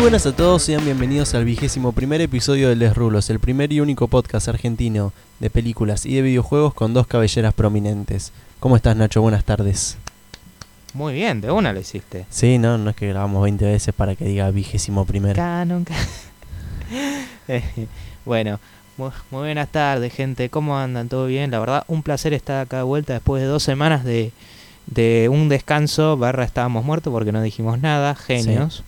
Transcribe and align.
buenas 0.00 0.24
a 0.26 0.32
todos, 0.34 0.62
sean 0.62 0.84
bienvenidos 0.84 1.34
al 1.34 1.44
vigésimo 1.44 1.92
primer 1.92 2.20
episodio 2.20 2.68
de 2.68 2.76
Les 2.76 2.94
Rulos, 2.96 3.28
el 3.30 3.38
primer 3.38 3.72
y 3.72 3.80
único 3.80 4.08
podcast 4.08 4.48
argentino 4.48 5.12
de 5.40 5.50
películas 5.50 6.06
y 6.06 6.14
de 6.14 6.22
videojuegos 6.22 6.74
con 6.74 6.94
dos 6.94 7.06
cabelleras 7.06 7.52
prominentes. 7.54 8.32
¿Cómo 8.60 8.76
estás 8.76 8.96
Nacho? 8.96 9.20
Buenas 9.20 9.44
tardes. 9.44 9.98
Muy 10.94 11.14
bien, 11.14 11.40
de 11.40 11.50
una 11.50 11.72
lo 11.72 11.80
hiciste. 11.80 12.26
Sí, 12.30 12.58
no, 12.58 12.78
no 12.78 12.90
es 12.90 12.96
que 12.96 13.08
grabamos 13.08 13.42
20 13.42 13.64
veces 13.64 13.94
para 13.94 14.16
que 14.16 14.24
diga 14.24 14.50
vigésimo 14.50 15.04
primero. 15.04 15.34
Canon, 15.36 15.84
ca- 15.84 15.94
Eh, 17.48 17.62
bueno, 18.24 18.58
mu- 18.96 19.10
muy 19.30 19.40
buenas 19.40 19.68
tardes, 19.70 20.12
gente. 20.14 20.48
¿Cómo 20.50 20.78
andan? 20.78 21.08
¿Todo 21.08 21.26
bien? 21.26 21.50
La 21.50 21.58
verdad, 21.60 21.84
un 21.88 22.02
placer 22.02 22.32
estar 22.32 22.60
acá 22.60 22.78
de 22.78 22.82
vuelta 22.84 23.12
después 23.14 23.42
de 23.42 23.48
dos 23.48 23.62
semanas 23.62 24.04
de, 24.04 24.32
de 24.86 25.28
un 25.30 25.48
descanso. 25.48 26.16
Barra, 26.16 26.44
estábamos 26.44 26.84
muertos 26.84 27.12
porque 27.12 27.32
no 27.32 27.42
dijimos 27.42 27.80
nada. 27.80 28.14
Genios. 28.14 28.82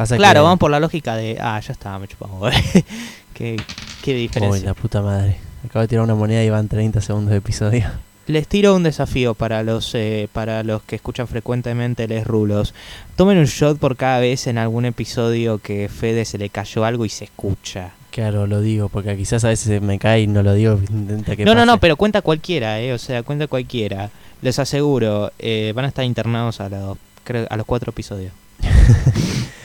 Pasa 0.00 0.16
Claro, 0.16 0.40
que... 0.40 0.44
vamos 0.44 0.58
por 0.58 0.70
la 0.70 0.80
lógica 0.80 1.14
de. 1.14 1.36
Ah, 1.38 1.60
ya 1.60 1.72
está, 1.72 1.98
me 1.98 2.08
chupamos. 2.08 2.50
qué, 3.34 3.60
qué 4.02 4.14
Uy, 4.14 4.20
diferencia. 4.22 4.64
la 4.68 4.72
puta 4.72 5.02
madre. 5.02 5.36
Acabo 5.62 5.82
de 5.82 5.88
tirar 5.88 6.04
una 6.04 6.14
moneda 6.14 6.42
y 6.42 6.48
van 6.48 6.68
30 6.68 7.02
segundos 7.02 7.32
de 7.32 7.36
episodio. 7.36 7.84
Les 8.26 8.48
tiro 8.48 8.74
un 8.74 8.82
desafío 8.82 9.34
para 9.34 9.62
los 9.62 9.94
eh, 9.94 10.30
para 10.32 10.62
los 10.62 10.80
que 10.84 10.96
escuchan 10.96 11.28
frecuentemente 11.28 12.08
Les 12.08 12.26
Rulos. 12.26 12.72
Tomen 13.16 13.36
un 13.36 13.44
shot 13.44 13.78
por 13.78 13.96
cada 13.98 14.20
vez 14.20 14.46
en 14.46 14.56
algún 14.56 14.86
episodio 14.86 15.58
que 15.58 15.90
Fede 15.90 16.24
se 16.24 16.38
le 16.38 16.48
cayó 16.48 16.86
algo 16.86 17.04
y 17.04 17.10
se 17.10 17.24
escucha. 17.24 17.90
Claro, 18.10 18.46
lo 18.46 18.62
digo, 18.62 18.88
porque 18.88 19.14
quizás 19.18 19.44
a 19.44 19.48
veces 19.48 19.82
me 19.82 19.98
cae 19.98 20.22
y 20.22 20.26
no 20.26 20.42
lo 20.42 20.54
digo. 20.54 20.80
Intenta 20.90 21.36
que 21.36 21.44
No, 21.44 21.54
no, 21.54 21.66
no, 21.66 21.78
pero 21.78 21.96
cuenta 21.96 22.22
cualquiera, 22.22 22.80
eh, 22.80 22.94
o 22.94 22.98
sea, 22.98 23.22
cuenta 23.22 23.48
cualquiera. 23.48 24.08
Les 24.40 24.58
aseguro, 24.58 25.30
eh, 25.38 25.74
van 25.76 25.84
a 25.84 25.88
estar 25.88 26.06
internados 26.06 26.62
a 26.62 26.70
los 26.70 26.96
creo, 27.22 27.46
a 27.50 27.56
los 27.58 27.66
cuatro 27.66 27.90
episodios. 27.90 28.32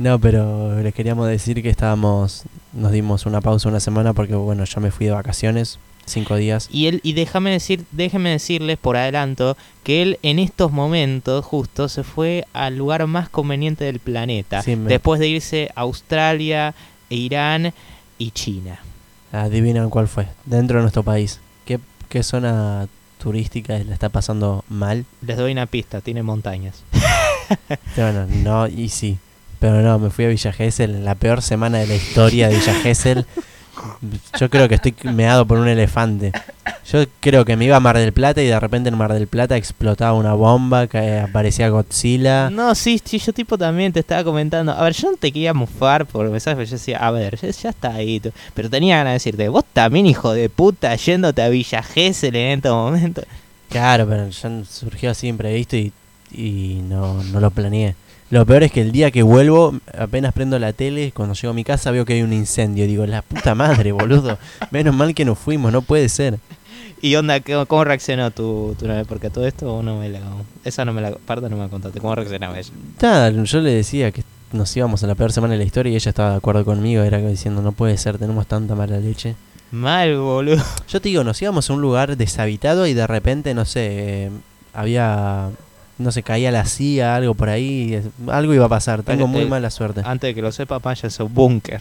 No, 0.00 0.18
pero 0.18 0.80
les 0.80 0.94
queríamos 0.94 1.28
decir 1.28 1.62
que 1.62 1.68
estábamos, 1.68 2.44
nos 2.72 2.90
dimos 2.90 3.26
una 3.26 3.42
pausa 3.42 3.68
una 3.68 3.80
semana 3.80 4.14
porque 4.14 4.34
bueno, 4.34 4.64
yo 4.64 4.80
me 4.80 4.90
fui 4.90 5.04
de 5.04 5.12
vacaciones, 5.12 5.78
cinco 6.06 6.36
días. 6.36 6.68
Y 6.72 6.86
él 6.86 7.00
y 7.02 7.12
déjame 7.12 7.50
decir, 7.50 7.84
déjenme 7.92 8.30
decirles 8.30 8.78
por 8.78 8.96
adelanto 8.96 9.58
que 9.84 10.00
él 10.00 10.18
en 10.22 10.38
estos 10.38 10.72
momentos 10.72 11.44
justo 11.44 11.90
se 11.90 12.02
fue 12.02 12.46
al 12.54 12.78
lugar 12.78 13.06
más 13.08 13.28
conveniente 13.28 13.84
del 13.84 13.98
planeta, 13.98 14.62
Sí, 14.62 14.74
me- 14.74 14.88
después 14.88 15.20
de 15.20 15.28
irse 15.28 15.70
a 15.76 15.82
Australia, 15.82 16.74
Irán 17.10 17.74
y 18.16 18.30
China. 18.30 18.80
Adivinan 19.32 19.90
cuál 19.90 20.08
fue, 20.08 20.28
dentro 20.46 20.78
de 20.78 20.82
nuestro 20.82 21.02
país. 21.02 21.40
¿Qué, 21.66 21.78
qué 22.08 22.22
zona 22.22 22.88
turística 23.22 23.78
le 23.78 23.92
está 23.92 24.08
pasando 24.08 24.64
mal? 24.70 25.04
Les 25.20 25.36
doy 25.36 25.52
una 25.52 25.66
pista, 25.66 26.00
tiene 26.00 26.22
montañas. 26.22 26.82
Bueno, 27.96 28.26
no, 28.26 28.66
y 28.68 28.88
sí. 28.88 29.18
Pero 29.60 29.82
no, 29.82 29.98
me 29.98 30.10
fui 30.10 30.24
a 30.24 30.28
Villa 30.28 30.52
Gesell, 30.52 31.04
la 31.04 31.14
peor 31.14 31.42
semana 31.42 31.78
de 31.78 31.86
la 31.86 31.94
historia 31.94 32.48
de 32.48 32.56
Villa 32.56 32.74
Gesell. 32.74 33.26
Yo 34.38 34.50
creo 34.50 34.68
que 34.68 34.74
estoy 34.74 34.94
meado 35.12 35.46
por 35.46 35.58
un 35.58 35.68
elefante. 35.68 36.32
Yo 36.90 37.04
creo 37.20 37.44
que 37.44 37.56
me 37.56 37.66
iba 37.66 37.76
a 37.76 37.80
Mar 37.80 37.96
del 37.96 38.12
Plata 38.12 38.42
y 38.42 38.46
de 38.46 38.58
repente 38.58 38.88
en 38.88 38.96
Mar 38.96 39.12
del 39.12 39.26
Plata 39.26 39.56
explotaba 39.56 40.14
una 40.14 40.34
bomba, 40.34 40.86
que 40.86 41.18
aparecía 41.18 41.68
Godzilla. 41.68 42.50
No, 42.50 42.74
sí, 42.74 43.00
sí, 43.04 43.18
yo 43.18 43.32
tipo 43.32 43.56
también 43.56 43.92
te 43.92 44.00
estaba 44.00 44.24
comentando. 44.24 44.72
A 44.72 44.82
ver, 44.82 44.94
yo 44.94 45.10
no 45.10 45.16
te 45.16 45.30
quería 45.30 45.54
mufar 45.54 46.06
por 46.06 46.28
mensaje, 46.30 46.56
pero 46.56 46.66
yo 46.68 46.76
decía, 46.76 46.98
a 46.98 47.10
ver, 47.10 47.38
ya, 47.38 47.50
ya 47.50 47.70
está 47.70 47.94
ahí. 47.94 48.18
tú. 48.18 48.32
Pero 48.54 48.70
tenía 48.70 48.96
ganas 48.96 49.12
de 49.12 49.14
decirte, 49.14 49.48
vos 49.48 49.64
también, 49.72 50.06
hijo 50.06 50.32
de 50.32 50.48
puta, 50.48 50.94
yéndote 50.96 51.42
a 51.42 51.48
Villa 51.48 51.82
Gesell 51.82 52.36
en 52.36 52.58
estos 52.58 52.72
momentos. 52.72 53.24
Claro, 53.68 54.06
pero 54.08 54.28
ya 54.28 54.64
surgió 54.68 55.10
así 55.10 55.28
imprevisto 55.28 55.76
y, 55.76 55.92
y 56.32 56.80
no, 56.88 57.22
no 57.24 57.40
lo 57.40 57.50
planeé. 57.50 57.94
Lo 58.30 58.46
peor 58.46 58.62
es 58.62 58.70
que 58.70 58.80
el 58.80 58.92
día 58.92 59.10
que 59.10 59.22
vuelvo, 59.22 59.74
apenas 59.98 60.32
prendo 60.32 60.58
la 60.58 60.72
tele, 60.72 61.10
cuando 61.12 61.34
llego 61.34 61.50
a 61.50 61.54
mi 61.54 61.64
casa 61.64 61.90
veo 61.90 62.04
que 62.04 62.14
hay 62.14 62.22
un 62.22 62.32
incendio. 62.32 62.86
Digo, 62.86 63.04
la 63.04 63.22
puta 63.22 63.56
madre, 63.56 63.90
boludo. 63.92 64.38
Menos 64.70 64.94
mal 64.94 65.14
que 65.14 65.24
nos 65.24 65.38
fuimos, 65.38 65.72
no 65.72 65.82
puede 65.82 66.08
ser. 66.08 66.38
¿Y 67.02 67.16
onda, 67.16 67.40
cómo 67.66 67.82
reaccionó 67.82 68.30
tu, 68.30 68.76
tu 68.78 68.86
novia? 68.86 69.04
Porque 69.04 69.30
todo 69.30 69.46
esto 69.46 69.82
no 69.82 69.98
me 69.98 70.08
la... 70.08 70.20
Esa 70.64 70.84
no 70.84 70.92
me 70.92 71.00
la... 71.00 71.12
Parte 71.12 71.48
no 71.48 71.56
me 71.56 71.62
la 71.62 71.68
contaste. 71.68 71.98
¿Cómo 71.98 72.14
reaccionaba 72.14 72.58
ella? 72.58 72.70
Nada, 73.00 73.30
yo 73.30 73.60
le 73.60 73.70
decía 73.70 74.12
que 74.12 74.22
nos 74.52 74.76
íbamos 74.76 75.02
a 75.02 75.06
la 75.06 75.14
peor 75.14 75.32
semana 75.32 75.54
de 75.54 75.58
la 75.58 75.64
historia 75.64 75.92
y 75.92 75.96
ella 75.96 76.10
estaba 76.10 76.30
de 76.30 76.36
acuerdo 76.36 76.64
conmigo. 76.64 77.02
Era 77.02 77.18
diciendo, 77.18 77.62
no 77.62 77.72
puede 77.72 77.96
ser, 77.96 78.18
tenemos 78.18 78.46
tanta 78.46 78.74
mala 78.74 78.98
leche. 78.98 79.34
Mal, 79.72 80.18
boludo. 80.18 80.62
Yo 80.88 81.00
te 81.00 81.08
digo, 81.08 81.24
nos 81.24 81.40
íbamos 81.40 81.68
a 81.68 81.72
un 81.72 81.80
lugar 81.80 82.16
deshabitado 82.16 82.86
y 82.86 82.94
de 82.94 83.06
repente, 83.06 83.54
no 83.54 83.64
sé, 83.64 84.26
eh, 84.26 84.30
había. 84.72 85.48
No 86.00 86.10
sé, 86.12 86.22
caía 86.22 86.50
la 86.50 86.64
CIA, 86.64 87.14
algo 87.16 87.34
por 87.34 87.48
ahí. 87.48 88.00
Algo 88.28 88.54
iba 88.54 88.64
a 88.66 88.68
pasar. 88.68 89.02
Tengo 89.02 89.24
Eh, 89.24 89.28
muy 89.28 89.42
eh, 89.42 89.46
mala 89.46 89.70
suerte. 89.70 90.00
Antes 90.04 90.28
de 90.30 90.34
que 90.34 90.42
lo 90.42 90.50
sepa, 90.50 90.78
Paya 90.80 91.06
es 91.08 91.20
un 91.20 91.32
búnker. 91.32 91.80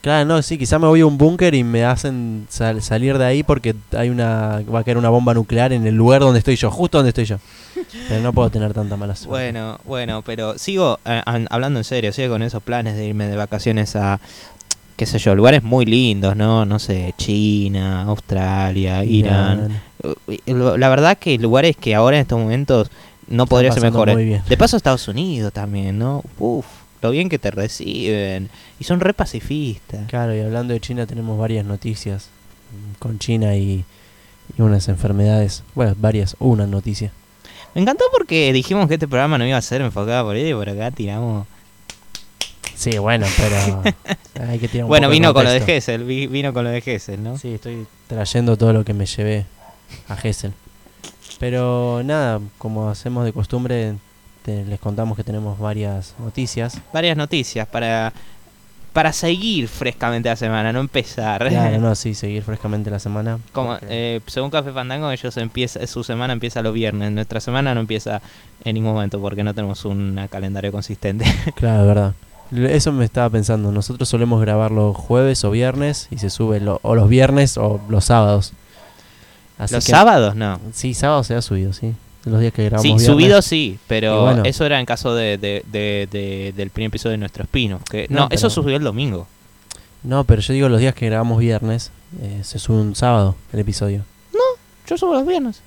Claro, 0.00 0.24
no, 0.26 0.42
sí, 0.42 0.58
quizá 0.58 0.80
me 0.80 0.88
voy 0.88 1.00
a 1.00 1.06
un 1.06 1.16
búnker 1.16 1.54
y 1.54 1.62
me 1.62 1.84
hacen 1.84 2.46
sal- 2.50 2.82
salir 2.82 3.18
de 3.18 3.24
ahí 3.24 3.44
porque 3.44 3.76
hay 3.96 4.10
una. 4.10 4.60
Va 4.62 4.80
a 4.80 4.84
caer 4.84 4.98
una 4.98 5.10
bomba 5.10 5.32
nuclear 5.32 5.72
en 5.72 5.86
el 5.86 5.94
lugar 5.94 6.22
donde 6.22 6.40
estoy 6.40 6.56
yo, 6.56 6.72
justo 6.72 6.98
donde 6.98 7.10
estoy 7.10 7.24
yo. 7.24 7.36
Pero 8.08 8.20
no 8.20 8.32
puedo 8.32 8.50
tener 8.50 8.74
tanta 8.74 8.96
mala 8.96 9.14
suerte. 9.14 9.30
Bueno, 9.30 9.78
bueno, 9.84 10.22
pero 10.22 10.58
sigo 10.58 10.98
eh, 11.04 11.22
an- 11.24 11.46
hablando 11.50 11.78
en 11.78 11.84
serio, 11.84 12.12
sigo 12.12 12.30
con 12.34 12.42
esos 12.42 12.62
planes 12.64 12.96
de 12.96 13.06
irme 13.06 13.26
de 13.28 13.36
vacaciones 13.36 13.94
a, 13.94 14.18
qué 14.96 15.06
sé 15.06 15.20
yo, 15.20 15.36
lugares 15.36 15.62
muy 15.62 15.84
lindos, 15.84 16.34
¿no? 16.34 16.64
No 16.66 16.80
sé, 16.80 17.14
China, 17.16 18.02
Australia, 18.02 19.04
Irán. 19.04 19.80
Eh, 20.26 20.38
lo- 20.52 20.76
La 20.78 20.88
verdad 20.88 21.16
que 21.16 21.38
lugares 21.38 21.76
que 21.76 21.94
ahora 21.94 22.16
en 22.16 22.22
estos 22.22 22.40
momentos 22.40 22.90
no 23.28 23.46
podría 23.46 23.72
ser 23.72 23.90
muy 23.92 24.24
bien. 24.24 24.42
De 24.48 24.56
paso 24.56 24.76
Estados 24.76 25.06
Unidos 25.08 25.52
también, 25.52 25.98
¿no? 25.98 26.22
Uf, 26.38 26.66
lo 27.00 27.10
bien 27.10 27.28
que 27.28 27.38
te 27.38 27.50
reciben. 27.50 28.48
Y 28.78 28.84
son 28.84 29.00
re 29.00 29.14
pacifistas. 29.14 30.06
Claro, 30.08 30.34
y 30.36 30.40
hablando 30.40 30.72
de 30.74 30.80
China 30.80 31.06
tenemos 31.06 31.38
varias 31.38 31.64
noticias 31.64 32.28
con 32.98 33.18
China 33.18 33.54
y, 33.56 33.84
y 34.58 34.62
unas 34.62 34.88
enfermedades. 34.88 35.62
Bueno, 35.74 35.94
varias, 35.98 36.36
una 36.38 36.66
noticia. 36.66 37.10
Me 37.74 37.80
encantó 37.80 38.04
porque 38.12 38.52
dijimos 38.52 38.86
que 38.88 38.94
este 38.94 39.08
programa 39.08 39.38
no 39.38 39.46
iba 39.46 39.56
a 39.56 39.62
ser 39.62 39.80
enfocado 39.80 40.26
por 40.26 40.36
ahí 40.36 40.50
y 40.50 40.54
por 40.54 40.68
acá 40.68 40.90
tiramos... 40.90 41.46
Sí, 42.74 42.98
bueno, 42.98 43.26
pero 43.36 43.82
hay 44.50 44.58
que 44.58 44.66
tirar 44.68 44.84
un 44.84 44.88
Bueno, 44.88 45.06
poco 45.06 45.10
de 45.12 45.14
vino 45.20 45.34
con 45.34 45.44
lo 45.44 45.50
de. 45.52 45.60
Gessel, 45.60 46.04
vi- 46.04 46.26
vino 46.26 46.52
con 46.52 46.64
lo 46.64 46.70
de 46.70 46.80
Gessel, 46.80 47.22
¿no? 47.22 47.38
Sí, 47.38 47.54
estoy 47.54 47.86
trayendo 48.08 48.56
todo 48.56 48.72
lo 48.72 48.84
que 48.84 48.92
me 48.92 49.06
llevé 49.06 49.46
a 50.08 50.16
Gessel. 50.16 50.52
Pero 51.42 52.02
nada, 52.04 52.38
como 52.56 52.88
hacemos 52.88 53.24
de 53.24 53.32
costumbre, 53.32 53.94
te- 54.44 54.64
les 54.64 54.78
contamos 54.78 55.16
que 55.16 55.24
tenemos 55.24 55.58
varias 55.58 56.14
noticias. 56.20 56.78
varias 56.92 57.16
noticias 57.16 57.66
para 57.66 58.12
para 58.92 59.12
seguir 59.12 59.66
frescamente 59.66 60.28
la 60.28 60.36
semana, 60.36 60.72
no 60.72 60.78
empezar. 60.78 61.48
Claro, 61.48 61.78
no, 61.80 61.94
sí, 61.96 62.14
seguir 62.14 62.44
frescamente 62.44 62.90
la 62.90 63.00
semana. 63.00 63.40
Como, 63.52 63.76
eh, 63.88 64.20
según 64.26 64.50
Café 64.50 64.70
Fandango, 64.70 65.10
ellos 65.10 65.36
empieza, 65.38 65.84
su 65.88 66.04
semana 66.04 66.32
empieza 66.32 66.62
los 66.62 66.74
viernes. 66.74 67.10
Nuestra 67.10 67.40
semana 67.40 67.74
no 67.74 67.80
empieza 67.80 68.22
en 68.64 68.74
ningún 68.74 68.92
momento 68.92 69.18
porque 69.20 69.42
no 69.42 69.52
tenemos 69.52 69.84
un 69.84 70.20
calendario 70.30 70.70
consistente. 70.70 71.24
Claro, 71.56 71.86
verdad. 71.88 72.14
Eso 72.52 72.92
me 72.92 73.04
estaba 73.04 73.30
pensando. 73.30 73.72
Nosotros 73.72 74.08
solemos 74.08 74.40
grabar 74.42 74.70
los 74.70 74.94
jueves 74.94 75.42
o 75.42 75.50
viernes 75.50 76.06
y 76.12 76.18
se 76.18 76.30
sube 76.30 76.60
lo- 76.60 76.78
o 76.82 76.94
los 76.94 77.08
viernes 77.08 77.56
o 77.58 77.80
los 77.88 78.04
sábados. 78.04 78.52
Así 79.64 79.74
los 79.74 79.84
que- 79.84 79.92
sábados 79.92 80.34
no. 80.34 80.60
Sí, 80.72 80.94
sábado 80.94 81.22
se 81.24 81.34
ha 81.34 81.42
subido, 81.42 81.72
sí. 81.72 81.92
Los 82.24 82.40
días 82.40 82.52
que 82.52 82.64
grabamos 82.64 82.82
Sí, 82.82 82.88
viernes. 82.88 83.06
subido 83.06 83.42
sí, 83.42 83.78
pero 83.88 84.22
bueno. 84.22 84.42
eso 84.44 84.64
era 84.64 84.78
en 84.78 84.86
caso 84.86 85.14
de, 85.14 85.38
de- 85.38 85.64
de- 85.72 86.08
de- 86.10 86.52
del 86.56 86.70
primer 86.70 86.88
episodio 86.88 87.12
de 87.12 87.18
nuestro 87.18 87.42
espino. 87.42 87.80
Que, 87.90 88.06
No, 88.10 88.20
no, 88.20 88.28
eso 88.30 88.48
subió 88.48 88.76
el 88.76 88.82
domingo. 88.84 89.26
No, 90.04 90.22
pero 90.24 90.40
yo 90.40 90.52
digo 90.54 90.68
los 90.68 90.80
días 90.80 90.94
que 90.94 91.06
grabamos 91.06 91.38
viernes, 91.40 91.90
eh, 92.20 92.40
se 92.44 92.58
sube 92.58 92.76
un 92.76 92.94
sábado 92.94 93.34
el 93.52 93.60
episodio. 93.60 94.04
Yo 94.88 94.98
subo 94.98 95.14
los 95.14 95.26
viernes. 95.26 95.62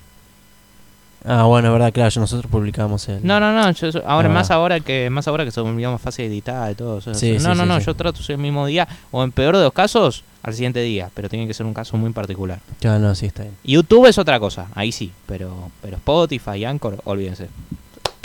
Ah, 1.24 1.44
bueno, 1.44 1.72
verdad, 1.72 1.92
claro, 1.92 2.20
nosotros 2.20 2.50
publicamos 2.50 3.08
el... 3.08 3.24
No, 3.26 3.40
no, 3.40 3.52
no. 3.52 3.70
yo 3.72 3.88
ahora 4.06 4.28
Ah. 4.28 4.32
más 4.32 4.50
ahora 4.50 4.78
que 4.80 5.10
más 5.10 5.26
ahora 5.26 5.44
que 5.44 5.50
se 5.50 5.60
volvió 5.60 5.90
más 5.90 6.00
fácil 6.00 6.26
editar 6.26 6.70
y 6.70 6.74
todo. 6.76 6.98
eso. 6.98 7.14
Sí, 7.14 7.32
no, 7.32 7.38
sí, 7.40 7.46
no, 7.48 7.54
sí, 7.54 7.68
no. 7.68 7.80
sí. 7.80 7.86
Yo 7.86 7.94
trato 7.94 8.20
el 8.28 8.38
mismo 8.38 8.64
día 8.66 8.86
o 9.10 9.24
en 9.24 9.32
peor 9.32 9.56
de 9.56 9.64
los 9.64 9.72
casos 9.72 10.22
al 10.42 10.54
siguiente 10.54 10.80
día, 10.82 11.10
pero 11.14 11.28
tiene 11.28 11.46
que 11.48 11.54
ser 11.54 11.66
un 11.66 11.74
caso 11.74 11.96
muy 11.96 12.10
particular. 12.12 12.60
Claro, 12.80 13.00
no, 13.00 13.14
sí, 13.16 13.26
está 13.26 13.42
bien. 13.42 13.56
YouTube 13.64 14.06
es 14.06 14.18
otra 14.18 14.38
cosa, 14.38 14.68
ahí 14.74 14.92
sí, 14.92 15.12
pero 15.26 15.70
pero 15.82 15.96
Spotify, 15.96 16.64
Anchor, 16.64 17.00
olvídense. 17.04 17.48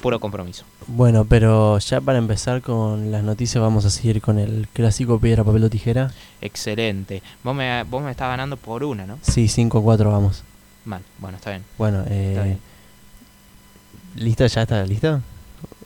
Puro 0.01 0.19
compromiso. 0.19 0.65
Bueno, 0.88 1.25
pero 1.25 1.77
ya 1.77 2.01
para 2.01 2.17
empezar 2.17 2.61
con 2.63 3.11
las 3.11 3.23
noticias 3.23 3.61
vamos 3.61 3.85
a 3.85 3.91
seguir 3.91 4.19
con 4.19 4.39
el 4.39 4.67
clásico 4.73 5.19
piedra, 5.19 5.43
papel 5.43 5.63
o 5.63 5.69
tijera. 5.69 6.11
Excelente. 6.41 7.21
Vos 7.43 7.55
me, 7.55 7.83
vos 7.83 8.03
me 8.03 8.09
estás 8.11 8.27
ganando 8.29 8.57
por 8.57 8.83
una, 8.83 9.05
¿no? 9.05 9.19
Sí, 9.21 9.45
5-4 9.45 10.05
vamos. 10.11 10.43
Mal. 10.85 11.01
Bueno, 11.19 11.38
está 11.38 11.51
bien. 11.51 11.63
Bueno, 11.77 11.99
Está 12.01 12.13
eh... 12.13 12.43
bien. 12.43 12.59
¿Listo? 14.16 14.46
¿Ya 14.46 14.62
está 14.63 14.84
listo? 14.86 15.22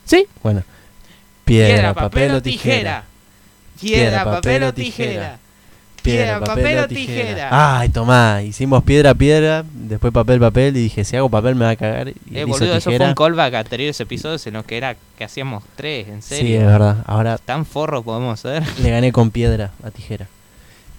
Sí. 0.06 0.26
Bueno. 0.44 0.64
Piedra, 1.44 1.94
papel 1.94 2.32
o 2.36 2.42
tijera. 2.42 3.04
Piedra, 3.80 4.24
papel 4.24 4.64
o 4.64 4.74
tijera. 4.74 5.40
Piedra, 6.02 6.40
papel 6.40 6.80
o 6.80 6.88
tijera. 6.88 7.80
Ay, 7.80 7.90
tomá, 7.90 8.42
hicimos 8.44 8.84
piedra, 8.84 9.14
piedra, 9.16 9.64
después 9.74 10.14
papel, 10.14 10.40
papel 10.40 10.78
y 10.78 10.82
dije, 10.82 11.04
si 11.04 11.16
hago 11.16 11.30
papel 11.30 11.56
me 11.56 11.66
va 11.66 11.72
a 11.72 11.76
cagar. 11.76 12.10
Y 12.10 12.12
Eh, 12.12 12.16
hizo 12.42 12.48
boludo, 12.48 12.76
eso 12.76 12.92
fue 12.92 13.08
un 13.08 13.16
callback 13.16 13.54
a 13.56 13.60
anteriores 13.60 14.00
episodios 14.00 14.46
en 14.48 14.54
los 14.54 14.66
que 14.66 14.78
era 14.78 14.96
que 15.18 15.24
hacíamos 15.24 15.64
tres, 15.76 16.08
en 16.08 16.22
Sí, 16.22 16.36
serio. 16.36 16.62
es 16.62 16.66
verdad. 16.68 17.04
Ahora 17.08 17.38
Tan 17.40 17.66
forro 17.66 18.04
podemos 18.04 18.40
ser. 18.40 18.64
le 18.82 18.90
gané 18.92 19.12
con 19.12 19.32
piedra 19.32 19.72
a 19.84 19.90
tijera. 19.92 20.28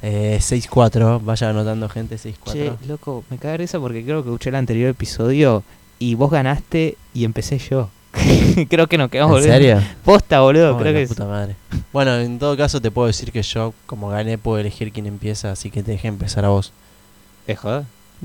Eh, 0.03 0.39
6-4, 0.41 1.21
vaya 1.25 1.51
anotando 1.51 1.89
gente, 1.89 2.17
6-4. 2.19 2.53
Che, 2.53 2.73
loco, 2.87 3.25
me 3.31 3.39
caga 3.39 3.57
risa 3.59 3.79
porque 3.81 4.05
creo 4.05 4.23
que 4.23 4.29
escuché 4.31 4.51
el 4.51 4.57
anterior 4.57 4.91
episodio 4.91 5.63
y 5.99 6.15
vos 6.15 6.31
ganaste 6.31 6.97
y 7.15 7.25
empecé 7.25 7.59
yo. 7.59 7.91
creo 8.71 8.87
que 8.87 8.97
nos 8.97 9.11
quedamos 9.11 9.45
¿En 9.45 9.51
serio? 9.53 9.83
Posta, 10.05 10.41
boludo, 10.41 10.75
Oh, 10.75 10.79
creo 10.79 10.95
que 10.95 11.07
puta 11.07 11.27
madre. 11.27 11.55
Bueno, 11.93 12.17
en 12.17 12.39
todo 12.39 12.57
caso 12.57 12.81
te 12.81 12.91
puedo 12.91 13.07
decir 13.09 13.31
que 13.31 13.43
yo, 13.43 13.75
como 13.87 14.09
gané, 14.09 14.39
puedo 14.39 14.59
elegir 14.59 14.91
quién 14.93 15.07
empieza, 15.07 15.51
así 15.53 15.71
que 15.71 15.83
te 15.83 15.93
dejé 15.93 16.09
empezar 16.09 16.45
a 16.45 16.49
vos. 16.49 16.73
es 17.47 17.59
joder. 17.59 17.85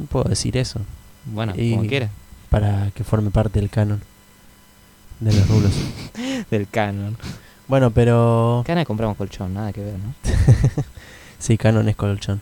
Puedo 0.10 0.30
decir 0.30 0.56
eso, 0.58 0.80
Bueno, 1.26 1.54
Y- 1.58 1.72
como 1.76 1.88
quieras. 1.88 2.10
para 2.50 2.90
que 2.96 3.04
forme 3.04 3.30
parte 3.32 3.60
del 3.60 3.70
canon 3.70 4.02
de 5.20 5.34
los 5.34 5.48
rulos. 5.50 5.74
Del 6.50 6.68
canon. 6.70 7.16
bueno, 7.68 7.92
pero... 7.92 8.64
Cana 8.66 8.86
compramos 8.86 9.18
colchón, 9.18 9.54
nada 9.54 9.72
que 9.74 9.82
ver, 9.82 9.96
¿no? 10.00 10.14
Sí, 11.40 11.58
canon 11.58 11.88
es 11.90 11.96
colchón. 11.96 12.40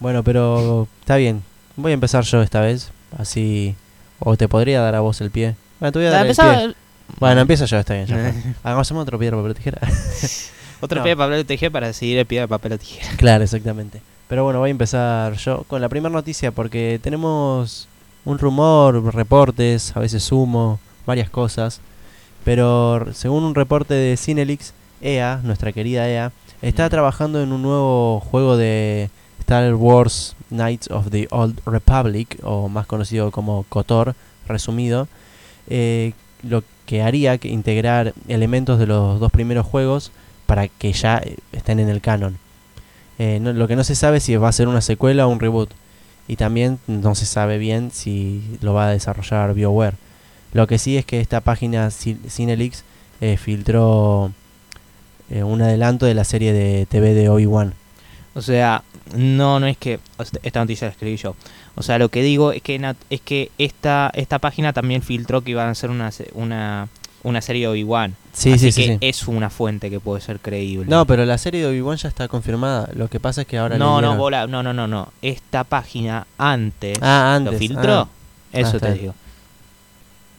Bueno, 0.00 0.22
pero 0.22 0.88
está 1.00 1.16
bien. 1.16 1.42
Voy 1.76 1.90
a 1.92 1.94
empezar 1.94 2.24
yo 2.24 2.40
esta 2.42 2.60
vez, 2.60 2.90
así... 3.18 3.74
O 4.20 4.36
te 4.36 4.48
podría 4.48 4.80
dar 4.80 4.94
a 4.94 5.00
vos 5.00 5.20
el 5.20 5.30
pie. 5.30 5.54
Bueno, 5.80 5.92
te 5.92 5.98
voy 5.98 6.06
a 6.08 6.10
dar 6.10 6.26
el 6.26 6.34
pie. 6.34 6.74
Bueno, 7.18 7.40
empiezo 7.40 7.64
yo, 7.66 7.78
está 7.78 7.94
bien. 7.94 8.06
Ya. 8.06 8.34
Hagamos 8.62 8.90
otro 8.92 9.18
piedra, 9.18 9.36
papel 9.36 9.52
o 9.52 9.54
tijera. 9.54 9.78
Otro 10.80 10.98
No. 10.98 11.02
pie 11.02 11.10
de 11.12 11.16
papel 11.16 11.40
o 11.40 11.44
tijera 11.44 11.72
para 11.72 11.92
seguir 11.92 12.18
el 12.18 12.26
pie 12.26 12.40
de 12.40 12.46
papel 12.48 12.72
o 12.74 12.78
tijera. 12.78 13.08
Claro, 13.16 13.42
exactamente. 13.42 14.00
Pero 14.28 14.44
bueno, 14.44 14.60
voy 14.60 14.68
a 14.68 14.70
empezar 14.70 15.32
yo 15.34 15.64
con 15.64 15.80
la 15.80 15.88
primera 15.88 16.12
noticia 16.12 16.52
porque 16.52 17.00
tenemos 17.02 17.88
un 18.24 18.38
rumor, 18.38 19.12
reportes, 19.14 19.96
a 19.96 20.00
veces 20.00 20.30
humo, 20.30 20.78
varias 21.06 21.30
cosas. 21.30 21.80
Pero 22.44 23.06
según 23.12 23.42
un 23.44 23.54
reporte 23.54 23.94
de 23.94 24.16
Cinelix, 24.16 24.72
EA, 25.00 25.40
nuestra 25.42 25.72
querida 25.72 26.08
EA, 26.08 26.30
está 26.62 26.86
Mm. 26.86 26.90
trabajando 26.90 27.42
en 27.42 27.52
un 27.52 27.62
nuevo 27.62 28.20
juego 28.20 28.56
de 28.56 29.10
Star 29.48 29.74
Wars 29.76 30.36
Knights 30.50 30.90
of 30.90 31.08
the 31.08 31.26
Old 31.30 31.58
Republic, 31.64 32.38
o 32.42 32.68
más 32.68 32.86
conocido 32.86 33.30
como 33.30 33.64
KOTOR, 33.70 34.14
resumido, 34.46 35.08
eh, 35.68 36.12
lo 36.42 36.62
que 36.84 37.00
haría 37.00 37.38
que 37.38 37.48
integrar 37.48 38.12
elementos 38.28 38.78
de 38.78 38.86
los 38.86 39.18
dos 39.18 39.32
primeros 39.32 39.64
juegos 39.64 40.12
para 40.44 40.68
que 40.68 40.92
ya 40.92 41.16
eh, 41.24 41.38
estén 41.52 41.80
en 41.80 41.88
el 41.88 42.02
canon. 42.02 42.36
Eh, 43.18 43.40
lo 43.42 43.66
que 43.66 43.74
no 43.74 43.84
se 43.84 43.94
sabe 43.94 44.20
si 44.20 44.36
va 44.36 44.50
a 44.50 44.52
ser 44.52 44.68
una 44.68 44.82
secuela 44.82 45.26
o 45.26 45.30
un 45.30 45.40
reboot. 45.40 45.70
Y 46.28 46.36
también 46.36 46.78
no 46.86 47.14
se 47.14 47.24
sabe 47.24 47.56
bien 47.56 47.90
si 47.90 48.58
lo 48.60 48.74
va 48.74 48.88
a 48.88 48.90
desarrollar 48.90 49.54
BioWare. 49.54 49.96
Lo 50.52 50.66
que 50.66 50.76
sí 50.78 50.98
es 50.98 51.06
que 51.06 51.20
esta 51.20 51.40
página 51.40 51.88
Ci- 51.88 52.18
Cinelix 52.28 52.84
filtró 53.38 54.30
un 55.30 55.62
adelanto 55.62 56.04
de 56.04 56.12
la 56.12 56.24
serie 56.24 56.52
de 56.52 56.84
TV 56.84 57.14
de 57.14 57.30
Obi-Wan. 57.30 57.72
O 58.34 58.42
sea, 58.42 58.84
no, 59.14 59.60
no 59.60 59.66
es 59.66 59.76
que 59.76 60.00
esta 60.42 60.60
noticia 60.60 60.86
la 60.88 60.92
escribí 60.92 61.16
yo. 61.16 61.34
O 61.74 61.82
sea, 61.82 61.98
lo 61.98 62.08
que 62.08 62.22
digo 62.22 62.52
es 62.52 62.62
que 62.62 62.94
es 63.10 63.20
que 63.20 63.50
esta 63.58 64.10
esta 64.14 64.38
página 64.38 64.72
también 64.72 65.02
filtró 65.02 65.42
que 65.42 65.52
iban 65.52 65.68
a 65.68 65.70
hacer 65.70 65.90
una 65.90 66.10
una 66.34 66.88
una 67.24 67.40
serie 67.40 67.62
de 67.62 67.68
Obi-Wan. 67.68 68.14
Sí, 68.32 68.52
Así 68.52 68.70
sí, 68.70 68.72
sí, 68.72 68.86
que 68.86 68.92
sí. 68.94 68.98
es 69.00 69.26
una 69.26 69.50
fuente 69.50 69.90
que 69.90 69.98
puede 69.98 70.20
ser 70.20 70.38
creíble. 70.38 70.86
No, 70.88 71.04
pero 71.04 71.24
la 71.24 71.36
serie 71.36 71.60
de 71.60 71.66
Obi-Wan 71.66 71.96
ya 71.96 72.08
está 72.08 72.28
confirmada. 72.28 72.88
Lo 72.94 73.08
que 73.08 73.18
pasa 73.18 73.40
es 73.42 73.46
que 73.48 73.58
ahora. 73.58 73.76
no, 73.76 74.00
no, 74.00 74.16
bola, 74.16 74.46
no, 74.46 74.62
no, 74.62 74.72
no, 74.72 74.86
no. 74.86 75.12
Esta 75.20 75.64
página 75.64 76.26
antes, 76.38 76.96
Ah, 77.02 77.34
antes. 77.34 77.52
lo 77.54 77.58
filtró. 77.58 78.00
Ah, 78.02 78.08
Eso 78.52 78.76
está 78.76 78.86
te 78.86 78.92
bien. 78.92 79.00
digo. 79.02 79.14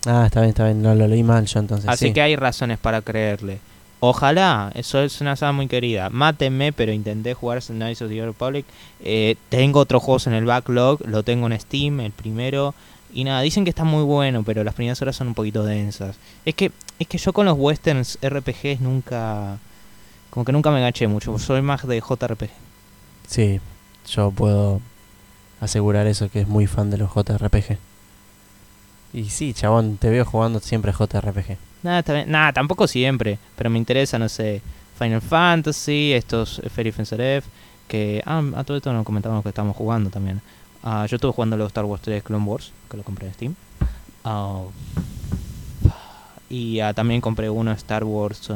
Ah, 0.06 0.24
está 0.26 0.40
bien, 0.40 0.50
está 0.50 0.64
bien. 0.66 0.82
No 0.82 0.96
lo 0.96 1.08
leí 1.08 1.24
mal 1.24 1.46
yo 1.46 1.60
entonces. 1.60 1.90
Así 1.90 2.08
sí. 2.08 2.14
que 2.14 2.22
hay 2.22 2.36
razones 2.38 2.78
para 2.80 3.02
creerle. 3.02 3.60
Ojalá, 4.02 4.72
eso 4.76 5.02
es 5.02 5.20
una 5.20 5.36
saga 5.36 5.52
muy 5.52 5.68
querida. 5.68 6.10
Mátenme, 6.10 6.72
pero 6.72 6.94
intenté 6.94 7.34
jugar 7.34 7.62
Knights 7.62 8.02
of 8.02 8.10
the 8.10 8.22
Old 8.22 8.32
Republic. 8.32 8.66
Eh, 9.02 9.36
tengo 9.50 9.82
otros 9.82 10.02
juegos 10.02 10.28
en 10.28 10.34
el 10.34 10.46
backlog, 10.46 11.06
lo 11.06 11.24
tengo 11.24 11.48
en 11.48 11.60
Steam, 11.60 12.00
el 12.00 12.12
primero. 12.12 12.74
Y 13.14 13.24
nada, 13.26 13.42
dicen 13.42 13.66
que 13.66 13.72
está 13.72 13.84
muy 13.84 14.04
bueno, 14.04 14.44
pero 14.44 14.64
las 14.64 14.74
primeras 14.74 15.02
horas 15.02 15.16
son 15.18 15.28
un 15.28 15.34
poquito 15.34 15.66
densas. 15.66 16.16
Es 16.46 16.56
que, 16.56 16.72
es 16.98 17.08
que 17.08 17.18
yo 17.18 17.34
con 17.34 17.46
los 17.46 17.58
westerns 17.58 18.20
RPGs 18.22 18.80
nunca. 18.80 19.58
Como 20.30 20.46
que 20.46 20.52
nunca 20.52 20.72
me 20.72 20.78
enganché 20.78 21.08
mucho. 21.08 21.38
Soy 21.40 21.62
más 21.62 21.86
de 21.86 22.00
JRPG. 22.00 22.50
Sí, 23.28 23.60
yo 24.08 24.32
puedo 24.32 24.80
asegurar 25.60 26.08
eso, 26.08 26.30
que 26.30 26.42
es 26.42 26.48
muy 26.48 26.68
fan 26.68 26.90
de 26.90 26.98
los 26.98 27.14
JRPG. 27.14 27.78
Y 29.12 29.30
sí, 29.30 29.54
chabón, 29.54 29.98
te 29.98 30.10
veo 30.10 30.24
jugando 30.24 30.60
siempre 30.60 30.94
JRPG. 30.94 31.58
Nada, 31.84 32.54
tampoco 32.54 32.88
siempre. 32.88 33.40
Pero 33.56 33.70
me 33.70 33.78
interesa, 33.78 34.20
no 34.20 34.28
sé, 34.30 34.62
Final 34.98 35.22
Fantasy, 35.22 36.14
estos 36.14 36.60
eh, 36.60 36.70
Fairy 36.70 36.92
Fencer 36.92 37.22
F. 37.22 37.50
Que. 37.88 38.22
Ah, 38.26 38.44
a 38.56 38.64
todo 38.64 38.78
esto 38.78 38.92
nos 38.94 39.06
comentamos 39.06 39.42
que 39.44 39.50
estamos 39.50 39.76
jugando 39.76 40.10
también. 40.10 40.42
Ah, 40.84 41.06
yo 41.10 41.16
estuve 41.16 41.32
jugando 41.34 41.58
los 41.58 41.68
Star 41.68 41.86
Wars 41.86 42.02
3 42.02 42.24
Clone 42.24 42.46
Wars, 42.46 42.72
que 42.90 42.98
lo 42.98 43.04
compré 43.04 43.28
en 43.28 43.34
Steam. 43.34 43.56
Ah, 44.24 44.62
y 46.50 46.80
ah, 46.80 46.94
también 46.94 47.22
compré 47.22 47.50
uno 47.50 47.72
Star 47.74 48.04
Wars 48.04 48.50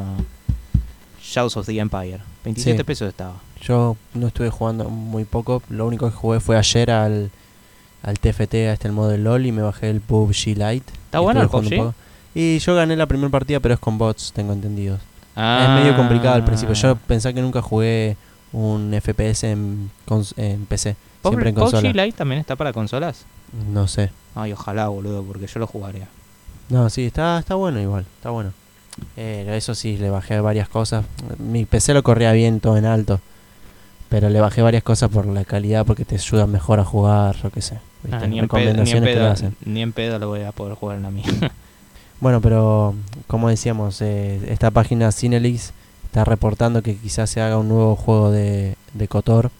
Shadows 1.21 1.57
of 1.57 1.65
the 1.65 1.77
Empire. 1.79 2.19
27 2.43 2.77
Sí. 2.77 2.83
pesos 2.83 3.09
estaba. 3.09 3.35
Yo 3.61 3.95
no 4.13 4.27
estuve 4.27 4.49
jugando 4.49 4.89
muy 4.89 5.23
poco, 5.23 5.63
lo 5.69 5.87
único 5.87 6.09
que 6.09 6.15
jugué 6.15 6.39
fue 6.41 6.57
ayer 6.57 6.91
al, 6.91 7.31
al 8.01 8.19
TFT, 8.19 8.55
a 8.55 8.73
este 8.73 8.87
el 8.89 8.93
modo 8.93 9.07
de 9.09 9.17
LOL, 9.17 9.45
y 9.45 9.51
me 9.53 9.61
bajé 9.61 9.89
el 9.89 10.01
PUBG 10.01 10.47
Lite. 10.57 10.91
¿Está 11.05 11.19
bueno 11.21 11.41
el 11.41 11.47
PUBG? 11.49 11.93
Y 12.35 12.59
yo 12.59 12.75
gané 12.75 12.95
la 12.95 13.05
primera 13.05 13.29
partida, 13.29 13.59
pero 13.59 13.73
es 13.75 13.79
con 13.79 13.97
bots, 13.97 14.31
tengo 14.33 14.53
entendido. 14.53 14.97
Ah, 15.35 15.63
Es 15.77 15.83
medio 15.83 15.95
complicado 15.95 16.35
al 16.35 16.45
principio. 16.45 16.73
Yo 16.75 16.95
pensé 16.95 17.33
que 17.33 17.41
nunca 17.41 17.61
jugué 17.61 18.17
un 18.51 18.93
FPS 18.99 19.43
en, 19.45 19.89
en 20.37 20.65
PC, 20.65 20.95
¿PUBG 21.21 21.31
siempre 21.31 21.49
en 21.49 21.55
consola. 21.55 21.91
Lite 21.91 22.17
también 22.17 22.39
está 22.39 22.55
para 22.55 22.71
consolas? 22.73 23.25
No 23.71 23.87
sé. 23.87 24.11
Ay, 24.35 24.53
ojalá, 24.53 24.87
boludo, 24.87 25.23
porque 25.23 25.47
yo 25.47 25.59
lo 25.59 25.67
jugaría. 25.67 26.07
No, 26.69 26.89
sí, 26.89 27.05
está, 27.05 27.39
está 27.39 27.55
bueno 27.55 27.79
igual, 27.79 28.05
está 28.17 28.29
bueno. 28.29 28.51
Eh, 29.17 29.51
eso 29.55 29.75
sí, 29.75 29.97
le 29.97 30.09
bajé 30.09 30.39
varias 30.39 30.69
cosas. 30.69 31.05
Mi 31.39 31.65
PC 31.65 31.93
lo 31.93 32.03
corría 32.03 32.31
bien, 32.31 32.59
todo 32.59 32.77
en 32.77 32.85
alto. 32.85 33.19
Pero 34.09 34.29
le 34.29 34.39
bajé 34.39 34.61
varias 34.61 34.83
cosas 34.83 35.09
por 35.09 35.25
la 35.25 35.43
calidad, 35.43 35.85
porque 35.85 36.05
te 36.05 36.15
ayudan 36.15 36.51
mejor 36.51 36.79
a 36.79 36.85
jugar, 36.85 37.35
yo 37.41 37.49
qué 37.49 37.61
sé. 37.61 37.79
Ah, 38.11 38.27
ni, 38.27 38.37
en 38.39 38.47
pedo, 38.47 38.83
ni, 38.83 38.91
en 38.91 39.03
pedo, 39.03 39.31
hacen. 39.31 39.55
ni 39.65 39.81
en 39.81 39.93
pedo 39.93 40.19
lo 40.19 40.27
voy 40.27 40.41
a 40.41 40.51
poder 40.51 40.75
jugar 40.75 40.97
en 40.97 41.03
la 41.03 41.11
mía. 41.11 41.25
Bueno, 42.19 42.41
pero 42.41 42.95
como 43.27 43.49
decíamos, 43.49 44.01
eh, 44.01 44.39
esta 44.49 44.71
página 44.71 45.11
Cinelix 45.11 45.73
está 46.05 46.23
reportando 46.23 46.81
que 46.81 46.95
quizás 46.95 47.29
se 47.29 47.41
haga 47.41 47.57
un 47.57 47.67
nuevo 47.67 47.95
juego 47.95 48.31
de, 48.31 48.75
de 48.93 49.07
KOTOR. 49.07 49.51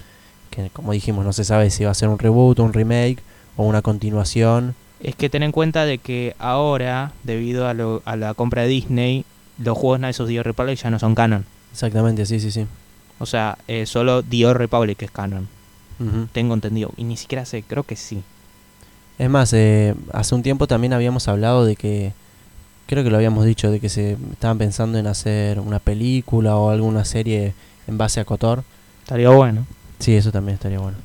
Que 0.50 0.70
como 0.70 0.92
dijimos, 0.94 1.26
no 1.26 1.34
se 1.34 1.44
sabe 1.44 1.70
si 1.72 1.84
va 1.84 1.92
a 1.92 1.96
ser 1.96 2.10
un 2.10 2.20
reboot, 2.20 2.60
un 2.60 2.74
remake 2.74 3.18
o 3.58 3.66
una 3.66 3.82
continuación. 3.82 4.76
es 5.02 5.16
que 5.16 5.30
ten 5.30 5.44
en 5.44 5.52
cuenta 5.52 5.84
de 5.86 5.98
que 5.98 6.36
ahora, 6.40 7.12
debido 7.24 7.68
a, 7.68 7.74
lo- 7.74 8.02
a 8.06 8.16
la 8.16 8.34
compra 8.36 8.62
de 8.62 8.68
Disney, 8.70 9.26
los 9.58 9.78
juegos 9.78 9.98
Knights 10.00 10.20
of 10.22 10.28
the 10.30 10.38
Old 10.40 10.46
Republic 10.46 10.78
ya 10.82 10.90
no 10.90 11.00
son 11.00 11.16
canon. 11.16 11.46
Exactamente, 11.72 12.26
sí, 12.26 12.40
sí, 12.40 12.52
sí. 12.52 12.66
O 13.20 13.26
sea, 13.26 13.58
eh, 13.68 13.86
solo 13.86 14.24
The 14.24 14.46
Old 14.46 14.58
Republic 14.58 15.02
es 15.02 15.12
canon. 15.12 15.48
Tengo 16.34 16.54
entendido. 16.54 16.92
Y 16.98 17.04
ni 17.06 17.16
siquiera 17.18 17.46
sé, 17.46 17.64
creo 17.64 17.84
que 17.84 17.96
sí. 17.96 18.22
Es 19.20 19.30
más, 19.30 19.54
eh, 19.54 19.96
hace 20.12 20.36
un 20.36 20.44
tiempo 20.44 20.68
también 20.68 20.92
habíamos 20.94 21.28
hablado 21.30 21.66
de 21.66 21.76
que, 21.78 22.12
creo 22.86 23.04
que 23.04 23.10
lo 23.10 23.18
habíamos 23.18 23.46
dicho, 23.46 23.72
de 23.72 23.80
que 23.80 23.90
se 23.90 24.18
estaban 24.32 24.58
pensando 24.58 24.98
en 24.98 25.08
hacer 25.08 25.60
una 25.60 25.80
película 25.80 26.56
o 26.58 26.70
alguna 26.70 27.06
serie 27.06 27.54
en 27.88 27.98
base 27.98 28.20
a 28.20 28.26
KOTOR. 28.26 28.64
Estaría 29.04 29.30
bueno. 29.30 29.66
Sí, 30.00 30.16
eso 30.16 30.32
también 30.32 30.56
estaría 30.56 30.80
bueno. 30.80 30.98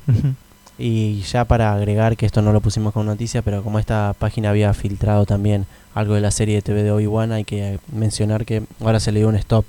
Y 0.78 1.22
ya 1.22 1.44
para 1.44 1.72
agregar 1.72 2.16
que 2.16 2.24
esto 2.24 2.40
no 2.40 2.52
lo 2.52 2.60
pusimos 2.60 2.92
con 2.92 3.06
noticia, 3.06 3.42
pero 3.42 3.64
como 3.64 3.80
esta 3.80 4.14
página 4.16 4.50
había 4.50 4.72
filtrado 4.74 5.26
también 5.26 5.66
algo 5.94 6.14
de 6.14 6.20
la 6.20 6.30
serie 6.30 6.54
de 6.54 6.62
TV 6.62 6.84
de 6.84 6.92
Obi-Wan, 6.92 7.32
hay 7.32 7.44
que 7.44 7.80
mencionar 7.92 8.44
que 8.44 8.62
ahora 8.80 9.00
se 9.00 9.10
le 9.10 9.18
dio 9.18 9.28
un 9.28 9.34
stop, 9.34 9.64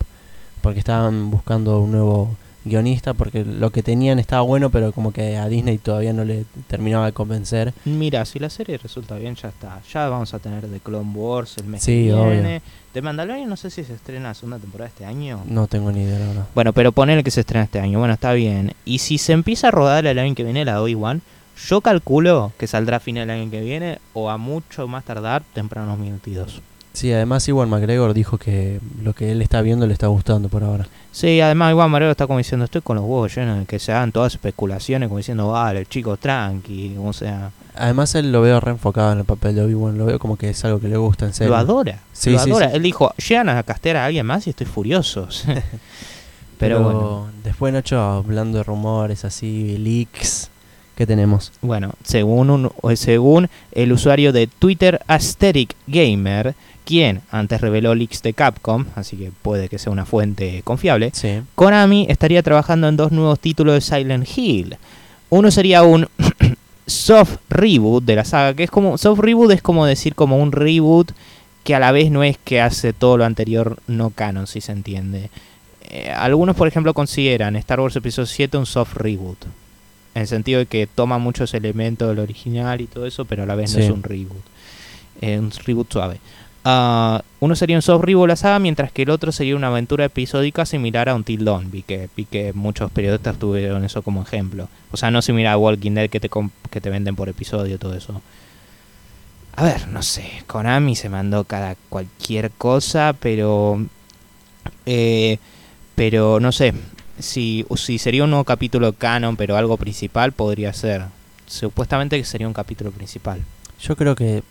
porque 0.61 0.79
estaban 0.79 1.31
buscando 1.31 1.79
un 1.79 1.91
nuevo 1.91 2.35
guionista, 2.65 3.13
porque 3.13 3.45
lo 3.45 3.69
que 3.71 3.83
tenían 3.83 4.19
estaba 4.19 4.41
bueno, 4.41 4.69
pero 4.69 4.91
como 4.91 5.11
que 5.11 5.37
a 5.37 5.47
Disney 5.47 5.77
todavía 5.77 6.13
no 6.13 6.25
le 6.25 6.45
terminaba 6.67 7.05
de 7.05 7.13
convencer. 7.13 7.73
Mira, 7.85 8.25
si 8.25 8.39
la 8.39 8.49
serie 8.49 8.77
resulta 8.77 9.15
bien, 9.15 9.35
ya 9.35 9.49
está. 9.49 9.81
Ya 9.93 10.09
vamos 10.09 10.33
a 10.33 10.39
tener 10.39 10.67
The 10.67 10.79
Clone 10.79 11.11
Wars 11.13 11.57
el 11.57 11.65
mes 11.65 11.83
Sí, 11.83 12.05
que 12.05 12.13
obvio. 12.13 12.31
viene. 12.31 12.61
The 12.93 13.01
Mandalorian 13.01 13.47
no 13.47 13.55
sé 13.55 13.69
si 13.69 13.83
se 13.83 13.93
estrena 13.93 14.29
la 14.29 14.33
segunda 14.33 14.57
temporada 14.57 14.87
este 14.89 15.05
año. 15.05 15.41
No 15.47 15.67
tengo 15.67 15.91
ni 15.91 16.01
idea, 16.03 16.19
la 16.19 16.27
verdad. 16.27 16.47
Bueno, 16.55 16.73
pero 16.73 16.91
ponele 16.91 17.23
que 17.23 17.31
se 17.31 17.41
estrena 17.41 17.63
este 17.65 17.79
año. 17.79 17.99
Bueno, 17.99 18.13
está 18.13 18.33
bien. 18.33 18.73
Y 18.83 18.97
si 18.99 19.17
se 19.19 19.33
empieza 19.33 19.67
a 19.67 19.71
rodar 19.71 20.05
el 20.05 20.17
año 20.19 20.33
que 20.35 20.43
viene 20.43 20.65
la 20.65 20.81
Obi-Wan, 20.81 21.21
yo 21.67 21.81
calculo 21.81 22.51
que 22.57 22.67
saldrá 22.67 22.97
a 22.97 22.99
final 22.99 23.27
del 23.27 23.41
año 23.41 23.51
que 23.51 23.61
viene 23.61 23.99
o 24.13 24.29
a 24.29 24.37
mucho 24.37 24.87
más 24.87 25.03
tardar 25.05 25.43
temprano 25.53 25.87
2022. 25.89 26.61
Sí, 26.99 27.13
además 27.13 27.47
Iwan 27.47 27.69
McGregor 27.69 28.13
dijo 28.13 28.37
que 28.37 28.81
lo 29.01 29.13
que 29.13 29.31
él 29.31 29.41
está 29.41 29.61
viendo 29.61 29.87
le 29.87 29.93
está 29.93 30.07
gustando 30.07 30.49
por 30.49 30.65
ahora. 30.65 30.85
Sí, 31.13 31.39
además 31.39 31.71
igual 31.71 31.89
Marero 31.89 32.11
está 32.11 32.27
como 32.27 32.39
diciendo, 32.39 32.65
estoy 32.65 32.81
con 32.81 32.97
los 32.97 33.05
huevos 33.05 33.33
llenos 33.33 33.57
de 33.57 33.65
que 33.65 33.79
se 33.79 33.93
hagan 33.93 34.11
todas 34.11 34.33
especulaciones, 34.33 35.07
como 35.07 35.19
diciendo, 35.19 35.47
vale, 35.47 35.85
chico, 35.85 36.17
tranqui, 36.17 36.97
o 37.01 37.13
sea... 37.13 37.51
Además 37.73 38.13
él 38.15 38.33
lo 38.33 38.41
veo 38.41 38.59
reenfocado 38.59 39.13
en 39.13 39.19
el 39.19 39.23
papel 39.23 39.55
de 39.55 39.61
Obi-Wan, 39.61 39.97
lo 39.97 40.07
veo 40.07 40.19
como 40.19 40.35
que 40.35 40.49
es 40.49 40.65
algo 40.65 40.81
que 40.81 40.89
le 40.89 40.97
gusta 40.97 41.25
en 41.25 41.33
serio. 41.33 41.51
Lo 41.51 41.55
adora, 41.55 41.99
Sí, 42.11 42.31
lo 42.31 42.39
sí, 42.39 42.49
adora. 42.49 42.69
sí. 42.69 42.75
Él 42.75 42.83
dijo, 42.83 43.13
llegan 43.15 43.47
a 43.47 43.63
castear 43.63 43.95
a 43.95 44.03
alguien 44.05 44.25
más 44.25 44.45
y 44.47 44.49
estoy 44.49 44.67
furioso. 44.67 45.29
Pero, 46.57 46.83
bueno, 46.83 47.27
después 47.45 47.71
Nacho, 47.71 47.97
hablando 47.97 48.57
de 48.57 48.65
rumores 48.65 49.23
así, 49.23 49.77
leaks, 49.77 50.49
¿qué 50.97 51.07
tenemos? 51.07 51.53
bueno, 51.61 51.93
según, 52.03 52.49
un, 52.49 52.71
según 52.97 53.47
el 53.71 53.93
usuario 53.93 54.33
de 54.33 54.47
Twitter 54.47 54.99
Aesthetic 55.07 55.77
Gamer, 55.87 56.55
quien 56.89 57.22
antes 57.29 57.62
reveló 57.62 57.93
leaks 57.93 58.24
de 58.24 58.34
Capcom, 58.34 58.86
así 58.96 59.15
que 59.15 59.31
puede 59.43 59.69
que 59.69 59.77
sea 59.77 59.91
una 59.91 60.08
fuente 60.08 60.63
confiable, 60.63 61.12
Sí. 61.13 61.41
Konami 61.53 62.08
estaría 62.10 62.41
trabajando 62.41 62.88
en 62.88 62.98
dos 62.98 63.12
nuevos 63.12 63.39
títulos 63.39 63.75
de 63.75 63.81
Silent 63.81 64.27
Hill. 64.36 64.75
Uno 65.29 65.51
sería 65.51 65.84
un 65.84 66.08
soft 66.88 67.38
reboot 67.48 68.03
de 68.05 68.15
la 68.15 68.25
saga, 68.25 68.55
que 68.55 68.63
es 68.63 68.72
como 68.72 68.98
soft 68.98 69.19
reboot 69.19 69.51
es 69.51 69.62
como 69.62 69.86
decir 69.86 70.15
como 70.15 70.39
un 70.39 70.51
reboot 70.51 71.12
que 71.63 71.75
a 71.75 71.79
la 71.79 71.91
vez 71.91 72.10
no 72.10 72.24
es 72.24 72.39
que 72.43 72.60
hace 72.60 72.91
todo 72.91 73.17
lo 73.17 73.25
anterior 73.25 73.77
no 73.86 74.10
canon, 74.10 74.48
si 74.48 74.60
se 74.60 74.72
entiende. 74.72 75.29
Eh, 75.84 76.10
algunos, 76.12 76.55
por 76.55 76.67
ejemplo, 76.67 76.96
consideran 76.96 77.55
Star 77.58 77.81
Wars 77.81 77.96
Episodio 77.98 78.25
7 78.25 78.58
un 78.58 78.65
soft 78.65 78.96
reboot. 78.96 79.46
En 80.15 80.24
el 80.24 80.27
sentido 80.27 80.58
de 80.58 80.65
que 80.65 80.88
toma 80.88 81.19
muchos 81.19 81.53
elementos 81.53 82.10
del 82.10 82.17
original 82.17 82.81
y 82.81 82.88
todo 82.88 83.05
eso, 83.05 83.25
pero 83.25 83.43
a 83.43 83.46
la 83.46 83.53
vez 83.53 83.75
no 83.75 83.84
es 83.84 83.91
un 83.91 84.01
reboot. 84.01 84.41
Eh, 85.22 85.38
un 85.38 85.51
reboot 85.51 85.91
suave. 85.93 86.19
Ah, 86.65 87.23
uno 87.39 87.55
sería 87.55 87.77
un 87.77 87.81
soft 87.81 88.05
la 88.07 88.35
saga, 88.35 88.59
mientras 88.59 88.91
que 88.91 89.03
el 89.03 89.09
otro 89.09 89.31
sería 89.31 89.55
una 89.55 89.67
aventura 89.67 90.05
episódica 90.05 90.65
similar 90.65 91.07
a 91.07 91.15
un 91.15 91.23
Till 91.23 91.45
Dawn. 91.45 91.71
Vi 91.71 91.83
que, 91.83 92.09
vi 92.15 92.25
que 92.25 92.53
muchos 92.53 92.91
periodistas 92.91 93.37
tuvieron 93.37 93.83
eso 93.85 94.01
como 94.01 94.21
ejemplo. 94.21 94.67
O 94.91 94.97
sea, 94.97 95.09
no 95.09 95.21
similar 95.21 95.53
a 95.53 95.57
Walking 95.57 95.93
Dead 95.93 96.09
que 96.09 96.19
te, 96.19 96.29
que 96.69 96.81
te 96.81 96.89
venden 96.89 97.15
por 97.15 97.29
episodio, 97.29 97.79
todo 97.79 97.93
eso. 97.95 98.21
A 99.55 99.63
ver, 99.63 99.87
no 99.87 100.01
sé. 100.03 100.43
Konami 100.47 100.95
se 100.95 101.09
mandó 101.09 101.43
cada 101.45 101.75
cualquier 101.89 102.51
cosa, 102.51 103.15
pero. 103.19 103.85
eh, 104.85 105.37
pero 105.95 106.39
no 106.39 106.51
sé. 106.51 106.73
Si, 107.19 107.65
si 107.75 107.97
sería 107.99 108.23
un 108.23 108.29
nuevo 108.29 108.45
capítulo 108.45 108.93
canon, 108.93 109.35
pero 109.35 109.57
algo 109.57 109.77
principal, 109.77 110.31
podría 110.33 110.73
ser. 110.73 111.03
Supuestamente 111.45 112.17
que 112.17 112.25
sería 112.25 112.47
un 112.47 112.53
capítulo 112.53 112.91
principal. 112.91 113.43
Yo 113.81 113.95
creo 113.95 114.15
que 114.15 114.43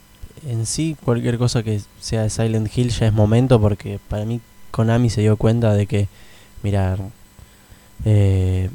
en 0.47 0.67
sí 0.67 0.97
cualquier 1.05 1.39
cosa 1.39 1.63
que 1.63 1.81
sea 2.01 2.23
de 2.23 2.31
Silent 2.31 2.71
Hill 2.77 2.91
ya 2.91 3.07
es 3.07 3.13
momento 3.13 3.61
porque 3.61 3.99
para 4.09 4.25
mí 4.25 4.41
Konami 4.71 5.11
se 5.11 5.21
dio 5.23 5.37
cuenta 5.37 5.75
de 5.75 5.87
que, 5.87 6.09
mira, 6.63 6.97
eh, 8.05 8.71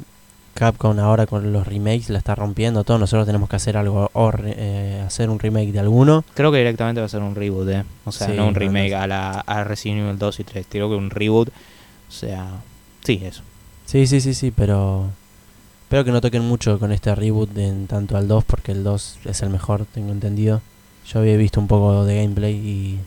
Capcom 0.54 0.98
ahora 1.00 1.26
con 1.26 1.52
los 1.52 1.66
remakes 1.66 2.10
la 2.10 2.18
está 2.18 2.34
rompiendo 2.36 2.84
todo, 2.84 2.98
nosotros 2.98 3.26
tenemos 3.26 3.48
que 3.48 3.56
hacer 3.56 3.76
algo 3.76 4.08
o 4.12 4.30
re- 4.30 4.54
eh, 4.56 5.02
hacer 5.04 5.28
un 5.28 5.40
remake 5.40 5.72
de 5.72 5.80
alguno. 5.80 6.24
Creo 6.34 6.52
que 6.52 6.58
directamente 6.58 7.00
va 7.00 7.06
a 7.06 7.08
ser 7.08 7.22
un 7.22 7.34
reboot, 7.34 7.68
¿eh? 7.70 7.84
O 8.04 8.12
sea, 8.12 8.28
Sí, 8.28 8.34
no 8.36 8.46
un 8.46 8.54
remake 8.54 8.92
no. 8.92 8.98
a 8.98 9.06
la 9.08 9.30
a 9.40 9.64
Resident 9.64 10.02
Evil 10.02 10.18
2 10.18 10.40
y 10.40 10.44
3. 10.44 10.66
Creo 10.68 10.88
que 10.88 10.94
un 10.94 11.10
reboot. 11.10 11.48
O 11.48 12.12
sea, 12.12 12.46
sí, 13.02 13.20
eso. 13.24 13.42
Sí, 13.86 14.06
sí, 14.06 14.20
sí, 14.20 14.32
sí, 14.32 14.52
pero 14.52 15.06
espero 15.82 16.04
que 16.04 16.12
no 16.12 16.20
toquen 16.20 16.42
mucho 16.44 16.78
con 16.78 16.92
este 16.92 17.12
reboot 17.16 17.56
en 17.58 17.88
tanto 17.88 18.16
al 18.16 18.28
2 18.28 18.44
porque 18.44 18.70
el 18.70 18.84
2 18.84 19.18
es 19.24 19.42
el 19.42 19.50
mejor, 19.50 19.86
tengo 19.86 20.12
entendido. 20.12 20.62
Yo 21.06 21.20
había 21.20 21.36
visto 21.36 21.60
un 21.60 21.66
poco 21.68 22.04
de 22.04 22.16
gameplay 22.22 22.54
y 22.54 22.98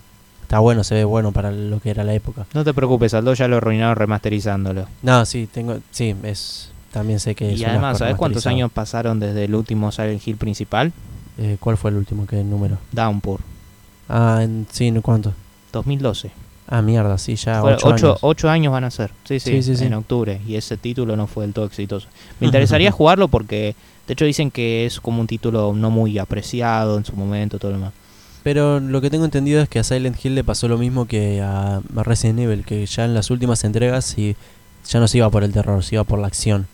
está 0.41 0.59
bueno, 0.59 0.83
se 0.83 0.95
ve 0.95 1.03
bueno 1.03 1.31
para 1.31 1.51
lo 1.51 1.79
que 1.79 1.89
era 1.89 2.03
la 2.03 2.13
época. 2.13 2.45
No 2.53 2.63
te 2.63 2.73
preocupes, 2.73 3.13
al 3.13 3.25
2 3.25 3.37
ya 3.37 3.47
lo 3.47 3.57
arruinaron 3.57 3.95
remasterizándolo. 3.95 4.87
No, 5.01 5.25
sí, 5.25 5.47
tengo, 5.51 5.79
sí, 5.91 6.15
es, 6.23 6.69
también 6.91 7.19
sé 7.19 7.35
que 7.35 7.53
es 7.53 7.59
Y 7.59 7.63
un 7.63 7.71
además, 7.71 7.97
¿sabes 7.97 8.15
cuántos 8.15 8.45
años 8.47 8.71
pasaron 8.71 9.19
desde 9.19 9.45
el 9.45 9.55
último 9.55 9.91
Silent 9.91 10.25
Hill 10.25 10.37
principal? 10.37 10.93
Eh, 11.39 11.57
¿Cuál 11.59 11.77
fue 11.77 11.91
el 11.91 11.97
último 11.97 12.25
que 12.25 12.43
número? 12.43 12.77
Downpour, 12.91 13.39
Ah, 14.09 14.39
en, 14.41 14.65
sí, 14.71 14.89
¿no 14.91 15.01
¿cuánto? 15.01 15.33
2012. 15.73 16.31
Ah, 16.67 16.81
mierda, 16.81 17.17
sí, 17.17 17.35
ya 17.35 17.63
ocho, 17.63 17.87
ocho, 17.87 18.07
años. 18.07 18.19
ocho 18.21 18.49
años 18.49 18.73
van 18.73 18.83
a 18.83 18.91
ser. 18.91 19.11
Sí, 19.23 19.39
sí, 19.39 19.63
Sí, 19.63 19.85
en 19.85 19.93
octubre. 19.93 20.41
Y 20.45 20.55
ese 20.55 20.75
título 20.75 21.15
no 21.15 21.25
fue 21.25 21.45
del 21.45 21.53
todo 21.53 21.65
exitoso. 21.65 22.07
Me 22.41 22.47
interesaría 22.47 22.91
jugarlo 22.91 23.29
porque, 23.29 23.75
de 24.05 24.13
hecho, 24.13 24.25
dicen 24.25 24.51
que 24.51 24.85
es 24.85 24.99
como 24.99 25.21
un 25.21 25.27
título 25.27 25.73
no 25.73 25.89
muy 25.91 26.17
apreciado 26.17 26.97
en 26.97 27.05
su 27.05 27.15
momento, 27.15 27.57
todo 27.57 27.71
lo 27.71 27.77
demás. 27.77 27.93
Pero 28.43 28.79
lo 28.79 29.01
que 29.01 29.09
tengo 29.09 29.25
entendido 29.25 29.61
es 29.61 29.69
que 29.69 29.79
a 29.79 29.83
Silent 29.83 30.23
Hill 30.23 30.35
le 30.35 30.43
pasó 30.43 30.67
lo 30.67 30.77
mismo 30.77 31.05
que 31.05 31.41
a 31.41 31.77
a 31.77 32.03
Resident 32.03 32.39
Evil, 32.39 32.65
que 32.65 32.85
ya 32.85 33.05
en 33.05 33.13
las 33.13 33.29
últimas 33.31 33.63
entregas 33.63 34.05
sí, 34.05 34.35
ya 34.87 34.99
no 34.99 35.07
se 35.07 35.17
iba 35.17 35.29
por 35.29 35.43
el 35.43 35.51
terror, 35.51 35.83
se 35.83 35.95
iba 35.95 36.03
por 36.03 36.19
la 36.19 36.27
acción. 36.27 36.67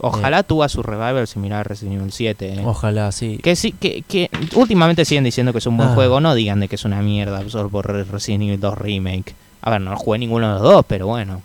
Ojalá 0.00 0.42
tuvo 0.42 0.68
su 0.68 0.82
revival 0.82 1.26
similar 1.28 1.60
a 1.60 1.64
Resident 1.64 2.00
Evil 2.00 2.12
7. 2.12 2.54
¿eh? 2.54 2.62
Ojalá, 2.64 3.12
sí. 3.12 3.38
Que 3.42 3.54
sí, 3.56 3.72
que, 3.72 4.02
que 4.02 4.30
últimamente 4.54 5.04
siguen 5.04 5.24
diciendo 5.24 5.52
que 5.52 5.58
es 5.58 5.66
un 5.66 5.76
buen 5.76 5.90
Ah. 5.90 5.94
juego, 5.94 6.20
no 6.20 6.34
digan 6.34 6.60
de 6.60 6.68
que 6.68 6.76
es 6.76 6.84
una 6.84 7.02
mierda 7.02 7.42
solo 7.48 7.68
por 7.68 7.86
Re- 7.86 8.04
Resident 8.04 8.44
Evil 8.44 8.58
2 8.60 8.78
Remake. 8.78 9.34
A 9.60 9.70
ver, 9.70 9.80
no 9.80 9.96
jugué 9.96 10.18
ninguno 10.18 10.48
de 10.48 10.54
los 10.54 10.62
dos, 10.62 10.84
pero 10.88 11.06
bueno, 11.06 11.42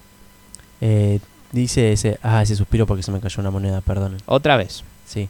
Eh, 0.82 1.20
dice 1.52 1.92
ese, 1.92 2.20
ah, 2.24 2.42
ese 2.44 2.56
suspiro 2.56 2.86
porque 2.88 3.02
se 3.04 3.12
me 3.12 3.20
cayó 3.20 3.42
una 3.42 3.52
moneda, 3.52 3.82
perdonen. 3.82 4.20
otra 4.28 4.58
vez. 4.58 4.84
Sí. 5.06 5.28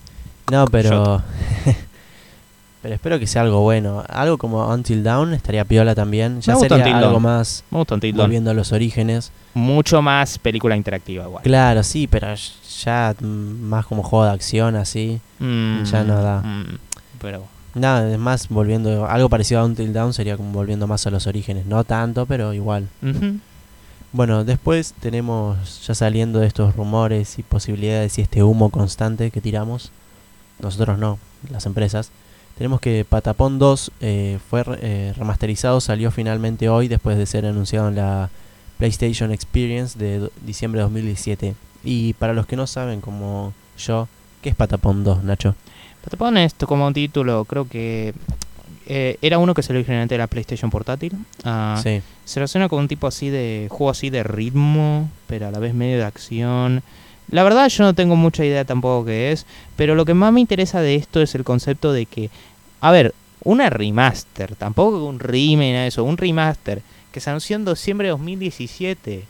No, 0.51 0.65
pero... 0.67 1.21
pero 2.87 2.95
espero 2.95 3.19
que 3.19 3.27
sea 3.27 3.41
algo 3.41 3.59
bueno. 3.61 4.01
Algo 4.07 4.37
como 4.37 4.65
Until 4.65 5.03
Dawn 5.03 5.33
estaría 5.33 5.65
piola 5.65 5.93
también. 5.93 6.39
Ya 6.39 6.55
sería 6.55 6.77
Until 6.77 6.93
algo 6.93 7.11
Dawn. 7.11 7.23
más 7.23 7.63
Me 7.69 7.79
gusta 7.79 7.95
Until 7.95 8.15
Dawn. 8.15 8.27
volviendo 8.27 8.51
a 8.51 8.53
los 8.53 8.71
orígenes. 8.71 9.31
Mucho 9.53 10.01
más 10.01 10.37
película 10.39 10.77
interactiva 10.77 11.25
igual. 11.25 11.43
Claro, 11.43 11.83
sí, 11.83 12.07
pero 12.07 12.27
ya 12.83 13.13
mm, 13.19 13.25
más 13.25 13.85
como 13.85 14.03
juego 14.03 14.23
de 14.23 14.31
acción 14.31 14.77
así. 14.77 15.19
Mm, 15.39 15.83
Ya 15.83 16.03
no 16.05 16.21
da. 16.21 16.41
mm, 16.41 16.77
pero 17.19 17.43
Nada, 17.75 18.09
es 18.09 18.17
más 18.17 18.47
volviendo, 18.47 19.05
algo 19.05 19.27
parecido 19.27 19.59
a 19.59 19.65
Until 19.65 19.91
Dawn 19.91 20.13
sería 20.13 20.37
como 20.37 20.51
volviendo 20.53 20.87
más 20.87 21.05
a 21.05 21.11
los 21.11 21.27
orígenes. 21.27 21.65
No 21.65 21.83
tanto, 21.83 22.25
pero 22.25 22.53
igual. 22.53 22.87
ujú. 23.03 23.37
Bueno, 24.13 24.45
después 24.45 24.93
tenemos 25.01 25.85
ya 25.85 25.93
saliendo 25.93 26.39
de 26.39 26.47
estos 26.47 26.73
rumores 26.75 27.37
y 27.37 27.43
posibilidades 27.43 28.17
y 28.17 28.21
este 28.21 28.41
humo 28.41 28.69
constante 28.69 29.29
que 29.29 29.41
tiramos. 29.41 29.91
Nosotros 30.59 30.97
no, 30.97 31.19
las 31.51 31.65
empresas. 31.65 32.09
Tenemos 32.57 32.81
que 32.81 33.05
Patapón 33.07 33.59
2 33.59 33.91
eh, 34.01 34.39
fue 34.49 34.63
eh, 34.81 35.13
remasterizado, 35.15 35.79
salió 35.79 36.09
finalmente 36.09 36.69
hoy 36.69 36.87
después 36.87 37.17
de 37.17 37.25
ser 37.27 37.45
anunciado 37.45 37.87
en 37.89 37.95
la 37.95 38.29
PlayStation 38.77 39.31
Experience 39.31 39.97
de 39.97 40.29
diciembre 40.43 40.79
de 40.79 40.83
2017. 40.83 41.55
Y 41.83 42.13
para 42.13 42.33
los 42.33 42.47
que 42.47 42.55
no 42.55 42.65
saben, 42.65 42.99
como 43.01 43.53
yo, 43.77 44.07
¿qué 44.41 44.49
es 44.49 44.55
Patapón 44.55 45.03
2, 45.03 45.23
Nacho? 45.23 45.55
Patapón 46.03 46.37
esto 46.37 46.65
como 46.65 46.87
un 46.87 46.93
título, 46.93 47.45
creo 47.45 47.67
que 47.67 48.13
eh, 48.87 49.17
era 49.21 49.37
uno 49.37 49.53
que 49.53 49.61
salió 49.61 49.79
originalmente 49.79 50.15
de 50.15 50.19
la 50.19 50.27
PlayStation 50.27 50.71
portátil. 50.71 51.13
Ah, 51.43 51.79
Sí. 51.83 52.01
Se 52.25 52.39
relaciona 52.39 52.67
con 52.69 52.79
un 52.79 52.87
tipo 52.87 53.07
así 53.07 53.29
de 53.29 53.67
juego 53.69 53.91
así 53.91 54.09
de 54.09 54.23
ritmo, 54.23 55.09
pero 55.27 55.47
a 55.47 55.51
la 55.51 55.59
vez 55.59 55.73
medio 55.73 55.97
de 55.97 56.05
acción. 56.05 56.81
La 57.29 57.43
verdad 57.43 57.67
yo 57.69 57.83
no 57.83 57.93
tengo 57.93 58.15
mucha 58.15 58.45
idea 58.45 58.63
tampoco 58.65 59.05
qué 59.05 59.31
es, 59.31 59.45
pero 59.75 59.95
lo 59.95 60.05
que 60.05 60.13
más 60.13 60.31
me 60.31 60.39
interesa 60.41 60.81
de 60.81 60.95
esto 60.95 61.21
es 61.21 61.35
el 61.35 61.43
concepto 61.43 61.91
de 61.91 62.05
que, 62.05 62.29
a 62.79 62.91
ver, 62.91 63.13
una 63.43 63.69
remaster, 63.69 64.55
tampoco 64.55 65.03
un 65.05 65.19
remake, 65.19 65.71
nada 65.71 65.81
de 65.83 65.87
eso, 65.89 66.03
un 66.03 66.17
remaster 66.17 66.81
que 67.11 67.19
se 67.19 67.29
anunció 67.29 67.55
en 67.55 67.65
diciembre 67.65 68.07
de 68.07 68.11
2017. 68.11 69.23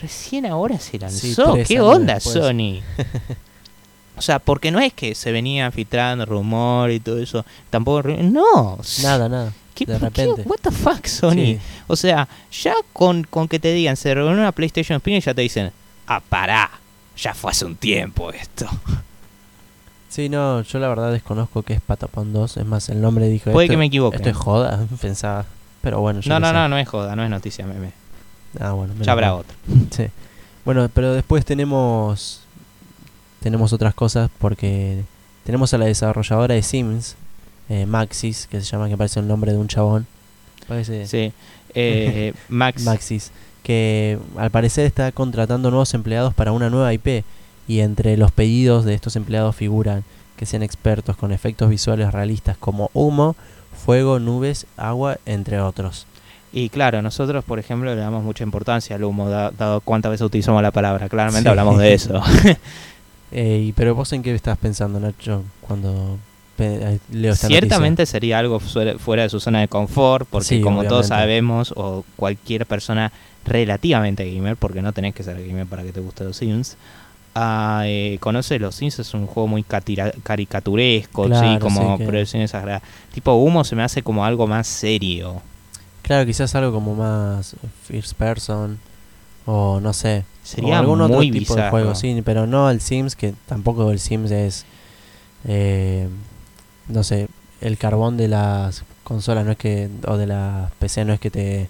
Recién 0.00 0.46
ahora 0.46 0.78
se 0.78 0.98
lanzó. 0.98 1.52
tres 1.54 1.68
¿Qué 1.68 1.80
onda, 1.80 2.14
después. 2.14 2.34
Sony? 2.34 2.80
o 4.16 4.22
sea, 4.22 4.38
porque 4.38 4.70
no 4.70 4.80
es 4.80 4.92
que 4.92 5.14
se 5.14 5.32
venía 5.32 5.70
filtrando 5.70 6.24
rumor 6.26 6.90
y 6.90 7.00
todo 7.00 7.18
eso. 7.18 7.44
Tampoco. 7.70 8.08
No. 8.08 8.78
Nada, 9.02 9.28
nada. 9.28 9.52
¿Qué, 9.74 9.86
de 9.86 9.94
qué- 9.94 9.98
repente. 9.98 10.42
what 10.46 10.58
the 10.62 10.70
fuck, 10.70 11.06
Sony? 11.06 11.32
Sí. 11.34 11.58
O 11.86 11.96
sea, 11.96 12.28
ya 12.50 12.74
con, 12.92 13.24
con 13.24 13.48
que 13.48 13.58
te 13.58 13.72
digan, 13.72 13.96
se 13.96 14.14
reunió 14.14 14.32
una 14.38 14.52
PlayStation 14.52 14.96
Experience, 14.96 15.26
ya 15.26 15.34
te 15.34 15.42
dicen, 15.42 15.70
ah, 16.06 16.20
pará, 16.28 16.70
ya 17.20 17.34
fue 17.34 17.50
hace 17.50 17.64
un 17.64 17.76
tiempo 17.76 18.32
esto. 18.32 18.66
Sí, 20.08 20.28
no, 20.28 20.62
yo 20.62 20.78
la 20.78 20.88
verdad 20.88 21.12
desconozco 21.12 21.62
qué 21.62 21.74
es 21.74 21.80
Patapón 21.80 22.32
2. 22.32 22.56
Es 22.56 22.66
más, 22.66 22.88
el 22.88 23.00
nombre 23.00 23.28
dijo. 23.28 23.52
Puede 23.52 23.66
esto, 23.66 23.74
que 23.74 23.76
me 23.78 23.86
equivoque. 23.86 24.16
Esto 24.16 24.30
es 24.30 24.36
joda, 24.36 24.86
pensaba. 25.00 25.44
Pero 25.82 26.00
bueno, 26.00 26.20
yo 26.20 26.28
no, 26.28 26.40
no, 26.40 26.48
sé. 26.48 26.52
no, 26.52 26.68
no 26.68 26.78
es 26.78 26.88
joda, 26.88 27.14
no 27.16 27.22
es 27.24 27.30
noticia, 27.30 27.64
meme. 27.66 27.92
Ah, 28.58 28.72
bueno, 28.72 28.94
Ya 29.00 29.12
habrá 29.12 29.34
otro. 29.34 29.54
Sí. 29.90 30.06
Bueno, 30.64 30.90
pero 30.92 31.14
después 31.14 31.44
tenemos 31.44 32.42
tenemos 33.40 33.72
otras 33.72 33.94
cosas 33.94 34.30
porque 34.38 35.02
tenemos 35.44 35.72
a 35.72 35.78
la 35.78 35.86
desarrolladora 35.86 36.54
de 36.54 36.62
Sims, 36.62 37.16
eh, 37.68 37.86
Maxis, 37.86 38.46
que 38.46 38.60
se 38.60 38.66
llama, 38.66 38.88
que 38.88 38.96
parece 38.96 39.20
el 39.20 39.28
nombre 39.28 39.52
de 39.52 39.58
un 39.58 39.68
chabón. 39.68 40.06
Parece 40.68 41.06
Sí. 41.06 41.32
Eh, 41.74 42.34
Max. 42.48 42.82
Maxis, 42.82 43.30
que 43.62 44.18
al 44.36 44.50
parecer 44.50 44.86
está 44.86 45.12
contratando 45.12 45.70
nuevos 45.70 45.92
empleados 45.94 46.34
para 46.34 46.52
una 46.52 46.70
nueva 46.70 46.92
IP 46.92 47.24
y 47.68 47.80
entre 47.80 48.16
los 48.16 48.32
pedidos 48.32 48.84
de 48.84 48.94
estos 48.94 49.16
empleados 49.16 49.54
figuran 49.56 50.04
que 50.36 50.46
sean 50.46 50.62
expertos 50.62 51.16
con 51.16 51.32
efectos 51.32 51.68
visuales 51.68 52.12
realistas 52.12 52.56
como 52.56 52.90
humo, 52.94 53.36
fuego, 53.84 54.18
nubes, 54.18 54.66
agua, 54.76 55.18
entre 55.26 55.60
otros. 55.60 56.06
Y 56.52 56.68
claro, 56.70 57.00
nosotros, 57.02 57.44
por 57.44 57.58
ejemplo, 57.58 57.94
le 57.94 58.00
damos 58.00 58.24
mucha 58.24 58.42
importancia 58.42 58.96
al 58.96 59.04
humo, 59.04 59.28
da- 59.28 59.50
dado 59.52 59.80
cuántas 59.82 60.10
veces 60.10 60.24
utilizamos 60.26 60.62
la 60.62 60.72
palabra. 60.72 61.08
Claramente 61.08 61.44
Sí. 61.44 61.50
hablamos 61.50 61.78
de 61.78 61.92
eso. 61.94 62.20
Eh, 63.32 63.66
y- 63.68 63.72
pero 63.74 63.94
vos 63.94 64.12
en 64.12 64.22
qué 64.24 64.34
estás 64.34 64.58
pensando, 64.58 64.98
Nacho, 64.98 65.44
cuando 65.60 66.16
eh, 66.16 66.18
leo 67.12 67.32
esta 67.32 67.46
Ciertamente 67.48 68.06
sería 68.06 68.38
algo 68.38 68.60
fuera 68.60 69.22
de 69.22 69.28
su 69.28 69.40
zona 69.40 69.60
de 69.60 69.68
confort, 69.68 70.26
porque 70.30 70.46
Sí, 70.48 70.60
como 70.60 70.84
todos 70.84 71.06
sabemos, 71.08 71.72
o 71.76 72.04
cualquier 72.16 72.66
persona 72.66 73.12
relativamente 73.44 74.30
gamer, 74.32 74.56
porque 74.56 74.82
no 74.82 74.92
tenés 74.92 75.14
que 75.14 75.22
ser 75.22 75.44
gamer 75.46 75.66
para 75.66 75.82
que 75.82 75.92
te 75.92 76.00
guste 76.00 76.24
los 76.24 76.36
Sims, 76.36 76.76
ah, 77.34 77.82
eh, 77.86 78.18
conoce 78.20 78.58
los 78.58 78.74
Sims, 78.74 78.98
es 78.98 79.14
un 79.14 79.26
juego 79.26 79.46
muy 79.46 79.62
caricaturesco, 79.62 81.24
sí, 81.26 81.58
como 81.60 81.96
sí, 81.96 82.04
que- 82.04 82.46
agradables. 82.56 82.82
Tipo 83.12 83.34
humo 83.34 83.64
se 83.64 83.76
me 83.76 83.82
hace 83.82 84.02
como 84.02 84.24
algo 84.24 84.46
más 84.46 84.66
serio. 84.66 85.40
Claro, 86.02 86.26
quizás 86.26 86.54
algo 86.54 86.72
como 86.72 86.94
más 86.94 87.54
first 87.84 88.14
person 88.14 88.78
o 89.46 89.80
no 89.80 89.92
sé. 89.92 90.24
Sería 90.42 90.76
o 90.76 90.78
algún 90.78 91.00
otro 91.00 91.20
tipo 91.20 91.54
de 91.54 91.70
juego, 91.70 91.94
sí, 91.94 92.20
pero 92.24 92.46
no 92.46 92.70
el 92.70 92.80
Sims, 92.80 93.14
que 93.14 93.34
tampoco 93.46 93.90
el 93.90 94.00
Sims 94.00 94.30
es, 94.30 94.64
eh, 95.44 96.08
no 96.90 97.02
sé, 97.04 97.28
el 97.60 97.78
carbón 97.78 98.16
de 98.16 98.28
las 98.28 98.84
consolas, 99.04 99.44
no 99.44 99.52
es 99.52 99.58
que, 99.58 99.88
o 100.06 100.16
de 100.16 100.26
las 100.26 100.70
PC, 100.72 101.04
no 101.04 101.12
es 101.12 101.20
que 101.20 101.30
te, 101.30 101.68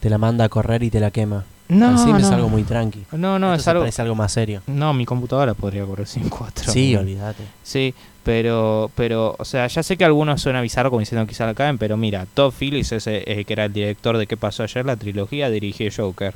te 0.00 0.10
la 0.10 0.18
manda 0.18 0.44
a 0.44 0.48
correr 0.48 0.82
y 0.82 0.90
te 0.90 1.00
la 1.00 1.10
quema. 1.10 1.44
No, 1.68 1.98
Sims 1.98 2.20
no. 2.22 2.26
es 2.26 2.32
algo 2.32 2.48
muy 2.48 2.62
tranqui. 2.62 3.04
No, 3.12 3.38
no, 3.38 3.52
Esto 3.52 3.60
es 3.60 3.68
algo... 3.68 3.82
parece 3.82 4.00
algo 4.02 4.14
más 4.14 4.32
serio. 4.32 4.62
No, 4.66 4.94
mi 4.94 5.04
computadora 5.04 5.52
podría 5.52 5.84
correr 5.84 6.06
sin 6.06 6.28
4. 6.28 6.72
Sí, 6.72 6.96
olvídate. 6.96 7.42
Sí, 7.62 7.94
pero, 8.24 8.90
pero, 8.94 9.36
o 9.38 9.44
sea, 9.44 9.66
ya 9.66 9.82
sé 9.82 9.98
que 9.98 10.04
algunos 10.04 10.40
suena 10.40 10.62
bizarro 10.62 10.88
como 10.90 11.00
diciendo 11.00 11.26
quizá 11.26 11.44
la 11.44 11.54
caen, 11.54 11.76
pero 11.76 11.98
mira, 11.98 12.26
Todd 12.32 12.54
Phillips, 12.58 12.92
ese, 12.92 13.22
eh, 13.30 13.44
que 13.44 13.52
era 13.52 13.66
el 13.66 13.72
director 13.72 14.16
de 14.16 14.26
¿Qué 14.26 14.38
pasó 14.38 14.62
ayer? 14.62 14.86
La 14.86 14.96
trilogía, 14.96 15.50
dirigió 15.50 15.90
Joker. 15.94 16.32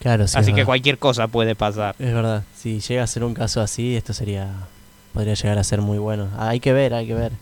Claro, 0.00 0.26
sí. 0.26 0.36
Así 0.36 0.40
es 0.40 0.46
que 0.46 0.52
verdad. 0.54 0.66
cualquier 0.66 0.98
cosa 0.98 1.28
puede 1.28 1.54
pasar. 1.54 1.94
Es 1.98 2.12
verdad, 2.12 2.42
si 2.56 2.80
llega 2.80 3.02
a 3.02 3.06
ser 3.06 3.24
un 3.24 3.34
caso 3.34 3.60
así, 3.60 3.96
esto 3.96 4.14
sería. 4.14 4.50
Podría 5.12 5.34
llegar 5.34 5.58
a 5.58 5.64
ser 5.64 5.80
muy 5.82 5.98
bueno. 5.98 6.28
Ah, 6.38 6.48
hay 6.50 6.60
que 6.60 6.72
ver, 6.72 6.94
hay 6.94 7.06
que 7.06 7.14
ver. 7.14 7.32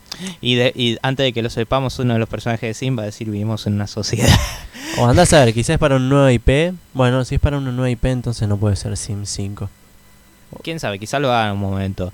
Y, 0.40 0.56
de, 0.56 0.72
y 0.74 0.98
antes 1.02 1.24
de 1.24 1.32
que 1.32 1.42
lo 1.42 1.50
sepamos, 1.50 1.98
uno 1.98 2.14
de 2.14 2.18
los 2.18 2.28
personajes 2.28 2.68
de 2.68 2.74
Sim 2.74 2.98
va 2.98 3.02
a 3.02 3.06
decir 3.06 3.30
vivimos 3.30 3.66
en 3.66 3.74
una 3.74 3.86
sociedad. 3.86 4.28
O 4.98 5.06
andás 5.06 5.32
a 5.32 5.44
ver, 5.44 5.54
quizás 5.54 5.74
es 5.74 5.78
para 5.78 5.96
un 5.96 6.08
nuevo 6.08 6.28
IP. 6.28 6.74
Bueno, 6.94 7.24
si 7.24 7.36
es 7.36 7.40
para 7.40 7.58
una 7.58 7.70
nueva 7.70 7.88
IP, 7.90 8.06
entonces 8.06 8.48
no 8.48 8.56
puede 8.56 8.74
ser 8.74 8.96
Sim 8.96 9.24
5. 9.24 9.70
Quién 10.64 10.80
sabe, 10.80 10.98
quizá 10.98 11.20
lo 11.20 11.32
haga 11.32 11.46
en 11.46 11.52
un 11.52 11.60
momento. 11.60 12.12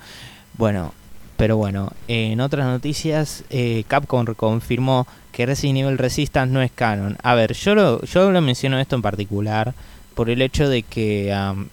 Bueno, 0.58 0.92
pero 1.36 1.56
bueno, 1.56 1.92
en 2.06 2.40
otras 2.40 2.66
noticias, 2.66 3.44
eh, 3.50 3.84
Capcom 3.88 4.26
confirmó 4.34 5.06
que 5.32 5.46
Resident 5.46 5.78
Evil 5.80 5.98
Resistance 5.98 6.52
no 6.52 6.62
es 6.62 6.70
canon. 6.70 7.16
A 7.22 7.34
ver, 7.34 7.54
yo 7.54 7.75
lo, 7.75 8.02
yo 8.04 8.30
lo 8.30 8.40
menciono 8.40 8.78
esto 8.78 8.96
en 8.96 9.02
particular 9.02 9.75
por 10.14 10.30
el 10.30 10.40
hecho 10.40 10.68
de 10.68 10.82
que 10.82 11.32
am, 11.32 11.68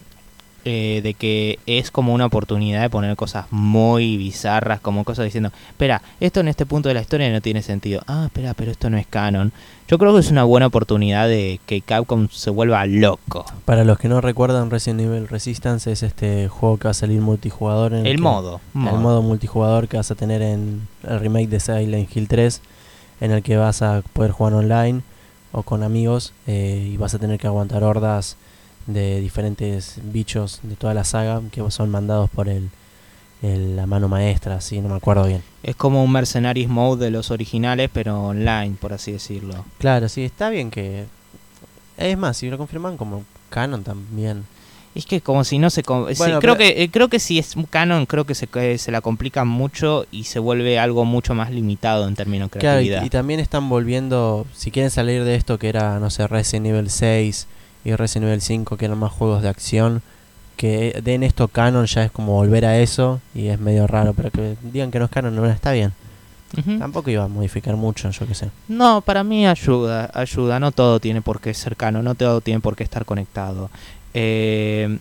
eh, 0.66 1.00
de 1.02 1.12
que 1.12 1.58
es 1.66 1.90
como 1.90 2.14
una 2.14 2.24
oportunidad 2.24 2.80
de 2.80 2.88
poner 2.88 3.16
cosas 3.16 3.46
muy 3.50 4.16
bizarras, 4.16 4.80
como 4.80 5.04
cosas 5.04 5.26
diciendo, 5.26 5.50
espera, 5.68 6.00
esto 6.20 6.40
en 6.40 6.48
este 6.48 6.64
punto 6.64 6.88
de 6.88 6.94
la 6.94 7.02
historia 7.02 7.30
no 7.30 7.42
tiene 7.42 7.60
sentido. 7.60 8.02
Ah, 8.06 8.24
espera, 8.26 8.54
pero 8.54 8.70
esto 8.70 8.88
no 8.88 8.96
es 8.96 9.06
canon. 9.06 9.52
Yo 9.88 9.98
creo 9.98 10.14
que 10.14 10.20
es 10.20 10.30
una 10.30 10.44
buena 10.44 10.66
oportunidad 10.66 11.28
de 11.28 11.60
que 11.66 11.82
Capcom 11.82 12.28
se 12.30 12.48
vuelva 12.48 12.86
loco. 12.86 13.44
Para 13.66 13.84
los 13.84 13.98
que 13.98 14.08
no 14.08 14.22
recuerdan, 14.22 14.70
Resident 14.70 15.02
Evil 15.02 15.28
Resistance 15.28 15.92
es 15.92 16.02
este 16.02 16.48
juego 16.48 16.78
que 16.78 16.88
va 16.88 16.92
a 16.92 16.94
salir 16.94 17.20
multijugador. 17.20 17.92
En 17.92 18.06
El 18.06 18.18
modo. 18.18 18.62
El 18.74 18.98
modo 19.00 19.20
multijugador 19.20 19.86
que 19.86 19.98
vas 19.98 20.10
a 20.10 20.14
tener 20.14 20.40
en 20.40 20.88
el 21.02 21.20
remake 21.20 21.48
de 21.48 21.60
Silent 21.60 22.16
Hill 22.16 22.26
3, 22.26 22.62
en 23.20 23.32
el 23.32 23.42
que 23.42 23.58
vas 23.58 23.82
a 23.82 24.02
poder 24.14 24.30
jugar 24.30 24.54
online 24.54 25.02
o 25.52 25.62
con 25.62 25.82
amigos 25.82 26.32
eh, 26.46 26.90
y 26.92 26.96
vas 26.96 27.12
a 27.12 27.18
tener 27.18 27.38
que 27.38 27.46
aguantar 27.46 27.84
hordas 27.84 28.38
de 28.86 29.20
diferentes 29.20 29.98
bichos 30.02 30.60
de 30.62 30.76
toda 30.76 30.94
la 30.94 31.04
saga 31.04 31.40
que 31.50 31.62
son 31.70 31.90
mandados 31.90 32.28
por 32.30 32.48
el, 32.48 32.70
el- 33.42 33.76
la 33.76 33.86
mano 33.86 34.08
maestra, 34.08 34.56
así 34.56 34.80
no 34.80 34.88
me 34.88 34.96
acuerdo 34.96 35.26
bien. 35.26 35.42
Es 35.62 35.76
como 35.76 36.02
un 36.04 36.12
Mercenaries 36.12 36.68
Mode 36.68 37.04
de 37.04 37.10
los 37.10 37.30
originales, 37.30 37.90
pero 37.92 38.22
online, 38.28 38.76
por 38.80 38.92
así 38.92 39.12
decirlo. 39.12 39.64
Claro, 39.78 40.08
sí, 40.08 40.24
está 40.24 40.50
bien 40.50 40.70
que... 40.70 41.04
Es 41.96 42.18
más, 42.18 42.36
si 42.36 42.50
lo 42.50 42.58
confirman 42.58 42.96
como 42.96 43.24
canon 43.50 43.84
también. 43.84 44.44
Es 44.94 45.06
que 45.06 45.20
como 45.20 45.42
si 45.44 45.58
no 45.58 45.70
se... 45.70 45.80
sí, 45.82 45.86
Bueno, 45.88 46.14
creo, 46.40 46.40
pero- 46.40 46.56
que, 46.58 46.82
eh, 46.84 46.90
creo 46.90 47.08
que 47.08 47.18
si 47.18 47.38
es 47.38 47.54
canon, 47.70 48.06
creo 48.06 48.24
que 48.26 48.34
se, 48.34 48.46
que 48.46 48.78
se 48.78 48.90
la 48.92 49.00
complica 49.00 49.44
mucho 49.44 50.06
y 50.12 50.24
se 50.24 50.38
vuelve 50.38 50.78
algo 50.78 51.04
mucho 51.04 51.34
más 51.34 51.50
limitado 51.50 52.06
en 52.06 52.14
términos 52.14 52.50
de 52.50 52.60
Claro, 52.60 52.80
y, 52.80 52.84
creatividad. 52.86 53.04
y 53.06 53.10
también 53.10 53.40
están 53.40 53.68
volviendo, 53.68 54.46
si 54.54 54.70
quieren 54.70 54.90
salir 54.90 55.24
de 55.24 55.34
esto 55.36 55.58
que 55.58 55.68
era, 55.68 55.98
no 55.98 56.10
sé, 56.10 56.26
Resident 56.28 56.66
Evil 56.66 56.90
6 56.90 57.46
y 57.84 57.94
Resident 57.94 58.28
Evil 58.28 58.40
5, 58.40 58.76
que 58.76 58.84
eran 58.86 58.98
más 58.98 59.12
juegos 59.12 59.42
de 59.42 59.48
acción, 59.48 60.02
que 60.56 61.00
den 61.02 61.22
esto 61.22 61.48
canon 61.48 61.86
ya 61.86 62.04
es 62.04 62.10
como 62.10 62.32
volver 62.32 62.64
a 62.64 62.78
eso 62.78 63.20
y 63.34 63.48
es 63.48 63.58
medio 63.58 63.86
raro, 63.86 64.14
pero 64.14 64.30
que 64.30 64.56
digan 64.62 64.90
que 64.90 64.98
no 64.98 65.06
es 65.06 65.10
canon, 65.10 65.34
no 65.34 65.44
está 65.46 65.72
bien. 65.72 65.92
Tampoco 66.78 67.10
iba 67.10 67.24
a 67.24 67.28
modificar 67.28 67.74
mucho, 67.74 68.10
yo 68.10 68.26
qué 68.28 68.34
sé. 68.34 68.48
No, 68.68 69.00
para 69.00 69.24
mí 69.24 69.44
ayuda, 69.44 70.08
ayuda. 70.14 70.60
No 70.60 70.70
todo 70.70 71.00
tiene 71.00 71.20
por 71.20 71.40
qué 71.40 71.52
ser 71.52 71.74
canon, 71.74 72.04
no 72.04 72.14
todo 72.14 72.40
tiene 72.40 72.60
por 72.60 72.76
qué 72.76 72.84
estar 72.84 73.04
conectado. 73.04 73.70
Eh, 74.12 74.98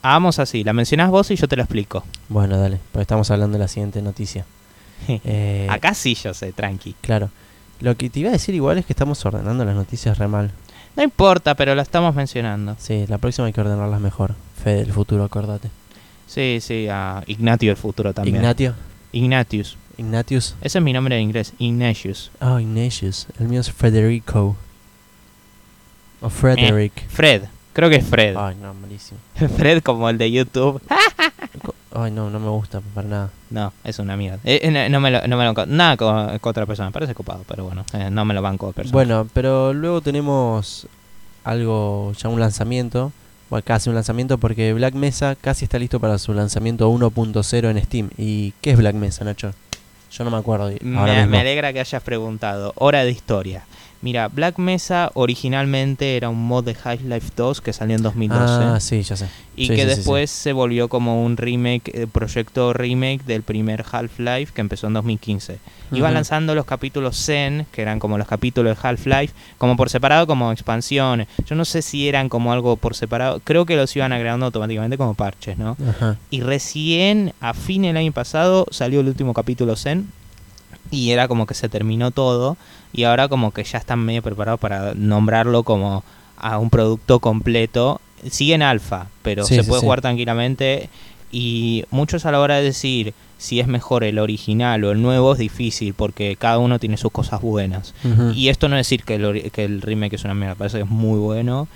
hagamos 0.00 0.38
así, 0.38 0.64
la 0.64 0.72
mencionás 0.72 1.10
vos 1.10 1.30
y 1.30 1.36
yo 1.36 1.46
te 1.48 1.56
la 1.56 1.64
explico. 1.64 2.04
Bueno, 2.30 2.58
dale, 2.58 2.78
pues 2.92 3.02
estamos 3.02 3.30
hablando 3.30 3.58
de 3.58 3.64
la 3.64 3.68
siguiente 3.68 4.02
noticia. 4.02 4.44
Eh, 5.08 5.66
Acá 5.68 5.94
sí 5.94 6.14
yo 6.14 6.32
sé, 6.32 6.52
tranqui. 6.52 6.94
Claro. 7.00 7.30
Lo 7.80 7.96
que 7.96 8.08
te 8.08 8.20
iba 8.20 8.28
a 8.28 8.32
decir 8.32 8.54
igual 8.54 8.78
es 8.78 8.86
que 8.86 8.92
estamos 8.92 9.26
ordenando 9.26 9.64
las 9.64 9.74
noticias 9.74 10.16
re 10.16 10.28
mal. 10.28 10.52
No 10.96 11.02
importa, 11.02 11.54
pero 11.54 11.74
la 11.74 11.82
estamos 11.82 12.14
mencionando. 12.14 12.76
Sí, 12.78 13.06
la 13.08 13.18
próxima 13.18 13.46
hay 13.46 13.52
que 13.52 13.60
ordenarlas 13.60 14.00
mejor. 14.00 14.34
Fe 14.62 14.74
del 14.74 14.92
futuro, 14.92 15.24
acordate. 15.24 15.70
Sí, 16.26 16.58
sí, 16.60 16.88
a 16.90 17.22
Ignatio 17.26 17.70
del 17.70 17.76
futuro 17.76 18.12
también. 18.12 18.36
Ignatio. 18.36 18.74
Ignatius. 19.12 19.76
Ignatius. 19.98 20.54
Ese 20.62 20.78
es 20.78 20.84
mi 20.84 20.92
nombre 20.92 21.16
en 21.16 21.22
inglés, 21.22 21.52
Ignatius. 21.58 22.30
Oh, 22.40 22.58
Ignatius. 22.58 23.26
El 23.38 23.48
mío 23.48 23.60
es 23.60 23.70
Federico. 23.70 24.56
O 26.20 26.30
Frederick. 26.30 27.08
Fred, 27.08 27.42
creo 27.72 27.90
que 27.90 27.96
es 27.96 28.06
Fred. 28.06 28.36
Ay, 28.36 28.56
no, 28.60 28.72
malísimo. 28.74 29.18
Fred 29.56 29.82
como 29.82 30.08
el 30.08 30.18
de 30.18 30.30
YouTube. 30.30 30.80
Ay, 31.94 32.10
no, 32.10 32.30
no 32.30 32.40
me 32.40 32.48
gusta 32.48 32.80
para 32.94 33.06
nada. 33.08 33.30
No, 33.50 33.72
es 33.84 33.98
una 33.98 34.16
mierda. 34.16 34.38
Eh, 34.44 34.60
eh, 34.62 34.70
no, 34.70 34.88
no 34.88 35.00
me 35.00 35.10
lo, 35.10 35.26
no 35.26 35.36
me 35.36 35.44
lo 35.44 35.66
nada 35.66 35.96
con, 35.96 36.38
con 36.38 36.50
otra 36.50 36.64
persona, 36.66 36.90
parece 36.90 37.14
copado, 37.14 37.44
pero 37.46 37.64
bueno, 37.64 37.84
eh, 37.92 38.08
no 38.10 38.24
me 38.24 38.32
lo 38.34 38.40
banco 38.40 38.68
de 38.68 38.72
persona. 38.72 38.92
Bueno, 38.92 39.28
pero 39.34 39.74
luego 39.74 40.00
tenemos 40.00 40.86
algo, 41.44 42.12
ya 42.18 42.28
un 42.28 42.40
lanzamiento. 42.40 43.12
Bueno, 43.50 43.64
casi 43.66 43.90
un 43.90 43.94
lanzamiento 43.94 44.38
porque 44.38 44.72
Black 44.72 44.94
Mesa 44.94 45.36
casi 45.38 45.64
está 45.64 45.78
listo 45.78 46.00
para 46.00 46.16
su 46.18 46.32
lanzamiento 46.32 46.88
1.0 46.90 47.70
en 47.70 47.84
Steam. 47.84 48.10
¿Y 48.16 48.52
qué 48.62 48.70
es 48.70 48.78
Black 48.78 48.94
Mesa, 48.94 49.24
Nacho? 49.24 49.52
Yo 50.10 50.24
no 50.24 50.30
me 50.30 50.38
acuerdo. 50.38 50.70
y- 50.72 50.78
ahora 50.96 51.12
me, 51.12 51.18
mismo. 51.20 51.30
me 51.32 51.40
alegra 51.40 51.72
que 51.72 51.80
hayas 51.80 52.02
preguntado. 52.02 52.72
Hora 52.76 53.04
de 53.04 53.10
historia. 53.10 53.64
Mira, 54.02 54.26
Black 54.28 54.58
Mesa 54.58 55.10
originalmente 55.14 56.16
era 56.16 56.28
un 56.28 56.46
mod 56.46 56.64
de 56.64 56.76
Half-Life 56.82 57.30
2 57.36 57.60
que 57.60 57.72
salió 57.72 57.96
en 57.96 58.02
2012. 58.02 58.42
Ah, 58.42 58.80
sí, 58.80 59.02
ya 59.02 59.16
sé. 59.16 59.28
y 59.56 59.68
sí, 59.68 59.74
que 59.74 59.76
sí, 59.76 59.82
sí, 59.82 59.86
después 59.86 60.30
se 60.30 60.52
volvió 60.52 60.88
como 60.88 61.24
un 61.24 61.36
remake, 61.36 61.88
eh, 61.94 62.06
proyecto 62.10 62.72
remake 62.72 63.24
del 63.24 63.42
primer 63.42 63.84
Half-Life 63.90 64.52
que 64.54 64.60
empezó 64.60 64.88
en 64.88 64.94
2015. 64.94 65.58
Iban 65.92 66.14
lanzando 66.14 66.54
los 66.54 66.64
capítulos 66.64 67.22
Zen, 67.24 67.66
que 67.70 67.82
eran 67.82 67.98
como 67.98 68.16
los 68.18 68.26
capítulos 68.26 68.76
de 68.76 68.88
Half-Life, 68.88 69.34
como 69.58 69.76
por 69.76 69.90
separado, 69.90 70.26
como 70.26 70.50
expansiones. 70.50 71.28
Yo 71.46 71.54
no 71.54 71.64
sé 71.64 71.82
si 71.82 72.08
eran 72.08 72.28
como 72.28 72.52
algo 72.52 72.76
por 72.76 72.96
separado. 72.96 73.40
Creo 73.44 73.66
que 73.66 73.76
los 73.76 73.94
iban 73.94 74.12
agregando 74.12 74.46
automáticamente 74.46 74.96
como 74.96 75.14
parches, 75.14 75.58
¿no? 75.58 75.76
Y 76.30 76.40
recién, 76.40 77.34
a 77.40 77.52
fin 77.54 77.82
del 77.82 77.96
año 77.98 78.12
pasado, 78.12 78.66
salió 78.70 79.00
el 79.00 79.08
último 79.08 79.34
capítulo 79.34 79.76
Zen. 79.76 80.08
Y 80.90 81.10
era 81.10 81.28
como 81.28 81.46
que 81.46 81.54
se 81.54 81.68
terminó 81.68 82.10
todo. 82.10 82.56
Y 82.92 83.04
ahora 83.04 83.28
como 83.28 83.52
que 83.52 83.64
ya 83.64 83.78
están 83.78 84.00
medio 84.00 84.22
preparados 84.22 84.60
para 84.60 84.92
nombrarlo 84.94 85.62
como 85.62 86.04
a 86.36 86.58
un 86.58 86.70
producto 86.70 87.20
completo. 87.20 88.00
Sigue 88.30 88.54
en 88.54 88.62
alfa, 88.62 89.06
pero 89.22 89.44
Sí, 89.44 89.54
se 89.56 89.62
sí, 89.62 89.68
puede 89.68 89.80
sí. 89.80 89.86
jugar 89.86 90.00
tranquilamente. 90.02 90.90
Y 91.30 91.84
muchos 91.90 92.26
a 92.26 92.32
la 92.32 92.40
hora 92.40 92.56
de 92.56 92.62
decir 92.64 93.14
si 93.38 93.58
es 93.58 93.66
mejor 93.66 94.04
el 94.04 94.18
original 94.18 94.84
o 94.84 94.92
el 94.92 95.02
nuevo 95.02 95.32
es 95.32 95.38
difícil 95.38 95.94
porque 95.94 96.36
cada 96.36 96.58
uno 96.58 96.78
tiene 96.78 96.96
sus 96.96 97.10
cosas 97.10 97.40
buenas. 97.40 97.94
Y 98.34 98.48
esto 98.48 98.68
no 98.68 98.76
es 98.76 98.80
decir 98.86 99.02
que 99.04 99.14
el, 99.16 99.50
que 99.50 99.64
el 99.64 99.80
remake 99.82 100.14
es 100.14 100.24
una 100.24 100.34
mierda, 100.34 100.54
parece 100.54 100.76
que 100.78 100.84
es 100.84 100.90
muy 100.90 101.18
bueno. 101.18 101.66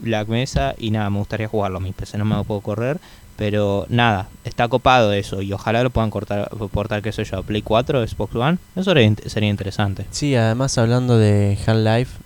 Black 0.00 0.26
Mesa 0.28 0.74
y 0.76 0.90
nada, 0.90 1.08
me 1.08 1.18
gustaría 1.18 1.46
jugarlo. 1.48 1.78
Mi 1.80 1.92
PC 1.92 2.18
no 2.18 2.24
me 2.24 2.34
lo 2.34 2.42
puedo 2.44 2.60
correr, 2.60 2.98
pero 3.36 3.86
nada, 3.88 4.28
está 4.44 4.68
copado 4.68 5.12
eso 5.12 5.42
y 5.42 5.52
ojalá 5.52 5.82
lo 5.82 5.90
puedan 5.90 6.10
cortar, 6.10 6.48
portar, 6.72 7.02
qué 7.02 7.12
sé 7.12 7.24
yo, 7.24 7.38
a 7.38 7.42
Play 7.42 7.62
4, 7.62 8.06
Xbox 8.06 8.34
One. 8.34 8.58
Eso 8.76 8.84
sería, 8.90 9.08
int- 9.08 9.26
sería 9.26 9.48
interesante. 9.48 10.06
Sí, 10.10 10.34
además 10.34 10.76
hablando 10.78 11.18
de 11.18 11.58
Half-Life, 11.66 12.18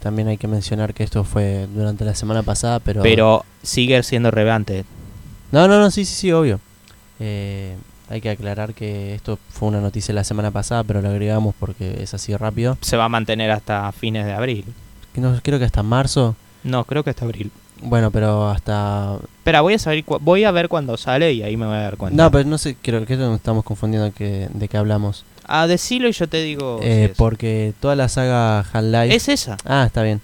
también 0.00 0.28
hay 0.28 0.36
que 0.38 0.48
mencionar 0.48 0.94
que 0.94 1.04
esto 1.04 1.24
fue 1.24 1.66
durante 1.74 2.04
la 2.04 2.14
semana 2.14 2.42
pasada, 2.42 2.78
pero... 2.80 3.02
Pero 3.02 3.44
sigue 3.62 4.02
siendo 4.02 4.30
relevante. 4.30 4.84
No, 5.52 5.66
no, 5.68 5.78
no, 5.80 5.90
sí, 5.90 6.04
sí, 6.04 6.14
sí, 6.14 6.32
obvio. 6.32 6.60
Eh, 7.20 7.76
hay 8.08 8.20
que 8.20 8.30
aclarar 8.30 8.74
que 8.74 9.14
esto 9.14 9.38
fue 9.50 9.68
una 9.68 9.80
noticia 9.80 10.14
la 10.14 10.24
semana 10.24 10.50
pasada, 10.50 10.84
pero 10.84 11.02
lo 11.02 11.08
agregamos 11.08 11.54
porque 11.58 12.02
es 12.02 12.14
así 12.14 12.34
rápido. 12.36 12.78
Se 12.80 12.96
va 12.96 13.04
a 13.04 13.08
mantener 13.08 13.50
hasta 13.50 13.90
fines 13.92 14.24
de 14.24 14.32
abril. 14.32 14.64
No, 15.16 15.38
creo 15.42 15.58
que 15.58 15.64
hasta 15.64 15.82
marzo. 15.82 16.36
No, 16.64 16.84
creo 16.84 17.02
que 17.04 17.10
hasta 17.10 17.24
abril. 17.24 17.50
Bueno, 17.82 18.10
pero 18.10 18.48
hasta... 18.48 19.16
Espera, 19.38 19.60
voy 19.60 19.74
a 19.74 19.78
saber, 19.78 20.04
voy 20.20 20.44
a 20.44 20.50
ver 20.50 20.68
cuándo 20.68 20.96
sale 20.96 21.32
y 21.32 21.42
ahí 21.42 21.56
me 21.56 21.66
voy 21.66 21.76
a 21.76 21.80
dar 21.80 21.96
cuenta. 21.96 22.22
No, 22.22 22.30
pero 22.30 22.44
no 22.48 22.58
sé, 22.58 22.76
creo 22.80 23.06
que 23.06 23.16
nos 23.16 23.36
estamos 23.36 23.64
confundiendo 23.64 24.12
que, 24.12 24.48
de 24.52 24.68
qué 24.68 24.76
hablamos. 24.76 25.24
Ah, 25.44 25.66
decilo 25.66 26.08
y 26.08 26.12
yo 26.12 26.28
te 26.28 26.42
digo. 26.42 26.80
si 26.82 26.88
Eh, 26.88 27.04
es. 27.06 27.10
porque 27.16 27.72
toda 27.80 27.96
la 27.96 28.08
saga 28.08 28.60
Half-Life... 28.60 29.14
Es 29.14 29.28
esa. 29.28 29.56
Ah, 29.64 29.84
está 29.86 30.02
bien. 30.02 30.20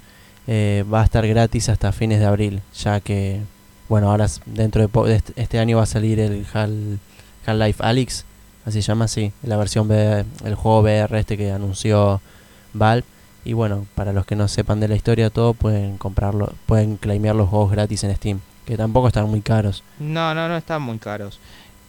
Eh, 0.47 0.85
va 0.93 1.01
a 1.01 1.05
estar 1.05 1.27
gratis 1.27 1.69
hasta 1.71 1.91
fines 1.93 2.21
de 2.21 2.27
abril, 2.27 2.61
ya 2.79 3.01
que, 3.01 3.41
bueno, 3.89 4.11
ahora 4.11 4.27
dentro 4.45 4.83
de, 4.83 4.89
po- 4.89 5.07
de 5.07 5.23
este, 5.37 5.59
año 5.59 5.79
va 5.79 5.85
a 5.85 5.87
salir 5.87 6.21
el 6.21 6.45
Hal- 6.53 6.99
Half-Life 7.47 7.83
Alyx, 7.83 8.25
así 8.67 8.83
se 8.83 8.89
llama, 8.89 9.09
sí, 9.09 9.33
la 9.43 9.57
versión 9.57 9.87
VR, 9.89 10.27
el 10.45 10.55
juego 10.55 10.81
VR 10.81 11.19
este 11.19 11.39
que 11.39 11.51
anunció 11.51 12.21
Valve. 12.75 13.05
Y 13.45 13.53
bueno, 13.53 13.87
para 13.95 14.13
los 14.13 14.25
que 14.27 14.37
no 14.37 14.49
sepan 14.49 14.81
de 14.81 14.89
la 14.89 14.97
historia, 14.97 15.29
todo 15.31 15.53
pueden 15.55 15.99
comprarlo, 15.99 16.53
pueden 16.67 16.97
claimear 16.97 17.37
los 17.37 17.49
juegos 17.49 17.71
gratis 17.73 18.03
en 18.05 18.15
Steam, 18.17 18.41
que 18.67 18.77
tampoco 18.77 19.09
están 19.09 19.29
muy 19.29 19.41
caros. 19.43 19.83
No, 19.99 20.35
no, 20.35 20.49
no 20.49 20.57
están 20.57 20.81
muy 20.83 20.99
caros. 20.99 21.39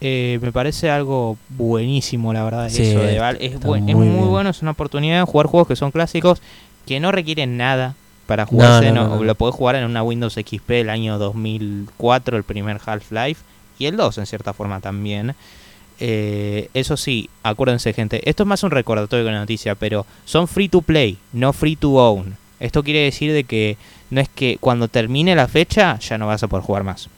Eh, 0.02 0.38
me 0.42 0.52
parece 0.52 0.90
algo 0.90 1.38
buenísimo, 1.48 2.32
la 2.34 2.44
verdad. 2.44 2.68
Sí, 2.68 2.82
eso 2.82 3.00
de 3.00 3.18
Val- 3.18 3.38
Es, 3.40 3.58
muy 3.64 4.28
bueno, 4.28 4.50
es 4.50 4.60
una 4.60 4.72
oportunidad 4.72 5.20
de 5.20 5.24
jugar 5.24 5.46
juegos 5.46 5.68
que 5.68 5.76
son 5.76 5.90
clásicos, 5.90 6.42
que 6.84 7.00
no 7.00 7.10
requieren 7.12 7.56
nada 7.56 7.94
para 8.26 8.44
jugarse. 8.44 8.88
no, 8.92 9.04
no- 9.04 9.08
no, 9.08 9.16
no. 9.16 9.24
Lo 9.24 9.34
podés 9.34 9.54
jugar 9.54 9.76
en 9.76 9.84
una 9.84 10.02
Windows 10.02 10.34
XP 10.34 10.70
el 10.82 10.90
año 10.90 11.18
2004, 11.18 12.36
el 12.36 12.44
primer 12.44 12.78
Half-Life, 12.84 13.40
y 13.78 13.86
el 13.86 13.96
2 13.96 14.18
en 14.18 14.26
cierta 14.26 14.52
forma 14.52 14.80
también. 14.80 15.34
Eh, 15.98 16.68
eso 16.74 16.96
sí, 16.96 17.30
acuérdense 17.42 17.92
gente, 17.92 18.28
esto 18.28 18.42
es 18.42 18.46
más 18.46 18.62
un 18.62 18.70
recordatorio 18.70 19.24
que 19.24 19.30
una 19.30 19.40
noticia, 19.40 19.74
pero 19.74 20.04
son 20.24 20.46
free 20.48 20.68
to 20.68 20.82
play, 20.82 21.18
no 21.32 21.52
free 21.52 21.76
to 21.76 21.92
own. 21.94 22.36
Esto 22.60 22.82
quiere 22.82 23.00
decir 23.00 23.32
de 23.32 23.44
que 23.44 23.76
no 24.10 24.20
es 24.20 24.28
que 24.28 24.58
cuando 24.60 24.88
termine 24.88 25.34
la 25.34 25.48
fecha 25.48 25.98
ya 25.98 26.18
no 26.18 26.26
vas 26.26 26.42
a 26.42 26.48
poder 26.48 26.64
jugar 26.64 26.84
más. 26.84 27.08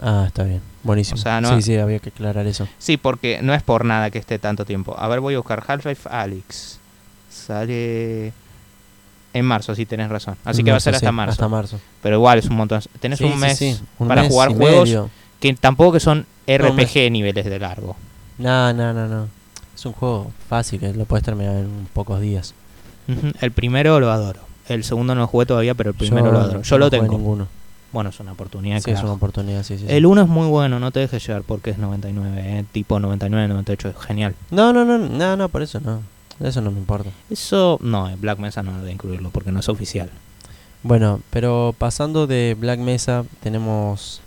Ah, 0.00 0.24
está 0.26 0.44
bien, 0.44 0.60
buenísimo. 0.82 1.18
O 1.18 1.22
sea, 1.22 1.40
no- 1.40 1.54
Sí, 1.56 1.62
sí, 1.62 1.76
había 1.76 1.98
que 1.98 2.08
aclarar 2.10 2.46
eso. 2.46 2.66
Sí, 2.78 2.96
porque 2.96 3.40
no 3.42 3.54
es 3.54 3.62
por 3.62 3.84
nada 3.84 4.10
que 4.10 4.18
esté 4.18 4.38
tanto 4.38 4.64
tiempo. 4.64 4.96
A 4.98 5.08
ver, 5.08 5.20
voy 5.20 5.34
a 5.34 5.38
buscar 5.38 5.62
Half-Life 5.66 6.08
Alyx. 6.08 6.78
Sale 7.30 8.32
en 9.34 9.44
marzo, 9.44 9.74
sí 9.74 9.86
tenés 9.86 10.08
razón. 10.10 10.36
Así 10.44 10.62
que 10.62 10.70
va 10.70 10.76
a 10.76 10.80
ser 10.80 10.94
hasta 10.94 11.08
sí, 11.08 11.14
marzo. 11.14 11.32
Hasta 11.32 11.48
marzo. 11.48 11.80
Pero 12.02 12.16
igual 12.16 12.38
es 12.38 12.46
un 12.46 12.56
montón. 12.56 12.80
Tenés 13.00 13.18
Sí, 13.18 13.24
un 13.24 13.38
mes 13.38 13.58
sí, 13.58 13.76
un 13.98 14.08
para 14.08 14.22
mes 14.22 14.30
jugar 14.30 14.50
juegos 14.52 14.88
medio. 14.88 15.10
que 15.40 15.54
tampoco 15.54 15.92
que 15.92 16.00
son 16.00 16.26
RPG 16.46 17.10
niveles 17.10 17.44
de 17.46 17.58
largo. 17.58 17.96
No, 18.38 18.72
no, 18.72 18.92
no, 18.92 19.06
no. 19.08 19.28
Es 19.74 19.86
un 19.86 19.92
juego 19.92 20.30
fácil 20.48 20.80
que 20.80 20.92
lo 20.92 21.04
puedes 21.04 21.24
terminar 21.24 21.56
en 21.56 21.88
pocos 21.92 22.20
días. 22.20 22.54
El 23.40 23.52
primero 23.52 23.98
lo 24.00 24.10
adoro. 24.10 24.40
El 24.68 24.84
segundo 24.84 25.14
no 25.14 25.22
lo 25.22 25.26
jugué 25.26 25.46
todavía, 25.46 25.74
pero 25.74 25.90
el 25.90 25.96
primero 25.96 26.30
lo 26.30 26.38
adoro. 26.38 26.62
Yo 26.62 26.78
no 26.78 26.86
lo 26.86 26.90
tengo. 26.90 27.08
ninguno. 27.08 27.48
Bueno, 27.92 28.08
es 28.08 28.18
una 28.20 28.32
oportunidad. 28.32 28.80
Sí, 28.80 28.90
es 28.90 29.02
una 29.02 29.12
oportunidad, 29.12 29.62
sí, 29.64 29.76
sí. 29.76 29.84
El 29.86 30.06
1 30.06 30.22
es 30.22 30.28
muy 30.28 30.48
bueno, 30.48 30.80
no 30.80 30.90
te 30.92 31.00
dejes 31.00 31.26
llevar 31.26 31.42
porque 31.42 31.70
es 31.70 31.78
99, 31.78 32.40
eh, 32.42 32.64
tipo 32.72 32.98
99, 32.98 33.48
98, 33.48 33.88
es 33.90 33.96
genial. 34.06 34.34
No, 34.50 34.72
no, 34.72 34.84
no, 34.84 34.96
no, 34.98 35.36
no, 35.36 35.48
por 35.50 35.62
eso 35.62 35.78
no. 35.80 36.00
Eso 36.40 36.62
no 36.62 36.70
me 36.70 36.78
importa. 36.78 37.10
Eso, 37.28 37.78
no, 37.82 38.10
Black 38.16 38.38
Mesa 38.38 38.62
no 38.62 38.78
debe 38.78 38.92
incluirlo 38.92 39.28
porque 39.30 39.52
no 39.52 39.60
es 39.60 39.68
oficial. 39.68 40.10
Bueno, 40.82 41.20
pero 41.30 41.74
pasando 41.76 42.26
de 42.26 42.56
Black 42.58 42.80
Mesa, 42.80 43.24
tenemos 43.42 44.22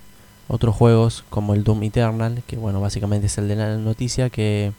otros 0.48 0.76
juegos 0.76 1.24
como 1.30 1.54
el 1.54 1.64
Doom 1.64 1.84
Eternal, 1.84 2.42
que 2.48 2.56
bueno, 2.58 2.80
básicamente 2.82 3.28
es 3.28 3.38
el 3.38 3.48
de 3.48 3.56
la 3.56 3.78
noticia 3.78 4.30
que... 4.30 4.72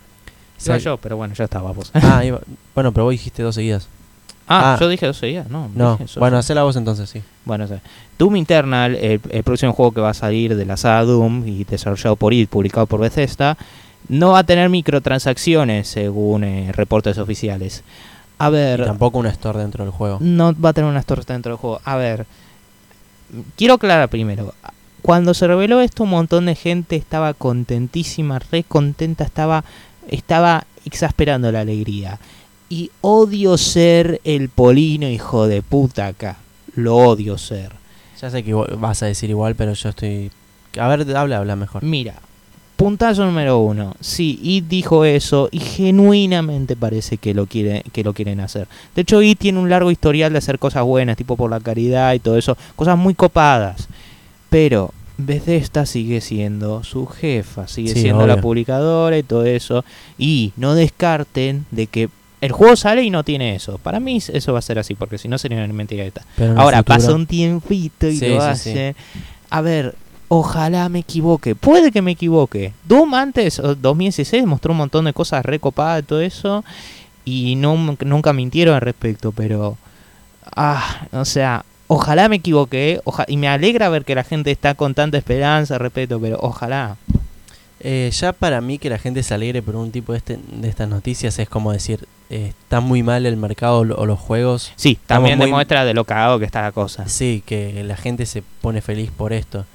Iba 0.65 0.79
yo, 0.79 0.97
pero 0.97 1.17
bueno, 1.17 1.35
ya 1.35 1.45
estaba 1.45 1.73
vos. 1.73 1.91
Ah, 1.95 2.25
iba- 2.25 2.41
bueno, 2.75 2.93
pero 2.93 3.05
vos 3.05 3.11
dijiste 3.13 3.43
dos 3.43 3.55
seguidas. 3.55 3.89
Ah, 4.49 4.75
Ah. 4.75 4.77
yo 4.79 4.89
dije 4.89 5.05
12 5.07 5.27
días, 5.27 5.51
no. 5.51 5.69
Bueno, 6.19 6.39
hacé 6.39 6.55
la 6.55 6.63
voz 6.63 6.77
entonces, 6.77 7.11
sí. 7.11 7.21
Bueno, 7.45 7.67
Doom 8.17 8.37
Eternal, 8.37 8.95
el, 8.95 9.21
el 9.31 9.43
próximo 9.43 9.73
juego 9.73 9.91
que 9.93 10.01
va 10.01 10.11
a 10.11 10.15
salir 10.15 10.55
de 10.57 10.65
la 10.65 10.77
saga 10.77 11.03
Doom 11.03 11.49
y 11.49 11.65
desarrollado 11.65 12.15
por 12.15 12.33
id, 12.33 12.47
publicado 12.49 12.87
por 12.87 13.01
Bethesda, 13.01 13.57
no 14.09 14.31
va 14.31 14.39
a 14.39 14.45
tener 14.45 14.69
microtransacciones 14.71 15.89
según 15.89 16.45
eh, 16.45 16.71
reportes 16.73 17.19
oficiales. 17.19 17.83
A 18.39 18.49
Y 18.49 18.53
ver, 18.53 18.85
tampoco 18.85 19.19
una 19.19 19.31
store 19.31 19.59
dentro 19.59 19.83
del 19.85 19.93
juego. 19.93 20.19
no 20.21 20.55
va 20.59 20.69
a 20.69 20.73
tener 20.73 20.89
una 20.89 21.01
store 21.01 21.23
dentro 21.27 21.51
del 21.53 21.59
juego. 21.59 21.81
A 21.85 21.97
ver, 21.97 22.25
quiero 23.57 23.75
aclarar 23.75 24.09
primero. 24.09 24.55
Cuando 25.07 25.35
se 25.35 25.47
reveló 25.47 25.81
esto, 25.81 26.03
un 26.03 26.11
montón 26.11 26.47
de 26.47 26.57
gente 26.57 26.97
estaba 26.97 27.33
contentísima, 27.33 28.41
re 28.41 28.65
contenta, 28.65 29.23
estaba, 29.23 29.63
estaba 30.09 30.67
exasperando 30.85 31.53
la 31.53 31.61
alegría. 31.61 32.19
Y 32.69 32.91
odio 33.03 33.57
ser 33.57 34.21
el 34.25 34.49
polino 34.49 35.09
hijo 35.09 35.47
de 35.47 35.63
puta 35.63 36.09
acá. 36.09 36.39
Lo 36.75 36.97
odio 36.97 37.39
ser. 37.39 37.71
Ya 38.21 38.31
sé 38.31 38.43
que 38.43 38.53
vas 38.53 39.05
a 39.05 39.07
decir 39.07 39.31
igual, 39.31 39.55
pero 39.55 39.75
yo 39.75 39.91
estoy... 39.91 40.33
A 40.77 40.89
ver, 40.89 41.17
habla, 41.17 41.39
habla 41.39 41.55
mejor. 41.55 41.85
Mira, 41.85 42.15
puntazo 42.75 43.25
número 43.25 43.59
uno. 43.59 43.95
Sí, 44.01 44.41
It 44.43 44.65
dijo 44.65 45.05
eso 45.05 45.49
y 45.53 45.61
genuinamente 45.61 46.75
parece 46.75 47.19
que 47.19 47.33
lo, 47.33 47.47
quiere, 47.47 47.85
que 47.93 48.03
lo 48.03 48.13
quieren 48.13 48.41
hacer. 48.41 48.67
De 48.97 49.03
hecho, 49.03 49.23
It 49.23 49.39
tiene 49.39 49.61
un 49.61 49.71
largo 49.71 49.93
historial 49.93 50.33
de 50.33 50.39
hacer 50.39 50.59
cosas 50.59 50.83
buenas, 50.83 51.17
tipo 51.17 51.37
por 51.37 51.49
la 51.49 51.61
caridad 51.61 52.13
y 52.15 52.19
todo 52.19 52.37
eso. 52.37 52.59
Cosas 52.75 52.99
muy 52.99 53.15
copadas. 53.15 53.87
Pero 54.51 54.93
Bethesda 55.19 55.87
sigue 55.87 56.21
siendo 56.21 56.85
su 56.85 57.07
jefa, 57.07 57.67
sigue 57.69 57.95
Sí, 57.95 58.03
siendo 58.03 58.27
la 58.27 58.41
publicadora 58.41 59.17
y 59.17 59.23
todo 59.23 59.45
eso. 59.45 59.85
Y 60.19 60.53
no 60.57 60.75
descarten 60.75 61.65
de 61.71 61.87
que 61.87 62.09
el 62.43 62.53
juego 62.53 62.77
sale 62.77 63.03
y 63.03 63.11
no 63.11 63.25
tiene 63.25 63.55
eso. 63.55 63.79
Para 63.79 63.99
mí 63.99 64.19
eso 64.19 64.53
va 64.53 64.59
a 64.59 64.63
ser 64.63 64.79
así, 64.79 64.95
porque 64.95 65.17
si 65.19 65.27
no 65.29 65.39
sería 65.39 65.65
una 65.65 65.73
mentira 65.73 66.05
esta. 66.05 66.23
Ahora, 66.57 66.79
futuro- 66.79 66.85
pasa 66.85 67.15
un 67.15 67.27
tiempito 67.27 68.09
y 68.09 68.17
Sí, 68.19 68.29
lo 68.29 68.41
sí, 68.41 68.47
hace. 68.47 68.97
A 69.49 69.61
ver, 69.63 69.95
ojalá 70.29 70.89
me 70.91 70.99
equivoque. 70.99 71.55
Puede 71.55 71.91
que 71.93 72.03
me 72.03 72.11
equivoque. 72.11 72.73
Doom 72.85 73.15
antes, 73.15 73.59
o 73.59 73.75
2016, 73.75 74.45
mostró 74.45 74.73
un 74.73 74.79
montón 74.79 75.07
de 75.07 75.13
cosas 75.15 75.47
recopadas 75.47 76.03
y 76.03 76.07
todo 76.07 76.21
eso. 76.21 76.63
Y 77.25 77.57
no, 77.57 77.97
nunca 78.05 78.33
mintieron 78.35 78.75
al 78.75 78.81
respecto, 78.83 79.33
pero... 79.33 79.79
Ah, 80.55 81.07
o 81.13 81.25
sea, 81.25 81.65
ojalá 81.89 82.29
me 82.29 82.37
equivoque. 82.37 83.01
oja- 83.05 83.25
y 83.29 83.37
me 83.37 83.49
alegra 83.49 83.89
ver 83.89 84.05
que 84.05 84.15
la 84.15 84.25
gente 84.25 84.51
está 84.51 84.75
con 84.75 84.95
tanta 84.95 85.19
esperanza, 85.19 85.79
respeto, 85.79 86.21
pero 86.21 86.39
ojalá. 86.41 86.97
Eh, 87.81 88.11
ya 88.13 88.33
para 88.33 88.61
mí 88.61 88.79
que 88.79 88.89
la 88.89 88.99
gente 88.99 89.23
se 89.23 89.35
alegre 89.35 89.61
por 89.63 89.77
un 89.77 89.91
tipo 89.93 90.13
de, 90.13 90.19
este, 90.19 90.39
de 90.51 90.69
estas 90.69 90.89
noticias 90.89 91.39
es 91.39 91.49
como 91.49 91.73
decir, 91.73 92.09
eh, 92.31 92.53
está 92.63 92.81
muy 92.81 93.03
mal 93.03 93.27
el 93.27 93.37
mercado 93.37 93.81
o 93.81 94.03
o 94.03 94.07
los 94.07 94.19
juegos. 94.19 94.73
Sí, 94.77 94.99
también 95.07 95.37
muy- 95.39 95.47
demuestra 95.47 95.85
de 95.85 95.93
lo 95.95 96.05
cagado 96.05 96.39
que 96.39 96.47
está 96.47 96.63
la 96.63 96.73
cosa. 96.73 97.07
Sí, 97.09 97.43
que 97.47 97.85
la 97.85 97.97
gente 97.97 98.25
se 98.27 98.43
pone 98.61 98.81
feliz 98.81 99.11
por 99.17 99.33
esto. 99.33 99.67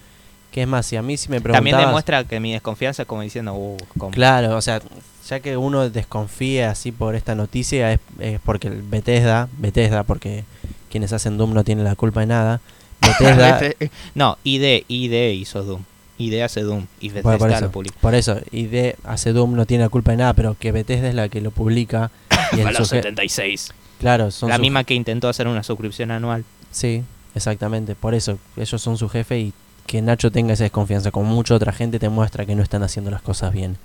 Que 0.52 0.64
es 0.64 0.68
más, 0.68 0.86
si 0.86 0.98
a 0.98 1.02
mí 1.02 1.16
si 1.16 1.30
me 1.30 1.40
preguntabas... 1.40 1.60
También 1.72 1.88
demuestra 1.88 2.24
que 2.26 2.40
mi 2.42 2.52
desconfianza 2.52 3.04
es 3.04 3.08
como 3.08 3.22
diciendo, 3.22 3.54
uh, 3.54 3.78
¿cómo? 3.98 4.12
Claro, 4.12 4.58
o 4.58 4.62
sea, 4.62 4.82
ya 5.30 5.40
que 5.40 5.56
uno 5.56 5.90
desconfía 5.90 6.72
así 6.72 6.92
por 6.92 7.16
esta 7.16 7.36
noticia 7.36 7.94
es, 7.94 8.00
es 8.20 8.40
porque 8.44 8.68
el 8.68 8.82
Bethesda, 8.82 9.48
Bethesda, 9.58 10.04
porque 10.04 10.44
quienes 10.92 11.12
hacen 11.14 11.38
Doom 11.38 11.54
no 11.54 11.64
tienen 11.64 11.84
la 11.86 11.96
culpa 11.96 12.20
de 12.20 12.28
nada. 12.28 12.62
Bethesda, 13.02 13.60
no, 14.16 14.38
ID, 14.44 14.84
ID 14.88 15.32
hizo 15.34 15.64
Doom. 15.64 15.82
ID 16.20 16.42
hace 16.42 16.62
Doom 16.62 16.86
y 17.00 17.10
Bueno, 17.10 17.30
Bethesda 17.32 17.38
por, 17.40 17.50
lo 17.50 17.56
eso, 17.58 17.72
publica. 17.72 17.98
por 18.00 18.14
eso, 18.16 18.40
ID 18.52 18.94
hace 19.06 19.34
Doom 19.34 19.56
no 19.56 19.66
tiene 19.66 19.84
la 19.86 19.90
culpa 19.90 20.12
de 20.12 20.18
nada, 20.18 20.34
pero 20.34 20.56
que 20.60 20.72
Bethesda 20.72 21.10
es 21.10 21.16
la 21.16 21.30
que 21.30 21.42
lo 21.42 21.50
publica. 21.50 22.12
Y 22.52 22.60
el 22.60 22.68
A 22.68 22.72
los 22.72 22.82
suje- 22.92 22.98
76. 23.02 23.74
claro, 24.00 24.30
son 24.30 24.50
La 24.50 24.58
su- 24.58 24.62
misma 24.62 24.84
que 24.84 24.94
intentó 24.94 25.30
hacer 25.30 25.48
una 25.48 25.64
suscripción 25.64 26.12
anual. 26.12 26.44
Sí, 26.70 27.02
exactamente. 27.34 27.96
Por 27.96 28.14
eso, 28.14 28.38
ellos 28.56 28.80
son 28.82 28.98
su 28.98 29.10
jefe 29.10 29.40
y 29.40 29.54
que 29.88 30.02
Nacho 30.04 30.32
tenga 30.32 30.54
esa 30.54 30.64
desconfianza 30.64 31.10
con 31.10 31.26
mucha 31.26 31.56
otra 31.56 31.72
gente 31.74 31.98
te 31.98 32.10
muestra 32.10 32.46
que 32.46 32.56
no 32.56 32.62
están 32.62 32.84
haciendo 32.84 33.10
las 33.10 33.24
cosas 33.24 33.52
bien. 33.52 33.78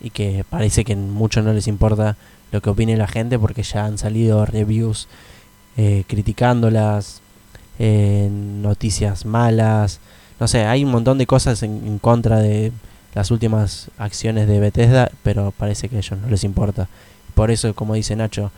Y 0.00 0.10
que 0.10 0.44
parece 0.50 0.84
que 0.84 0.96
mucho 0.96 1.40
no 1.42 1.52
les 1.52 1.68
importa 1.68 2.16
lo 2.50 2.60
que 2.60 2.68
opine 2.70 2.96
la 2.96 3.06
gente 3.06 3.38
porque 3.38 3.62
ya 3.62 3.84
han 3.86 3.96
salido 3.96 4.44
reviews 4.44 5.06
eh, 5.76 6.04
criticándolas, 6.06 7.20
eh, 7.78 8.28
noticias 8.30 9.24
malas. 9.24 10.00
No 10.40 10.48
sé, 10.48 10.64
hay 10.64 10.84
un 10.84 10.90
montón 10.90 11.18
de 11.18 11.26
cosas 11.26 11.62
en, 11.62 11.98
contra 11.98 12.38
de 12.38 12.72
las 13.14 13.30
últimas 13.30 13.90
acciones 13.98 14.46
de 14.48 14.60
Bethesda, 14.60 15.10
pero 15.22 15.52
parece 15.56 15.88
que 15.88 15.96
a 15.96 15.98
ellos 16.00 16.18
no 16.20 16.28
les 16.28 16.44
importa. 16.44 16.88
Por 17.34 17.50
eso, 17.50 17.74
como 17.74 17.94
dice 17.94 18.16
Nacho, 18.16 18.50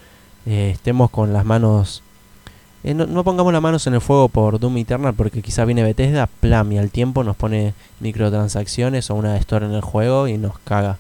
eh, 0.47 0.71
estemos 0.75 1.11
con 1.11 1.33
las 1.33 1.45
manos 1.45 2.03
eh, 2.85 2.95
no, 2.95 3.07
no 3.07 3.25
pongamos 3.25 3.53
las 3.53 3.61
manos 3.61 3.87
en 3.87 3.95
el 3.95 4.01
fuego 4.01 4.29
por 4.29 4.61
Doom 4.61 4.77
Eternal 4.79 5.15
porque 5.15 5.43
quizá 5.43 5.65
viene 5.65 5.83
Bethesda, 5.83 6.29
plam, 6.41 6.73
y 6.73 6.79
al 6.79 6.91
tiempo 6.91 7.25
nos 7.25 7.37
pone 7.37 7.75
microtransacciones 8.01 9.11
o 9.11 9.17
una 9.17 9.37
store 9.37 9.67
en 9.67 9.73
el 9.73 9.81
juego 9.81 10.29
y 10.29 10.39
nos 10.39 10.59
caga. 10.61 10.99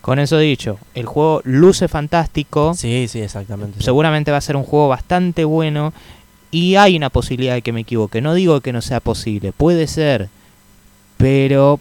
Con 0.00 0.18
eso 0.18 0.38
dicho, 0.38 0.78
el 0.94 1.06
juego 1.06 1.42
luce 1.44 1.88
fantástico. 1.88 2.74
Sí, 2.74 3.06
sí, 3.08 3.20
exactamente. 3.20 3.82
Seguramente 3.82 4.30
va 4.30 4.38
a 4.38 4.42
ser 4.42 4.56
un 4.56 4.64
juego 4.64 4.88
bastante 4.88 5.44
bueno. 5.44 5.92
Y 6.50 6.76
hay 6.76 6.96
una 6.96 7.10
posibilidad 7.10 7.54
de 7.54 7.62
que 7.62 7.72
me 7.72 7.82
equivoque. 7.82 8.20
No 8.20 8.34
digo 8.34 8.60
que 8.60 8.72
no 8.72 8.80
sea 8.80 9.00
posible. 9.00 9.52
Puede 9.52 9.86
ser. 9.86 10.28
Pero 11.16 11.78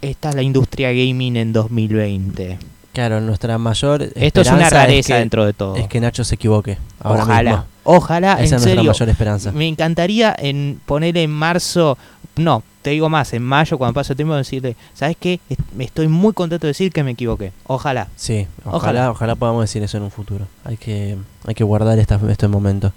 está 0.00 0.32
la 0.32 0.42
industria 0.42 0.90
gaming 0.90 1.36
en 1.36 1.52
2020? 1.52 2.58
Claro, 2.92 3.20
nuestra 3.22 3.56
mayor 3.56 4.02
Esto 4.14 4.42
es 4.42 4.50
una 4.50 4.68
rareza 4.68 5.14
que, 5.14 5.18
dentro 5.20 5.46
de 5.46 5.54
todo. 5.54 5.76
es 5.76 5.88
que 5.88 5.98
Nacho 5.98 6.24
se 6.24 6.34
equivoque. 6.34 6.76
Ahora 7.00 7.22
ojalá, 7.22 7.50
mismo. 7.50 7.66
ojalá, 7.84 8.32
Esa 8.34 8.42
en 8.42 8.44
es 8.44 8.64
nuestra 8.66 8.82
mayor 8.82 9.08
esperanza. 9.08 9.52
Me 9.52 9.66
encantaría 9.66 10.36
en 10.38 10.78
poner 10.84 11.16
en 11.16 11.30
marzo, 11.30 11.96
no, 12.36 12.62
te 12.82 12.90
digo 12.90 13.08
más, 13.08 13.32
en 13.32 13.42
mayo 13.42 13.78
cuando 13.78 13.94
pase 13.94 14.12
el 14.12 14.16
tiempo 14.16 14.34
decirle, 14.34 14.76
¿sabes 14.94 15.16
qué? 15.18 15.40
Estoy 15.78 16.08
muy 16.08 16.32
contento 16.32 16.66
de 16.66 16.70
decir 16.72 16.92
que 16.92 17.02
me 17.04 17.12
equivoqué. 17.12 17.52
Ojalá. 17.66 18.08
Sí, 18.16 18.46
Ojalá. 18.64 18.76
ojalá, 18.76 19.10
ojalá 19.12 19.34
podamos 19.36 19.62
decir 19.62 19.82
eso 19.82 19.96
en 19.96 20.02
un 20.02 20.10
futuro. 20.10 20.46
Hay 20.64 20.76
que, 20.76 21.16
hay 21.46 21.54
que 21.54 21.64
guardar 21.64 21.98
esta, 21.98 22.20
este 22.28 22.48
momento. 22.48 22.92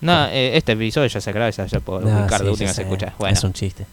No, 0.00 0.26
eh, 0.26 0.56
este 0.56 0.72
episodio 0.72 1.06
ya 1.08 1.20
se 1.20 1.32
graba, 1.32 1.50
ya, 1.50 1.66
ya 1.66 1.80
puedo 1.80 2.00
Ah, 2.08 2.20
ubicar 2.20 2.40
de 2.40 2.46
sí, 2.46 2.50
última 2.52 2.72
se 2.72 2.82
escucha. 2.82 3.14
Bueno, 3.18 3.32
Es 3.36 3.42
un 3.44 3.52
chiste. 3.52 3.86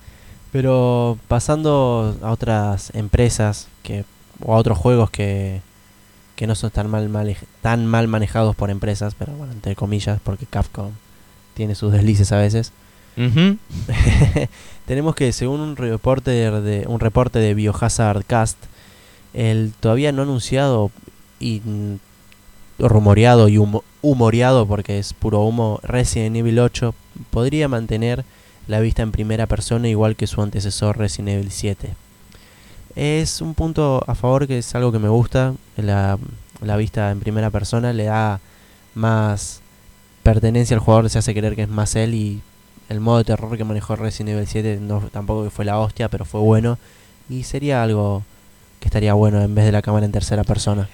Pero 0.51 1.17
pasando 1.27 2.15
a 2.21 2.31
otras 2.31 2.91
empresas 2.95 3.67
que 3.84 4.05
o 4.43 4.53
a 4.53 4.58
otros 4.58 4.77
juegos 4.77 5.10
que, 5.10 5.62
que 6.36 6.47
no 6.47 6.55
son 6.55 6.69
tan 6.71 6.89
mal, 6.89 7.10
male- 7.10 7.38
tan 7.62 7.86
mal 7.86 8.08
manejados 8.08 8.55
por 8.55 8.69
empresas, 8.69 9.15
pero 9.17 9.34
bueno, 9.34 9.53
entre 9.53 9.75
comillas, 9.75 10.19
porque 10.23 10.45
Capcom 10.45 10.91
tiene 11.55 11.75
sus 11.75 11.91
deslices 11.91 12.31
a 12.31 12.38
veces. 12.38 12.71
Ujú. 13.17 13.58
Tenemos 14.86 15.15
que 15.15 15.32
según 15.34 15.62
un 15.62 15.76
reporte 15.78 16.32
de 16.32 16.86
un 16.88 17.00
reporte 17.00 17.39
de 17.39 17.54
Biohazard 17.54 18.24
Cast, 18.26 18.58
el 19.34 19.74
todavía 19.80 20.12
no 20.12 20.21
anunciado 20.21 20.91
y 21.39 21.62
rumoreado 22.80 23.48
y 23.48 23.58
humo- 23.58 23.84
humoreado 24.02 24.67
porque 24.67 25.00
es 25.00 25.13
puro 25.13 25.41
humo 25.41 25.80
Resident 25.84 26.36
Evil 26.36 26.60
8 26.60 26.93
podría 27.32 27.67
mantener 27.67 28.24
la 28.67 28.80
vista 28.80 29.02
en 29.02 29.12
primera 29.12 29.48
persona 29.48 29.88
igual 29.88 30.15
que 30.15 30.28
su 30.28 30.41
antecesor 30.41 30.98
Resident 30.98 31.30
Evil 31.30 31.52
7. 31.52 31.93
Es 32.95 33.41
un 33.41 33.54
punto 33.56 34.04
a 34.08 34.15
favor 34.15 34.48
que 34.48 34.60
es 34.60 34.74
algo 34.76 34.91
que 34.91 35.00
me 35.00 35.10
gusta, 35.10 35.54
la, 35.78 36.17
la 36.62 36.78
vista 36.78 37.12
en 37.12 37.19
primera 37.19 37.50
persona 37.50 37.91
le 37.93 38.06
da 38.06 38.39
más 38.93 39.62
pertenencia 40.24 40.76
al 40.76 40.82
jugador, 40.82 41.10
se 41.10 41.19
hace 41.19 41.34
creer 41.34 41.56
que 41.56 41.63
es 41.63 41.69
más 41.69 41.95
él 41.95 42.13
y 42.13 42.41
el 42.89 43.00
modo 43.00 43.19
de 43.19 43.24
terror 43.26 43.58
que 43.58 43.63
manejó 43.63 43.95
Resident 43.95 44.36
Evil 44.36 44.48
7 44.48 44.80
no 44.82 45.02
tampoco 45.12 45.50
fue 45.50 45.65
la 45.65 45.80
hostia, 45.80 46.10
pero 46.10 46.26
fue 46.26 46.41
bueno 46.41 46.78
y 47.30 47.43
sería 47.43 47.82
algo 47.84 48.24
que 48.80 48.88
estaría 48.88 49.13
bueno 49.13 49.41
en 49.41 49.56
vez 49.56 49.65
de 49.65 49.71
la 49.71 49.82
cámara 49.82 50.06
en 50.06 50.12
tercera 50.12 50.43
persona. 50.43 50.88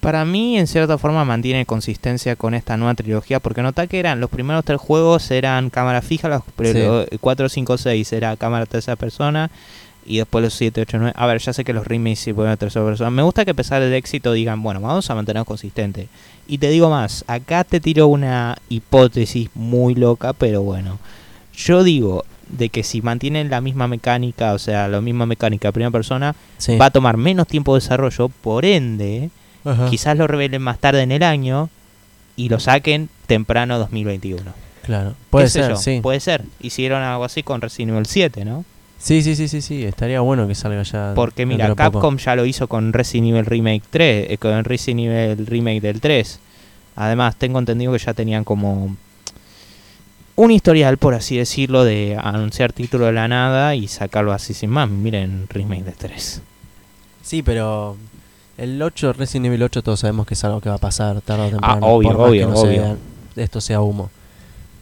Para 0.00 0.24
mí, 0.24 0.58
en 0.58 0.66
cierta 0.66 0.98
forma, 0.98 1.24
mantiene 1.24 1.64
consistencia 1.64 2.34
con 2.34 2.54
esta 2.54 2.76
nueva 2.76 2.94
trilogía, 2.94 3.38
porque 3.38 3.62
nota 3.62 3.86
que 3.86 4.00
eran 4.00 4.18
los 4.18 4.30
primeros 4.30 4.64
tres 4.64 4.80
juegos 4.80 5.30
eran 5.30 5.70
cámara 5.70 6.02
fija, 6.02 6.28
los 6.28 6.42
Sí. 7.10 7.16
4, 7.20 7.48
5, 7.48 7.78
6 7.78 8.12
era 8.12 8.36
cámara 8.36 8.66
tercera 8.66 8.96
persona, 8.96 9.48
y 10.04 10.18
después 10.18 10.42
los 10.42 10.54
7, 10.54 10.80
8, 10.80 10.98
9. 10.98 11.12
A 11.16 11.26
ver, 11.26 11.38
ya 11.38 11.52
sé 11.52 11.62
que 11.62 11.72
los 11.72 11.86
remakes 11.86 12.18
sí 12.18 12.32
fueron 12.32 12.56
tercera 12.56 12.84
persona. 12.84 13.10
Me 13.10 13.22
gusta 13.22 13.44
que 13.44 13.52
a 13.52 13.54
pesar 13.54 13.80
del 13.80 13.94
éxito 13.94 14.32
digan, 14.32 14.60
bueno, 14.60 14.80
vamos 14.80 15.08
a 15.08 15.14
mantenernos 15.14 15.46
consistentes. 15.46 16.08
Y 16.48 16.58
te 16.58 16.68
digo 16.70 16.90
más, 16.90 17.24
acá 17.28 17.62
te 17.62 17.78
tiro 17.78 18.08
una 18.08 18.56
hipótesis 18.68 19.50
muy 19.54 19.94
loca, 19.94 20.32
pero 20.32 20.62
bueno. 20.62 20.98
Yo 21.54 21.84
digo 21.84 22.24
de 22.48 22.68
que 22.68 22.82
si 22.82 23.00
mantienen 23.02 23.50
la 23.50 23.60
misma 23.60 23.88
mecánica, 23.88 24.52
o 24.52 24.58
sea, 24.58 24.88
la 24.88 25.00
misma 25.00 25.26
mecánica 25.26 25.68
de 25.68 25.72
primera 25.72 25.90
persona, 25.90 26.34
Sí. 26.58 26.76
va 26.76 26.86
a 26.86 26.90
tomar 26.90 27.16
menos 27.16 27.46
tiempo 27.46 27.74
de 27.74 27.80
desarrollo, 27.80 28.28
por 28.28 28.64
ende, 28.64 29.30
Ajá. 29.64 29.88
quizás 29.88 30.16
lo 30.16 30.26
revelen 30.26 30.60
más 30.62 30.78
tarde 30.78 31.02
en 31.02 31.12
el 31.12 31.22
año 31.22 31.70
y 32.36 32.48
lo 32.48 32.60
saquen 32.60 33.08
temprano 33.26 33.78
2021. 33.78 34.52
Claro, 34.82 35.14
puede 35.30 35.46
¿Qué 35.46 35.50
sé 35.50 35.62
ser, 35.64 35.76
sí. 35.76 36.00
Puede 36.02 36.20
ser. 36.20 36.42
Hicieron 36.60 37.02
algo 37.02 37.24
así 37.24 37.42
con 37.42 37.60
Resident 37.60 37.92
Evil 37.92 38.06
7, 38.06 38.44
¿no? 38.44 38.64
Sí, 38.98 39.22
sí, 39.22 39.34
sí, 39.36 39.48
sí, 39.48 39.62
sí, 39.62 39.84
estaría 39.84 40.20
bueno 40.20 40.46
que 40.48 40.54
salga 40.54 40.82
ya. 40.82 41.12
Porque 41.14 41.44
mira, 41.46 41.68
poco. 41.68 41.76
Capcom 41.76 42.16
ya 42.18 42.36
lo 42.36 42.44
hizo 42.46 42.68
con 42.68 42.92
Resident 42.92 43.28
Evil 43.28 43.46
Remake 43.46 43.82
3, 43.90 44.26
eh, 44.30 44.38
con 44.38 44.64
Resident 44.64 45.00
Evil 45.00 45.46
Remake 45.46 45.80
del 45.80 46.00
3. 46.00 46.38
Además, 46.96 47.36
tengo 47.36 47.58
entendido 47.58 47.92
que 47.92 47.98
ya 47.98 48.12
tenían 48.14 48.44
como 48.44 48.96
un 50.36 50.50
historial, 50.50 50.96
por 50.98 51.14
así 51.14 51.36
decirlo, 51.36 51.84
de 51.84 52.16
anunciar 52.20 52.72
título 52.72 53.06
de 53.06 53.12
la 53.12 53.28
nada 53.28 53.74
y 53.74 53.88
sacarlo 53.88 54.32
así 54.32 54.54
sin 54.54 54.70
más. 54.70 54.88
Miren, 54.88 55.46
Remake 55.48 55.84
del 55.84 55.94
3. 55.94 56.40
Sí, 57.22 57.42
pero 57.42 57.96
el 58.58 58.80
8, 58.82 59.12
Resident 59.12 59.46
Evil 59.46 59.62
8, 59.62 59.82
todos 59.82 60.00
sabemos 60.00 60.26
que 60.26 60.34
es 60.34 60.44
algo 60.44 60.60
que 60.60 60.68
va 60.68 60.76
a 60.76 60.78
pasar 60.78 61.20
tarde 61.20 61.46
o 61.46 61.50
temprano. 61.50 61.80
Ah, 61.82 61.88
obvio, 61.88 62.08
por 62.10 62.18
más 62.18 62.28
obvio, 62.30 62.46
que 62.48 62.52
no 62.52 62.58
obvio. 62.60 62.82
sea- 62.82 62.96
esto 63.44 63.60
sea 63.60 63.80
humo. 63.80 64.10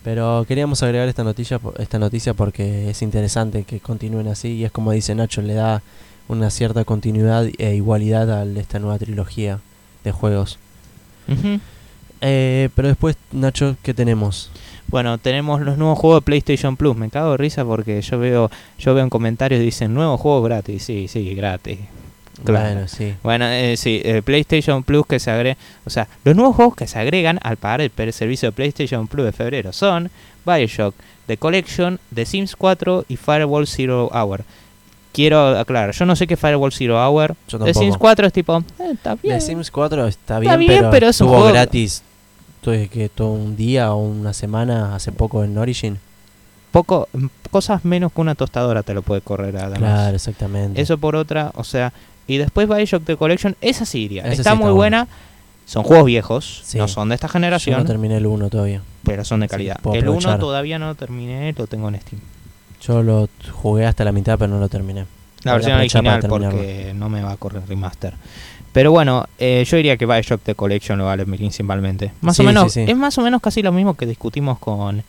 Pero 0.03 0.45
queríamos 0.49 0.83
agregar 0.83 1.09
esta 1.09 1.25
noticia, 1.25 1.61
esta 1.79 1.99
noticia 1.99 2.33
porque 2.33 2.89
es 2.91 3.03
interesante 3.03 3.65
que 3.65 3.81
continúen 3.81 4.29
así 4.29 4.49
y 4.55 4.65
es 4.65 4.73
como 4.73 4.93
dice 4.93 5.15
Nacho, 5.15 5.43
le 5.43 5.53
da 5.55 5.83
una 6.27 6.49
cierta 6.51 6.85
continuidad 6.85 7.47
e 7.59 7.75
igualdad 7.75 8.31
a 8.31 8.45
esta 8.45 8.79
nueva 8.79 8.99
trilogía 8.99 9.59
de 10.05 10.13
juegos. 10.13 10.59
Ujú. 11.29 11.61
Eh, 12.21 12.69
pero 12.75 12.89
después, 12.89 13.17
Nacho, 13.33 13.77
¿qué 13.83 13.95
tenemos? 13.95 14.51
Bueno, 14.89 15.19
tenemos 15.19 15.61
los 15.61 15.79
nuevos 15.79 15.99
juegos 15.99 16.21
de 16.21 16.25
PlayStation 16.27 16.77
Plus. 16.77 16.97
Me 16.97 17.09
cago 17.11 17.33
de 17.33 17.37
risa 17.37 17.65
porque 17.65 18.03
yo 18.03 18.19
veo, 18.19 18.51
yo 18.79 18.95
veo 18.95 19.05
en 19.05 19.11
comentarios 19.11 19.61
dicen 19.61 19.95
nuevos 19.95 20.21
juegos 20.21 20.45
gratis. 20.45 20.83
Sí, 20.83 21.07
sí, 21.09 21.35
gratis. 21.35 21.79
Claro. 22.45 22.71
Bueno, 22.75 22.89
sí. 22.89 23.15
Bueno, 23.23 23.47
eh, 23.47 23.77
sí, 23.77 24.01
eh, 24.05 24.23
PlayStation 24.23 24.83
Plus 24.83 25.07
que 25.07 25.19
se 25.21 25.31
agrega, 25.31 25.59
o 25.85 25.91
sea, 25.91 26.09
los 26.25 26.35
nuevos 26.35 26.57
juegos 26.57 26.75
que 26.75 26.87
se 26.87 26.99
agregan 26.99 27.39
al 27.43 27.57
pagar 27.59 27.83
el 27.83 28.13
servicio 28.13 28.49
de 28.49 28.53
PlayStation 28.53 29.07
Plus 29.07 29.27
de 29.27 29.33
febrero 29.33 29.73
son 29.75 30.11
BioShock, 30.47 30.95
The 31.27 31.37
Collection, 31.37 32.01
The 32.15 32.25
Sims 32.25 32.57
4 32.57 33.05
y 33.09 33.17
Firewall 33.17 33.67
Zero 33.67 34.11
Hour. 34.13 34.45
Quiero 35.13 35.59
aclarar, 35.59 35.93
yo 35.93 36.07
no 36.07 36.17
sé 36.17 36.27
qué 36.27 36.37
Firewall 36.37 36.73
Zero 36.73 36.97
Hour. 36.97 37.35
Yo 37.49 37.59
The. 37.59 37.75
Sims 37.75 37.99
4 37.99 38.27
es 38.29 38.33
tipo, 38.33 38.57
eh, 38.59 38.63
está 38.95 39.17
bien. 39.17 39.35
The 39.39 39.41
Sims 39.45 39.71
4 39.71 40.07
está 40.07 40.39
bien, 40.39 40.59
bien, 40.59 40.73
pero, 40.79 40.91
pero 40.91 41.09
es 41.09 41.21
un 41.21 41.29
juego- 41.29 41.49
gratis 41.53 42.03
todo, 42.61 42.75
que 42.91 43.09
todo 43.09 43.31
un 43.33 43.57
día 43.57 43.93
o 43.93 43.99
una 43.99 44.33
semana 44.33 44.95
hace 44.95 45.13
poco 45.13 45.45
en 45.45 45.57
Origin. 45.59 45.99
Poco, 46.73 47.09
mm, 47.13 47.27
cosas 47.51 47.85
menos 47.85 48.13
que 48.13 48.21
una 48.21 48.35
tostadora 48.35 48.83
te 48.83 48.95
lo 48.95 49.03
puede 49.03 49.21
correr 49.23 49.57
además. 49.57 49.79
Claro, 49.79 50.17
exactamente. 50.17 50.81
Eso 50.81 50.99
por 50.99 51.17
otra, 51.17 51.51
o 51.57 51.65
sea, 51.65 51.93
y 52.27 52.37
después 52.37 52.69
Bioshock 52.69 53.05
The 53.05 53.17
Collection, 53.17 53.57
esa 53.61 53.85
sí 53.85 54.03
iría. 54.03 54.23
Sí 54.25 54.29
está 54.31 54.41
está 54.43 54.55
muy 54.55 54.65
bueno. 54.67 54.75
buena. 54.77 55.09
Son 55.67 55.83
juegos 55.85 56.07
viejos, 56.07 56.63
Sí. 56.65 56.79
no 56.79 56.89
son 56.89 57.09
de 57.11 57.15
esta 57.15 57.29
Yo 57.29 57.33
generación, 57.33 57.81
no 57.81 57.87
terminé 57.87 58.17
el 58.17 58.27
1 58.27 58.49
todavía. 58.51 58.83
pero 59.05 59.25
son 59.25 59.41
de 59.41 59.47
Sí, 59.47 59.51
calidad. 59.51 59.79
puedo 59.81 59.95
el 59.97 60.03
1 60.09 60.19
aprovechar. 60.19 60.39
todavía 60.41 60.79
no 60.79 60.87
lo 60.87 60.95
terminé, 60.97 61.53
lo 61.57 61.67
tengo 61.67 61.89
en 61.89 62.01
Steam. 62.01 62.21
Yo 62.83 63.03
lo 63.03 63.29
jugué 63.53 63.87
hasta 63.87 64.05
la 64.05 64.13
mitad, 64.13 64.39
pero 64.39 64.51
no 64.53 64.59
lo 64.59 64.69
terminé. 64.69 65.07
La 65.43 65.55
versión 65.55 65.79
original 65.79 66.23
porque 66.29 66.93
no 66.95 67.09
me 67.09 67.23
va 67.23 67.33
a 67.33 67.37
correr 67.37 67.63
remaster. 67.69 68.15
Pero 68.73 68.93
bueno, 68.93 69.27
eh, 69.39 69.65
yo 69.67 69.77
diría 69.77 69.97
que 69.97 70.07
Bioshock 70.07 70.43
The 70.43 70.55
Collection 70.55 70.99
lo 70.99 71.07
vale 71.07 71.25
principalmente. 71.27 72.13
Más 72.21 72.37
Sí, 72.37 72.43
o 72.43 72.47
menos, 72.47 72.73
sí, 72.73 72.85
sí. 72.85 72.91
es 72.91 72.97
más 72.97 73.19
o 73.19 73.23
menos 73.23 73.41
casi 73.43 73.63
lo 73.63 73.73
mismo 73.73 73.95
que 73.95 74.07
discutimos 74.07 74.59
con 74.59 75.03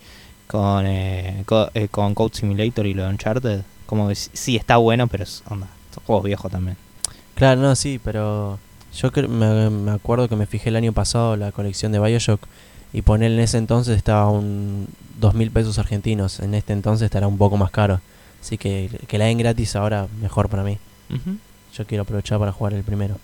con 0.48 0.86
eh, 0.86 1.46
eh, 1.76 1.88
con 1.90 2.14
Code 2.14 2.36
Simulator 2.36 2.86
y 2.88 2.94
lo 2.94 3.04
de 3.04 3.10
Uncharted. 3.10 3.62
Como 3.86 4.08
que 4.10 4.16
sí- 4.16 4.56
está 4.56 4.78
bueno, 4.78 5.08
pero 5.08 5.24
es 5.24 5.44
onda, 5.50 5.68
son 5.94 6.04
juegos 6.06 6.26
viejos 6.26 6.52
también. 6.52 6.76
Claro, 7.36 7.62
no, 7.62 7.76
sí, 7.76 8.00
pero 8.04 8.58
yo 8.94 9.12
me, 9.30 9.70
me 9.70 9.92
acuerdo 9.92 10.28
que 10.28 10.36
me 10.36 10.46
fijé 10.48 10.70
el 10.70 10.76
año 10.76 10.92
pasado 10.92 11.36
la 11.38 11.52
colección 11.52 11.92
de 11.92 12.00
Bioshock 12.00 12.42
y 12.94 13.04
poner 13.04 13.32
en 13.32 13.40
ese 13.40 13.58
entonces 13.58 13.96
estaba 13.96 14.30
un 14.30 14.88
dos 15.20 15.34
mil 15.36 15.52
pesos 15.52 15.78
argentinos. 15.80 16.40
En 16.40 16.56
este 16.56 16.74
entonces 16.74 17.06
estará 17.06 17.28
un 17.28 17.38
poco 17.38 17.58
más 17.58 17.70
caro. 17.72 18.02
Así 18.42 18.58
que 18.58 18.90
que 19.08 19.18
la 19.20 19.26
den 19.26 19.38
gratis 19.38 19.76
ahora 19.76 20.08
mejor 20.20 20.50
para 20.50 20.64
mí. 20.64 20.78
Yo 21.78 21.86
quiero 21.86 22.04
aprovechar 22.04 22.40
para 22.40 22.52
jugar 22.52 22.74
el 22.74 22.84
primero. 22.84 23.18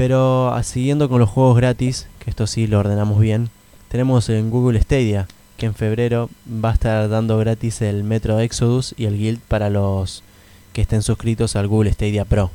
Pero 0.00 0.54
ah, 0.54 0.62
siguiendo 0.62 1.10
con 1.10 1.20
los 1.20 1.28
juegos 1.28 1.58
gratis, 1.58 2.06
que 2.20 2.30
esto 2.30 2.46
sí 2.46 2.66
lo 2.66 2.78
ordenamos 2.78 3.20
bien, 3.20 3.50
tenemos 3.90 4.30
en 4.30 4.48
Google 4.48 4.80
Stadia, 4.80 5.28
que 5.58 5.66
en 5.66 5.74
febrero 5.74 6.30
va 6.48 6.70
a 6.70 6.72
estar 6.72 7.06
dando 7.10 7.36
gratis 7.36 7.82
el 7.82 8.02
Metro 8.02 8.40
Exodus 8.40 8.94
y 8.96 9.04
el 9.04 9.18
Guild 9.18 9.40
para 9.40 9.68
los 9.68 10.22
que 10.72 10.80
estén 10.80 11.02
suscritos 11.02 11.54
al 11.54 11.68
Google 11.68 11.92
Stadia 11.92 12.24
Pro. 12.24 12.50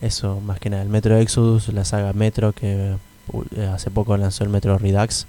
Eso, 0.00 0.40
más 0.40 0.58
que 0.60 0.70
nada, 0.70 0.82
el 0.82 0.88
Metro 0.88 1.18
Exodus, 1.18 1.68
la 1.74 1.84
saga 1.84 2.14
Metro, 2.14 2.54
que 2.54 2.94
uh, 3.32 3.44
hace 3.74 3.90
poco 3.90 4.16
lanzó 4.16 4.42
el 4.42 4.48
Metro 4.48 4.78
Redux. 4.78 5.26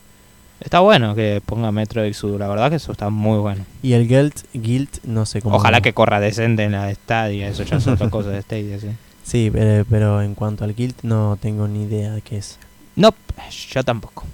Está 0.62 0.80
bueno 0.80 1.14
que 1.14 1.42
ponga 1.46 1.74
Metro 1.74 2.06
Exodus, 2.06 2.40
la 2.40 2.48
verdad 2.48 2.70
que 2.70 2.78
eso 2.78 2.94
está 2.94 3.10
muy 3.10 3.40
bueno. 3.40 3.66
Y 3.84 3.92
el 3.92 4.08
Guild, 4.08 4.34
Guild 4.54 5.02
no 5.04 5.26
sé 5.26 5.42
cómo... 5.42 5.58
Ojalá 5.58 5.82
que 5.82 5.92
corra 5.92 6.22
decente 6.22 6.64
en 6.64 6.72
la 6.72 6.90
Stadia, 6.96 7.50
eso 7.50 7.64
ya 7.64 7.76
es 7.76 7.88
otra 7.88 8.10
cosa 8.10 8.30
de 8.30 8.42
Stadia, 8.44 8.80
sí. 8.80 8.88
Sí, 9.32 9.50
pero, 9.50 9.86
pero 9.90 10.22
en 10.22 10.36
cuanto 10.36 10.66
al 10.66 10.76
Guild 10.76 10.96
no 11.04 11.38
tengo 11.42 11.66
ni 11.68 11.84
idea 11.84 12.12
de 12.12 12.22
qué 12.22 12.38
es. 12.38 12.58
No, 12.98 13.14
yo 13.70 13.84
tampoco. 13.84 14.26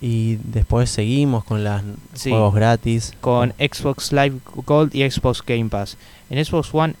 Y 0.00 0.36
después 0.42 0.90
seguimos 0.90 1.44
con 1.44 1.62
los 1.62 1.80
Sí. 2.14 2.30
juegos 2.30 2.52
gratis. 2.54 3.12
Con 3.20 3.52
Xbox 3.58 4.10
Live 4.12 4.38
Gold 4.66 4.92
y 4.94 5.08
Xbox 5.08 5.42
Game 5.46 5.68
Pass. 5.68 5.96
En 6.30 6.44
Xbox 6.44 6.70
One, 6.72 6.94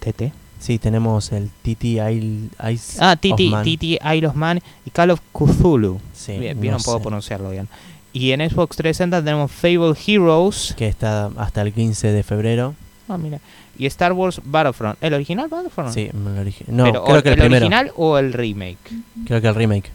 TT. 0.00 0.32
Sí, 0.58 0.78
tenemos 0.80 1.30
el 1.30 1.50
TT 1.62 1.84
Isle, 1.84 2.48
Ice 2.72 2.98
Ah, 3.00 3.14
TT. 3.14 3.50
TT 3.62 4.00
Isle 4.16 4.26
of 4.26 4.34
Man 4.34 4.60
y 4.84 4.90
Call 4.90 5.10
of 5.12 5.20
Cthulhu. 5.32 6.00
Sí, 6.12 6.36
bien, 6.36 6.60
bien, 6.60 6.72
no, 6.74 6.80
puedo 6.80 6.98
sé, 6.98 7.02
pronunciarlo 7.02 7.50
bien. 7.50 7.68
Y 8.12 8.32
en 8.32 8.40
Xbox 8.40 8.76
360 8.76 9.22
tenemos 9.22 9.52
Fable 9.52 9.94
Heroes. 10.04 10.74
Que 10.76 10.88
está 10.88 11.30
hasta 11.36 11.62
el 11.62 11.72
15 11.72 12.08
de 12.08 12.22
febrero. 12.24 12.74
Ah, 13.08 13.18
mira. 13.18 13.40
Y 13.78 13.86
Star 13.86 14.12
Wars 14.12 14.40
Battlefront. 14.44 14.98
¿El 15.02 15.14
original 15.14 15.48
Battlefront? 15.48 15.92
Sí, 15.94 16.02
el 16.12 16.14
origi- 16.14 16.66
No, 16.66 16.84
Pero, 16.84 17.04
creo 17.04 17.18
o- 17.18 17.22
que 17.22 17.28
el, 17.30 17.34
¿El 17.34 17.40
primero. 17.40 17.66
original 17.66 17.92
o 17.96 18.18
el 18.18 18.32
remake? 18.32 18.78
Creo 19.26 19.40
que 19.40 19.48
el 19.48 19.54
remake. 19.54 19.90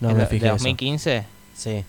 No 0.00 0.10
¿El 0.10 0.16
me 0.16 0.20
de- 0.22 0.26
fijé 0.28 0.42
¿De 0.44 0.48
eso. 0.48 0.54
2015? 0.56 1.24
Sí. 1.56 1.84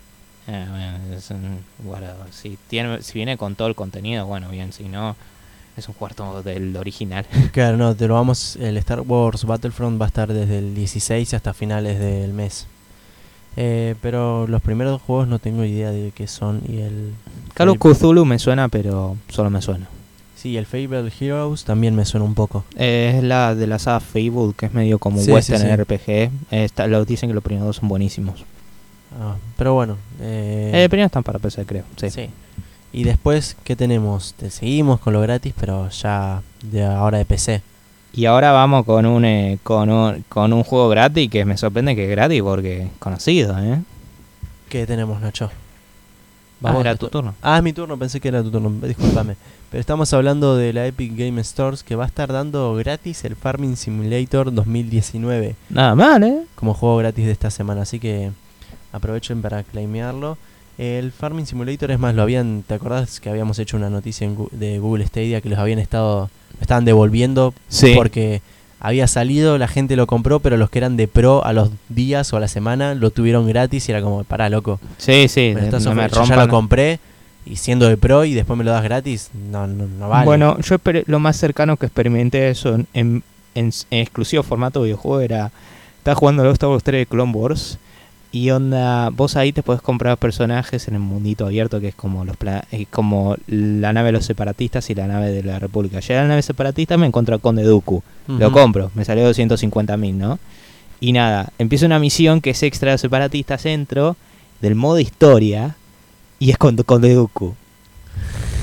Eh, 0.48 0.66
bueno, 0.70 1.16
es 1.18 1.30
un, 1.32 1.60
whatever. 1.84 2.32
Si, 2.32 2.58
tiene, 2.68 3.02
si 3.02 3.14
viene 3.14 3.36
con 3.38 3.56
todo 3.56 3.68
el 3.68 3.76
contenido, 3.76 4.26
bueno, 4.28 4.50
bien. 4.50 4.72
Si 4.72 4.84
no, 4.84 5.16
es 5.76 5.88
un 5.90 5.96
cuarto 5.96 6.44
del 6.44 6.78
original. 6.78 7.26
Claro, 7.52 7.78
no, 7.78 7.96
te 7.96 8.08
lo 8.08 8.14
vamos. 8.14 8.56
El 8.58 8.78
Star 8.78 9.02
Wars 9.02 9.44
Battlefront 9.46 10.00
va 10.00 10.06
a 10.06 10.08
estar 10.08 10.32
desde 10.32 10.60
el 10.60 10.76
16 10.76 11.34
hasta 11.34 11.54
finales 11.54 12.00
del 12.00 12.32
mes. 12.34 12.68
Eh, 13.58 13.96
pero 14.02 14.48
los 14.48 14.62
primeros 14.62 15.02
juegos 15.02 15.28
no 15.30 15.40
tengo 15.40 15.64
idea 15.64 15.90
de 15.90 16.12
qué 16.14 16.28
son. 16.28 16.62
Y 16.68 16.78
el. 16.82 17.14
Call 17.54 17.70
of 17.70 17.78
Cthulhu 17.80 18.26
me 18.26 18.38
suena, 18.38 18.68
pero 18.70 19.16
solo 19.30 19.50
me 19.50 19.62
suena. 19.62 19.88
Sí, 20.46 20.58
el 20.58 20.68
Fable 20.68 21.12
Heroes 21.20 21.64
también 21.64 21.96
me 21.96 22.06
suena 22.06 22.24
un 22.24 22.36
poco. 22.36 22.66
Eh, 22.78 23.16
es 23.18 23.24
la 23.24 23.56
de 23.56 23.66
la 23.66 23.80
saga 23.80 24.00
Fable, 24.00 24.54
que 24.56 24.68
es 24.68 24.74
medio 24.76 25.00
como 25.00 25.20
Sí, 25.20 25.32
western 25.32 25.60
sí, 25.60 25.66
sí. 25.66 25.72
RPG. 25.76 26.08
Eh, 26.12 26.30
está- 26.66 26.86
lo 26.86 27.04
dicen 27.04 27.30
que 27.30 27.34
los 27.34 27.44
primeros 27.44 27.66
dos 27.66 27.78
son 27.78 27.90
buenísimos. 27.90 28.46
Ah, 29.20 29.38
pero 29.58 29.74
bueno. 29.74 29.98
Eh, 30.22 30.70
Eh, 30.72 30.88
primero 30.88 31.08
están 31.08 31.24
para 31.24 31.40
PC, 31.40 31.66
creo. 31.66 31.84
Sí. 31.96 32.12
sí. 32.12 32.30
Y 32.94 33.06
después, 33.06 33.58
¿qué 33.64 33.76
tenemos? 33.76 34.36
Te 34.36 34.52
seguimos 34.52 35.00
con 35.00 35.14
lo 35.14 35.22
gratis, 35.22 35.52
pero 35.60 35.90
ya 35.90 36.44
de 36.62 36.84
ahora 36.86 37.18
de 37.18 37.26
PC. 37.26 37.64
Y 38.14 38.26
ahora 38.26 38.52
vamos 38.52 38.86
con 38.86 39.08
un, 39.08 39.26
eh, 39.26 39.58
con 39.64 39.90
un 39.90 40.24
con 40.30 40.54
un 40.54 40.64
juego 40.64 40.90
gratis 40.90 41.28
que 41.28 41.44
me 41.44 41.58
sorprende 41.58 41.96
que 41.96 42.04
es 42.04 42.12
gratis 42.12 42.44
porque 42.44 42.84
es 42.84 42.90
conocido, 43.00 43.58
¿eh? 43.58 43.80
¿Qué 44.70 44.86
tenemos, 44.86 45.20
Nacho? 45.22 45.50
Vamos, 46.60 46.82
era 46.82 46.92
a 46.92 46.96
tu 46.96 47.08
turno. 47.10 47.36
Ah, 47.42 47.58
es 47.58 47.64
mi 47.64 47.74
turno, 47.74 47.98
pensé 47.98 48.20
que 48.20 48.28
era 48.30 48.42
tu 48.42 48.50
turno, 48.52 48.70
discúlpame. 48.88 49.36
Pero 49.70 49.82
estamos 49.82 50.14
hablando 50.14 50.56
de 50.56 50.72
la 50.74 50.88
Epic 50.88 51.16
Game 51.16 51.44
Stores 51.44 51.84
que 51.84 51.96
va 51.96 52.06
a 52.06 52.08
estar 52.08 52.32
dando 52.32 52.74
gratis 52.76 53.26
el 53.26 53.36
Farming 53.36 53.76
Simulator 53.76 54.54
2019 54.54 55.56
Nada 55.70 55.96
mal, 55.96 56.24
¿eh? 56.24 56.44
como 56.56 56.74
juego 56.74 56.98
gratis 56.98 57.26
de 57.26 57.32
esta 57.32 57.50
semana, 57.52 57.82
así 57.82 58.00
que 58.00 58.32
aprovechen 58.94 59.42
para 59.42 59.64
claimearlo. 59.64 60.38
El 60.78 61.12
Farming 61.12 61.46
Simulator 61.46 61.92
es 61.92 62.00
más, 62.00 62.16
lo 62.16 62.22
habían, 62.22 62.64
¿te 62.68 62.74
acordás 62.74 63.20
que 63.20 63.30
habíamos 63.30 63.60
hecho 63.60 63.78
una 63.78 63.90
noticia 63.90 64.26
en 64.26 64.38
de 64.52 64.80
Google 64.80 65.06
Stadia 65.08 65.42
que 65.42 65.50
los 65.50 65.60
habían 65.60 65.80
estado, 65.80 66.30
estaban 66.62 66.86
devolviendo 66.86 67.54
Sí. 67.70 67.94
porque 67.96 68.42
había 68.80 69.08
salido, 69.08 69.58
la 69.58 69.68
gente 69.68 69.96
lo 69.96 70.06
compró, 70.08 70.40
pero 70.40 70.58
los 70.58 70.70
que 70.70 70.80
eran 70.80 70.98
de 70.98 71.08
pro 71.08 71.44
a 71.46 71.54
los 71.54 71.70
días 71.90 72.32
o 72.34 72.38
a 72.38 72.40
la 72.40 72.48
semana 72.48 72.94
lo 72.96 73.10
tuvieron 73.10 73.48
gratis 73.48 73.88
y 73.88 73.92
era 73.92 74.02
como, 74.02 74.24
pará, 74.24 74.50
loco. 74.50 74.80
Sí, 74.98 75.28
sí, 75.28 75.52
Me 75.56 75.62
de- 75.62 75.66
estás 75.68 75.84
no 75.86 75.96
me 75.96 76.08
yo 76.10 76.24
ya 76.26 76.36
lo 76.36 76.48
compré 76.50 77.00
y 77.46 77.56
siendo 77.58 77.88
de 77.88 77.98
pro 77.98 78.26
y 78.26 78.34
después 78.34 78.58
me 78.58 78.64
lo 78.64 78.72
das 78.72 78.84
gratis, 78.84 79.30
no, 79.52 79.68
no, 79.68 79.88
no 79.88 80.10
vale. 80.10 80.26
Bueno, 80.26 80.58
yo 80.62 80.78
lo 81.06 81.20
más 81.20 81.38
cercano 81.38 81.78
que 81.78 81.86
experimenté 81.86 82.50
eso 82.50 82.76
en, 82.94 83.24
en- 83.54 83.72
exclusivo 83.92 84.44
formato 84.44 84.82
videojuego 84.82 85.20
era. 85.22 85.52
Estaba 86.00 86.16
jugando 86.16 86.44
los 86.44 86.54
Star 86.54 86.70
Wars 86.70 86.84
3 86.84 87.00
de 87.02 87.06
Clone 87.08 87.32
Wars. 87.32 87.80
Y 88.36 88.52
onda, 88.52 89.12
vos 89.12 89.38
ahí 89.38 89.54
te 89.54 89.64
podés 89.64 89.82
comprar 89.82 90.18
personajes 90.18 90.90
en 90.90 90.96
el 90.96 91.00
mundito 91.00 91.46
abierto, 91.46 91.80
que 91.80 91.88
es 91.88 91.96
como 91.96 92.26
los 92.26 92.36
eh, 92.74 92.86
como 92.92 93.38
la 93.48 93.94
nave 93.94 94.08
de 94.08 94.12
los 94.12 94.26
separatistas 94.26 94.90
y 94.90 94.94
la 94.94 95.08
nave 95.08 95.32
de 95.32 95.42
la 95.42 95.58
República. 95.58 96.02
Llegué 96.02 96.18
a 96.18 96.24
la 96.24 96.28
nave 96.28 96.42
separatista, 96.42 96.98
me 96.98 97.08
encontré 97.08 97.36
con 97.36 97.56
Conde 97.56 97.64
Dooku. 97.64 98.04
Lo 98.28 98.52
compro, 98.52 98.92
me 98.94 99.06
salió 99.06 99.24
250 99.24 99.96
mil, 99.96 100.18
¿no? 100.18 100.38
Y 101.00 101.14
nada, 101.14 101.54
empiezo 101.60 101.86
una 101.86 101.98
misión 101.98 102.42
que 102.42 102.50
es 102.50 102.62
extra 102.62 102.92
de 102.92 102.98
separatistas, 102.98 103.66
entro 103.66 104.18
del 104.60 104.76
modo 104.76 105.00
historia 105.00 105.78
y 106.38 106.52
es 106.52 106.58
con, 106.58 106.76
con 106.76 107.04
Dooku. 107.04 107.56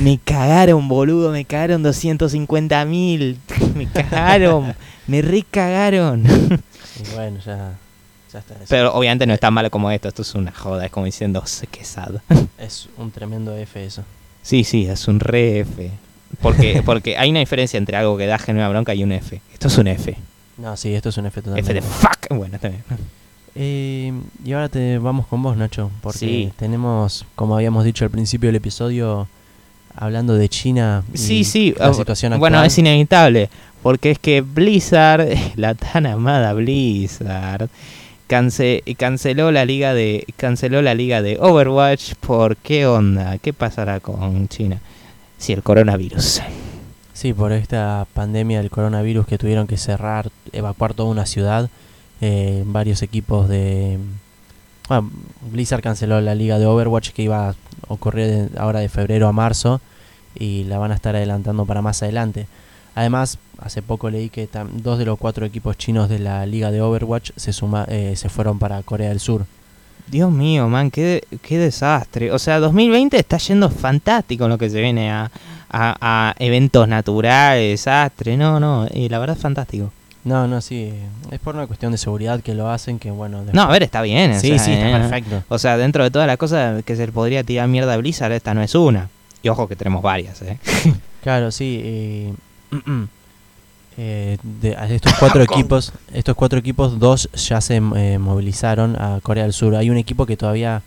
Me 0.01 0.19
cagaron, 0.23 0.87
boludo, 0.87 1.33
me 1.33 1.47
cagaron 1.47 1.83
250 1.83 2.85
mil. 2.85 3.39
Me 3.75 3.87
cagaron, 3.87 4.75
me 5.07 5.23
recagaron. 5.23 6.25
Y 6.27 7.15
bueno, 7.15 7.39
ya, 7.43 7.57
ya. 7.57 7.73
Pero 8.68 8.95
obviamente 8.95 9.27
no 9.27 9.35
es 9.35 9.40
tan 9.40 9.53
malo 9.55 9.71
como 9.71 9.90
esto, 9.90 10.09
esto 10.09 10.23
es 10.23 10.35
una 10.35 10.53
joda, 10.53 10.85
es 10.87 10.90
como 10.90 11.07
diciendo, 11.07 11.42
"Se- 11.47 11.66
qué 11.66 11.85
sad. 11.85 12.14
Es 12.59 12.88
un 12.97 13.11
tremendo 13.11 13.57
F 13.57 13.85
eso. 13.85 14.03
Sí, 14.42 14.64
sí, 14.64 14.87
es 14.87 15.09
un 15.09 15.21
re 15.21 15.61
F. 15.61 15.90
Porque, 16.40 16.83
porque 16.87 17.16
hay 17.18 17.31
una 17.31 17.40
diferencia 17.40 17.77
entre 17.79 17.97
algo 17.97 18.16
que 18.16 18.27
da 18.27 18.38
genuina 18.38 18.68
bronca 18.68 18.95
y 18.95 19.03
un 19.05 19.12
F. 19.12 19.40
Esto 19.53 19.68
es 19.68 19.79
un 19.79 19.87
F. 19.88 20.16
No, 20.59 20.77
sí, 20.77 20.95
esto 20.95 21.09
es 21.11 21.16
un 21.16 21.27
F 21.27 21.40
totalmente. 21.42 21.71
F 21.71 21.75
de 21.75 21.83
fuck. 21.83 22.29
Bueno, 22.31 22.59
bien. 22.62 22.83
Eh, 23.55 24.12
y 24.45 24.53
ahora 24.53 24.68
te 24.68 24.99
vamos 24.99 25.27
con 25.27 25.42
vos, 25.42 25.57
Nacho, 25.57 25.90
porque 26.01 26.18
Sí. 26.18 26.53
tenemos, 26.57 27.27
como 27.35 27.55
habíamos 27.57 27.85
dicho 27.85 28.05
al 28.05 28.11
principio 28.11 28.49
del 28.49 28.57
episodio, 28.57 29.29
hablando 29.95 30.35
de 30.35 30.49
China 30.49 31.05
y 31.12 31.18
Sí, 31.18 31.45
sí. 31.45 31.75
la 31.79 31.88
ah, 31.88 31.95
situación 31.95 32.38
bueno, 32.38 32.57
actual. 32.59 32.66
es 32.68 32.79
inevitable. 32.79 33.51
Porque 33.83 34.12
es 34.12 34.18
que 34.18 34.40
Blizzard, 34.40 35.27
la 35.57 35.75
tan 35.75 36.07
amada 36.07 36.53
Blizzard, 36.55 37.68
cance- 38.33 38.83
canceló 38.97 39.53
la 39.53 39.66
liga 39.66 39.92
de 39.92 40.25
canceló 40.38 40.81
la 40.81 40.95
liga 40.95 41.21
de 41.21 41.37
Overwatch. 41.38 42.14
¿Por 42.14 42.57
qué 42.57 42.87
onda? 42.87 43.37
¿Qué 43.37 43.53
pasará 43.53 44.01
con 44.01 44.49
China? 44.49 44.79
Si 45.37 45.53
el 45.53 45.62
coronavirus. 45.62 46.40
Sí, 47.12 47.35
por 47.35 47.53
esta 47.53 48.07
pandemia 48.14 48.59
del 48.62 48.71
coronavirus 48.71 49.27
que 49.27 49.37
tuvieron 49.37 49.66
que 49.66 49.77
cerrar, 49.77 50.31
evacuar 50.53 50.95
toda 50.95 51.11
una 51.11 51.27
ciudad, 51.27 51.68
eh, 52.23 52.62
varios 52.64 53.03
equipos 53.03 53.51
de... 53.51 53.99
Bueno, 54.88 55.11
Blizzard 55.51 55.83
canceló 55.83 56.21
la 56.23 56.35
liga 56.35 56.59
de 56.59 56.64
Overwatch 56.64 57.11
que 57.11 57.23
iba 57.25 57.51
a 57.51 57.55
ocurrir 57.88 58.49
ahora 58.57 58.81
de 58.81 58.88
febrero 58.88 59.29
a 59.29 59.33
marzo 59.33 59.83
y 60.35 60.64
la 60.64 60.79
van 60.79 60.90
a 60.90 60.95
estar 60.95 61.14
adelantando 61.14 61.66
para 61.66 61.83
más 61.83 62.03
adelante. 62.03 62.47
Además, 62.95 63.39
hace 63.59 63.81
poco 63.83 64.11
leí 64.11 64.29
que 64.29 64.49
dos 64.75 64.99
de 64.99 65.05
los 65.05 65.19
cuatro 65.19 65.47
equipos 65.47 65.77
chinos 65.79 66.09
de 66.09 66.19
la 66.19 66.45
liga 66.47 66.71
de 66.71 66.81
Overwatch 66.83 67.31
se, 67.37 67.53
suma, 67.53 67.85
eh, 67.89 68.15
se 68.17 68.29
fueron 68.29 68.59
para 68.59 68.83
Corea 68.83 69.09
del 69.09 69.21
Sur. 69.21 69.47
Dios 70.09 70.31
mío, 70.31 70.69
man, 70.69 70.91
qué, 70.91 71.25
qué 71.43 71.59
desastre. 71.59 72.33
O 72.33 72.39
sea, 72.39 72.59
2020 72.61 73.17
está 73.19 73.39
yendo 73.39 73.71
fantástico 73.71 74.45
en 74.45 74.51
lo 74.51 74.59
que 74.59 74.69
se 74.69 74.81
viene 74.83 75.11
a, 75.11 75.31
a, 75.71 75.97
a 76.01 76.35
eventos 76.39 76.87
naturales, 76.87 77.71
desastre. 77.71 78.37
No, 78.37 78.61
no, 78.61 78.87
eh, 78.91 79.09
la 79.09 79.19
verdad 79.19 79.37
es 79.37 79.43
fantástico. 79.43 79.91
No, 80.25 80.47
no, 80.47 80.61
sí, 80.61 80.93
es 81.33 81.41
por 81.41 81.55
una 81.57 81.67
cuestión 81.67 81.91
de 81.93 81.99
seguridad 81.99 82.41
que 82.43 82.55
lo 82.55 82.69
hacen, 82.71 82.99
que 83.01 83.11
bueno... 83.11 83.43
No, 83.53 83.63
a 83.63 83.69
ver, 83.73 83.83
está 83.83 84.03
bien. 84.03 84.33
o 84.33 84.39
Sí, 84.41 84.49
sea, 84.51 84.59
sí, 84.59 84.73
está 84.73 84.89
eh, 84.91 84.93
perfecto. 85.01 85.43
O 85.49 85.59
sea, 85.59 85.77
dentro 85.77 86.05
de 86.05 86.11
todas 86.13 86.29
las 86.29 86.37
cosas 86.37 86.85
que 86.85 86.95
se 86.95 87.07
le 87.07 87.13
podría 87.13 87.43
tirar 87.43 87.67
mierda 87.69 87.95
a 87.95 87.97
Blizzard, 87.97 88.31
esta 88.33 88.55
no 88.55 88.63
es 88.63 88.75
una. 88.75 89.09
Y 89.43 89.49
ojo 89.49 89.67
que 89.67 89.75
tenemos 89.77 90.03
varias, 90.03 90.43
¿eh? 90.43 90.59
Claro, 91.23 91.51
sí. 91.51 91.81
eh, 91.83 92.35
eh, 93.97 94.39
de 94.43 94.77
a 94.77 94.89
estos 94.89 95.13
cuatro 95.15 95.43
equipos, 95.51 95.93
estos 96.13 96.35
cuatro 96.35 96.59
equipos, 96.59 96.99
dos 96.99 97.29
ya 97.33 97.61
se 97.61 97.77
eh, 97.77 98.19
movilizaron 98.19 98.97
a 99.01 99.21
Corea 99.23 99.45
del 99.45 99.53
Sur. 99.53 99.75
Hay 99.77 99.91
un 99.91 99.99
equipo 99.99 100.27
que 100.27 100.37
todavía 100.37 100.83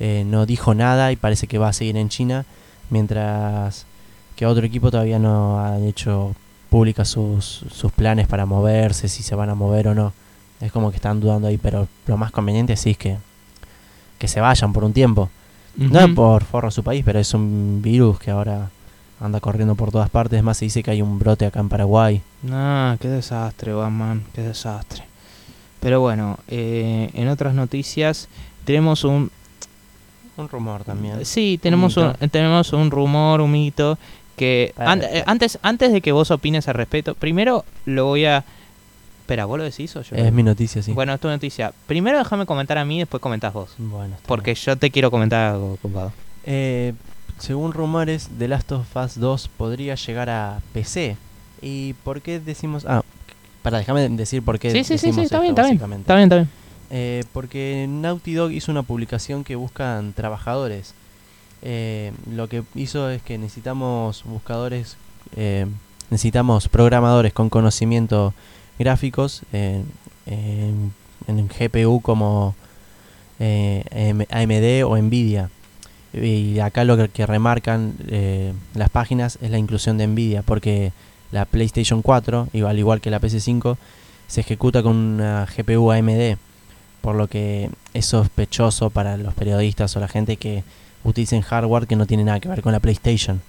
eh, 0.00 0.24
no 0.26 0.46
dijo 0.46 0.74
nada 0.74 1.12
y 1.12 1.16
parece 1.16 1.46
que 1.46 1.58
va 1.58 1.68
a 1.68 1.72
seguir 1.72 1.96
en 1.96 2.08
China, 2.08 2.44
mientras 2.90 3.86
que 4.36 4.46
otro 4.46 4.66
equipo 4.66 4.90
todavía 4.90 5.18
no 5.18 5.60
ha 5.60 5.78
hecho 5.78 6.34
públicas 6.70 7.08
sus, 7.08 7.64
sus 7.70 7.92
planes 7.92 8.26
para 8.26 8.46
moverse, 8.46 9.08
si 9.08 9.22
se 9.22 9.34
van 9.34 9.50
a 9.50 9.54
mover 9.54 9.88
o 9.88 9.94
no. 9.94 10.12
Es 10.60 10.72
como 10.72 10.90
que 10.90 10.96
están 10.96 11.20
dudando 11.20 11.48
ahí, 11.48 11.58
pero 11.58 11.88
lo 12.06 12.16
más 12.16 12.30
conveniente 12.30 12.76
sí 12.76 12.90
es 12.90 12.98
que, 12.98 13.18
que 14.18 14.28
se 14.28 14.40
vayan 14.40 14.72
por 14.72 14.84
un 14.84 14.92
tiempo. 14.92 15.28
No 15.76 16.04
Ujú. 16.04 16.14
por 16.14 16.44
forro 16.44 16.68
a 16.68 16.70
su 16.70 16.82
país, 16.82 17.02
pero 17.04 17.18
es 17.18 17.32
un 17.34 17.80
virus 17.82 18.18
que 18.18 18.30
ahora 18.30 18.70
anda 19.22 19.40
corriendo 19.40 19.74
por 19.74 19.90
todas 19.92 20.10
partes. 20.10 20.38
Es 20.38 20.42
más, 20.42 20.56
se 20.58 20.64
dice 20.66 20.82
que 20.82 20.90
hay 20.90 21.00
un 21.02 21.18
brote 21.18 21.46
acá 21.46 21.60
en 21.60 21.68
Paraguay. 21.68 22.22
No, 22.42 22.96
qué 23.00 23.08
desastre, 23.08 23.72
Batman, 23.72 24.24
qué 24.34 24.42
desastre. 24.42 25.04
Pero 25.80 26.00
bueno, 26.00 26.38
eh, 26.48 27.10
en 27.14 27.28
otras 27.28 27.54
noticias 27.54 28.28
tenemos 28.64 29.04
un... 29.04 29.30
Un 30.36 30.48
rumor 30.48 30.82
también. 30.84 31.24
Sí, 31.26 31.58
tenemos 31.62 31.96
un, 31.96 32.14
tenemos 32.30 32.72
un 32.72 32.90
rumor, 32.90 33.40
un 33.40 33.52
mito, 33.52 33.98
que... 34.36 34.72
An- 34.76 35.02
eh, 35.02 35.22
antes, 35.26 35.58
antes 35.62 35.92
de 35.92 36.00
que 36.00 36.10
vos 36.12 36.30
opines 36.30 36.68
al 36.68 36.74
respecto, 36.74 37.14
primero 37.14 37.64
lo 37.84 38.06
voy 38.06 38.24
a... 38.24 38.44
Espera, 39.20 39.44
¿vos 39.44 39.58
lo 39.58 39.64
decís 39.64 39.94
o 39.94 40.02
yo? 40.02 40.16
Es 40.16 40.32
mi 40.32 40.42
noticia, 40.42 40.82
sí. 40.82 40.92
Bueno, 40.92 41.12
es 41.14 41.20
tu 41.20 41.28
noticia. 41.28 41.72
Primero 41.86 42.18
déjame 42.18 42.44
comentar 42.44 42.76
a 42.78 42.84
mí, 42.84 42.98
después 42.98 43.20
comentás 43.20 43.52
vos. 43.52 43.74
Bueno, 43.78 44.14
está 44.16 44.26
Porque 44.26 44.52
bien. 44.52 44.64
yo 44.64 44.76
te 44.76 44.90
quiero 44.90 45.10
comentar 45.10 45.52
algo, 45.52 45.78
compadre. 45.80 46.12
Eh, 46.44 46.92
según 47.38 47.72
rumores, 47.72 48.28
The 48.38 48.48
Last 48.48 48.70
of 48.72 48.96
Us 48.96 49.18
2 49.18 49.48
podría 49.56 49.94
llegar 49.96 50.30
a 50.30 50.60
PC. 50.72 51.16
¿Y 51.60 51.94
por 52.04 52.20
qué 52.22 52.40
decimos.? 52.40 52.84
Ah, 52.86 53.02
para 53.62 53.78
déjame 53.78 54.08
decir 54.10 54.42
por 54.42 54.58
qué. 54.58 54.70
Sí, 54.72 54.78
sí, 54.78 54.84
sí, 54.84 54.98
sí, 54.98 55.06
decimos 55.06 55.24
está 55.26 55.36
esto, 55.36 55.42
bien, 55.42 55.52
está 55.52 55.86
bien. 55.86 56.00
Está 56.00 56.14
bien, 56.16 56.24
está 56.24 56.36
bien. 56.36 56.48
Eh, 56.90 57.24
porque 57.32 57.86
Naughty 57.88 58.34
Dog 58.34 58.50
hizo 58.52 58.70
una 58.72 58.82
publicación 58.82 59.44
que 59.44 59.56
buscan 59.56 60.12
trabajadores. 60.12 60.94
Eh, 61.62 62.12
lo 62.30 62.48
que 62.48 62.64
hizo 62.74 63.08
es 63.08 63.22
que 63.22 63.38
necesitamos 63.38 64.24
buscadores, 64.24 64.96
eh, 65.36 65.66
necesitamos 66.10 66.68
programadores 66.68 67.32
con 67.32 67.48
conocimiento 67.48 68.34
gráficos 68.78 69.42
en, 69.52 69.86
en 70.26 70.92
GPU 71.48 72.00
como 72.02 72.54
AM- 73.38 74.26
AMD 74.30 74.84
o 74.84 74.96
Nvidia. 74.98 75.50
Y 76.14 76.58
acá 76.58 76.84
lo 76.84 77.08
que, 77.08 77.26
remarcan 77.26 77.94
eh, 78.08 78.52
las 78.74 78.90
páginas 78.90 79.38
es 79.40 79.50
la 79.50 79.58
inclusión 79.58 79.96
de 79.98 80.06
Nvidia, 80.06 80.42
porque 80.42 80.92
la 81.30 81.46
PlayStation 81.46 82.02
4, 82.02 82.48
igual, 82.52 82.78
igual 82.78 83.00
que 83.00 83.10
la 83.10 83.20
PS5, 83.20 83.76
se 84.26 84.40
ejecuta 84.40 84.82
con 84.82 84.96
una 84.96 85.46
GPU 85.46 85.90
AMD, 85.90 86.36
por 87.00 87.14
lo 87.14 87.28
que 87.28 87.70
es 87.94 88.06
sospechoso 88.06 88.90
para 88.90 89.16
los 89.16 89.34
periodistas 89.34 89.96
o 89.96 90.00
la 90.00 90.08
gente 90.08 90.36
que 90.36 90.64
utilicen 91.04 91.40
hardware 91.40 91.86
que 91.86 91.96
no 91.96 92.06
tiene 92.06 92.24
nada 92.24 92.40
que 92.40 92.48
ver 92.48 92.62
con 92.62 92.72
la 92.72 92.80
PlayStation. 92.80 93.40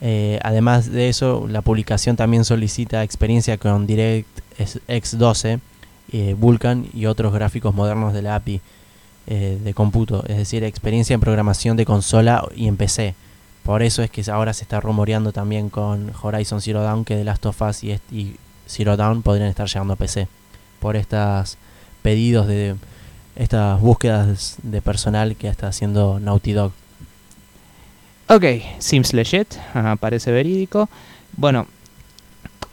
Eh, 0.00 0.38
además 0.42 0.90
de 0.90 1.08
eso, 1.08 1.46
la 1.48 1.62
publicación 1.62 2.16
también 2.16 2.44
solicita 2.44 3.02
experiencia 3.02 3.56
con 3.58 3.86
DirectX 3.86 5.18
12, 5.18 5.60
eh, 6.12 6.34
Vulkan 6.38 6.86
y 6.92 7.06
otros 7.06 7.32
gráficos 7.32 7.74
modernos 7.74 8.12
de 8.12 8.22
la 8.22 8.34
API 8.34 8.60
eh, 9.26 9.58
de 9.62 9.74
cómputo, 9.74 10.24
es 10.28 10.36
decir, 10.36 10.62
experiencia 10.64 11.14
en 11.14 11.20
programación 11.20 11.76
de 11.76 11.84
consola 11.84 12.46
y 12.54 12.68
en 12.68 12.76
PC. 12.76 13.14
Por 13.64 13.82
eso 13.82 14.02
es 14.02 14.10
que 14.10 14.22
ahora 14.30 14.52
se 14.54 14.62
está 14.62 14.80
rumoreando 14.80 15.32
también 15.32 15.70
con 15.70 16.12
Horizon 16.22 16.60
Zero 16.60 16.82
Dawn 16.82 17.04
que 17.04 17.16
The 17.16 17.24
Last 17.24 17.44
of 17.46 17.60
Us 17.62 17.82
y, 17.84 17.90
est- 17.92 18.12
y 18.12 18.36
Zero 18.68 18.96
Dawn 18.96 19.22
podrían 19.22 19.48
estar 19.48 19.66
llegando 19.68 19.94
a 19.94 19.96
PC. 19.96 20.28
Por 20.78 20.94
estos 20.96 21.56
pedidos 22.02 22.46
de 22.46 22.76
estas 23.34 23.80
búsquedas 23.80 24.56
de 24.62 24.80
personal 24.80 25.34
que 25.36 25.48
está 25.48 25.66
haciendo 25.68 26.20
Naughty 26.20 26.52
Dog. 26.52 26.72
Ok, 28.28 28.44
seems 28.78 29.12
legit, 29.12 29.54
ajá, 29.74 29.96
parece 29.96 30.32
verídico. 30.32 30.88
Bueno, 31.36 31.66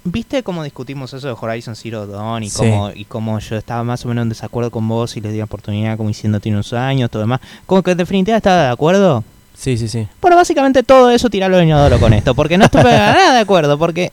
¿viste 0.04 0.43
cómo 0.43 0.64
discutimos 0.64 1.14
eso 1.14 1.28
de 1.28 1.36
Horizon 1.39 1.76
Zero 1.76 2.06
Dawn 2.08 2.43
y 2.43 2.49
Sí. 2.49 2.58
cómo, 2.60 2.91
y 2.93 3.06
cómo 3.06 3.39
yo 3.39 3.56
estaba 3.56 3.84
más 3.84 4.04
o 4.06 4.08
menos 4.10 4.24
en 4.24 4.30
desacuerdo 4.30 4.70
con 4.72 4.88
vos 4.88 5.16
y 5.18 5.22
les 5.22 5.34
di 5.34 5.41
oportunidad 5.41 5.95
como 5.97 6.10
diciendo 6.10 6.39
tiene 6.39 6.58
unos 6.58 6.74
años, 6.74 7.10
todo 7.10 7.22
demás? 7.22 7.39
Como 7.66 7.82
que 7.84 7.91
en 7.91 7.97
definitiva 7.97 8.38
estaba 8.38 8.64
de 8.64 8.70
acuerdo. 8.70 9.24
Sí, 9.56 9.78
sí, 9.78 9.88
sí. 9.88 10.08
Bueno, 10.22 10.36
básicamente 10.36 10.84
todo 10.84 11.10
eso 11.12 11.30
tirarlo 11.30 11.58
de 11.58 11.64
inodoro 11.66 11.99
con 11.99 12.12
esto, 12.14 12.34
porque 12.36 12.58
no 12.58 12.66
estuve 12.66 12.84
para 12.84 13.14
nada 13.14 13.34
de 13.36 13.39
acuerdo, 13.41 13.78
porque, 13.78 14.12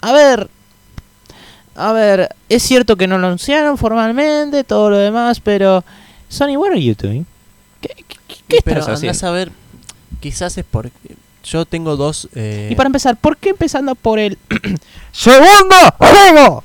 a 0.00 0.12
ver, 0.12 0.48
a 1.74 1.92
ver, 1.92 2.28
es 2.48 2.62
cierto 2.62 2.96
que 2.96 3.06
no 3.06 3.16
lo 3.18 3.26
anunciaron 3.28 3.78
formalmente, 3.78 4.62
todo 4.64 4.90
lo 4.90 4.98
demás, 4.98 5.40
pero, 5.40 5.82
Sony, 6.28 6.56
what 6.56 6.70
are 6.72 6.82
you 6.84 6.94
doing? 6.94 7.24
¿Qué, 7.80 7.88
qué, 7.88 8.16
qué- 8.28 8.36
qué 8.48 8.60
Pero 8.62 8.80
estás 8.80 8.96
haciendo? 8.98 9.12
andás 9.12 9.24
a 9.24 9.30
ver, 9.30 9.50
quizás 10.20 10.56
es 10.58 10.64
porque 10.70 10.92
yo 11.44 11.64
tengo 11.66 11.96
dos... 11.96 12.28
eh, 12.34 12.68
Y 12.70 12.74
para 12.74 12.86
empezar, 12.88 13.16
¿por 13.16 13.36
qué 13.36 13.50
empezando 13.50 13.94
por 13.94 14.18
el 14.18 14.38
segundo 15.12 15.74
juego? 15.98 16.64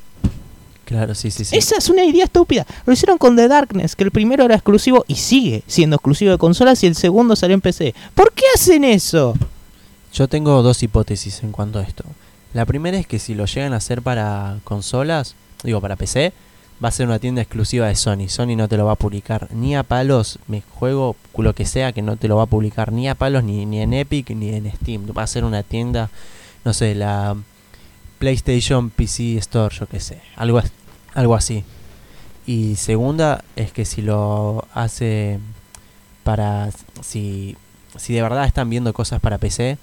Claro, 0.85 1.13
sí, 1.15 1.31
sí, 1.31 1.43
sí. 1.43 1.57
Esa 1.57 1.77
es 1.77 1.89
una 1.89 2.05
idea 2.05 2.23
estúpida. 2.23 2.65
Lo 2.85 2.93
hicieron 2.93 3.17
con 3.17 3.35
The 3.35 3.47
Darkness, 3.49 3.95
que 3.95 4.05
el 4.05 4.11
primero 4.11 4.45
era 4.45 4.55
exclusivo 4.55 5.03
y 5.07 5.15
sigue 5.15 5.63
siendo 5.67 5.97
exclusivo 5.97 6.31
de 6.31 6.37
consolas 6.37 6.81
y 6.83 6.87
el 6.87 6.95
segundo 6.95 7.35
salió 7.35 7.55
en 7.55 7.61
PC. 7.61 7.93
¿Por 8.15 8.31
qué 8.31 8.43
hacen 8.55 8.85
eso? 8.85 9.33
Yo 10.13 10.29
tengo 10.29 10.61
dos 10.61 10.81
hipótesis 10.83 11.43
en 11.43 11.51
cuanto 11.51 11.79
a 11.79 11.83
esto. 11.83 12.05
La 12.53 12.65
primera 12.65 12.97
es 12.97 13.05
que 13.05 13.19
si 13.19 13.35
lo 13.35 13.45
llegan 13.45 13.73
a 13.73 13.77
hacer 13.77 14.01
para 14.01 14.59
consolas, 14.63 15.35
digo 15.63 15.81
para 15.81 15.97
PC, 15.97 16.31
va 16.83 16.89
a 16.89 16.91
ser 16.91 17.07
una 17.07 17.19
tienda 17.19 17.41
exclusiva 17.41 17.87
de 17.87 17.95
Sony. 17.95 18.29
Sony 18.29 18.55
no 18.55 18.67
te 18.67 18.77
lo 18.77 18.85
va 18.85 18.93
a 18.93 18.95
publicar 18.95 19.47
ni 19.51 19.75
a 19.75 19.83
palos, 19.83 20.39
me 20.47 20.61
juego 20.61 21.15
lo 21.37 21.53
que 21.53 21.65
sea 21.65 21.91
que 21.91 22.01
no 22.01 22.17
te 22.17 22.27
lo 22.27 22.37
va 22.37 22.43
a 22.43 22.47
publicar 22.47 22.91
ni 22.91 23.07
a 23.07 23.15
palos 23.15 23.43
ni, 23.43 23.65
ni 23.65 23.81
en 23.81 23.93
Epic 23.93 24.29
ni 24.31 24.49
en 24.49 24.71
Steam. 24.71 25.07
Va 25.17 25.23
a 25.23 25.27
ser 25.27 25.43
una 25.43 25.63
tienda, 25.63 26.09
no 26.63 26.73
sé, 26.73 26.95
la 26.95 27.35
PlayStation 28.19 28.89
PC 28.89 29.37
Store, 29.37 29.75
yo 29.75 29.87
qué 29.87 29.99
sé, 29.99 30.21
algo, 30.35 30.61
algo 31.13 31.35
así. 31.35 31.63
Y 32.45 32.75
segunda 32.75 33.43
es 33.55 33.71
que 33.71 33.85
si 33.85 34.01
lo 34.01 34.65
hace 34.73 35.39
para 36.23 36.69
si 37.01 37.57
si 37.97 38.13
de 38.13 38.21
verdad 38.21 38.45
están 38.45 38.69
viendo 38.69 38.93
cosas 38.93 39.19
para 39.19 39.37
PC 39.37 39.77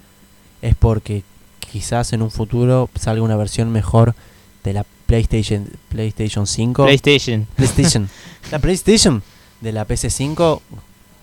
es 0.62 0.74
porque 0.74 1.24
quizás 1.58 2.12
en 2.12 2.22
un 2.22 2.30
futuro 2.30 2.88
salga 2.94 3.22
una 3.22 3.36
versión 3.36 3.70
mejor 3.72 4.14
de 4.62 4.72
la 4.72 4.86
PlayStation 5.14 5.68
PlayStation 5.88 6.46
5 6.46 6.84
PlayStation. 6.84 7.46
PlayStation 7.54 8.08
la 8.50 8.58
PlayStation 8.58 9.22
de 9.60 9.72
la 9.72 9.86
PS5 9.86 10.60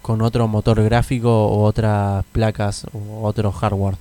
con 0.02 0.22
otro 0.22 0.48
motor 0.48 0.84
gráfico 0.84 1.48
o 1.48 1.64
otras 1.64 2.26
placas 2.32 2.86
o 2.94 3.24
otro 3.24 3.52
hardware. 3.52 3.96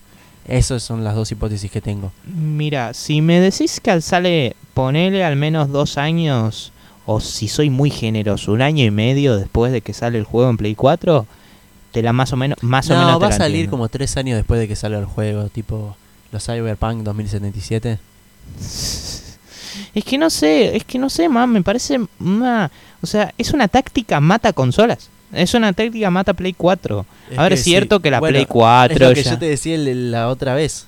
Esas 0.46 0.82
son 0.82 1.04
las 1.04 1.14
dos 1.14 1.30
hipótesis 1.30 1.70
que 1.70 1.80
tengo. 1.80 2.10
Mira, 2.24 2.94
si 2.94 3.20
me 3.20 3.38
decís 3.40 3.80
que 3.80 4.00
sale, 4.00 4.56
ponele 4.72 5.22
al 5.22 5.36
menos 5.36 5.70
dos 5.70 5.98
años, 5.98 6.72
o 7.04 7.20
si 7.20 7.46
soy 7.46 7.68
muy 7.70 7.90
generoso, 7.90 8.52
un 8.52 8.62
año 8.62 8.84
y 8.84 8.90
medio 8.90 9.36
después 9.36 9.70
de 9.72 9.82
que 9.82 9.92
sale 9.92 10.18
el 10.18 10.24
juego 10.24 10.48
en 10.50 10.56
Play 10.56 10.74
4, 10.74 11.26
te 11.92 12.02
la 12.02 12.12
más 12.12 12.32
o 12.32 12.36
menos, 12.36 12.56
más 12.62 12.88
o 12.90 12.94
menos 12.94 13.12
no, 13.12 13.20
va 13.20 13.28
a 13.28 13.32
salir 13.32 13.56
entiendo. 13.56 13.70
como 13.72 13.88
tres 13.88 14.16
años 14.16 14.36
después 14.36 14.58
de 14.58 14.66
que 14.66 14.76
salga 14.76 14.98
el 14.98 15.04
juego, 15.04 15.48
tipo 15.48 15.96
los 16.32 16.44
Cyberpunk 16.44 17.02
2077. 17.02 17.98
Es 19.94 20.04
que 20.04 20.18
no 20.18 20.30
sé, 20.30 20.76
es 20.76 20.84
que 20.84 20.98
no 20.98 21.10
sé, 21.10 21.28
man, 21.28 21.50
me 21.50 21.62
parece 21.62 22.00
una... 22.20 22.70
O 23.02 23.06
sea, 23.06 23.32
es 23.38 23.52
una 23.52 23.66
táctica 23.68 24.20
mata 24.20 24.52
consolas. 24.52 25.08
Es 25.32 25.54
una 25.54 25.72
táctica 25.72 26.10
mata 26.10 26.32
Play 26.34 26.52
4. 26.54 27.06
a 27.36 27.42
ver, 27.44 27.52
es 27.54 27.62
cierto 27.64 28.00
que 28.00 28.10
la 28.10 28.20
Bueno, 28.20 28.34
Play 28.34 28.46
4 28.46 28.94
Es 28.94 29.00
lo 29.00 29.14
que 29.14 29.22
ya- 29.22 29.30
yo 29.32 29.38
te 29.38 29.46
decía 29.46 29.74
el- 29.76 30.10
la 30.10 30.28
otra 30.28 30.54
vez. 30.54 30.86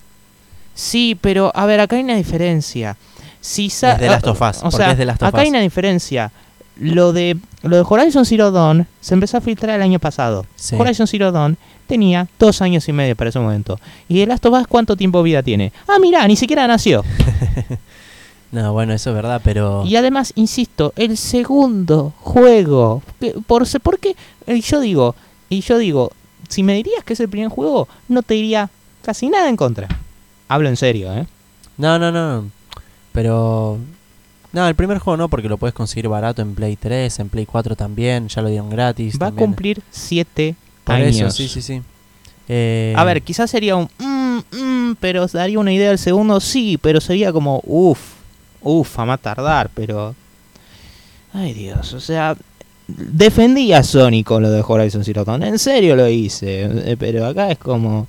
Sí, 0.74 1.16
pero 1.20 1.52
a 1.54 1.66
ver, 1.66 1.80
acá 1.80 1.96
hay 1.96 2.02
una 2.02 2.16
diferencia. 2.16 2.96
Si 3.40 3.70
sa- 3.70 3.92
Es 3.92 3.98
The 3.98 4.06
Last 4.06 4.26
of 4.26 4.40
Us, 4.40 4.58
O 4.62 4.70
sea, 4.70 4.92
es 4.92 4.96
The 4.98 5.04
Last 5.04 5.22
of 5.22 5.28
acá 5.28 5.40
hay 5.40 5.48
una 5.48 5.60
diferencia. 5.60 6.30
Lo 6.78 7.12
de 7.12 7.36
lo 7.62 7.76
de 7.76 7.84
Horizon 7.86 8.24
Zero 8.24 8.50
Dawn 8.50 8.86
se 9.00 9.14
empezó 9.14 9.36
a 9.36 9.40
filtrar 9.40 9.76
el 9.76 9.82
año 9.82 9.98
pasado. 9.98 10.46
Sí. 10.56 10.74
Horizon 10.76 11.06
Zero 11.06 11.30
Dawn 11.30 11.56
tenía 11.86 12.26
dos 12.38 12.62
años 12.62 12.88
y 12.88 12.92
medio 12.92 13.14
para 13.14 13.30
ese 13.30 13.38
momento. 13.38 13.78
¿Y 14.08 14.14
The 14.20 14.26
Last 14.26 14.46
of 14.46 14.54
Us 14.60 14.66
cuánto 14.66 14.96
tiempo 14.96 15.18
de 15.18 15.24
vida 15.24 15.42
tiene? 15.42 15.72
Ah, 15.86 15.98
mira, 16.00 16.26
ni 16.26 16.34
siquiera 16.36 16.66
nació. 16.66 17.04
No, 18.52 18.72
bueno, 18.74 18.92
eso 18.92 19.10
es 19.10 19.16
verdad, 19.16 19.40
pero 19.42 19.82
Y 19.86 19.96
además, 19.96 20.32
insisto, 20.36 20.92
el 20.96 21.16
segundo 21.16 22.12
juego. 22.20 23.02
Por, 23.46 23.66
porque 23.80 24.14
eh, 24.46 24.60
yo 24.60 24.80
digo, 24.80 25.14
y 25.48 25.60
yo 25.62 25.78
digo, 25.78 26.12
si 26.48 26.62
me 26.62 26.74
dirías 26.74 27.02
que 27.02 27.14
es 27.14 27.20
el 27.20 27.28
primer 27.30 27.48
juego, 27.48 27.88
no 28.08 28.22
te 28.22 28.34
diría 28.34 28.68
casi 29.02 29.28
nada 29.30 29.48
en 29.48 29.56
contra. 29.56 29.88
Hablo 30.48 30.68
en 30.68 30.76
serio, 30.76 31.12
¿eh? 31.14 31.26
no, 31.78 31.98
no, 31.98 32.12
no. 32.12 32.50
Pero 33.12 33.78
no, 34.52 34.68
el 34.68 34.74
primer 34.74 34.98
juego 34.98 35.16
no 35.16 35.28
porque 35.28 35.48
lo 35.48 35.56
puedes 35.56 35.74
conseguir 35.74 36.08
barato 36.08 36.42
en 36.42 36.54
Play 36.54 36.76
3, 36.76 37.20
en 37.20 37.28
Play 37.30 37.46
4 37.46 37.74
también, 37.74 38.28
ya 38.28 38.42
lo 38.42 38.48
dieron 38.48 38.68
gratis. 38.68 39.18
Va 39.20 39.28
a 39.28 39.32
cumplir 39.32 39.82
siete 39.90 40.56
Por 40.84 40.96
años. 40.96 41.16
eso, 41.16 41.30
sí, 41.30 41.48
sí, 41.48 41.62
sí. 41.62 41.82
Eh, 42.48 42.92
A 42.96 43.04
ver, 43.04 43.22
quizás 43.22 43.50
sería 43.50 43.76
un 43.76 43.88
mm, 43.98 44.38
mm, 44.56 44.96
pero 45.00 45.26
daría 45.26 45.58
una 45.58 45.72
idea 45.72 45.88
del 45.88 45.98
segundo, 45.98 46.38
sí, 46.40 46.78
pero 46.80 47.00
sería 47.00 47.32
como 47.32 47.62
uff, 47.64 47.98
uff, 48.62 48.98
a 48.98 49.04
más 49.04 49.20
tardar, 49.20 49.70
pero 49.74 50.14
ay 51.34 51.52
Dios, 51.54 51.92
o 51.94 52.00
sea, 52.00 52.36
defendí 52.86 53.72
a 53.72 53.82
Sony 53.82 54.22
con 54.24 54.42
lo 54.42 54.50
de 54.50 54.62
Horizon 54.66 55.04
Zero 55.04 55.24
Dawn, 55.24 55.42
en 55.42 55.58
serio 55.58 55.96
lo 55.96 56.08
hice, 56.08 56.64
eh, 56.92 56.96
pero 56.98 57.26
acá 57.26 57.50
es 57.50 57.58
como, 57.58 58.06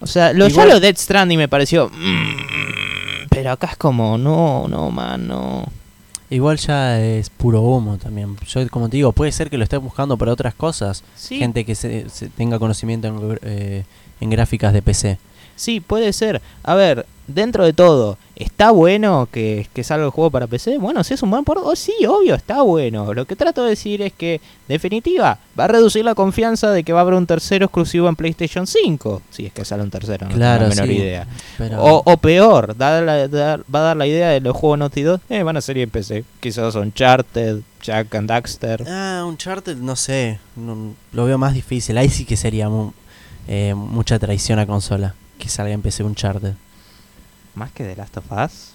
o 0.00 0.06
sea, 0.06 0.32
lo, 0.32 0.46
Igual- 0.48 0.68
ya 0.68 0.74
lo 0.74 0.80
Dead 0.80 0.96
Stranding 0.96 1.38
me 1.38 1.48
pareció, 1.48 1.88
mm, 1.88 3.26
pero 3.30 3.52
acá 3.52 3.68
es 3.72 3.76
como, 3.76 4.18
no, 4.18 4.66
no, 4.68 4.90
man, 4.90 5.26
no. 5.28 5.64
igual 6.30 6.58
ya 6.58 7.00
es 7.00 7.30
puro 7.30 7.62
humo 7.62 7.96
también. 7.96 8.36
Yo, 8.46 8.68
como 8.68 8.88
te 8.90 8.96
digo, 8.98 9.12
puede 9.12 9.32
ser 9.32 9.48
que 9.48 9.56
lo 9.56 9.64
estés 9.64 9.80
buscando 9.80 10.16
para 10.18 10.32
otras 10.32 10.54
cosas. 10.54 11.02
Sí, 11.16 11.38
Gente 11.38 11.64
que 11.64 11.74
se, 11.74 12.08
se 12.10 12.28
tenga 12.28 12.58
conocimiento 12.58 13.06
en, 13.08 13.38
eh, 13.42 13.84
en 14.20 14.28
gráficas 14.30 14.72
de 14.74 14.82
PC. 14.82 15.18
Sí, 15.56 15.80
puede 15.80 16.12
ser. 16.12 16.42
A 16.64 16.74
ver, 16.74 17.06
dentro 17.28 17.64
de 17.64 17.72
todo, 17.72 18.18
¿está 18.34 18.70
bueno 18.72 19.28
que, 19.30 19.68
que 19.72 19.84
salga 19.84 20.04
el 20.06 20.10
juego 20.10 20.30
para 20.30 20.46
PC? 20.46 20.78
Bueno, 20.78 21.04
si 21.04 21.14
es 21.14 21.22
un 21.22 21.30
buen 21.30 21.44
port, 21.44 21.60
oh, 21.62 21.76
sí, 21.76 21.92
obvio, 22.08 22.34
está 22.34 22.62
bueno. 22.62 23.14
Lo 23.14 23.24
que 23.26 23.36
trato 23.36 23.62
de 23.62 23.70
decir 23.70 24.02
es 24.02 24.12
que, 24.12 24.40
definitiva, 24.66 25.38
va 25.58 25.64
a 25.64 25.68
reducir 25.68 26.04
la 26.04 26.14
confianza 26.14 26.70
de 26.70 26.82
que 26.84 26.92
va 26.92 27.00
a 27.00 27.02
haber 27.02 27.14
un 27.14 27.26
tercero 27.26 27.66
exclusivo 27.66 28.08
en 28.08 28.16
PlayStation 28.16 28.66
5. 28.66 29.22
Si 29.30 29.46
es 29.46 29.52
que 29.52 29.64
sale 29.64 29.82
un 29.82 29.90
tercero, 29.90 30.26
no 30.28 30.34
Claro, 30.34 30.64
tengo 30.68 30.74
la 30.74 30.82
menor 30.82 30.96
sí. 30.96 31.02
idea. 31.02 31.26
Pero 31.58 31.82
O, 31.84 32.02
o 32.04 32.16
peor, 32.16 32.76
da 32.76 33.00
la- 33.00 33.28
da- 33.28 33.56
va 33.56 33.78
a 33.80 33.82
dar 33.82 33.96
la 33.96 34.06
idea 34.06 34.30
de 34.30 34.40
los 34.40 34.56
juegos 34.56 34.78
Naughty 34.78 35.02
Dog, 35.02 35.20
eh, 35.28 35.42
van 35.42 35.56
a 35.56 35.60
salir 35.60 35.82
en 35.84 35.90
PC. 35.90 36.24
Quizás 36.40 36.74
Uncharted, 36.74 37.60
Jack 37.82 38.14
and 38.14 38.28
Daxter. 38.28 38.84
Ah, 38.88 39.24
Uncharted, 39.26 39.76
no 39.76 39.94
sé. 39.96 40.38
no- 40.56 40.94
lo 41.12 41.24
veo 41.24 41.38
más 41.38 41.54
difícil. 41.54 41.96
Ahí 41.98 42.08
sí 42.08 42.24
que 42.24 42.36
sería 42.36 42.68
mu- 42.68 42.92
eh, 43.46 43.74
mucha 43.74 44.18
traición 44.18 44.58
a 44.58 44.66
consola. 44.66 45.14
Que 45.38 45.48
salga 45.48 45.72
en 45.72 45.82
PC 45.82 46.02
Uncharted. 46.02 46.54
Más 47.58 47.70
que 47.72 47.84
The 47.84 47.96
Last 47.96 48.16
of 48.16 48.24
Us. 48.32 48.72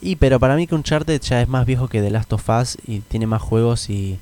Y 0.00 0.16
pero 0.16 0.40
para 0.40 0.56
mí 0.56 0.66
que 0.66 0.74
Uncharted 0.74 1.20
ya 1.20 1.42
es 1.42 1.48
más 1.48 1.66
viejo 1.66 1.88
que 1.88 2.00
The 2.00 2.10
Last 2.10 2.32
of 2.32 2.48
Us 2.48 2.78
y 2.86 3.00
tiene 3.00 3.26
más 3.26 3.42
juegos 3.42 3.90
y... 3.90 4.18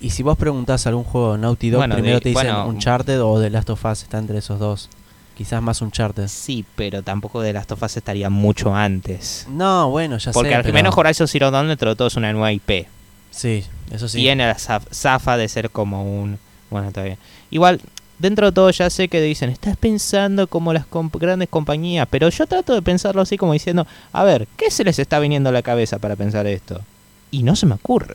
Y 0.00 0.10
si 0.10 0.22
vos 0.22 0.38
preguntás 0.38 0.86
algún 0.86 1.02
juego 1.04 1.32
de 1.32 1.38
Naughty 1.38 1.70
Dog, 1.70 1.80
Bueno, 1.80 1.94
primero 1.96 2.16
de- 2.16 2.20
te 2.20 2.28
dicen 2.28 2.44
bueno, 2.46 2.68
Uncharted 2.68 3.20
o 3.22 3.40
The 3.40 3.50
Last 3.50 3.70
of 3.70 3.84
Us, 3.84 4.02
está 4.04 4.18
entre 4.18 4.38
esos 4.38 4.58
dos. 4.60 4.88
Quizás 5.36 5.60
más 5.62 5.80
Uncharted. 5.82 6.28
Sí, 6.28 6.64
pero 6.76 7.02
tampoco 7.02 7.42
The 7.42 7.52
Last 7.52 7.72
of 7.72 7.82
Us 7.82 7.96
estaría 7.96 8.30
mucho 8.30 8.74
antes. 8.74 9.46
No, 9.50 9.90
bueno, 9.90 10.18
ya 10.18 10.30
Porque 10.32 10.50
sé. 10.50 10.54
al 10.54 10.62
pero- 10.62 10.74
menos 10.74 10.96
Horizon 10.96 11.26
Zero 11.28 11.50
Dawn 11.50 11.68
dentro 11.68 11.90
de 11.90 11.96
todo 11.96 12.08
es 12.08 12.16
una 12.16 12.32
nueva 12.32 12.52
IP. 12.52 12.86
Sí, 13.30 13.64
eso 13.90 14.08
sí. 14.08 14.18
Tiene 14.18 14.46
la 14.46 14.54
zaf- 14.56 14.86
zafa 14.92 15.36
de 15.36 15.48
ser 15.48 15.70
como 15.70 16.04
un... 16.04 16.38
Bueno, 16.70 16.88
está 16.88 17.02
bien. 17.02 17.18
Igual, 17.50 17.80
dentro 18.18 18.46
de 18.46 18.52
todo 18.52 18.70
ya 18.70 18.90
sé 18.90 19.08
que 19.08 19.20
dicen, 19.20 19.50
estás 19.50 19.76
pensando 19.76 20.46
como 20.46 20.72
las 20.72 20.86
comp- 20.88 21.18
grandes 21.18 21.48
compañías, 21.48 22.06
pero 22.10 22.28
yo 22.28 22.46
trato 22.46 22.74
de 22.74 22.82
pensarlo 22.82 23.22
así 23.22 23.36
como 23.36 23.52
diciendo, 23.52 23.86
a 24.12 24.24
ver, 24.24 24.46
¿qué 24.56 24.70
se 24.70 24.84
les 24.84 24.98
está 24.98 25.18
viniendo 25.18 25.48
a 25.50 25.52
la 25.52 25.62
cabeza 25.62 25.98
para 25.98 26.16
pensar 26.16 26.46
esto? 26.46 26.80
Y 27.30 27.42
no 27.42 27.54
se 27.56 27.66
me 27.66 27.74
ocurre, 27.74 28.14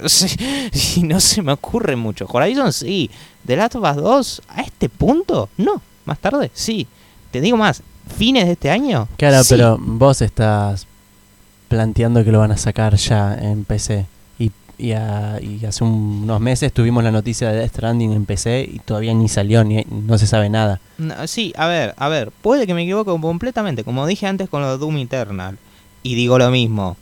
y 0.95 1.03
no 1.03 1.19
se 1.19 1.41
me 1.41 1.51
ocurre 1.51 1.95
mucho. 1.95 2.25
Horizon 2.31 2.73
sí, 2.73 3.09
The 3.45 3.55
Last 3.55 3.75
of 3.75 3.83
Us 3.89 3.95
2 4.01 4.41
a 4.49 4.61
este 4.61 4.89
punto, 4.89 5.49
no, 5.57 5.81
más 6.05 6.19
tarde 6.19 6.49
sí. 6.53 6.87
Te 7.31 7.39
digo 7.41 7.57
más, 7.57 7.81
fines 8.17 8.45
de 8.45 8.51
este 8.53 8.69
año. 8.69 9.07
Claro, 9.17 9.43
sí. 9.43 9.49
pero 9.55 9.77
vos 9.79 10.21
estás 10.21 10.85
planteando 11.67 12.23
que 12.23 12.31
lo 12.31 12.39
van 12.39 12.51
a 12.51 12.57
sacar 12.57 12.95
ya 12.95 13.35
en 13.35 13.65
PC. 13.65 14.05
Y, 14.77 14.91
a- 14.93 15.39
y 15.41 15.63
hace 15.65 15.83
un- 15.83 16.21
unos 16.23 16.41
meses 16.41 16.73
tuvimos 16.73 17.03
la 17.03 17.11
noticia 17.11 17.49
de 17.51 17.59
Death 17.59 17.69
Stranding 17.71 18.11
en 18.11 18.25
PC 18.25 18.67
y 18.71 18.79
todavía 18.79 19.13
ni 19.13 19.29
salió, 19.29 19.63
ni 19.63 19.85
no 19.89 20.17
se 20.17 20.25
sabe 20.27 20.49
nada. 20.49 20.79
No, 20.97 21.27
sí, 21.27 21.53
a 21.57 21.67
ver, 21.67 21.93
a 21.97 22.09
ver, 22.09 22.31
puede 22.41 22.65
que 22.65 22.73
me 22.73 22.81
equivoque 22.83 23.11
completamente, 23.21 23.83
como 23.83 24.05
dije 24.07 24.25
antes 24.27 24.49
con 24.49 24.61
lo 24.61 24.71
de 24.71 24.77
Doom 24.79 24.97
Eternal. 24.97 25.57
Y 26.01 26.15
digo 26.15 26.37
lo 26.37 26.49
mismo. 26.49 26.97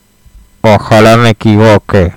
Ojalá 0.61 1.17
me 1.17 1.29
equivoque. 1.29 2.13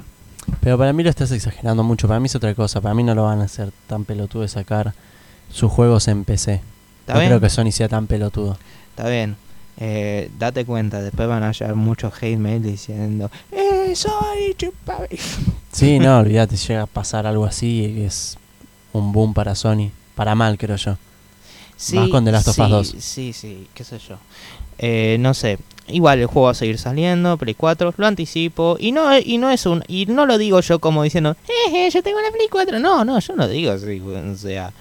Pero 0.61 0.77
para 0.77 0.93
mí 0.93 1.03
lo 1.03 1.09
estás 1.11 1.31
exagerando 1.31 1.83
mucho. 1.83 2.09
Para 2.09 2.21
mí 2.21 2.27
es 2.27 2.35
otra 2.35 2.55
cosa. 2.55 2.81
Para 2.81 2.95
mí 2.95 3.03
no 3.03 3.15
lo 3.15 3.25
van 3.25 3.41
a 3.41 3.45
hacer 3.45 3.71
tan 3.87 4.05
pelotudo 4.05 4.43
de 4.43 4.49
sacar 4.49 4.93
sus 5.51 5.71
juegos 5.73 6.09
en 6.09 6.25
PC. 6.25 6.61
¿Está 7.01 7.15
no 7.15 7.21
bien? 7.21 7.31
creo 7.31 7.41
que 7.41 7.49
Sony 7.49 7.71
sea 7.71 7.89
tan 7.89 8.07
pelotudo. 8.07 8.59
Está 8.91 9.09
bien. 9.09 9.37
Eh, 9.79 10.31
date 10.39 10.64
cuenta, 10.64 11.03
después 11.03 11.29
van 11.29 11.43
a 11.43 11.49
hallar 11.49 11.75
muchos 11.75 12.12
hate 12.14 12.39
mail 12.39 12.62
diciendo 12.62 13.31
¡Eh, 13.51 13.93
soy 13.95 14.55
chupame". 14.57 15.09
Sí, 15.72 15.99
no, 15.99 16.18
olvídate, 16.18 16.57
llega 16.57 16.83
a 16.83 16.87
pasar 16.87 17.27
algo 17.27 17.45
así 17.45 17.85
y 17.87 18.03
es 18.03 18.39
un 18.93 19.12
boom 19.12 19.35
para 19.35 19.55
Sony. 19.55 19.91
Para 20.14 20.35
mal, 20.37 20.57
creo 20.57 20.77
yo. 20.77 20.97
Sí, 21.77 21.97
Más 21.97 22.09
con 22.09 22.25
The 22.25 22.33
Last 22.33 22.49
of 22.49 22.59
Us 22.59 22.64
sí, 22.64 22.70
2. 22.70 22.95
Sí, 22.99 23.33
sí, 23.33 23.66
qué 23.75 23.83
sé 23.85 23.99
yo. 23.99 24.16
Eh, 24.79 25.16
no 25.20 25.35
sé. 25.35 25.59
Igual 25.87 26.20
el 26.20 26.27
juego 26.27 26.47
va 26.47 26.53
a 26.53 26.55
seguir 26.55 26.79
saliendo, 26.79 27.37
Play 27.37 27.55
4, 27.55 27.95
lo 27.97 28.07
anticipo. 28.07 28.77
Y 28.79 28.93
no, 28.93 29.18
y 29.18 29.37
no 29.39 29.51
es 29.51 29.66
un. 29.66 29.83
Y 29.87 30.07
no 30.07 30.25
lo 30.25 30.39
digo 30.39 30.61
yo 30.61 30.79
como 30.79 31.03
diciendo, 31.03 31.37
eh, 31.72 31.91
yo 31.91 32.03
tengo 32.03 32.20
la 32.20 32.31
Play 32.31 32.49
4. 32.51 32.79
No, 32.79 33.05
no, 33.05 33.18
yo 33.18 33.37
no 33.37 33.47
digo 33.49 33.72
así. 33.72 34.01
O 34.01 34.37
sea, 34.37 34.72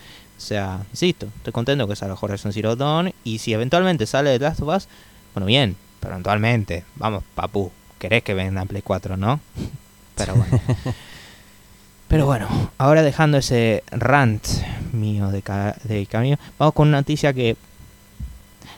sea, 0.43 0.85
insisto, 0.91 1.27
estoy 1.37 1.53
contento 1.53 1.87
que 1.87 1.95
salga 1.95 2.15
Horizon 2.19 2.53
Zero 2.53 2.75
Dawn. 2.75 3.13
Y 3.23 3.39
si 3.39 3.53
eventualmente 3.53 4.05
sale 4.05 4.37
The 4.37 4.45
Last 4.45 4.61
of 4.61 4.75
Us, 4.75 4.87
bueno, 5.33 5.47
bien, 5.47 5.75
pero 5.99 6.13
eventualmente, 6.13 6.83
vamos, 6.95 7.23
papu, 7.35 7.71
querés 7.97 8.23
que 8.23 8.33
venga 8.33 8.65
Play 8.65 8.81
4, 8.81 9.17
¿no? 9.17 9.39
Pero 10.15 10.35
bueno. 10.35 10.59
Pero 12.07 12.27
bueno, 12.27 12.47
ahora 12.77 13.01
dejando 13.01 13.39
ese 13.39 13.83
rant 13.89 14.45
mío 14.91 15.31
de, 15.31 15.41
ca 15.41 15.75
de 15.83 16.05
camino, 16.05 16.37
vamos 16.59 16.75
con 16.75 16.89
una 16.89 16.97
noticia 16.97 17.33
que. 17.33 17.57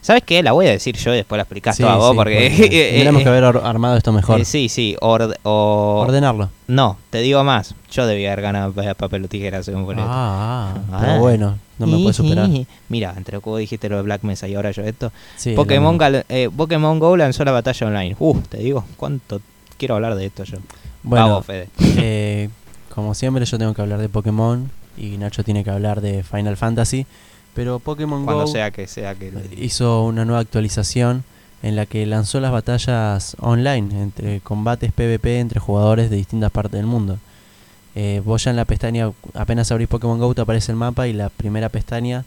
¿Sabes 0.06 0.22
qué? 0.24 0.44
La 0.44 0.52
voy 0.52 0.68
a 0.68 0.70
decir 0.70 0.96
yo 0.98 1.12
y 1.14 1.18
después 1.18 1.38
la 1.38 1.42
explicás 1.44 1.78
Sí, 1.78 1.82
toda 1.82 1.96
vos 1.96 2.12
sí, 2.12 2.16
porque. 2.16 2.54
porque 2.60 2.90
tendríamos 2.92 3.24
que 3.24 3.30
haber 3.30 3.44
armado 3.44 3.98
esto 3.98 4.12
mejor. 4.12 4.40
Eh, 4.40 4.46
sí, 4.46 4.70
sí, 4.70 4.96
orde- 5.02 5.36
o- 5.42 6.02
Ordenarlo. 6.06 6.52
No, 6.68 6.98
te 7.10 7.22
digo 7.22 7.44
más. 7.44 7.74
Yo 7.92 8.06
debía 8.06 8.32
haber 8.32 8.44
ganado 8.44 8.72
pa- 8.72 8.94
papel 8.94 9.26
o 9.26 9.28
tijera 9.28 9.64
según 9.64 9.84
por 9.86 9.96
esto. 9.96 10.06
Ah, 10.08 10.76
Ah. 10.92 10.98
pero 11.02 11.20
bueno, 11.22 11.58
no 11.80 11.88
me 11.88 11.98
puede 11.98 12.14
superar. 12.14 12.48
Mira, 12.90 13.16
entre 13.18 13.34
lo 13.38 13.42
que 13.42 13.50
vos 13.50 13.60
dijiste 13.60 13.90
lo 13.90 13.96
de 13.96 14.04
Black 14.04 14.22
Mesa 14.22 14.48
y 14.48 14.54
ahora 14.54 14.70
yo 14.70 14.84
esto. 14.84 15.12
Sí, 15.38 15.54
Pokémon, 15.54 15.98
eh, 16.30 16.50
Pokémon 16.56 17.00
Go 17.00 17.18
lanzó 17.18 17.44
la 17.44 17.52
batalla 17.52 17.88
online. 17.88 18.16
Uh, 18.20 18.40
te 18.42 18.58
digo, 18.58 18.86
cuánto 18.98 19.42
quiero 19.80 19.96
hablar 19.96 20.14
de 20.14 20.28
esto 20.28 20.44
yo. 20.44 20.60
Bueno, 21.02 21.30
Vamos, 21.30 21.46
Fede. 21.48 21.68
eh, 21.98 22.50
como 22.94 23.16
siempre 23.16 23.44
yo 23.46 23.58
tengo 23.58 23.74
que 23.74 23.82
hablar 23.82 24.00
de 24.00 24.10
Pokémon 24.10 24.70
y 24.98 25.18
Nacho 25.18 25.44
tiene 25.44 25.64
que 25.64 25.72
hablar 25.72 26.00
de 26.02 26.22
Final 26.24 26.58
Fantasy. 26.58 27.08
Pero 27.56 27.80
Pokémon 27.80 28.26
Cuando 28.26 28.46
Go 28.46 28.52
sea 28.52 28.70
que 28.70 28.86
sea 28.86 29.16
que 29.16 29.32
hizo 29.58 30.04
una 30.04 30.26
nueva 30.26 30.42
actualización 30.42 31.24
en 31.64 31.76
la 31.76 31.86
que 31.86 32.06
lanzó 32.06 32.40
las 32.42 32.52
batallas 32.52 33.36
online, 33.40 34.04
entre 34.04 34.42
combates 34.42 34.92
PvP 34.92 35.40
entre 35.40 35.60
jugadores 35.60 36.10
de 36.10 36.18
distintas 36.18 36.52
partes 36.52 36.74
del 36.74 36.86
mundo. 36.86 37.18
Eh, 37.96 38.22
vos 38.26 38.44
ya 38.44 38.52
en 38.52 38.58
la 38.58 38.66
pestaña, 38.66 39.12
apenas 39.34 39.72
abrís 39.72 39.88
Pokémon 39.88 40.20
Go, 40.20 40.36
te 40.36 40.42
aparece 40.42 40.74
el 40.74 40.78
mapa 40.78 41.08
y 41.08 41.14
la 41.14 41.30
primera 41.30 41.70
pestaña, 41.70 42.26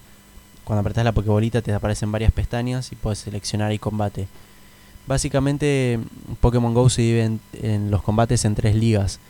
cuando 0.64 0.80
apretás 0.80 1.04
la 1.04 1.12
Pokébolita, 1.12 1.60
te 1.60 1.74
aparecen 1.74 2.10
varias 2.10 2.32
pestañas 2.32 2.90
y 2.90 2.96
puedes 2.96 3.18
seleccionar 3.18 3.72
y 3.72 3.78
combate. 3.78 4.28
Básicamente, 5.06 6.00
Pokémon 6.40 6.72
Go 6.72 6.88
se 6.88 7.02
divide 7.02 7.24
en, 7.24 7.40
en 7.62 7.90
los 7.90 8.02
combates 8.02 8.46
en 8.46 8.54
tres 8.54 8.74
ligas. 8.74 9.20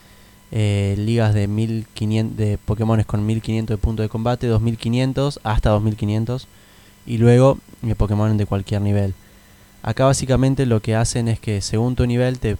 Eh, 0.51 0.95
ligas 0.97 1.35
de 1.35 1.47
1500 1.47 2.37
de 2.39 2.57
Pokémon 2.57 3.03
con 3.03 3.27
1500 3.27 3.77
de 3.77 3.83
puntos 3.83 4.05
de 4.05 4.09
combate, 4.09 4.47
2500 4.47 5.41
hasta 5.43 5.69
2500 5.71 6.49
y 7.07 7.19
luego 7.19 7.59
eh, 7.87 7.95
Pokémon 7.95 8.35
de 8.37 8.47
cualquier 8.47 8.81
nivel. 8.81 9.15
Acá 9.83 10.07
básicamente 10.07 10.65
lo 10.65 10.81
que 10.81 10.95
hacen 10.97 11.29
es 11.29 11.39
que 11.39 11.61
según 11.61 11.97
tu 11.97 12.07
nivel, 12.07 12.39
te, 12.39 12.57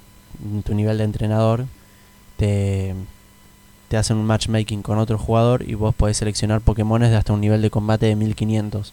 tu 0.65 0.75
nivel 0.75 0.99
de 0.99 1.05
entrenador, 1.05 1.65
te, 2.37 2.95
te 3.89 3.97
hacen 3.97 4.19
un 4.19 4.27
matchmaking 4.27 4.83
con 4.83 4.99
otro 4.99 5.17
jugador 5.17 5.65
y 5.67 5.75
vos 5.75 5.95
podés 5.95 6.19
seleccionar 6.19 6.61
Pokémones 6.61 7.11
de 7.11 7.17
hasta 7.17 7.33
un 7.33 7.41
nivel 7.41 7.63
de 7.63 7.71
combate 7.71 8.07
de 8.07 8.17
1500. 8.17 8.93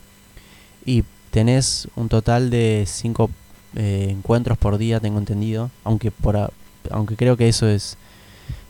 Y 0.86 1.04
tenés 1.32 1.90
un 1.98 2.08
total 2.08 2.50
de 2.50 2.86
5 2.88 3.30
encuentros 3.76 4.58
por 4.58 4.78
día, 4.78 5.02
tengo 5.02 5.20
entendido. 5.20 5.70
Aunque, 5.84 6.12
por 6.12 6.52
aunque 6.92 7.16
creo 7.18 7.36
que 7.36 7.50
eso 7.50 7.68
es 7.68 7.98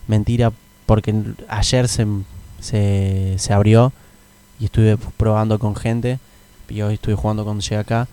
mentira 0.08 0.52
porque 0.86 1.14
ayer 1.48 1.88
se, 1.88 2.06
se, 2.60 3.36
se 3.38 3.54
abrió 3.54 3.92
y 4.60 4.66
estuve 4.66 4.98
probando 5.18 5.60
con 5.60 5.76
gente 5.76 6.20
y 6.70 6.82
hoy 6.82 6.96
estuve 6.96 7.16
jugando 7.16 7.44
cuando 7.44 7.62
llegué 7.62 7.78
acá 7.78 8.08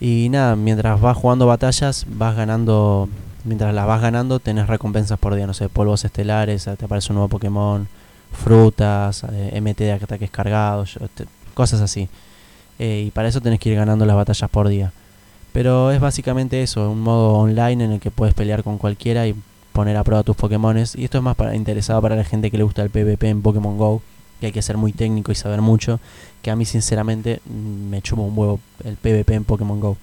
y 0.00 0.28
nada, 0.30 0.56
mientras 0.56 0.98
vas 0.98 1.16
jugando 1.16 1.46
batallas 1.46 2.06
vas 2.08 2.34
ganando, 2.34 3.08
mientras 3.44 3.74
las 3.74 3.86
vas 3.86 4.00
ganando 4.00 4.40
tenés 4.40 4.66
recompensas 4.66 5.18
por 5.18 5.34
día, 5.34 5.46
no 5.46 5.52
sé, 5.52 5.68
polvos 5.68 6.04
estelares, 6.06 6.64
te 6.64 6.84
aparece 6.84 7.12
un 7.12 7.16
nuevo 7.16 7.28
Pokémon, 7.28 7.86
frutas, 8.32 9.24
eh, 9.30 9.60
MT 9.60 9.78
de 9.84 9.92
ataques 9.92 10.30
cargados, 10.30 10.98
cosas 11.52 11.82
así. 11.82 12.08
Eh, 12.78 13.04
y 13.08 13.10
para 13.10 13.28
eso 13.28 13.42
tenés 13.42 13.60
que 13.60 13.68
ir 13.68 13.76
ganando 13.76 14.06
las 14.06 14.16
batallas 14.16 14.48
por 14.48 14.68
día. 14.68 14.92
Pero 15.52 15.90
es 15.90 16.00
básicamente 16.00 16.62
eso, 16.62 16.90
un 16.90 17.02
modo 17.02 17.34
online 17.34 17.84
en 17.84 17.92
el 17.92 18.00
que 18.00 18.10
puedes 18.10 18.34
pelear 18.34 18.62
con 18.62 18.78
cualquiera 18.78 19.26
y 19.26 19.34
poner 19.72 19.96
a 19.96 20.04
prueba 20.04 20.22
tus 20.22 20.36
Pokémones. 20.36 20.94
Y 20.96 21.04
esto 21.04 21.18
es 21.18 21.24
más 21.24 21.36
para, 21.36 21.54
interesado 21.56 22.00
para 22.02 22.16
la 22.16 22.24
gente 22.24 22.50
que 22.50 22.56
le 22.58 22.64
gusta 22.64 22.82
el 22.82 22.90
PvP 22.90 23.28
en 23.28 23.42
Pokémon 23.42 23.76
Go, 23.78 24.02
que 24.40 24.46
hay 24.46 24.52
que 24.52 24.62
ser 24.62 24.76
muy 24.76 24.92
técnico 24.92 25.32
y 25.32 25.34
saber 25.34 25.60
mucho. 25.60 26.00
Que 26.42 26.50
a 26.50 26.56
mí, 26.56 26.64
sinceramente, 26.64 27.40
me 27.46 28.00
chupa 28.02 28.22
un 28.22 28.36
huevo 28.36 28.60
el 28.84 28.96
PvP 28.96 29.34
en 29.34 29.44
Pokémon 29.44 29.80
Go. 29.80 29.96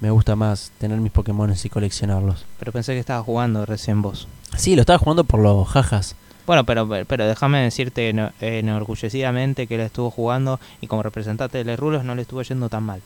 Me 0.00 0.10
gusta 0.10 0.34
más 0.36 0.72
tener 0.78 0.98
mis 0.98 1.12
Pokémones 1.12 1.64
y 1.64 1.68
coleccionarlos. 1.68 2.44
Pero 2.58 2.72
pensé 2.72 2.92
que 2.94 2.98
estaba 3.00 3.22
jugando 3.22 3.64
recién 3.66 4.02
vos. 4.02 4.26
Sí, 4.56 4.74
lo 4.74 4.80
estaba 4.82 4.98
jugando 4.98 5.24
por 5.24 5.40
los 5.40 5.68
jajas. 5.68 6.16
Bueno, 6.44 6.64
pero, 6.64 6.88
pero 7.06 7.26
déjame 7.26 7.60
decirte 7.62 8.10
eno- 8.10 8.32
enorgullecidamente 8.40 9.66
que 9.68 9.76
él 9.76 9.80
estuvo 9.82 10.10
jugando 10.10 10.58
y 10.80 10.86
como 10.88 11.02
representante 11.04 11.58
de 11.58 11.64
Les 11.64 11.78
Rulos 11.78 12.04
no 12.04 12.14
le 12.16 12.22
estuvo 12.22 12.42
yendo 12.42 12.68
tan 12.68 12.82
mal. 12.82 13.00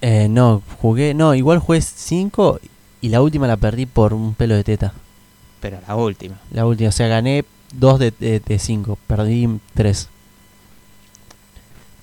Eh, 0.00 0.28
no, 0.28 0.60
jugué, 0.80 1.14
no, 1.14 1.34
igual 1.34 1.60
jugué 1.60 1.80
5 1.80 2.58
y 3.00 3.08
la 3.10 3.22
última 3.22 3.46
la 3.46 3.56
perdí 3.56 3.86
por 3.86 4.12
un 4.12 4.34
pelo 4.34 4.54
de 4.56 4.64
teta. 4.64 4.92
Pero 5.64 5.78
la 5.88 5.96
última. 5.96 6.36
La 6.50 6.66
última, 6.66 6.90
o 6.90 6.92
sea, 6.92 7.08
gané 7.08 7.42
2 7.72 7.98
de 7.98 8.58
5, 8.60 8.98
perdí 9.06 9.48
3. 9.72 10.08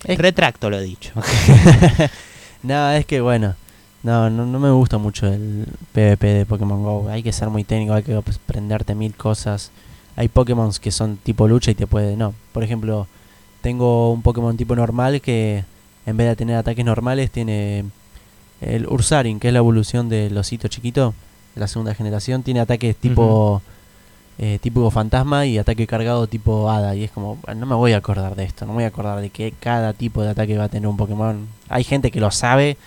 Es- 0.05 0.17
Retracto 0.17 0.71
lo 0.71 0.79
he 0.79 0.81
dicho. 0.81 1.11
no, 2.63 2.89
es 2.91 3.05
que 3.05 3.21
bueno, 3.21 3.53
no, 4.01 4.31
no, 4.31 4.47
no 4.47 4.59
me 4.59 4.71
gusta 4.71 4.97
mucho 4.97 5.27
el 5.27 5.67
PvP 5.93 6.25
de 6.27 6.45
Pokémon 6.47 6.81
Go. 6.81 7.07
Hay 7.09 7.21
que 7.21 7.31
ser 7.31 7.51
muy 7.51 7.63
técnico, 7.63 7.93
hay 7.93 8.01
que 8.01 8.15
aprenderte 8.15 8.95
mil 8.95 9.13
cosas. 9.13 9.69
Hay 10.15 10.27
Pokémon 10.27 10.71
que 10.81 10.89
son 10.89 11.17
tipo 11.17 11.47
lucha 11.47 11.69
y 11.69 11.75
te 11.75 11.85
puede. 11.85 12.17
No, 12.17 12.33
por 12.53 12.63
ejemplo, 12.63 13.05
tengo 13.61 14.11
un 14.11 14.23
Pokémon 14.23 14.57
tipo 14.57 14.75
normal 14.75 15.21
que 15.21 15.65
en 16.07 16.17
vez 16.17 16.29
de 16.29 16.35
tener 16.35 16.55
ataques 16.55 16.83
normales 16.83 17.29
tiene 17.29 17.85
el 18.59 18.87
Ursaring, 18.87 19.39
que 19.39 19.49
es 19.49 19.53
la 19.53 19.59
evolución 19.59 20.09
del 20.09 20.35
osito 20.35 20.67
chiquito 20.67 21.13
de 21.55 21.61
la 21.61 21.67
segunda 21.67 21.93
generación. 21.93 22.43
Tiene 22.43 22.59
ataques 22.59 22.95
tipo. 22.95 23.61
eh, 24.39 24.57
tipo 24.61 24.89
fantasma 24.89 25.45
y 25.45 25.57
ataque 25.59 25.85
cargado 25.85 26.25
tipo 26.27 26.69
hada. 26.69 26.95
Y 26.95 27.03
es 27.03 27.11
como, 27.11 27.37
no 27.55 27.65
me 27.65 27.75
voy 27.75 27.93
a 27.93 27.97
acordar 27.97 28.35
de 28.35 28.43
esto, 28.43 28.65
no 28.65 28.71
me 28.71 28.77
voy 28.77 28.83
a 28.85 28.87
acordar 28.87 29.21
de 29.21 29.29
que 29.29 29.51
cada 29.59 29.93
tipo 29.93 30.23
de 30.23 30.29
ataque 30.31 30.57
va 30.57 30.63
a 30.63 30.69
tener 30.69 30.87
un 30.87 30.97
Pokémon. 30.97 31.47
Hay 31.69 31.83
gente 31.83 32.09
que 32.09 32.19
lo 32.19 32.31
sabe 32.31 32.77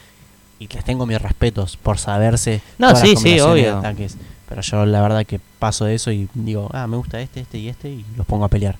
y 0.58 0.66
les 0.68 0.84
tengo 0.84 1.06
mis 1.06 1.20
respetos 1.20 1.76
por 1.76 1.98
saberse 1.98 2.60
No, 2.78 2.88
todas 2.88 3.08
las 3.08 3.08
sí, 3.10 3.16
sí, 3.16 3.34
de 3.34 3.42
obvio. 3.42 3.78
ataques. 3.78 4.16
Pero 4.48 4.62
yo 4.62 4.84
la 4.86 5.00
verdad 5.00 5.24
que 5.24 5.40
paso 5.58 5.84
de 5.84 5.94
eso 5.94 6.10
y 6.10 6.28
digo, 6.34 6.68
ah, 6.72 6.86
me 6.86 6.96
gusta 6.96 7.20
este, 7.20 7.40
este 7.40 7.58
y 7.58 7.68
este 7.68 7.88
y 7.90 8.04
los 8.16 8.26
pongo 8.26 8.44
a 8.44 8.48
pelear. 8.48 8.76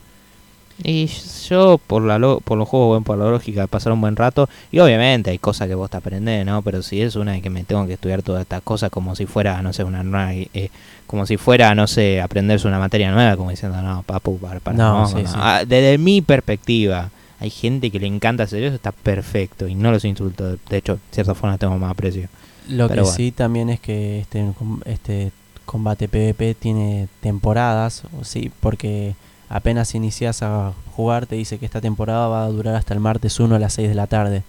Y 0.83 1.07
yo, 1.49 1.79
por 1.87 2.03
la 2.03 2.19
lo- 2.19 2.41
por 2.41 2.59
los 2.59 2.69
juegos, 2.69 2.89
bueno, 2.89 3.05
por 3.05 3.17
la 3.17 3.31
lógica 3.31 3.61
de 3.63 3.69
pasar 3.69 3.93
un 3.93 4.01
buen 4.01 4.17
rato, 4.17 4.49
y 4.73 4.81
obviamente 4.81 5.31
hay 5.31 5.39
cosas 5.39 5.69
que 5.69 5.75
vos 5.75 5.89
te 5.89 5.97
aprendés, 5.99 6.45
¿no? 6.45 6.63
Pero 6.63 6.83
si 6.83 7.01
es 7.01 7.15
una 7.17 7.33
de 7.33 7.43
que 7.43 7.49
me 7.51 7.63
tengo 7.65 7.87
que 7.87 7.93
estudiar 7.95 8.23
todas 8.23 8.43
estas 8.43 8.63
cosas 8.63 8.91
como 8.91 9.15
si 9.15 9.27
fuera, 9.27 9.63
no 9.63 9.73
sé, 9.73 9.85
una 9.85 10.03
nueva, 10.03 10.33
eh, 10.35 10.71
como 11.07 11.27
si 11.27 11.37
fuera, 11.37 11.75
no 11.77 11.87
sé, 11.87 12.21
aprenderse 12.21 12.67
una 12.67 12.79
materia 12.81 13.13
nueva, 13.13 13.37
como 13.37 13.51
diciendo, 13.51 13.81
no, 13.83 14.03
papu, 14.03 14.39
para, 14.39 14.59
para, 14.59 14.77
No, 14.77 15.03
no, 15.03 15.07
sí, 15.07 15.15
no. 15.15 15.29
sí. 15.29 15.35
Ah, 15.39 15.63
Desde 15.67 15.97
mi 15.97 16.23
perspectiva, 16.23 17.11
hay 17.39 17.51
gente 17.51 17.91
que 17.91 18.01
le 18.01 18.07
encanta 18.09 18.43
hacer 18.43 18.65
eso, 18.65 18.75
está 18.75 18.91
perfecto 18.91 19.69
y 19.69 19.75
no 19.77 19.93
los 19.93 20.05
insulto. 20.05 20.57
De 20.69 20.77
hecho, 20.77 20.95
de 20.95 21.01
cierta 21.13 21.35
forma 21.35 21.57
tengo 21.57 21.79
más 21.79 21.93
aprecio. 21.93 22.29
Lo 22.69 22.89
Pero 22.89 23.03
que 23.03 23.05
bueno. 23.05 23.17
sí 23.17 23.31
también 23.31 23.71
es 23.71 23.79
que 23.79 24.21
este, 24.21 24.45
este 24.87 25.31
combate 25.67 26.09
PvP 26.09 26.55
tiene 26.55 27.09
temporadas, 27.21 28.03
sí, 28.23 28.51
porque 28.61 29.15
apenas 29.55 29.95
inicias 29.95 30.43
a 30.43 30.73
jugar 30.97 31.27
te 31.27 31.37
dice 31.37 31.59
que 31.59 31.65
esta 31.65 31.81
temporada 31.81 32.27
va 32.27 32.45
a 32.45 32.49
durar 32.49 32.75
hasta 32.75 32.93
el 32.93 32.99
martes 32.99 33.39
1 33.39 33.55
a 33.55 33.59
las 33.61 33.75
6 33.75 33.89
de 33.89 33.95
la 33.95 34.09
tarde. 34.09 34.43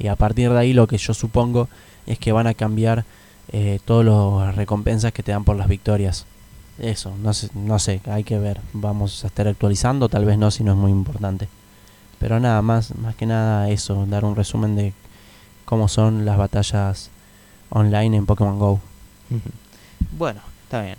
Y 0.00 0.08
a 0.08 0.16
partir 0.16 0.50
de 0.50 0.58
ahí 0.58 0.72
lo 0.72 0.88
que 0.88 0.98
yo 0.98 1.14
supongo 1.14 1.68
es 2.06 2.18
que 2.18 2.32
van 2.32 2.48
a 2.48 2.54
cambiar 2.54 3.04
eh, 3.52 3.78
todas 3.84 4.04
las 4.04 4.56
recompensas 4.56 5.12
que 5.12 5.22
te 5.22 5.30
dan 5.30 5.44
por 5.44 5.54
las 5.54 5.68
victorias. 5.68 6.26
Eso, 6.80 7.14
no 7.22 7.34
sé, 7.34 7.50
no 7.54 7.78
sé, 7.78 8.00
hay 8.06 8.24
que 8.24 8.36
ver. 8.40 8.60
Vamos 8.72 9.22
a 9.22 9.28
estar 9.28 9.46
actualizando, 9.46 10.08
tal 10.08 10.24
vez 10.24 10.38
no 10.38 10.50
si 10.50 10.64
no 10.64 10.72
es 10.72 10.78
muy 10.78 10.90
importante. 10.90 11.48
Pero 12.18 12.40
nada 12.40 12.60
más, 12.60 12.96
más 12.96 13.14
que 13.14 13.26
nada 13.26 13.70
eso, 13.70 14.06
dar 14.06 14.24
un 14.24 14.34
resumen 14.34 14.74
de 14.74 14.92
cómo 15.66 15.86
son 15.86 16.24
las 16.24 16.36
batallas 16.36 17.10
online 17.70 18.16
en 18.16 18.26
Pokémon 18.26 18.58
Go. 18.58 18.80
Bueno, 20.16 20.40
está 20.64 20.82
bien. 20.82 20.96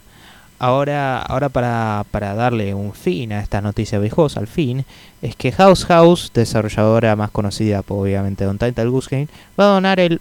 Ahora, 0.59 1.21
ahora 1.21 1.47
para, 1.49 2.05
para 2.11 2.33
darle 2.35 2.73
un 2.73 2.93
fin 2.93 3.31
a 3.31 3.39
esta 3.39 3.61
noticia 3.61 3.97
viejosa, 3.97 4.41
al 4.41 4.47
fin, 4.47 4.83
es 5.21 5.35
que 5.35 5.51
House 5.53 5.85
House, 5.85 6.31
desarrolladora 6.33 7.15
más 7.15 7.31
conocida 7.31 7.81
obviamente 7.87 8.43
de 8.43 8.49
Untitled 8.49 8.89
Goose 8.89 9.07
Game, 9.09 9.27
va 9.57 9.63
a 9.65 9.73
donar 9.73 9.99
el 10.01 10.19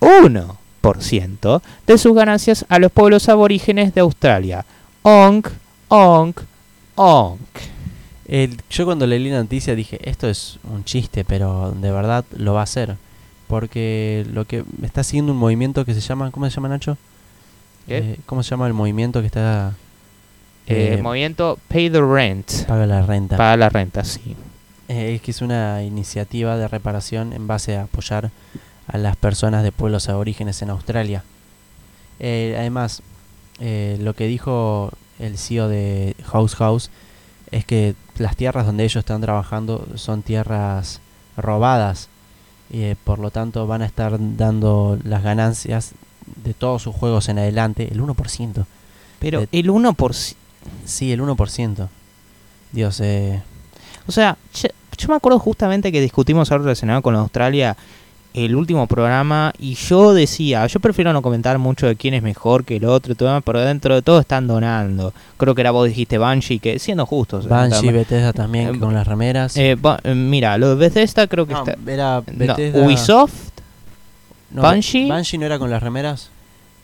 1% 0.00 1.62
de 1.86 1.98
sus 1.98 2.14
ganancias 2.14 2.64
a 2.68 2.78
los 2.78 2.92
pueblos 2.92 3.28
aborígenes 3.28 3.94
de 3.94 4.00
Australia. 4.00 4.64
Onk, 5.02 5.48
onk, 5.88 6.40
onk. 6.96 7.40
El- 8.26 8.56
yo 8.70 8.84
cuando 8.84 9.06
leí 9.06 9.28
la 9.30 9.38
noticia 9.42 9.74
dije, 9.74 9.98
esto 10.08 10.28
es 10.28 10.58
un 10.72 10.84
chiste, 10.84 11.24
pero 11.24 11.72
de 11.72 11.90
verdad 11.90 12.24
lo 12.36 12.54
va 12.54 12.60
a 12.60 12.64
hacer. 12.64 12.96
Porque 13.46 14.26
lo 14.32 14.44
que 14.44 14.64
está 14.82 15.04
siguiendo 15.04 15.32
un 15.32 15.38
movimiento 15.38 15.84
que 15.84 15.94
se 15.94 16.00
llama, 16.00 16.30
¿cómo 16.32 16.48
se 16.50 16.56
llama 16.56 16.68
Nacho? 16.68 16.96
Eh, 17.88 18.18
¿Cómo 18.26 18.42
se 18.42 18.50
llama 18.50 18.66
el 18.66 18.72
movimiento 18.72 19.20
que 19.20 19.26
está... 19.26 19.74
Eh, 20.66 20.96
eh, 20.98 21.02
movimiento 21.02 21.58
Pay 21.68 21.90
the 21.90 22.00
Rent. 22.00 22.66
paga 22.66 22.86
la 22.86 23.02
renta? 23.02 23.36
Para 23.36 23.56
la 23.56 23.68
renta, 23.68 24.04
sí. 24.04 24.36
Es 24.88 25.20
que 25.20 25.30
es 25.30 25.42
una 25.42 25.82
iniciativa 25.82 26.56
de 26.56 26.68
reparación 26.68 27.32
en 27.32 27.46
base 27.46 27.76
a 27.76 27.82
apoyar 27.82 28.30
a 28.86 28.98
las 28.98 29.16
personas 29.16 29.62
de 29.62 29.72
pueblos 29.72 30.08
aborígenes 30.08 30.62
en 30.62 30.70
Australia. 30.70 31.24
Además, 32.20 33.02
lo 33.60 34.14
que 34.14 34.26
dijo 34.26 34.90
el 35.18 35.38
CEO 35.38 35.68
de 35.68 36.14
House 36.24 36.54
House 36.56 36.90
es 37.50 37.64
que 37.64 37.94
las 38.18 38.36
tierras 38.36 38.66
donde 38.66 38.84
ellos 38.84 38.96
están 38.96 39.20
trabajando 39.20 39.86
son 39.94 40.22
tierras 40.22 41.00
robadas 41.36 42.08
y 42.70 42.82
eh, 42.82 42.96
por 43.04 43.18
lo 43.18 43.30
tanto 43.30 43.66
van 43.66 43.82
a 43.82 43.86
estar 43.86 44.16
dando 44.18 44.98
las 45.04 45.22
ganancias 45.22 45.92
de 46.42 46.54
todos 46.54 46.82
sus 46.82 46.94
juegos 46.94 47.28
en 47.28 47.38
adelante, 47.38 47.88
el 47.90 48.00
1%. 48.00 48.64
Pero 49.18 49.46
el 49.50 49.70
1%. 49.70 50.34
Sí, 50.84 51.12
el 51.12 51.20
1%. 51.20 51.88
Dios, 52.72 53.00
eh, 53.00 53.42
O 54.06 54.12
sea, 54.12 54.36
yo, 54.54 54.68
yo 54.98 55.08
me 55.08 55.14
acuerdo 55.14 55.38
justamente 55.38 55.92
que 55.92 56.00
discutimos 56.00 56.50
algo 56.50 56.64
relacionado 56.64 57.02
con 57.02 57.14
Australia 57.14 57.76
el 58.36 58.54
último 58.54 58.86
programa 58.86 59.52
y 59.58 59.74
yo 59.74 60.12
decía, 60.12 60.66
yo 60.66 60.78
prefiero 60.78 61.12
no 61.14 61.22
comentar 61.22 61.56
mucho 61.58 61.86
de 61.86 61.96
quién 61.96 62.12
es 62.12 62.22
mejor 62.22 62.64
que 62.64 62.76
el 62.76 62.84
otro 62.84 63.14
pero 63.42 63.60
dentro 63.62 63.94
de 63.94 64.02
todo 64.02 64.20
están 64.20 64.46
donando. 64.46 65.14
Creo 65.38 65.54
que 65.54 65.62
era 65.62 65.70
vos 65.70 65.88
dijiste 65.88 66.18
Banshee, 66.18 66.58
que 66.58 66.78
siendo 66.78 67.06
justos. 67.06 67.48
Banshee, 67.48 67.88
eh, 67.88 67.92
Bethesda 67.92 68.34
también 68.34 68.74
eh, 68.74 68.78
con 68.78 68.92
las 68.92 69.06
remeras. 69.06 69.56
eh, 69.56 69.76
mira, 70.14 70.58
lo 70.58 70.68
de 70.68 70.74
Bethesda 70.74 71.26
creo 71.26 71.46
que 71.46 71.54
No, 71.54 71.60
está... 71.66 71.76
era 71.90 72.16
no, 72.16 72.24
Bethesda. 72.26 72.80
Ubisoft, 72.84 73.45
no, 74.50 74.62
no 74.62 75.46
era 75.46 75.58
con 75.58 75.70
las 75.70 75.82
remeras. 75.82 76.30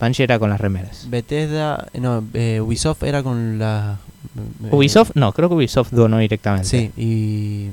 Banshee 0.00 0.24
era 0.24 0.38
con 0.38 0.50
las 0.50 0.60
remeras. 0.60 1.06
Bethesda, 1.08 1.86
no, 1.94 2.24
eh, 2.34 2.60
Ubisoft 2.60 3.04
era 3.04 3.22
con 3.22 3.58
la. 3.58 3.98
eh, 4.36 4.68
Ubisoft, 4.72 5.12
no, 5.14 5.32
creo 5.32 5.48
que 5.48 5.54
Ubisoft 5.54 5.92
donó 5.92 6.18
directamente. 6.18 6.68
Sí, 6.68 6.90
y. 6.96 7.70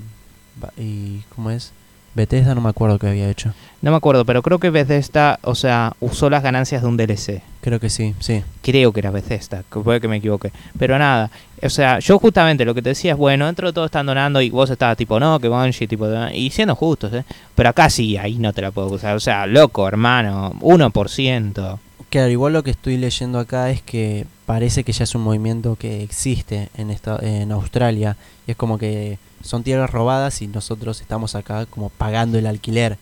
y 0.81 1.21
¿Cómo 1.35 1.49
es? 1.49 1.71
Bethesda 2.15 2.55
no 2.55 2.61
me 2.61 2.69
acuerdo 2.69 2.99
qué 2.99 3.07
había 3.07 3.29
hecho. 3.29 3.53
No 3.81 3.91
me 3.91 3.97
acuerdo, 3.97 4.25
pero 4.25 4.41
creo 4.41 4.59
que 4.59 4.69
Bethesda, 4.69 5.39
o 5.41 5.55
sea, 5.55 5.93
usó 5.99 6.29
las 6.29 6.43
ganancias 6.43 6.81
de 6.81 6.87
un 6.87 6.97
DLC. 6.97 7.41
Creo 7.61 7.79
que 7.79 7.89
sí, 7.89 8.13
sí. 8.19 8.43
Creo 8.61 8.91
que 8.91 8.99
era 8.99 9.11
Bethesda, 9.11 9.63
que 9.71 9.79
puede 9.79 10.01
que 10.01 10.07
me 10.07 10.17
equivoque. 10.17 10.51
Pero 10.77 10.99
nada, 10.99 11.31
o 11.61 11.69
sea, 11.69 11.99
yo 11.99 12.19
justamente 12.19 12.65
lo 12.65 12.73
que 12.73 12.81
te 12.81 12.89
decía 12.89 13.13
es, 13.13 13.17
bueno, 13.17 13.45
dentro 13.45 13.67
de 13.67 13.73
todo 13.73 13.85
están 13.85 14.05
donando 14.05 14.41
y 14.41 14.49
vos 14.49 14.69
estabas 14.69 14.97
tipo, 14.97 15.19
no, 15.19 15.39
que 15.39 15.47
Bungie, 15.47 15.87
tipo, 15.87 16.07
y 16.33 16.49
siendo 16.49 16.75
justos, 16.75 17.13
¿eh? 17.13 17.23
Pero 17.55 17.69
acá 17.69 17.89
sí, 17.89 18.17
ahí 18.17 18.37
no 18.37 18.51
te 18.53 18.61
la 18.61 18.71
puedo 18.71 18.87
usar. 18.87 19.15
O 19.15 19.19
sea, 19.19 19.45
loco, 19.45 19.87
hermano, 19.87 20.53
1%. 20.59 21.79
Claro, 22.09 22.29
igual 22.29 22.53
lo 22.53 22.63
que 22.63 22.71
estoy 22.71 22.97
leyendo 22.97 23.37
acá 23.39 23.69
es 23.69 23.81
que 23.81 24.25
parece 24.45 24.83
que 24.83 24.91
ya 24.91 25.03
es 25.03 25.13
un 25.13 25.21
movimiento 25.21 25.75
que 25.75 26.01
existe 26.01 26.69
en 26.75 26.89
esta, 26.89 27.19
en 27.21 27.51
Australia. 27.51 28.17
Y 28.47 28.51
es 28.51 28.57
como 28.57 28.79
que 28.79 29.19
son 29.41 29.63
tierras 29.63 29.89
robadas 29.89 30.41
y 30.41 30.47
nosotros 30.47 31.01
estamos 31.01 31.35
acá 31.35 31.65
como 31.65 31.89
pagando 31.89 32.37
el 32.37 32.47
alquiler. 32.47 32.97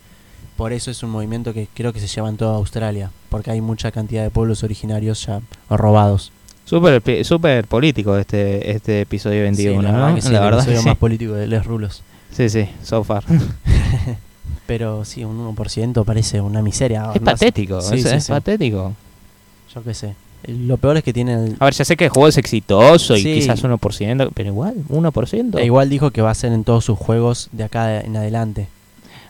Por 0.56 0.74
eso 0.74 0.90
es 0.90 1.04
un 1.04 1.12
movimiento 1.12 1.54
que 1.54 1.68
creo 1.74 1.94
que 1.94 2.00
se 2.00 2.08
lleva 2.08 2.30
en 2.30 2.38
toda 2.38 2.56
Australia. 2.56 3.12
Porque 3.30 3.52
hay 3.52 3.62
mucha 3.62 3.92
cantidad 3.92 4.24
de 4.24 4.30
pueblos 4.30 4.64
originarios 4.64 5.26
ya 5.26 5.42
robados. 5.70 6.32
Súper 6.66 7.26
súper 7.26 7.66
político 7.66 8.18
este, 8.18 8.72
este 8.72 9.02
episodio 9.02 9.44
21, 9.44 9.80
sí, 9.80 9.86
la 9.86 9.92
¿no? 9.92 9.98
verdad 9.98 10.16
que 10.16 10.22
sí, 10.22 10.30
la 10.32 10.40
verdad 10.42 10.58
que 10.58 10.64
episodio 10.64 10.82
sí. 10.82 10.88
más 10.88 10.98
político 10.98 11.34
de 11.34 11.48
Les 11.48 11.66
Rulos. 11.66 12.04
Sí, 12.32 12.50
sí, 12.50 12.68
so 12.84 13.04
far. 13.04 13.24
Pero 14.68 15.06
sí, 15.06 15.24
un 15.24 15.56
1% 15.56 16.04
parece 16.04 16.42
una 16.42 16.62
miseria. 16.62 17.12
es 17.14 17.22
no 17.22 17.26
patético, 17.26 17.80
es, 17.80 18.06
es 18.06 18.28
patético. 18.28 18.94
Yo 19.74 19.84
qué 19.84 19.94
sé. 19.94 20.16
Lo 20.46 20.78
peor 20.78 20.98
es 20.98 21.04
que 21.04 21.14
tiene 21.14 21.34
el, 21.34 21.56
A 21.60 21.66
ver, 21.66 21.74
ya 21.74 21.84
sé 21.86 21.98
que 21.98 22.06
el 22.06 22.10
juego 22.10 22.28
es 22.28 22.38
exitoso 22.38 23.16
y 23.18 23.22
quizás 23.42 23.64
1%, 23.64 24.30
pero 24.34 24.50
igual, 24.50 24.76
1%. 24.90 25.58
e 25.60 25.66
igual 25.66 25.90
dijo 25.90 26.12
que 26.12 26.22
va 26.22 26.32
a 26.32 26.36
ser 26.36 26.52
en 26.54 26.64
todos 26.64 26.86
sus 26.86 26.98
juegos 26.98 27.50
de 27.52 27.64
acá 27.64 28.00
en 28.02 28.16
adelante. 28.16 28.68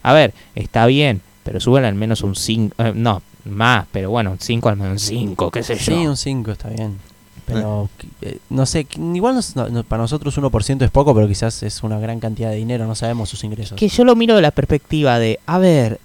A 0.03 0.13
ver, 0.13 0.33
está 0.55 0.85
bien, 0.85 1.21
pero 1.43 1.59
suben 1.59 1.85
al 1.85 1.95
menos 1.95 2.21
un 2.21 2.35
5, 2.35 2.75
no, 2.93 3.21
más, 3.45 3.85
pero 3.91 4.09
bueno, 4.11 4.31
un 4.31 4.39
5 4.39 4.69
al 4.69 4.77
menos 4.77 4.91
un 4.93 4.99
5, 4.99 5.51
qué 5.51 5.63
sé 5.63 5.75
yo. 5.75 5.81
Sí, 5.83 6.07
un 6.07 6.17
5 6.17 6.51
está 6.51 6.69
bien. 6.69 6.97
Pero 7.45 7.89
eh, 8.21 8.39
no 8.49 8.65
sé, 8.65 8.85
igual 9.13 9.39
no- 9.55 9.83
para 9.85 10.01
nosotros 10.03 10.37
1% 10.37 10.83
es 10.83 10.91
poco, 10.91 11.15
pero 11.15 11.27
quizás 11.29 11.63
es 11.63 11.81
una 11.81 11.97
gran 11.97 12.19
cantidad 12.19 12.49
de 12.49 12.57
dinero, 12.57 12.85
no 12.85 12.93
sabemos 12.95 13.29
sus 13.29 13.43
ingresos. 13.45 13.77
Que 13.77 13.87
yo 13.87 14.03
lo 14.03 14.15
miro 14.17 14.35
de 14.35 14.41
la 14.41 14.51
perspectiva 14.51 15.17
de, 15.17 15.39
a 15.45 15.57
ver, 15.57 15.99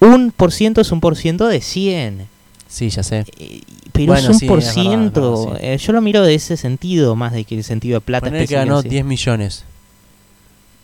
un 0.00 0.32
por 0.36 0.50
ciento 0.52 0.80
es 0.80 0.90
un 0.90 1.00
por 1.00 1.14
ciento 1.16 1.46
de 1.46 1.60
100. 1.60 2.26
Sí, 2.68 2.90
ya 2.90 3.02
sé. 3.02 3.24
eh, 3.38 3.62
Pero 3.92 4.12
Bueno, 4.12 4.28
es 4.28 4.34
un 4.34 4.38
sí, 4.38 4.46
por 4.46 4.58
es 4.58 4.72
ciento. 4.72 5.46
verdad, 5.46 5.58
sí. 5.60 5.66
Eh, 5.66 5.78
yo 5.78 5.92
lo 5.94 6.00
miro 6.02 6.22
de 6.22 6.34
ese 6.34 6.56
sentido, 6.56 7.16
más 7.16 7.32
de 7.32 7.44
que 7.44 7.56
el 7.56 7.64
sentido 7.64 7.96
de 7.96 8.00
plata. 8.02 8.26
Poner 8.26 8.46
que 8.46 8.54
ganó 8.54 8.76
en 8.78 8.82
sí. 8.82 8.88
10 8.90 9.04
millones. 9.04 9.64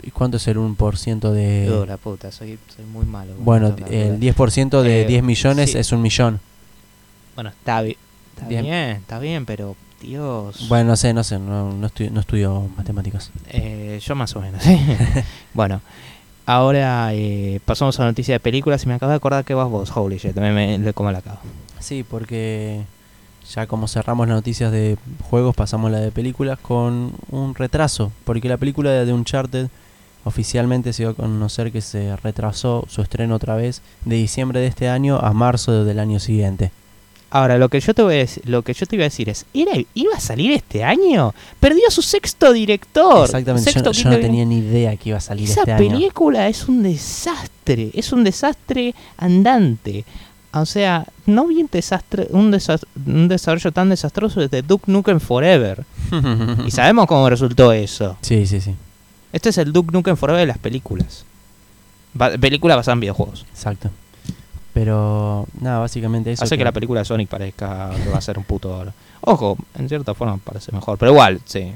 ¿Y 0.02 0.10
cuánto 0.10 0.36
es 0.38 0.46
el 0.48 0.58
1% 0.58 1.30
de...? 1.32 1.70
Oh, 1.70 1.86
la 1.86 1.96
puta, 1.96 2.30
soy, 2.32 2.58
soy 2.74 2.84
muy 2.86 3.06
malo. 3.06 3.32
Bueno, 3.38 3.68
el 3.68 3.74
verdad. 3.74 4.18
10% 4.18 4.82
de 4.82 5.02
Eh, 5.02 5.06
10 5.06 5.22
millones 5.22 5.72
sí. 5.72 5.78
es 5.78 5.92
un 5.92 6.02
millón. 6.02 6.40
Bueno, 7.34 7.50
está, 7.50 7.80
bi- 7.82 7.96
está 8.34 8.46
Bien. 8.48 8.66
está 8.66 9.18
bien, 9.18 9.46
pero 9.46 9.76
Dios. 10.02 10.68
Bueno, 10.68 10.90
no 10.90 10.96
sé, 10.96 11.14
no 11.14 11.24
sé, 11.24 11.38
no, 11.38 11.72
no, 11.72 11.86
estudio, 11.86 12.10
no 12.10 12.20
estudio 12.20 12.68
matemáticas. 12.76 13.30
Eh, 13.48 13.98
yo 14.04 14.14
más 14.14 14.34
o 14.36 14.40
menos, 14.42 14.62
bueno, 15.54 15.80
ahora 16.44 17.08
eh, 17.14 17.60
pasamos 17.64 17.98
a 17.98 18.02
la 18.02 18.10
noticia 18.10 18.34
de 18.34 18.40
películas 18.40 18.84
y 18.84 18.88
me 18.88 18.94
acabo 18.94 19.08
de 19.10 19.16
acordar 19.16 19.44
que 19.46 19.54
vas 19.54 19.68
vos, 19.70 19.90
holy 19.96 20.18
shit, 20.18 20.36
me, 20.36 20.52
me, 20.52 20.78
le 20.78 20.92
como 20.92 21.10
la 21.12 21.18
acabo. 21.18 21.38
Sí, 21.84 22.02
porque 22.08 22.80
ya 23.54 23.66
como 23.66 23.88
cerramos 23.88 24.26
las 24.26 24.36
noticias 24.36 24.72
de 24.72 24.96
juegos, 25.28 25.54
pasamos 25.54 25.90
la 25.90 26.00
de 26.00 26.10
películas 26.10 26.58
con 26.58 27.12
un 27.30 27.54
retraso. 27.54 28.10
Porque 28.24 28.48
la 28.48 28.56
película 28.56 28.90
de 28.90 29.12
Uncharted 29.12 29.68
oficialmente 30.24 30.94
se 30.94 31.02
dio 31.02 31.10
a 31.10 31.14
conocer 31.14 31.70
que 31.70 31.82
se 31.82 32.16
retrasó 32.16 32.86
su 32.88 33.02
estreno 33.02 33.34
otra 33.34 33.56
vez 33.56 33.82
de 34.06 34.16
diciembre 34.16 34.60
de 34.60 34.66
este 34.68 34.88
año 34.88 35.18
a 35.18 35.34
marzo 35.34 35.84
del 35.84 35.98
año 35.98 36.18
siguiente. 36.20 36.70
Ahora, 37.28 37.58
lo 37.58 37.68
que 37.68 37.80
yo 37.80 37.92
te 37.94 38.00
voy 38.02 38.14
a 38.14 38.18
decir, 38.18 38.42
lo 38.48 38.62
que 38.62 38.72
yo 38.72 38.86
te 38.86 38.94
iba 38.96 39.02
a 39.02 39.10
decir 39.10 39.28
es, 39.28 39.44
¿era, 39.52 39.72
¿iba 39.92 40.14
a 40.16 40.20
salir 40.20 40.52
este 40.52 40.84
año? 40.84 41.34
Perdió 41.58 41.82
a 41.88 41.90
su 41.90 42.00
sexto 42.00 42.52
director. 42.52 43.24
Exactamente, 43.24 43.72
yo, 43.72 43.82
Sexto, 43.82 44.08
no- 44.08 44.14
yo 44.16 44.20
tenía 44.22 44.44
ni 44.44 44.58
idea 44.58 44.96
que 44.96 45.08
iba 45.10 45.18
a 45.18 45.20
salir 45.20 45.50
Esa 45.50 45.60
este 45.60 45.72
año. 45.72 45.90
película 45.90 46.46
es 46.48 46.68
un 46.68 46.84
desastre, 46.84 47.90
es 47.92 48.12
un 48.12 48.22
desastre 48.24 48.94
andante. 49.18 50.04
O 50.60 50.66
sea, 50.66 51.04
no 51.26 51.46
vi 51.46 51.60
un 51.62 51.68
desastre, 51.70 52.28
un, 52.30 52.52
desa- 52.52 52.80
un 53.06 53.28
desarrollo 53.28 53.72
tan 53.72 53.88
desastroso 53.90 54.40
desde 54.40 54.62
Duke 54.62 54.90
Nukem 54.90 55.20
Forever. 55.20 55.84
Y 56.66 56.70
sabemos 56.70 57.06
cómo 57.06 57.28
resultó 57.28 57.72
eso. 57.72 58.16
Sí, 58.20 58.46
sí, 58.46 58.60
sí, 58.60 58.74
Este 59.32 59.48
es 59.50 59.58
el 59.58 59.72
Duke 59.72 59.90
Nukem 59.92 60.16
Forever 60.16 60.40
de 60.40 60.46
las 60.46 60.58
películas. 60.58 61.24
Ba- 62.12 62.30
película 62.38 62.76
basada 62.76 62.94
en 62.94 63.00
videojuegos. 63.00 63.44
exacto. 63.50 63.90
Pero 64.72 65.46
nada, 65.60 65.78
básicamente 65.78 66.32
eso. 66.32 66.42
Hace 66.44 66.58
que 66.58 66.64
la 66.64 66.72
película 66.72 67.00
de 67.00 67.04
Sonic 67.04 67.28
parezca 67.28 67.90
que 68.02 68.10
va 68.10 68.18
a 68.18 68.20
ser 68.20 68.38
un 68.38 68.44
puto. 68.44 68.84
Ojo, 69.20 69.56
en 69.78 69.88
cierta 69.88 70.14
forma 70.14 70.36
parece 70.38 70.72
mejor, 70.72 70.98
pero 70.98 71.12
igual, 71.12 71.40
sí. 71.44 71.72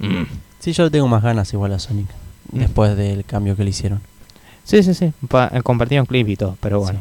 Mm. 0.00 0.24
Sí, 0.58 0.72
yo 0.72 0.90
tengo 0.90 1.06
más 1.08 1.22
ganas 1.22 1.52
igual 1.52 1.72
a 1.72 1.78
Sonic. 1.78 2.08
después 2.50 2.96
del 2.96 3.24
cambio 3.24 3.54
que 3.56 3.62
le 3.64 3.70
hicieron. 3.70 4.00
Sí, 4.64 4.82
sí, 4.82 4.92
sí. 4.94 5.12
Pa- 5.28 5.50
eh, 5.52 5.62
compartieron 5.62 6.04
clip 6.06 6.28
y 6.28 6.36
todo, 6.36 6.56
pero 6.60 6.80
bueno. 6.80 7.00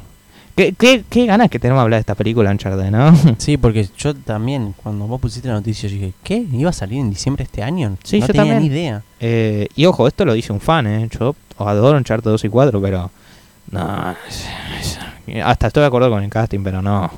¿Qué, 0.55 0.73
qué, 0.73 1.03
qué 1.09 1.25
ganas 1.25 1.49
que 1.49 1.59
tenemos 1.59 1.79
de 1.79 1.83
hablar 1.83 1.97
de 1.97 2.01
esta 2.01 2.15
película 2.15 2.51
Uncharted, 2.51 2.91
¿no? 2.91 3.15
Sí, 3.37 3.57
porque 3.57 3.87
yo 3.97 4.13
también, 4.15 4.73
cuando 4.81 5.07
vos 5.07 5.19
pusiste 5.21 5.47
la 5.47 5.55
noticia, 5.55 5.89
yo 5.89 5.95
dije, 5.95 6.13
¿qué? 6.23 6.45
¿Iba 6.51 6.69
a 6.69 6.73
salir 6.73 6.99
en 6.99 7.09
diciembre 7.09 7.43
este 7.43 7.63
año? 7.63 7.97
Sí, 8.03 8.19
no 8.19 8.27
yo 8.27 8.33
tenía 8.33 8.53
también. 8.53 8.71
ni 8.71 8.77
idea. 8.77 9.03
Eh, 9.19 9.67
y 9.75 9.85
ojo, 9.85 10.07
esto 10.07 10.25
lo 10.25 10.33
dice 10.33 10.51
un 10.51 10.59
fan, 10.59 10.87
¿eh? 10.87 11.09
Yo 11.11 11.35
adoro 11.57 11.97
Uncharted 11.97 12.29
2 12.31 12.43
y 12.45 12.49
4, 12.49 12.81
pero... 12.81 13.11
No, 13.71 14.15
hasta 15.43 15.67
estoy 15.67 15.81
de 15.81 15.87
acuerdo 15.87 16.09
con 16.09 16.23
el 16.23 16.29
casting, 16.29 16.59
pero 16.63 16.81
no. 16.81 17.09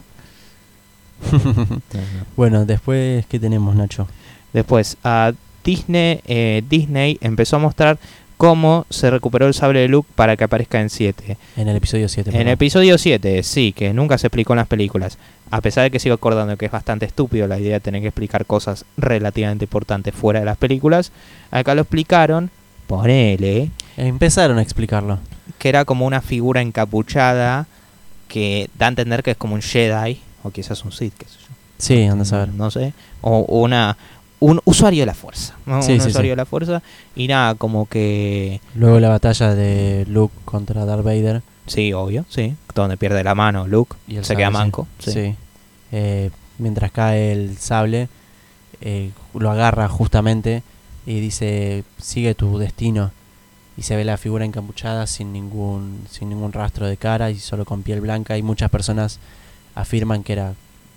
bueno, 2.36 2.66
después, 2.66 3.26
¿qué 3.28 3.40
tenemos, 3.40 3.76
Nacho? 3.76 4.08
Después, 4.52 4.98
a 5.04 5.34
Disney, 5.64 6.20
eh, 6.26 6.64
Disney 6.70 7.18
empezó 7.22 7.56
a 7.56 7.60
mostrar 7.60 7.98
cómo 8.38 8.86
se 8.90 9.10
recuperó 9.10 9.48
el 9.48 9.54
sable 9.54 9.80
de 9.80 9.88
Luke 9.88 10.10
para 10.16 10.36
que 10.38 10.44
aparezca 10.44 10.82
en 10.82 10.90
7. 10.90 11.38
En 11.58 11.68
el 11.68 11.78
episodio 11.78 12.10
7. 12.10 12.30
En 12.32 12.42
el 12.42 12.50
episodio 12.50 12.98
7, 12.98 13.44
sí, 13.44 13.74
que 13.74 13.94
nunca 13.94 14.18
se 14.18 14.28
explicó 14.28 14.54
en 14.54 14.58
las 14.58 14.68
películas. 14.68 15.18
A 15.52 15.62
pesar 15.62 15.84
de 15.84 15.92
que 15.92 16.00
sigo 16.00 16.16
acordando 16.16 16.58
que 16.58 16.66
es 16.66 16.72
bastante 16.72 17.06
estúpido 17.06 17.48
la 17.48 17.60
idea 17.60 17.74
de 17.74 17.80
tener 17.80 18.02
que 18.02 18.08
explicar 18.08 18.46
cosas 18.46 18.86
relativamente 18.98 19.66
importantes 19.66 20.14
fuera 20.16 20.40
de 20.40 20.46
las 20.46 20.58
películas, 20.58 21.12
acá 21.52 21.76
lo 21.76 21.82
explicaron, 21.82 22.50
ponele, 22.88 23.70
Empezaron 23.98 24.58
a 24.58 24.62
explicarlo. 24.64 25.20
que 25.60 25.70
era 25.70 25.86
como 25.86 26.06
una 26.08 26.22
figura 26.22 26.62
encapuchada 26.62 27.68
que 28.28 28.70
da 28.78 28.88
a 28.88 28.90
entender 28.90 29.22
que 29.22 29.32
es 29.32 29.38
como 29.38 29.54
un 29.54 29.62
Jedi, 29.62 30.20
o 30.42 30.50
quizás 30.50 30.84
un 30.84 30.92
Sith, 30.92 31.14
qué 31.18 31.26
sé 31.26 31.34
yo. 31.40 31.54
Sí, 31.78 32.04
anda 32.06 32.24
a 32.24 32.26
saber. 32.26 32.50
No 32.50 32.72
sé. 32.72 32.94
O 33.22 33.40
una 33.62 33.98
un 34.44 34.60
usuario 34.66 35.04
de 35.04 35.06
la 35.06 35.14
fuerza. 35.14 35.56
¿no? 35.66 35.82
Sí, 35.82 35.94
un 35.94 36.02
sí, 36.02 36.10
usuario 36.10 36.30
sí. 36.30 36.32
de 36.32 36.36
la 36.36 36.46
fuerza. 36.46 36.82
Y 37.16 37.28
nada, 37.28 37.56
como 37.56 37.88
que. 37.88 38.60
Luego 38.76 39.00
la 39.00 39.08
batalla 39.08 39.56
de 39.56 40.06
Luke 40.10 40.36
contra 40.44 40.84
Darth 40.84 41.04
Vader. 41.04 41.42
Sí, 41.66 41.94
obvio, 41.94 42.26
sí. 42.28 42.56
Donde 42.76 42.98
pierde 42.98 43.24
la 43.24 43.36
mano 43.36 43.68
Luke. 43.68 43.96
Y 44.06 44.18
el 44.18 44.26
se 44.26 44.36
queda 44.36 44.48
sable, 44.48 44.60
manco. 44.60 44.88
Sí. 45.00 45.12
Sí. 45.12 45.36
Eh, 45.94 46.30
mientras 46.58 46.92
cae 46.92 47.32
el 47.32 47.58
sable, 47.58 48.10
eh, 48.82 49.12
lo 49.34 49.50
agarra 49.50 49.88
justamente 49.88 50.62
y 51.06 51.22
dice, 51.22 51.86
sigue 51.98 52.36
tu 52.36 52.58
destino. 52.58 53.12
Y 53.78 53.84
se 53.84 53.96
ve 53.96 54.04
la 54.04 54.18
figura 54.18 54.44
encapuchada 54.44 55.08
sin 55.08 55.32
ningún, 55.32 56.04
sin 56.10 56.28
ningún 56.28 56.52
rastro 56.52 56.86
de 56.86 56.98
cara 56.98 57.32
y 57.32 57.40
solo 57.40 57.64
con 57.64 57.82
piel 57.82 58.02
blanca. 58.02 58.38
Y 58.38 58.44
muchas 58.44 58.70
personas 58.70 59.20
afirman 59.74 60.24
que 60.24 60.34
era 60.34 60.54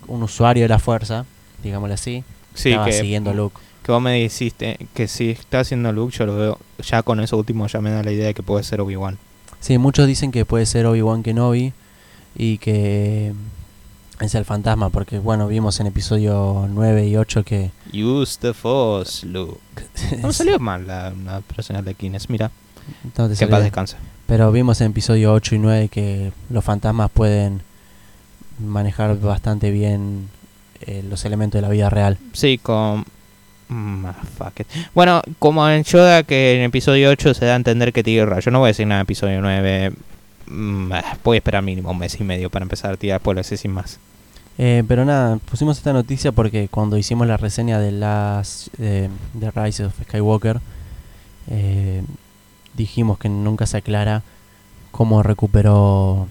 un 0.08 0.24
usuario 0.24 0.64
de 0.64 0.68
la 0.68 0.80
fuerza, 0.80 1.26
digámoslo 1.62 1.94
así. 1.94 2.24
Sí, 2.56 2.70
estaba 2.70 2.86
que, 2.86 2.92
siguiendo 2.92 3.32
Luke. 3.32 3.56
que 3.82 3.92
vos 3.92 4.02
me 4.02 4.14
dijiste 4.14 4.78
que 4.94 5.06
si 5.06 5.30
está 5.30 5.60
haciendo 5.60 5.92
Luke, 5.92 6.16
yo 6.16 6.26
lo 6.26 6.36
veo. 6.36 6.58
Ya 6.78 7.02
con 7.02 7.20
eso 7.20 7.36
último 7.36 7.66
ya 7.68 7.80
me 7.80 7.90
da 7.90 8.02
la 8.02 8.10
idea 8.10 8.26
de 8.26 8.34
que 8.34 8.42
puede 8.42 8.64
ser 8.64 8.80
Obi-Wan. 8.80 9.18
Sí, 9.60 9.78
muchos 9.78 10.06
dicen 10.06 10.32
que 10.32 10.44
puede 10.44 10.66
ser 10.66 10.86
Obi-Wan 10.86 11.22
Kenobi 11.22 11.72
y 12.36 12.58
que 12.58 13.32
es 14.20 14.34
el 14.34 14.44
fantasma, 14.44 14.90
porque 14.90 15.18
bueno, 15.18 15.46
vimos 15.48 15.78
en 15.80 15.86
episodio 15.86 16.66
9 16.70 17.06
y 17.06 17.16
8 17.16 17.44
que... 17.44 17.70
Use 17.92 18.38
the 18.40 18.54
Force, 18.54 19.26
Luke. 19.26 19.60
No 20.20 20.28
me 20.28 20.32
salió 20.32 20.58
mal 20.58 20.86
la, 20.86 21.12
la 21.24 21.40
personal 21.42 21.84
de 21.84 21.94
Kines. 21.94 22.30
Mira, 22.30 22.50
No 23.16 23.28
que 23.28 23.46
paz 23.46 23.62
descanse. 23.62 23.96
Pero 24.26 24.50
vimos 24.52 24.80
en 24.80 24.88
episodio 24.88 25.32
8 25.32 25.54
y 25.54 25.58
9 25.58 25.88
que 25.88 26.32
los 26.50 26.64
fantasmas 26.64 27.10
pueden 27.10 27.62
manejar 28.58 29.18
bastante 29.20 29.70
bien 29.70 30.28
eh, 30.82 31.04
los 31.08 31.24
elementos 31.24 31.58
de 31.58 31.62
la 31.62 31.68
vida 31.68 31.90
real. 31.90 32.18
Sí, 32.32 32.58
con. 32.58 33.04
Mm, 33.68 34.06
fuck 34.38 34.60
it. 34.60 34.66
Bueno, 34.94 35.22
como 35.38 35.68
en 35.68 35.82
Yoda, 35.82 36.22
que 36.22 36.56
en 36.56 36.62
episodio 36.62 37.10
8 37.10 37.34
se 37.34 37.46
da 37.46 37.54
a 37.54 37.56
entender 37.56 37.92
que 37.92 38.02
tiene 38.02 38.26
rayo. 38.26 38.50
No 38.52 38.60
voy 38.60 38.68
a 38.68 38.68
decir 38.68 38.86
nada 38.86 39.00
en 39.00 39.04
episodio 39.04 39.40
9. 39.40 39.92
Mm, 40.46 40.92
ah, 40.92 41.16
voy 41.24 41.36
a 41.36 41.38
esperar 41.38 41.62
mínimo 41.62 41.90
un 41.90 41.98
mes 41.98 42.18
y 42.20 42.24
medio 42.24 42.50
para 42.50 42.62
empezar 42.62 42.92
a 42.92 42.96
tirar 42.96 43.20
spoilers 43.20 43.52
y 43.52 43.56
sin 43.56 43.72
más. 43.72 43.98
Eh, 44.58 44.84
pero 44.88 45.04
nada, 45.04 45.36
pusimos 45.50 45.76
esta 45.76 45.92
noticia 45.92 46.32
porque 46.32 46.68
cuando 46.68 46.96
hicimos 46.96 47.26
la 47.26 47.36
reseña 47.36 47.78
de 47.78 47.92
las 47.92 48.70
eh, 48.78 49.10
de 49.34 49.50
Rise 49.50 49.84
of 49.84 49.94
Skywalker 50.04 50.60
eh, 51.48 52.02
dijimos 52.74 53.18
que 53.18 53.28
nunca 53.28 53.66
se 53.66 53.76
aclara 53.76 54.22
cómo 54.92 55.22
recuperó 55.22 56.26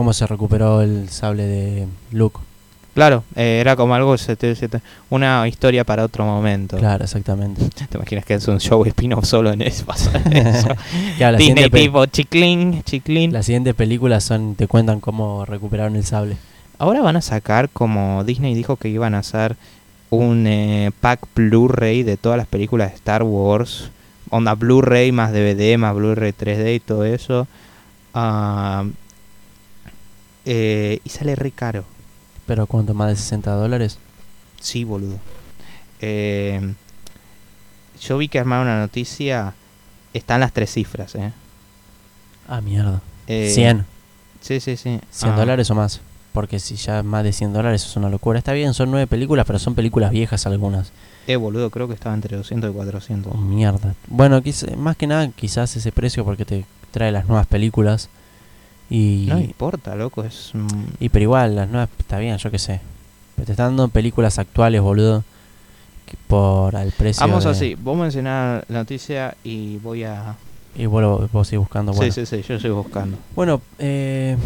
cómo 0.00 0.14
se 0.14 0.26
recuperó 0.26 0.80
el 0.80 1.10
sable 1.10 1.42
de 1.46 1.86
Luke. 2.10 2.40
Claro, 2.94 3.22
eh, 3.36 3.58
era 3.60 3.76
como 3.76 3.94
algo. 3.94 4.16
Una 5.10 5.46
historia 5.46 5.84
para 5.84 6.06
otro 6.06 6.24
momento. 6.24 6.78
Claro, 6.78 7.04
exactamente. 7.04 7.62
¿Te 7.90 7.98
imaginas 7.98 8.24
que 8.24 8.32
es 8.32 8.48
un 8.48 8.60
show 8.60 8.82
spin-off 8.86 9.26
solo 9.26 9.52
en 9.52 9.60
eso? 9.60 9.84
Claro, 11.18 11.36
Disney 11.36 11.68
tipo 11.68 12.06
chiclín, 12.06 12.82
chiclín. 12.82 13.34
Las 13.34 13.44
siguientes 13.44 13.74
películas 13.74 14.24
son 14.24 14.54
te 14.54 14.66
cuentan 14.66 15.00
cómo 15.00 15.44
recuperaron 15.44 15.96
el 15.96 16.04
sable. 16.06 16.38
Ahora 16.78 17.02
van 17.02 17.16
a 17.16 17.20
sacar, 17.20 17.68
como 17.68 18.24
Disney 18.24 18.54
dijo 18.54 18.76
que 18.76 18.88
iban 18.88 19.14
a 19.14 19.18
hacer 19.18 19.54
un 20.08 20.46
eh, 20.46 20.92
pack 21.02 21.28
Blu-ray 21.34 22.04
de 22.04 22.16
todas 22.16 22.38
las 22.38 22.46
películas 22.46 22.88
de 22.88 22.96
Star 22.96 23.22
Wars. 23.22 23.90
Onda 24.30 24.54
Blu-ray 24.54 25.12
más 25.12 25.30
DVD, 25.30 25.76
más 25.76 25.94
Blu-ray 25.94 26.32
3D 26.32 26.76
y 26.76 26.80
todo 26.80 27.04
eso. 27.04 27.46
Ah, 28.14 28.84
eh, 30.44 31.00
y 31.04 31.08
sale 31.10 31.34
re 31.36 31.50
caro. 31.50 31.84
Pero 32.46 32.66
¿cuánto 32.66 32.94
más 32.94 33.08
de 33.10 33.16
60 33.16 33.52
dólares? 33.52 33.98
Sí, 34.60 34.84
boludo. 34.84 35.18
Eh, 36.00 36.74
yo 38.00 38.18
vi 38.18 38.28
que 38.28 38.38
armaron 38.38 38.66
una 38.66 38.80
noticia. 38.80 39.54
Están 40.12 40.40
las 40.40 40.52
tres 40.52 40.72
cifras, 40.72 41.14
¿eh? 41.14 41.32
Ah, 42.48 42.60
mierda. 42.60 43.00
Eh, 43.26 43.52
100. 43.54 43.86
Sí, 44.40 44.58
sí, 44.60 44.76
sí. 44.76 44.98
100 45.10 45.32
Ah, 45.32 45.36
dólares 45.36 45.70
o 45.70 45.74
más. 45.74 46.00
Porque 46.32 46.58
si 46.58 46.76
ya 46.76 47.02
más 47.02 47.22
de 47.24 47.32
100 47.32 47.52
dólares 47.52 47.84
es 47.84 47.96
una 47.96 48.08
locura. 48.08 48.38
Está 48.38 48.52
bien, 48.52 48.72
son 48.74 48.90
nueve 48.90 49.06
películas, 49.06 49.46
pero 49.46 49.58
son 49.58 49.74
películas 49.74 50.10
viejas 50.10 50.46
algunas. 50.46 50.92
Eh, 51.26 51.36
boludo, 51.36 51.70
creo 51.70 51.86
que 51.88 51.94
estaba 51.94 52.14
entre 52.14 52.36
200 52.36 52.70
y 52.70 52.72
400. 52.72 53.32
Oh, 53.34 53.38
mierda. 53.38 53.94
Bueno, 54.08 54.40
quiz- 54.42 54.74
más 54.76 54.96
que 54.96 55.06
nada 55.06 55.28
quizás 55.28 55.76
ese 55.76 55.92
precio 55.92 56.24
porque 56.24 56.44
te 56.44 56.64
trae 56.90 57.12
las 57.12 57.26
nuevas 57.28 57.46
películas. 57.46 58.08
Y, 58.90 59.26
No 59.28 59.38
importa, 59.38 59.94
loco, 59.94 60.24
es... 60.24 60.52
y 60.98 61.08
pero 61.10 61.22
igual, 61.22 61.54
las 61.54 61.68
nuevas, 61.68 61.88
está 61.98 62.18
bien, 62.18 62.36
yo 62.38 62.50
qué 62.50 62.58
sé. 62.58 62.80
Pero 63.36 63.46
te 63.46 63.52
están 63.52 63.68
dando 63.68 63.88
películas 63.88 64.38
actuales, 64.38 64.80
boludo. 64.82 65.22
que 66.06 66.16
por 66.26 66.74
al 66.74 66.90
precio 66.90 67.24
Vamos 67.26 67.44
de- 67.44 67.50
así, 67.50 67.74
vos 67.76 67.96
mencionar 67.96 68.64
la 68.68 68.78
noticia 68.80 69.36
y 69.44 69.76
voy 69.78 70.02
a... 70.04 70.34
Y 70.74 70.86
vos, 70.86 71.30
vos 71.32 71.46
seguís 71.48 71.60
buscando. 71.60 71.92
Bueno, 71.92 72.12
Sí, 72.12 72.26
sí, 72.26 72.42
sí, 72.42 72.46
yo 72.48 72.56
estoy 72.56 72.70
buscando. 72.72 73.16
Bueno, 73.36 73.60
eh, 73.78 74.36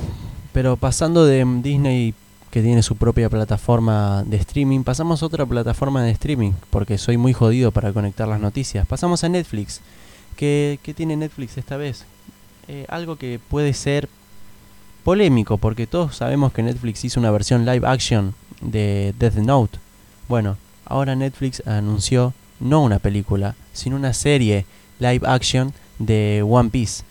pero 0.53 0.77
pasando 0.77 1.25
de 1.27 1.45
Disney 1.63 2.15
que 2.51 2.63
tiene 2.63 2.83
su 2.83 2.97
propia 2.97 3.29
plataforma 3.31 4.23
de 4.25 4.37
streaming, 4.37 4.85
pasamos 4.85 5.23
a 5.23 5.27
otra 5.27 5.45
plataforma 5.45 6.03
de 6.03 6.11
streaming, 6.13 6.53
porque 6.71 6.99
soy 6.99 7.17
muy 7.17 7.33
jodido 7.33 7.73
para 7.73 7.93
conectar 7.93 8.29
las 8.29 8.41
noticias. 8.41 8.87
Pasamos 8.87 9.25
a 9.25 9.29
Netflix. 9.29 9.81
¿Qué, 10.37 10.79
qué 10.83 10.95
tiene 10.95 11.17
Netflix 11.17 11.57
esta 11.59 11.77
vez? 11.77 12.05
Eh, 12.69 12.87
algo 12.89 13.17
que 13.17 13.41
puede 13.51 13.73
ser 13.75 14.09
polémico, 15.05 15.59
porque 15.59 15.87
todos 15.87 16.17
sabemos 16.17 16.53
que 16.53 16.63
Netflix 16.63 17.05
hizo 17.05 17.21
una 17.21 17.31
versión 17.31 17.65
live 17.65 17.87
action 17.87 18.35
de 18.61 19.15
Death 19.19 19.37
Note. 19.37 19.79
Bueno, 20.29 20.57
ahora 20.87 21.15
Netflix 21.15 21.63
anunció 21.67 22.33
no 22.61 22.83
una 22.83 22.99
película, 22.99 23.55
sino 23.73 23.97
una 23.97 24.15
serie 24.15 24.65
live 24.99 25.21
action 25.27 25.73
de 25.99 26.45
One 26.49 26.71
Piece. 26.71 27.05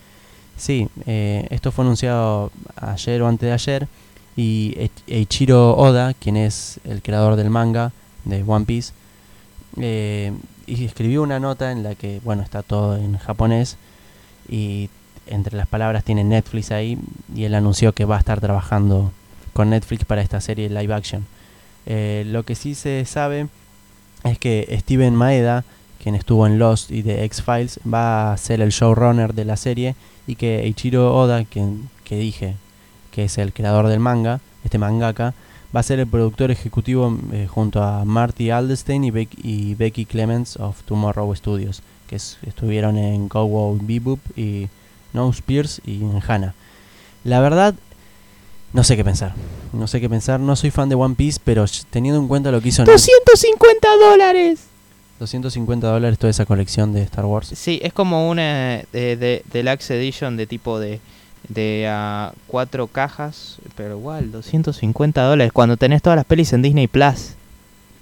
Sí, 0.56 0.88
eh, 1.06 1.46
esto 1.50 1.72
fue 1.72 1.84
anunciado 1.84 2.50
ayer 2.76 3.22
o 3.22 3.28
antes 3.28 3.46
de 3.46 3.52
ayer 3.52 3.88
y 4.36 4.90
Eiichiro 5.06 5.76
Oda, 5.76 6.14
quien 6.14 6.36
es 6.36 6.80
el 6.84 7.02
creador 7.02 7.36
del 7.36 7.50
manga 7.50 7.92
de 8.24 8.42
One 8.46 8.64
Piece, 8.64 8.92
eh, 9.80 10.32
escribió 10.66 11.22
una 11.22 11.38
nota 11.40 11.72
en 11.72 11.82
la 11.82 11.94
que, 11.94 12.20
bueno, 12.24 12.42
está 12.42 12.62
todo 12.62 12.96
en 12.96 13.16
japonés 13.18 13.76
y 14.48 14.90
entre 15.26 15.56
las 15.56 15.66
palabras 15.66 16.04
tiene 16.04 16.24
Netflix 16.24 16.70
ahí 16.70 16.98
y 17.34 17.44
él 17.44 17.54
anunció 17.54 17.92
que 17.92 18.04
va 18.04 18.16
a 18.16 18.18
estar 18.18 18.40
trabajando 18.40 19.12
con 19.52 19.70
Netflix 19.70 20.04
para 20.04 20.22
esta 20.22 20.40
serie 20.40 20.68
live 20.68 20.92
action. 20.94 21.26
Eh, 21.86 22.24
lo 22.26 22.42
que 22.44 22.54
sí 22.54 22.74
se 22.74 23.04
sabe 23.04 23.48
es 24.24 24.38
que 24.38 24.74
Steven 24.80 25.14
Maeda, 25.14 25.64
quien 26.02 26.14
estuvo 26.14 26.46
en 26.46 26.58
Lost 26.58 26.90
y 26.90 27.02
de 27.02 27.24
X-Files, 27.24 27.80
va 27.86 28.32
a 28.32 28.36
ser 28.36 28.60
el 28.60 28.70
showrunner 28.70 29.34
de 29.34 29.44
la 29.44 29.56
serie 29.56 29.94
y 30.26 30.36
que 30.36 30.60
Eiichiro 30.62 31.14
Oda, 31.14 31.44
quien 31.44 31.88
que 32.04 32.16
dije 32.16 32.56
que 33.10 33.24
es 33.24 33.38
el 33.38 33.52
creador 33.52 33.86
del 33.88 34.00
manga, 34.00 34.40
este 34.64 34.78
mangaka, 34.78 35.34
va 35.74 35.80
a 35.80 35.84
ser 35.84 35.98
el 36.00 36.06
productor 36.06 36.50
ejecutivo 36.50 37.16
eh, 37.32 37.46
junto 37.48 37.82
a 37.82 38.04
Marty 38.04 38.50
Aldenstein 38.50 39.04
y, 39.04 39.28
y 39.42 39.74
Becky 39.74 40.04
Clements 40.04 40.56
of 40.56 40.82
Tomorrow 40.84 41.34
Studios, 41.34 41.82
que 42.08 42.16
es- 42.16 42.38
estuvieron 42.46 42.96
en 42.96 43.28
Go 43.28 43.44
Wow 43.46 43.78
Bebop 43.82 44.18
y 44.36 44.68
No 45.14 45.30
Spears 45.30 45.80
y 45.86 46.02
en 46.02 46.20
Hana. 46.26 46.54
La 47.24 47.40
verdad, 47.40 47.74
no 48.74 48.84
sé 48.84 48.96
qué 48.96 49.04
pensar. 49.04 49.32
No 49.72 49.86
sé 49.86 50.00
qué 50.00 50.10
pensar. 50.10 50.40
No 50.40 50.56
soy 50.56 50.70
fan 50.70 50.88
de 50.90 50.94
One 50.94 51.14
Piece, 51.14 51.40
pero 51.42 51.64
teniendo 51.88 52.20
en 52.20 52.28
cuenta 52.28 52.50
lo 52.50 52.60
que 52.60 52.68
hizo 52.68 52.82
Netflix- 52.84 53.08
250 53.26 53.88
dólares. 53.96 54.60
250 55.20 55.86
dólares 55.86 56.18
toda 56.18 56.30
esa 56.30 56.44
colección 56.44 56.92
de 56.92 57.02
Star 57.02 57.24
Wars. 57.24 57.52
Sí, 57.54 57.80
es 57.82 57.92
como 57.92 58.28
una 58.28 58.82
de, 58.92 59.16
de, 59.16 59.42
Deluxe 59.50 59.92
Edition 59.92 60.36
de 60.36 60.46
tipo 60.46 60.78
de, 60.80 61.00
de 61.48 61.86
a 61.88 62.32
cuatro 62.48 62.88
cajas, 62.88 63.58
pero 63.76 63.96
igual, 63.96 64.32
250 64.32 65.22
dólares 65.22 65.52
cuando 65.52 65.76
tenés 65.76 66.02
todas 66.02 66.16
las 66.16 66.24
pelis 66.24 66.52
en 66.52 66.62
Disney 66.62 66.88
Plus. 66.88 67.34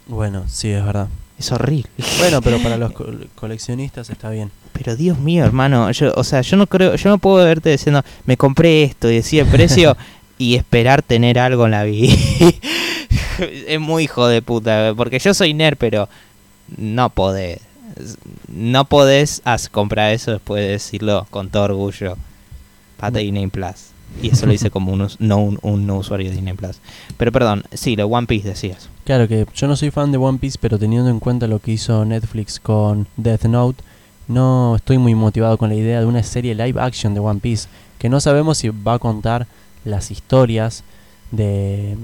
Bueno, 0.07 0.45
sí, 0.49 0.71
es 0.71 0.85
verdad. 0.85 1.09
Es 1.39 1.53
horrible. 1.53 1.91
Bueno, 2.19 2.41
pero 2.41 2.59
para 2.63 2.77
los 2.79 2.93
coleccionistas 3.35 4.09
está 4.09 4.31
bien. 4.31 4.51
Pero 4.83 4.97
Dios 4.97 5.17
mío, 5.21 5.45
hermano, 5.45 5.93
yo, 5.93 6.13
o 6.17 6.25
sea, 6.25 6.41
yo 6.41 6.57
no 6.57 6.67
creo, 6.67 6.97
yo 6.97 7.09
no 7.09 7.19
puedo 7.19 7.45
verte 7.45 7.71
diciendo, 7.71 8.03
me 8.27 8.37
compré 8.37 8.83
esto 8.83 9.09
y 9.09 9.15
decía 9.15 9.43
el 9.43 9.49
precio 9.49 9.97
y 10.39 10.57
esperar 10.57 11.03
tener 11.03 11.39
algo 11.39 11.67
en 11.67 11.71
la 11.71 11.85
vida. 11.85 12.13
es 13.69 13.79
muy 13.79 14.05
hijo 14.05 14.27
de 14.27 14.43
puta, 14.43 14.93
porque 14.97 15.21
yo 15.21 15.35
soy 15.35 15.55
nerd, 15.55 15.77
pero 15.79 16.09
no 16.77 17.11
podés. 17.11 17.61
No 18.49 18.87
podés 18.87 19.41
comprar 19.71 20.13
eso 20.13 20.33
después 20.33 20.65
de 20.65 20.71
decirlo 20.71 21.29
con 21.31 21.49
todo 21.49 21.63
orgullo. 21.63 22.17
Para 22.97 23.21
Disney 23.21 23.47
Plus. 23.47 23.93
Y 24.21 24.31
eso 24.31 24.47
lo 24.47 24.53
hice 24.53 24.71
como 24.71 24.93
un, 24.93 25.09
no, 25.21 25.39
un, 25.39 25.91
usuario 25.91 26.29
de 26.29 26.35
Disney 26.35 26.55
Plus. 26.55 26.81
Pero 27.17 27.31
perdón, 27.31 27.63
sí, 27.73 27.95
lo 27.95 28.07
One 28.07 28.27
Piece 28.27 28.49
decías. 28.49 28.89
Claro 29.05 29.29
que 29.29 29.47
yo 29.55 29.69
no 29.69 29.77
soy 29.77 29.93
fan 29.93 30.11
de 30.11 30.19
One 30.19 30.39
Piece, 30.39 30.59
pero 30.61 30.77
teniendo 30.77 31.09
en 31.09 31.21
cuenta 31.21 31.47
lo 31.47 31.61
que 31.61 31.71
hizo 31.71 32.05
Netflix 32.05 32.59
con 32.59 33.07
Death 33.17 33.45
Note, 33.45 33.83
no 34.29 34.77
estoy 34.77 34.99
muy 34.99 35.15
motivado 35.15 35.59
con 35.59 35.69
la 35.69 35.75
idea 35.75 36.01
de 36.01 36.07
una 36.07 36.23
serie 36.23 36.55
live 36.55 36.81
action 36.81 37.15
de 37.15 37.21
One 37.21 37.41
Piece. 37.41 37.69
Que 37.99 38.09
no 38.09 38.21
sabemos 38.21 38.59
si 38.59 38.69
va 38.69 38.95
a 38.95 38.99
contar 38.99 39.47
las 39.85 40.11
historias 40.11 40.85
de, 41.31 41.97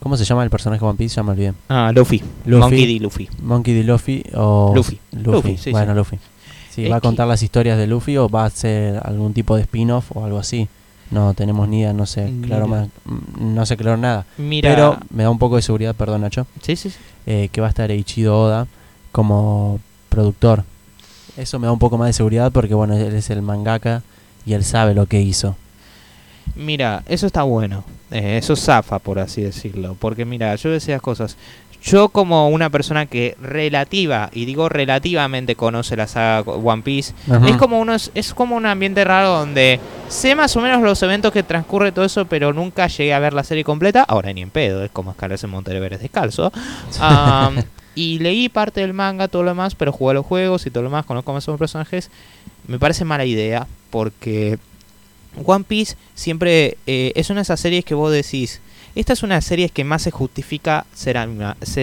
¿Cómo 0.00 0.16
se 0.16 0.24
llama 0.24 0.44
el 0.44 0.50
personaje 0.50 0.80
de 0.80 0.86
One 0.86 0.98
Piece? 0.98 1.16
Ya 1.16 1.22
me 1.22 1.32
olvidé. 1.32 1.54
Ah, 1.68 1.92
Luffy. 1.94 2.22
Monkey 2.46 2.94
D. 2.94 3.00
Luffy. 3.00 3.28
Monkey 3.42 3.74
D. 3.74 3.84
Luffy 3.84 4.24
o... 4.34 4.72
Luffy. 4.74 4.98
Luffy, 5.12 5.56
sí, 5.56 5.70
bueno, 5.70 5.94
Luffy. 5.94 6.18
Sí, 6.70 6.88
¿va 6.88 6.96
a 6.96 7.00
contar 7.00 7.26
las 7.26 7.42
historias 7.42 7.78
de 7.78 7.86
Luffy 7.86 8.16
o 8.16 8.28
va 8.28 8.44
a 8.44 8.50
ser 8.50 9.00
algún 9.04 9.34
tipo 9.34 9.56
de 9.56 9.62
spin-off 9.62 10.14
o 10.14 10.24
algo 10.24 10.38
así? 10.38 10.68
No 11.10 11.34
tenemos 11.34 11.68
ni 11.68 11.80
idea, 11.80 11.92
no 11.92 12.06
sé, 12.06 12.32
claro 12.42 12.68
más, 12.68 12.86
mm, 13.04 13.54
no 13.54 13.66
sé 13.66 13.76
claro 13.76 13.96
nada. 13.96 14.26
Mira. 14.38 14.70
Pero 14.70 14.98
me 15.10 15.24
da 15.24 15.30
un 15.30 15.40
poco 15.40 15.56
de 15.56 15.62
seguridad, 15.62 15.96
perdón 15.96 16.20
Nacho. 16.20 16.46
Sí, 16.62 16.76
sí, 16.76 16.90
sí. 16.90 16.96
Eh, 17.26 17.48
que 17.50 17.60
va 17.60 17.66
a 17.66 17.70
estar 17.70 17.90
Eiichiro 17.90 18.40
Oda 18.40 18.68
como 19.10 19.80
productor. 20.08 20.62
Eso 21.40 21.58
me 21.58 21.66
da 21.66 21.72
un 21.72 21.78
poco 21.78 21.96
más 21.96 22.08
de 22.08 22.12
seguridad 22.12 22.52
porque 22.52 22.74
bueno, 22.74 22.94
él 22.94 23.14
es 23.14 23.30
el 23.30 23.40
mangaka 23.40 24.02
y 24.44 24.52
él 24.52 24.62
sabe 24.62 24.94
lo 24.94 25.06
que 25.06 25.22
hizo. 25.22 25.56
Mira, 26.54 27.02
eso 27.06 27.26
está 27.26 27.44
bueno. 27.44 27.84
Eh, 28.10 28.36
eso 28.38 28.56
zafa, 28.56 28.98
por 28.98 29.18
así 29.18 29.42
decirlo. 29.42 29.96
Porque 29.98 30.26
mira, 30.26 30.54
yo 30.56 30.70
decía 30.70 31.00
cosas. 31.00 31.36
Yo 31.82 32.10
como 32.10 32.50
una 32.50 32.68
persona 32.68 33.06
que 33.06 33.38
relativa, 33.40 34.28
y 34.34 34.44
digo 34.44 34.68
relativamente 34.68 35.56
conoce 35.56 35.96
la 35.96 36.06
saga 36.06 36.42
One 36.42 36.82
Piece, 36.82 37.14
es 37.46 37.56
como 37.56 37.80
uno 37.80 37.94
es 37.94 38.34
como 38.34 38.54
un 38.54 38.66
ambiente 38.66 39.02
raro 39.02 39.30
donde 39.30 39.80
sé 40.08 40.34
más 40.34 40.54
o 40.56 40.60
menos 40.60 40.82
los 40.82 41.02
eventos 41.02 41.32
que 41.32 41.42
transcurre 41.42 41.90
todo 41.90 42.04
eso, 42.04 42.26
pero 42.26 42.52
nunca 42.52 42.86
llegué 42.86 43.14
a 43.14 43.18
ver 43.18 43.32
la 43.32 43.44
serie 43.44 43.64
completa. 43.64 44.02
Ahora 44.02 44.30
ni 44.34 44.42
en 44.42 44.50
pedo, 44.50 44.84
es 44.84 44.90
como 44.90 45.12
escalarse 45.12 45.46
en 45.46 45.52
Monteveres 45.52 46.00
descalzo. 46.00 46.52
y 48.00 48.18
leí 48.18 48.48
parte 48.48 48.80
del 48.80 48.94
manga, 48.94 49.28
todo 49.28 49.42
lo 49.42 49.50
demás, 49.50 49.74
pero 49.74 49.92
jugué 49.92 50.14
los 50.14 50.24
juegos 50.24 50.64
y 50.64 50.70
todo 50.70 50.84
lo 50.84 50.88
demás, 50.88 51.04
conozco 51.04 51.34
más 51.34 51.44
sobre 51.44 51.56
los 51.56 51.58
personajes. 51.58 52.10
Me 52.66 52.78
parece 52.78 53.04
mala 53.04 53.26
idea, 53.26 53.66
porque 53.90 54.58
One 55.44 55.66
Piece 55.68 55.96
siempre 56.14 56.78
eh, 56.86 57.12
es 57.14 57.28
una 57.28 57.40
de 57.40 57.42
esas 57.42 57.60
series 57.60 57.84
que 57.84 57.94
vos 57.94 58.10
decís, 58.10 58.62
esta 58.94 59.12
es 59.12 59.22
una 59.22 59.34
de 59.34 59.36
las 59.36 59.44
series 59.44 59.70
que 59.70 59.84
más 59.84 60.00
se 60.00 60.10
justifica 60.10 60.86
ser 60.94 61.18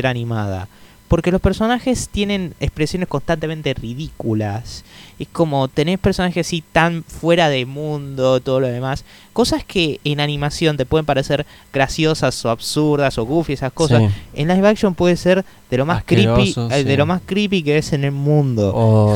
animada. 0.08 0.68
Porque 1.08 1.32
los 1.32 1.40
personajes 1.40 2.10
tienen 2.10 2.56
expresiones 2.60 3.08
constantemente 3.08 3.76
ridículas. 3.76 4.86
Es 5.20 5.28
como 5.28 5.68
tenés 5.68 6.00
personajes 6.00 6.48
así 6.48 6.64
tan 6.72 7.04
fuera 7.04 7.50
de 7.50 7.66
mundo, 7.66 8.40
todo 8.40 8.60
lo 8.60 8.68
demás. 8.68 9.04
Cosas 9.34 9.64
que 9.64 10.00
en 10.04 10.20
animación 10.20 10.78
te 10.78 10.86
pueden 10.86 11.06
parecer 11.06 11.46
graciosas 11.72 12.44
o 12.44 12.50
absurdas 12.50 13.18
o 13.18 13.26
goofy, 13.26 13.54
esas 13.54 13.72
cosas. 13.72 14.12
En 14.34 14.48
live 14.48 14.68
action 14.68 14.96
puede 14.96 15.16
ser 15.16 15.46
de 15.70 15.78
lo 15.78 15.86
más 15.86 16.04
creepy, 16.04 16.56
eh, 16.72 16.84
de 16.84 16.98
lo 16.98 17.06
más 17.06 17.22
creepy 17.26 17.62
que 17.62 17.78
es 17.78 17.94
en 17.94 18.04
el 18.04 18.12
mundo. 18.12 18.72
O 18.74 19.16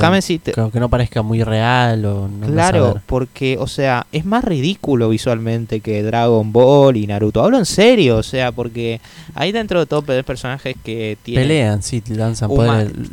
que 0.71 0.79
no 0.79 0.89
parezca 0.89 1.21
muy 1.21 1.43
real 1.43 2.05
o 2.05 2.29
Claro, 2.45 3.01
porque 3.05 3.57
o 3.59 3.67
sea, 3.67 4.05
es 4.11 4.25
más 4.25 4.43
ridículo 4.43 5.09
visualmente 5.09 5.79
que 5.79 6.03
Dragon 6.03 6.51
Ball 6.51 6.97
y 6.97 7.07
Naruto. 7.07 7.43
Hablo 7.43 7.57
en 7.57 7.65
serio, 7.65 8.17
o 8.17 8.23
sea, 8.23 8.51
porque 8.51 9.01
ahí 9.33 9.51
dentro 9.51 9.79
de 9.79 9.85
todo 9.85 10.03
personajes 10.23 10.75
que 10.83 11.17
tienen 11.23 11.47
pelean, 11.47 11.83
sí, 11.83 12.03
lanzan 12.09 12.49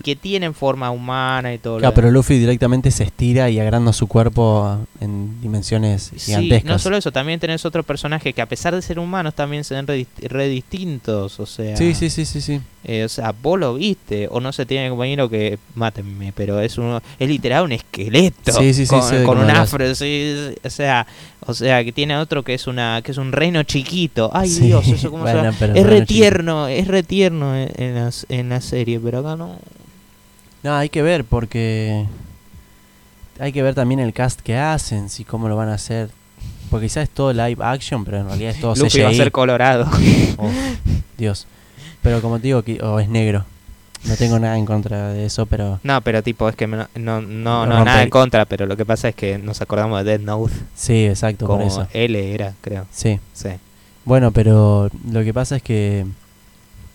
que 0.03 0.16
tienen 0.16 0.53
forma 0.53 0.91
humana 0.91 1.55
y 1.55 1.59
todo. 1.59 1.78
Claro, 1.78 1.95
pero 1.95 2.11
Luffy 2.11 2.39
directamente 2.39 2.78
se 2.91 3.05
estira 3.05 3.51
y 3.51 3.61
agranda 3.61 3.93
su 3.93 4.07
cuerpo 4.07 4.79
en 5.01 5.41
dimensiones 5.41 6.12
gigantescas. 6.16 6.64
no 6.64 6.79
solo 6.79 6.97
eso, 6.97 7.12
también 7.12 7.41
tenés 7.41 7.64
otro 7.64 7.83
personaje 7.83 8.33
que 8.33 8.43
a 8.43 8.47
pesar 8.47 8.74
de 8.74 8.83
ser 8.83 8.99
humanos 8.99 9.35
también 9.35 9.64
se 9.64 9.74
ven 9.74 9.87
re, 9.87 10.49
distintos, 10.49 11.39
o 11.41 11.47
sea... 11.47 11.76
Sí, 11.76 11.95
sí, 11.95 12.11
sí, 12.11 12.24
sí, 12.24 12.41
sí. 12.41 12.61
Eh, 12.85 13.05
o 13.05 13.09
sea, 13.09 13.35
vos 13.43 13.59
lo 13.59 13.74
viste, 13.74 14.29
o 14.31 14.41
no 14.41 14.53
se 14.53 14.64
tiene 14.64 14.89
compañero 14.89 15.29
que, 15.29 15.59
mátenme, 15.74 16.33
pero 16.35 16.61
es 16.61 16.79
uno, 16.79 17.03
es 17.18 17.29
literal 17.29 17.64
un 17.64 17.72
esqueleto 17.72 18.53
sí, 18.53 18.72
sí, 18.72 18.87
con, 18.87 19.03
sí, 19.03 19.16
con 19.24 19.39
un 19.39 19.51
afro, 19.51 19.85
o 19.91 19.95
sea, 20.70 21.07
o 21.41 21.55
sea, 21.55 21.85
que 21.85 21.93
tiene 21.93 22.16
otro 22.16 22.43
que 22.43 22.55
es 22.55 22.66
una 22.66 23.03
que 23.03 23.12
es 23.12 23.18
un 23.18 23.33
reino 23.33 23.62
chiquito. 23.62 24.31
Ay 24.33 24.51
Dios, 24.51 24.87
eso 24.87 25.11
como 25.11 25.26
Es 25.29 25.87
retierno, 25.87 26.68
es 26.68 26.87
retierno 26.89 27.57
en, 27.57 27.70
en, 27.76 28.11
en 28.29 28.49
la 28.49 28.61
serie, 28.61 29.01
pero 29.01 29.18
acá 29.18 29.37
no. 29.37 29.59
No, 30.62 30.74
hay 30.74 30.89
que 30.89 31.03
ver 31.03 31.24
porque 31.24 32.07
hay 33.39 33.53
que 33.53 33.62
ver 33.62 33.74
también 33.74 34.01
el 34.01 34.12
cast 34.12 34.41
que 34.41 34.57
hacen, 34.57 35.09
si 35.09 35.24
cómo 35.24 35.49
lo 35.49 35.57
van 35.57 35.68
a 35.68 35.74
hacer. 35.74 36.11
Porque 36.70 36.86
quizás 36.86 37.05
es 37.05 37.11
todo 37.11 37.32
live 37.32 37.64
action, 37.64 38.05
pero 38.05 38.18
en 38.18 38.26
realidad 38.26 38.51
es 38.53 38.61
todo 38.61 38.74
Luffy 38.74 39.01
va 39.01 39.09
a 39.09 39.14
ser 39.14 39.32
colorado. 39.32 39.89
Oh, 40.41 40.51
Dios. 41.16 41.49
Pero 42.01 42.22
como 42.22 42.39
te 42.39 42.47
digo, 42.47 42.62
o 42.82 43.01
es 43.01 43.09
negro. 43.09 43.45
No 44.05 44.14
tengo 44.14 44.39
nada 44.39 44.57
en 44.57 44.66
contra 44.66 45.09
de 45.09 45.26
eso, 45.26 45.47
pero... 45.47 45.80
No, 45.82 46.01
pero 46.03 46.22
tipo, 46.22 46.49
es 46.49 46.55
que 46.55 46.68
no, 46.68 46.86
no, 46.95 47.20
no, 47.20 47.66
nada 47.66 48.03
en 48.03 48.11
contra, 48.11 48.45
pero 48.45 48.66
lo 48.66 48.76
que 48.76 48.86
pasa 48.86 49.09
es 49.09 49.16
que 49.16 49.39
nos 49.39 49.61
acordamos 49.61 49.99
de 50.05 50.12
Dead 50.12 50.20
Note. 50.20 50.55
Sí, 50.76 51.07
exacto, 51.07 51.47
como 51.47 51.59
por 51.59 51.66
eso. 51.66 51.89
L 51.93 52.34
era, 52.34 52.55
creo. 52.61 52.86
Sí. 52.93 53.18
Sí. 53.32 53.49
Bueno, 54.05 54.30
pero 54.30 54.89
lo 55.11 55.24
que 55.24 55.34
pasa 55.34 55.57
es 55.57 55.62
que... 55.62 56.07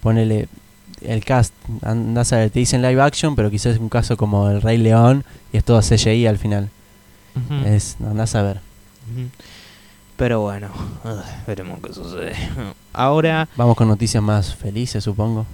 Ponele... 0.02 0.48
El 1.06 1.24
cast, 1.24 1.54
andás 1.82 2.34
a 2.34 2.38
ver, 2.38 2.50
te 2.50 2.60
dicen 2.60 2.82
live 2.82 3.02
action, 3.02 3.36
pero 3.36 3.50
quizás 3.50 3.76
es 3.76 3.80
un 3.80 3.90
caso 3.90 4.18
como 4.18 4.50
El 4.50 4.62
Rey 4.62 4.78
León 4.78 5.24
y 5.52 5.58
es 5.58 5.64
todo 5.64 5.82
CGI 5.82 6.28
al 6.28 6.38
final. 6.38 6.70
es 7.66 7.98
Andás 8.00 8.36
a 8.36 8.44
ver. 8.44 8.60
Pero 10.18 10.42
bueno, 10.42 10.70
veremos 11.48 11.80
qué 11.84 11.94
sucede. 11.94 12.36
Ahora... 12.94 13.48
Vamos 13.56 13.76
con 13.76 13.88
noticias 13.88 14.24
más 14.24 14.56
felices, 14.56 15.04
supongo. 15.04 15.46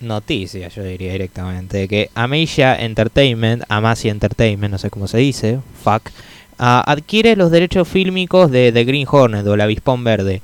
Noticias, 0.00 0.74
yo 0.74 0.82
diría 0.82 1.12
directamente. 1.12 1.88
Que 1.88 2.10
Amelia 2.14 2.76
Entertainment, 2.76 3.64
Amasia 3.68 4.10
Entertainment, 4.10 4.72
no 4.72 4.78
sé 4.78 4.90
cómo 4.90 5.08
se 5.08 5.18
dice, 5.18 5.60
fuck, 5.82 6.10
ah, 6.58 6.82
adquiere 6.86 7.36
los 7.36 7.50
derechos 7.50 7.88
fílmicos 7.88 8.50
de 8.50 8.72
The 8.72 8.84
Green 8.84 9.06
Hornet 9.10 9.46
o 9.46 9.54
el 9.54 9.60
Avispón 9.60 10.04
Verde. 10.04 10.42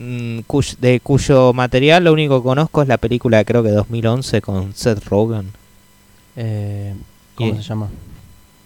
Mm, 0.00 0.40
de 0.78 1.00
cuyo 1.00 1.52
material 1.52 2.04
lo 2.04 2.14
único 2.14 2.40
que 2.40 2.44
conozco 2.44 2.80
es 2.80 2.88
la 2.88 2.96
película 2.96 3.44
creo 3.44 3.62
que 3.62 3.68
2011 3.68 4.40
con 4.40 4.74
Seth 4.74 5.04
Rogen. 5.04 5.52
Eh, 6.36 6.94
¿Cómo 7.34 7.54
se 7.56 7.62
llama? 7.62 7.90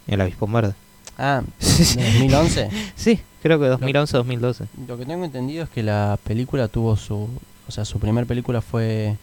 El 0.06 0.20
Avispón 0.20 0.52
Verde. 0.52 0.74
Ah, 1.18 1.42
¿2011? 1.60 2.70
sí, 2.94 3.18
creo 3.42 3.58
que 3.58 3.66
2011-2012. 3.66 4.66
Lo 4.86 4.96
que 4.96 5.06
tengo 5.06 5.24
entendido 5.24 5.64
es 5.64 5.70
que 5.70 5.82
la 5.82 6.18
película 6.22 6.68
tuvo 6.68 6.96
su... 6.96 7.28
O 7.66 7.72
sea, 7.72 7.84
su 7.84 7.98
primera 7.98 8.26
película 8.28 8.60
fue 8.60 9.16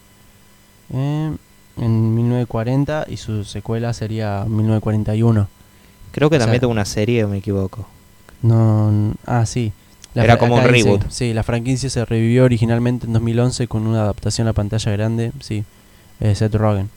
eh, 0.93 1.35
en 1.77 2.15
1940 2.15 3.05
y 3.07 3.15
su 3.15 3.45
secuela 3.45 3.93
sería 3.93 4.43
1941. 4.47 5.47
Creo 6.11 6.29
que 6.29 6.39
también 6.39 6.59
tuvo 6.59 6.71
una 6.71 6.83
serie, 6.83 7.23
o 7.23 7.29
me 7.29 7.37
equivoco. 7.37 7.87
No, 8.41 9.13
ah, 9.25 9.45
sí. 9.45 9.71
Era 10.15 10.37
como 10.37 10.55
un 10.55 10.63
reboot. 10.63 11.09
sí, 11.09 11.33
la 11.33 11.43
franquicia 11.43 11.89
se 11.89 12.03
revivió 12.05 12.43
originalmente 12.43 13.05
en 13.05 13.13
2011 13.13 13.67
con 13.67 13.87
una 13.87 14.01
adaptación 14.01 14.47
a 14.47 14.53
pantalla 14.53 14.91
grande, 14.91 15.31
sí, 15.39 15.63
eh, 16.19 16.35
Seth 16.35 16.55
Rogen. 16.55 16.89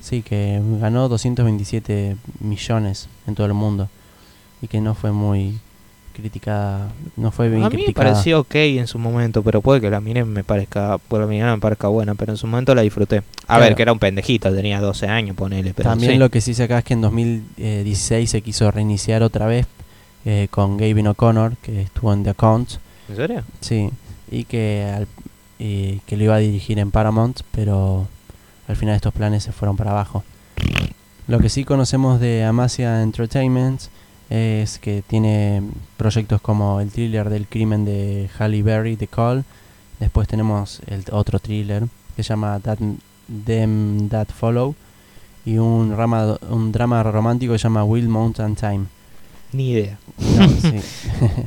Sí, 0.00 0.22
que 0.22 0.60
ganó 0.80 1.08
227 1.08 2.16
millones 2.40 3.08
en 3.26 3.34
todo 3.34 3.46
el 3.46 3.54
mundo 3.54 3.88
y 4.62 4.68
que 4.68 4.80
no 4.80 4.94
fue 4.94 5.12
muy 5.12 5.58
criticada, 6.14 6.92
no 7.16 7.30
fue 7.30 7.50
bien 7.50 7.62
a 7.62 7.68
mí 7.68 7.84
me 7.88 7.92
pareció 7.92 8.40
ok 8.40 8.54
en 8.54 8.86
su 8.86 8.98
momento, 8.98 9.42
pero 9.42 9.60
puede 9.60 9.82
que 9.82 9.90
la 9.90 10.00
miren 10.00 10.26
me 10.28 10.44
parezca, 10.44 10.96
puede 10.96 11.28
que 11.28 11.42
me 11.42 11.58
parezca 11.58 11.88
buena, 11.88 12.14
pero 12.14 12.32
en 12.32 12.38
su 12.38 12.46
momento 12.46 12.74
la 12.74 12.80
disfruté. 12.80 13.22
A 13.46 13.58
ver, 13.58 13.74
que 13.74 13.82
era 13.82 13.92
un 13.92 13.98
pendejito, 13.98 14.52
tenía 14.54 14.80
12 14.80 15.08
años, 15.08 15.36
ponele. 15.36 15.74
Pero 15.74 15.90
También 15.90 16.18
lo 16.18 16.30
que 16.30 16.40
sí 16.40 16.54
se 16.54 16.62
acá 16.62 16.78
es 16.78 16.84
que 16.84 16.94
en 16.94 17.02
2016 17.02 18.30
se 18.30 18.40
quiso 18.40 18.70
reiniciar 18.70 19.22
otra 19.22 19.46
vez 19.46 19.66
eh, 20.26 20.48
con 20.50 20.76
Gavin 20.76 21.06
O'Connor, 21.06 21.56
que 21.62 21.82
estuvo 21.82 22.12
en 22.12 22.24
The 22.24 22.30
Account. 22.30 22.72
¿En 23.08 23.16
serio? 23.16 23.44
Sí, 23.60 23.90
y 24.30 24.44
que, 24.44 25.06
y 25.58 26.00
que 26.00 26.16
lo 26.16 26.24
iba 26.24 26.34
a 26.34 26.38
dirigir 26.38 26.78
en 26.78 26.90
Paramount, 26.90 27.40
pero 27.52 28.08
al 28.66 28.76
final 28.76 28.96
estos 28.96 29.14
planes 29.14 29.44
se 29.44 29.52
fueron 29.52 29.76
para 29.76 29.92
abajo. 29.92 30.24
Lo 31.28 31.38
que 31.38 31.48
sí 31.48 31.64
conocemos 31.64 32.20
de 32.20 32.44
Amasia 32.44 33.02
Entertainment 33.02 33.82
es 34.28 34.78
que 34.78 35.02
tiene 35.06 35.62
proyectos 35.96 36.40
como 36.40 36.80
el 36.80 36.90
thriller 36.90 37.30
del 37.30 37.46
crimen 37.46 37.84
de 37.84 38.28
Halle 38.38 38.62
Berry, 38.62 38.96
The 38.96 39.06
Call. 39.06 39.44
Después 40.00 40.26
tenemos 40.28 40.80
el 40.86 41.04
otro 41.12 41.38
thriller 41.38 41.84
que 42.16 42.22
se 42.22 42.30
llama 42.30 42.58
That, 42.60 42.78
Them 43.44 44.08
That 44.08 44.28
Follow. 44.28 44.74
Y 45.44 45.58
un, 45.58 45.96
rama, 45.96 46.36
un 46.50 46.72
drama 46.72 47.04
romántico 47.04 47.52
que 47.52 47.60
se 47.60 47.64
llama 47.64 47.84
Will 47.84 48.08
Mountain 48.08 48.56
Time. 48.56 48.86
Ni 49.52 49.70
idea. 49.70 49.98
No, 50.18 50.48
sí. 50.60 50.80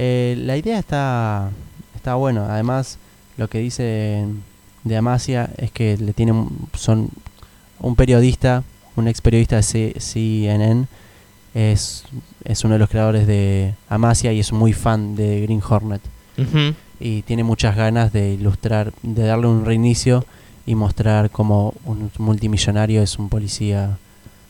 Eh, 0.00 0.36
la 0.44 0.56
idea 0.56 0.78
está, 0.78 1.50
está 1.96 2.14
bueno. 2.14 2.44
Además, 2.48 2.98
lo 3.36 3.48
que 3.48 3.58
dice 3.58 4.24
de 4.84 4.96
Amasia 4.96 5.50
es 5.56 5.72
que 5.72 5.96
le 5.96 6.12
tienen, 6.12 6.48
son 6.74 7.08
un 7.80 7.96
periodista, 7.96 8.62
un 8.94 9.08
ex 9.08 9.20
periodista 9.20 9.56
de 9.56 9.94
CNN, 9.98 10.86
es, 11.52 12.04
es 12.44 12.62
uno 12.64 12.74
de 12.74 12.78
los 12.78 12.88
creadores 12.88 13.26
de 13.26 13.74
Amasia 13.88 14.32
y 14.32 14.38
es 14.38 14.52
muy 14.52 14.72
fan 14.72 15.16
de 15.16 15.40
Green 15.40 15.60
Hornet. 15.68 16.00
Y 17.00 17.22
tiene 17.22 17.42
muchas 17.42 17.74
ganas 17.74 18.12
de 18.12 18.34
ilustrar, 18.34 18.92
de 19.02 19.22
darle 19.24 19.48
un 19.48 19.64
reinicio 19.64 20.24
y 20.64 20.76
mostrar 20.76 21.30
cómo 21.30 21.74
un 21.84 22.12
multimillonario 22.18 23.02
es 23.02 23.18
un 23.18 23.28
policía, 23.28 23.98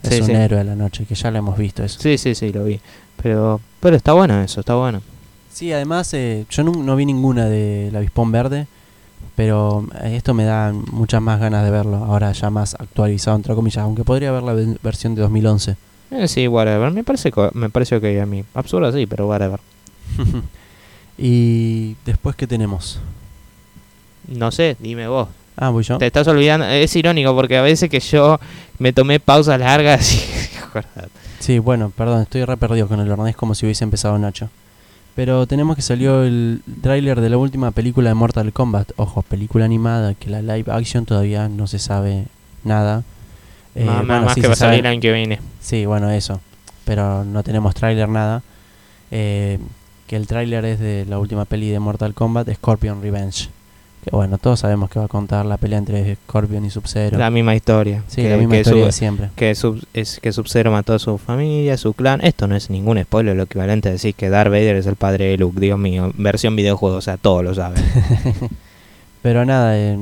es 0.02 0.10
Sí, 0.14 0.20
un 0.20 0.26
sí. 0.26 0.32
héroe 0.32 0.58
de 0.58 0.64
la 0.64 0.74
noche, 0.74 1.06
que 1.06 1.14
ya 1.14 1.30
lo 1.30 1.38
hemos 1.38 1.56
visto 1.56 1.82
eso. 1.82 1.98
Sí, 2.00 2.18
sí, 2.18 2.34
sí, 2.34 2.52
lo 2.52 2.64
vi. 2.64 2.78
Pero, 3.22 3.60
pero 3.80 3.96
está 3.96 4.12
bueno 4.12 4.40
eso, 4.42 4.60
está 4.60 4.74
bueno. 4.74 5.02
Sí, 5.52 5.72
además 5.72 6.12
eh, 6.14 6.46
yo 6.50 6.62
no, 6.64 6.72
no 6.72 6.94
vi 6.96 7.04
ninguna 7.06 7.46
de 7.46 7.90
La 7.92 7.98
Avispón 7.98 8.30
Verde, 8.30 8.66
pero 9.34 9.86
eh, 10.02 10.14
esto 10.16 10.34
me 10.34 10.44
da 10.44 10.72
muchas 10.72 11.20
más 11.20 11.40
ganas 11.40 11.64
de 11.64 11.70
verlo, 11.70 11.96
ahora 11.96 12.30
ya 12.32 12.48
más 12.50 12.74
actualizado, 12.74 13.36
entre 13.36 13.54
comillas, 13.54 13.78
aunque 13.82 14.04
podría 14.04 14.30
ver 14.30 14.42
la 14.44 14.52
ve- 14.52 14.76
versión 14.82 15.14
de 15.14 15.22
2011. 15.22 15.76
Eh, 16.12 16.28
sí, 16.28 16.46
whatever. 16.48 16.90
Me 16.92 17.02
parece, 17.04 17.32
me 17.54 17.68
parece 17.70 18.00
que 18.00 18.20
a 18.20 18.26
mí. 18.26 18.44
Absurdo 18.54 18.90
sí, 18.92 19.06
pero 19.06 19.26
whatever. 19.26 19.60
y 21.18 21.96
después, 22.06 22.36
¿qué 22.36 22.46
tenemos? 22.46 23.00
No 24.28 24.50
sé, 24.52 24.76
dime 24.78 25.08
vos. 25.08 25.28
Ah, 25.56 25.70
voy 25.70 25.82
yo. 25.82 25.98
Te 25.98 26.06
estás 26.06 26.28
olvidando. 26.28 26.66
Es 26.66 26.94
irónico 26.94 27.34
porque 27.34 27.56
a 27.56 27.62
veces 27.62 27.90
que 27.90 27.98
yo 28.00 28.38
me 28.78 28.92
tomé 28.92 29.18
pausas 29.20 29.58
largas 29.58 30.14
y. 30.14 30.20
Sí, 31.38 31.58
bueno, 31.58 31.90
perdón, 31.96 32.22
estoy 32.22 32.44
re 32.44 32.56
perdido 32.56 32.88
con 32.88 33.00
el 33.00 33.28
es 33.28 33.36
como 33.36 33.54
si 33.54 33.66
hubiese 33.66 33.84
empezado 33.84 34.18
Nacho. 34.18 34.50
Pero 35.14 35.46
tenemos 35.46 35.74
que 35.74 35.82
salió 35.82 36.22
el 36.22 36.62
tráiler 36.80 37.20
de 37.20 37.28
la 37.28 37.38
última 37.38 37.72
película 37.72 38.08
de 38.08 38.14
Mortal 38.14 38.52
Kombat. 38.52 38.92
Ojo, 38.96 39.22
película 39.22 39.64
animada, 39.64 40.14
que 40.14 40.30
la 40.30 40.42
live 40.42 40.70
action 40.70 41.06
todavía 41.06 41.48
no 41.48 41.66
se 41.66 41.80
sabe 41.80 42.26
nada. 42.62 43.02
Eh, 43.74 43.84
más 43.84 44.06
bueno, 44.06 44.22
más 44.26 44.34
sí 44.34 44.40
que 44.40 44.46
va 44.46 44.52
a 44.52 44.56
salir 44.56 44.80
el 44.80 44.86
año 44.86 45.00
que 45.00 45.12
viene. 45.12 45.40
Sí, 45.60 45.86
bueno, 45.86 46.10
eso. 46.10 46.40
Pero 46.84 47.24
no 47.24 47.42
tenemos 47.42 47.74
tráiler 47.74 48.08
nada. 48.08 48.42
Eh, 49.10 49.58
que 50.06 50.16
el 50.16 50.26
tráiler 50.26 50.64
es 50.64 50.78
de 50.78 51.04
la 51.08 51.18
última 51.18 51.44
peli 51.44 51.68
de 51.68 51.80
Mortal 51.80 52.14
Kombat, 52.14 52.52
Scorpion 52.54 53.02
Revenge. 53.02 53.48
Que 54.10 54.16
bueno, 54.16 54.38
todos 54.38 54.60
sabemos 54.60 54.88
que 54.90 54.98
va 54.98 55.04
a 55.04 55.08
contar 55.08 55.44
la 55.44 55.56
pelea 55.58 55.78
entre 55.78 56.14
Scorpion 56.14 56.64
y 56.64 56.70
Sub-Zero. 56.70 57.18
La 57.18 57.30
misma 57.30 57.54
historia. 57.54 58.02
Sí, 58.08 58.22
que, 58.22 58.30
la 58.30 58.36
misma 58.36 58.52
que 58.54 58.60
historia 58.60 58.82
Sub- 58.82 58.86
de 58.86 58.92
siempre. 58.92 59.30
que 59.36 59.54
Sub- 59.54 59.84
es 59.92 60.18
que 60.20 60.32
Sub-Zero 60.32 60.70
mató 60.70 60.94
a 60.94 60.98
su 60.98 61.18
familia, 61.18 61.76
su 61.76 61.92
clan. 61.92 62.20
Esto 62.24 62.46
no 62.46 62.56
es 62.56 62.70
ningún 62.70 63.02
spoiler, 63.02 63.36
lo 63.36 63.42
equivalente 63.42 63.88
a 63.88 63.92
decir 63.92 64.14
que 64.14 64.30
Darth 64.30 64.50
Vader 64.50 64.76
es 64.76 64.86
el 64.86 64.96
padre 64.96 65.26
de 65.26 65.36
Luke. 65.38 65.60
Dios 65.60 65.78
mío, 65.78 66.12
versión 66.16 66.56
videojuego, 66.56 66.96
o 66.96 67.02
sea, 67.02 67.16
todos 67.18 67.44
lo 67.44 67.54
saben. 67.54 67.82
Pero 69.22 69.44
nada, 69.44 69.76
eh, 69.78 69.98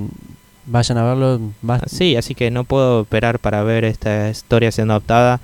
vayan 0.67 0.99
a 0.99 1.05
verlo. 1.05 1.41
sí, 1.87 2.17
así 2.17 2.35
que 2.35 2.51
no 2.51 2.65
puedo 2.65 3.03
esperar 3.03 3.39
para 3.39 3.63
ver 3.63 3.85
esta 3.85 4.29
historia 4.31 4.71
siendo 4.71 4.93
adaptada 4.95 5.41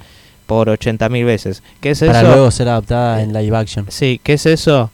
por 0.47 0.69
80.000 0.69 1.25
veces. 1.25 1.63
¿Qué 1.81 1.91
es 1.91 2.01
para 2.01 2.21
eso? 2.21 2.29
luego 2.33 2.51
ser 2.51 2.69
adaptada 2.69 3.23
en 3.23 3.33
live 3.33 3.57
action. 3.57 3.87
Sí, 3.89 4.21
¿qué 4.23 4.35
es 4.35 4.47
eso? 4.47 4.91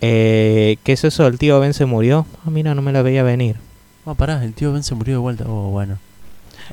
Eh, 0.00 0.78
¿Qué 0.82 0.92
es 0.92 1.04
eso? 1.04 1.26
¿El 1.26 1.38
tío 1.38 1.60
Ben 1.60 1.74
se 1.74 1.84
murió? 1.84 2.26
Ah, 2.46 2.50
mira, 2.50 2.74
no 2.74 2.82
me 2.82 2.92
lo 2.92 3.02
veía 3.02 3.22
venir. 3.22 3.56
Oh, 4.04 4.14
pará, 4.14 4.42
el 4.44 4.54
tío 4.54 4.72
Ben 4.72 4.82
se 4.82 4.94
murió 4.94 5.14
de 5.14 5.18
vuelta. 5.18 5.44
Oh, 5.46 5.70
bueno. 5.70 5.98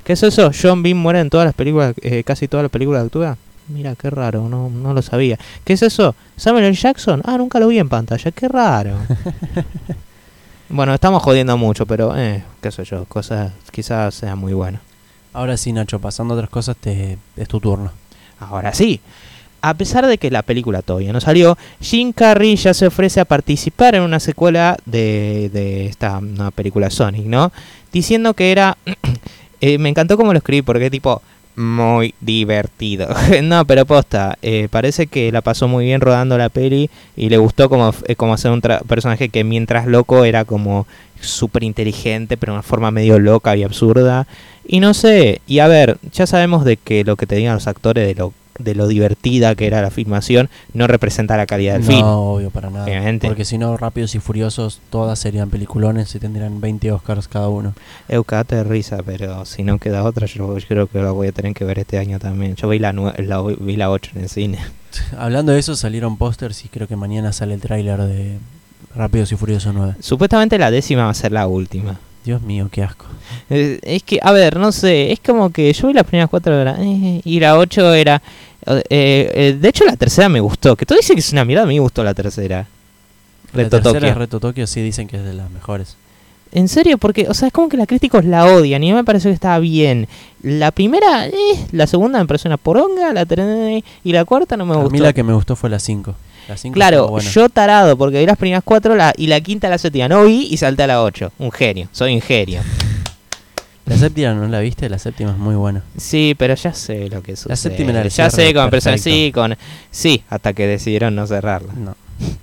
¿Qué 0.04 0.14
es 0.14 0.24
eso? 0.24 0.52
John 0.60 0.84
Bean 0.84 0.98
muere 0.98 1.20
en 1.20 1.30
todas 1.30 1.46
las 1.46 1.56
películas, 1.56 1.94
eh, 2.02 2.24
casi 2.24 2.48
todas 2.48 2.64
las 2.64 2.72
películas 2.72 3.02
que 3.02 3.06
actúa. 3.08 3.38
Mira, 3.68 3.96
qué 3.96 4.10
raro, 4.10 4.48
no, 4.48 4.70
no 4.70 4.94
lo 4.94 5.02
sabía. 5.02 5.38
¿Qué 5.66 5.74
es 5.74 5.82
eso? 5.82 6.16
¿Samuel 6.38 6.66
L. 6.66 6.76
Jackson? 6.76 7.22
Ah, 7.26 7.38
nunca 7.38 7.60
lo 7.60 7.68
vi 7.68 7.80
en 7.80 7.90
pantalla, 7.90 8.32
qué 8.32 8.48
raro. 8.48 8.98
bueno, 10.70 10.94
estamos 10.94 11.22
jodiendo 11.22 11.58
mucho, 11.58 11.86
pero, 11.86 12.18
eh, 12.18 12.44
qué 12.62 12.72
sé 12.72 12.86
yo, 12.86 13.04
cosas 13.06 13.52
quizás 13.72 14.16
sea 14.16 14.38
muy 14.38 14.54
buenas. 14.54 14.82
Ahora 15.34 15.58
sí, 15.58 15.74
Nacho, 15.74 16.00
pasando 16.00 16.34
a 16.34 16.38
otras 16.38 16.50
cosas, 16.50 16.78
te, 16.78 17.18
es 17.36 17.48
tu 17.50 17.60
turno. 17.60 17.92
Ahora 18.40 18.74
sí. 18.74 19.02
A 19.62 19.74
pesar 19.74 20.06
de 20.06 20.18
que 20.18 20.32
la 20.32 20.44
película 20.44 20.82
todavía 20.82 21.14
no 21.14 21.22
salió, 21.22 21.58
Jim 21.82 22.12
Carrey 22.14 22.56
ya 22.56 22.74
se 22.74 22.88
ofrece 22.88 23.20
a 23.20 23.26
participar 23.26 23.96
en 23.96 24.04
una 24.04 24.20
secuela 24.20 24.78
de, 24.86 25.50
de 25.52 25.88
esta 25.88 26.20
una 26.20 26.52
película 26.52 26.90
Sonic, 26.90 27.26
¿no? 27.26 27.52
Diciendo 27.92 28.34
que 28.34 28.52
era... 28.52 28.78
eh, 29.62 29.78
me 29.78 29.90
encantó 29.90 30.18
cómo 30.18 30.34
lo 30.34 30.40
escribí 30.40 30.62
porque 30.62 30.90
tipo... 30.90 31.22
Muy 31.58 32.14
divertido. 32.22 33.08
no, 33.44 33.66
pero 33.66 33.88
posta, 33.88 34.38
eh, 34.44 34.68
parece 34.70 35.08
que 35.08 35.32
la 35.32 35.42
pasó 35.42 35.68
muy 35.68 35.86
bien 35.86 36.02
rodando 36.02 36.38
la 36.38 36.50
peli 36.50 36.92
y 37.16 37.30
le 37.30 37.40
gustó 37.40 37.68
como, 37.68 37.96
eh, 38.06 38.16
como 38.16 38.36
hacer 38.36 38.52
un 38.52 38.62
personaje 38.62 39.30
que 39.30 39.44
mientras 39.44 39.88
loco 39.88 40.24
era 40.24 40.46
como 40.46 40.86
súper 41.20 41.64
inteligente, 41.64 42.38
pero 42.38 42.54
de 42.54 42.58
una 42.58 42.64
forma 42.64 42.92
medio 42.92 43.18
loca 43.18 43.56
y 43.56 43.64
absurda. 43.64 44.28
Y 44.68 44.82
no 44.82 44.94
sé, 44.94 45.42
y 45.48 45.58
a 45.60 45.68
ver, 45.68 45.98
ya 46.12 46.28
sabemos 46.28 46.64
de 46.64 46.78
que 46.78 47.04
lo 47.04 47.16
que 47.16 47.26
te 47.26 47.36
digan 47.36 47.56
los 47.56 47.68
actores 47.68 48.06
de 48.06 48.14
lo, 48.14 48.34
de 48.60 48.76
lo 48.76 48.88
divertida 48.88 49.56
que 49.56 49.68
era 49.68 49.82
la 49.82 49.92
filmación 49.92 50.50
no 50.74 50.88
representa 50.88 51.38
la 51.38 51.46
calidad 51.46 51.74
del 51.74 51.84
no, 51.84 51.88
film. 51.88 52.04
obvio, 52.06 52.50
para 52.50 52.70
nada. 52.70 52.86
Obviamente. 52.86 53.28
Porque 53.28 53.46
si 53.46 53.58
no, 53.58 53.76
Rápidos 53.78 54.16
y 54.16 54.20
Furiosos, 54.20 54.80
todas 54.90 55.20
serían 55.20 55.50
peliculones 55.50 56.14
y 56.16 56.20
tendrían 56.20 56.60
20 56.62 56.92
Oscars 56.92 57.28
cada 57.28 57.50
uno. 57.50 57.74
Eucate 58.10 58.56
de 58.56 58.64
risa, 58.64 59.00
pero 59.06 59.46
si 59.46 59.64
no 59.64 59.78
queda 59.80 60.04
otra, 60.04 60.28
yo, 60.28 60.58
yo 60.58 60.68
creo 60.68 60.88
que 60.88 61.00
la 61.00 61.12
voy 61.12 61.28
a 61.28 61.32
tener 61.32 61.54
que 61.54 61.66
ver 61.66 61.80
este 61.80 61.98
año 61.98 62.20
también. 62.20 62.56
Yo 62.56 62.68
vi 62.70 62.80
la, 62.80 62.94
la, 62.94 63.42
vi 63.42 63.76
la 63.76 63.90
8 63.92 64.12
en 64.16 64.22
el 64.24 64.30
cine. 64.30 64.60
Hablando 65.18 65.52
de 65.52 65.60
eso, 65.60 65.76
salieron 65.76 66.18
pósters 66.18 66.66
y 66.66 66.70
creo 66.70 66.88
que 66.88 66.96
mañana 66.96 67.32
sale 67.34 67.54
el 67.54 67.62
tráiler 67.62 68.02
de 68.02 68.38
Rápidos 68.96 69.32
y 69.32 69.36
Furiosos 69.36 69.74
9. 69.74 69.96
Supuestamente 70.00 70.58
la 70.58 70.72
décima 70.72 71.04
va 71.06 71.12
a 71.12 71.14
ser 71.14 71.32
la 71.32 71.48
última. 71.48 72.00
Dios 72.26 72.42
mío, 72.42 72.68
qué 72.72 72.84
asco. 72.84 73.06
Eh, 73.50 73.80
Es 73.84 74.04
que, 74.04 74.20
a 74.22 74.34
ver, 74.34 74.58
no 74.58 74.72
sé, 74.74 75.14
es 75.14 75.20
como 75.22 75.50
que 75.50 75.72
yo 75.72 75.88
vi 75.88 75.94
las 75.94 76.04
primeras 76.04 76.30
cuatro 76.30 76.54
era, 76.60 76.76
eh, 76.80 77.22
y 77.24 77.40
la 77.40 77.58
8 77.58 77.94
era... 77.94 78.22
eh, 78.90 79.32
eh, 79.34 79.58
de 79.60 79.70
hecho 79.70 79.86
la 79.86 79.96
tercera 79.96 80.30
me 80.30 80.40
gustó, 80.40 80.76
que 80.76 80.86
tú 80.86 80.94
dices 80.96 81.14
que 81.14 81.20
es 81.20 81.32
una 81.32 81.46
mierda, 81.46 81.64
a 81.64 81.68
mí 81.68 81.76
me 81.76 81.80
gustó 81.80 82.04
la 82.04 82.14
tercera. 82.14 82.68
La 83.54 83.64
Reto 83.64 83.70
tercera 83.78 83.94
Tokio. 84.00 84.10
es 84.10 84.18
Reto 84.18 84.40
Tokio, 84.40 84.68
sí 84.68 84.82
dicen 84.82 85.08
que 85.08 85.18
es 85.18 85.24
de 85.24 85.34
las 85.34 85.50
mejores. 85.50 85.96
En 86.52 86.68
serio, 86.70 86.98
porque, 86.98 87.28
o 87.30 87.34
sea, 87.34 87.48
es 87.48 87.54
como 87.54 87.68
que 87.70 87.76
los 87.78 87.88
críticos 87.88 88.24
la 88.26 88.46
odian 88.46 88.82
y 88.82 88.88
a 88.88 88.90
mí 88.90 88.94
me 88.96 89.04
pareció 89.04 89.30
que 89.30 89.36
estaba 89.36 89.60
bien. 89.60 90.08
La 90.42 90.72
primera, 90.72 91.28
eh, 91.28 91.34
la 91.72 91.88
segunda 91.88 92.20
me 92.20 92.26
pareció 92.26 92.48
una 92.50 92.58
poronga, 92.58 93.12
la 93.14 93.26
tercera 93.26 93.84
y 94.04 94.12
la 94.14 94.24
cuarta 94.26 94.56
no 94.56 94.66
me 94.66 94.74
A 94.74 94.78
gustó. 94.78 94.90
mí 94.92 95.00
la 95.00 95.12
que 95.14 95.24
me 95.24 95.34
gustó 95.34 95.56
fue 95.56 95.70
la 95.70 95.80
5. 95.80 96.16
La 96.48 96.56
5 96.56 96.74
Claro, 96.74 97.20
yo 97.20 97.50
tarado, 97.50 97.98
porque 97.98 98.20
vi 98.22 98.26
las 98.26 98.38
primeras 98.38 98.64
cuatro 98.64 98.96
la, 98.96 99.14
y 99.18 99.28
la 99.28 99.42
quinta, 99.42 99.68
la 99.70 99.78
séptima 99.78 100.08
no 100.08 100.24
vi 100.24 100.48
y 100.50 100.56
salté 100.56 100.84
a 100.84 100.88
la 100.88 101.04
ocho. 101.04 101.32
Un 101.40 101.52
genio, 101.52 101.90
soy 101.92 102.16
un 102.16 102.22
genio. 102.22 102.62
La 103.88 103.98
séptima 103.98 104.34
no 104.34 104.48
la 104.48 104.60
viste, 104.60 104.90
la 104.90 105.00
séptima 105.00 105.32
es 105.32 105.38
muy 105.38 105.56
buena. 105.56 105.82
Sí, 105.96 106.36
pero 106.38 106.56
ya 106.56 106.74
sé 106.74 107.10
lo 107.10 107.24
que 107.24 107.38
sucede. 107.38 107.56
séptima 107.56 107.92
era 107.92 108.02
el 108.02 108.10
ya 108.10 108.30
sé 108.30 108.54
con 108.54 108.70
personas, 108.70 109.00
sí, 109.00 109.32
con 109.34 109.56
sí, 109.90 110.24
hasta 110.30 110.52
que 110.52 110.68
decidieron 110.68 111.16
no 111.16 111.26
cerrarla. 111.26 111.74
No. 111.74 111.96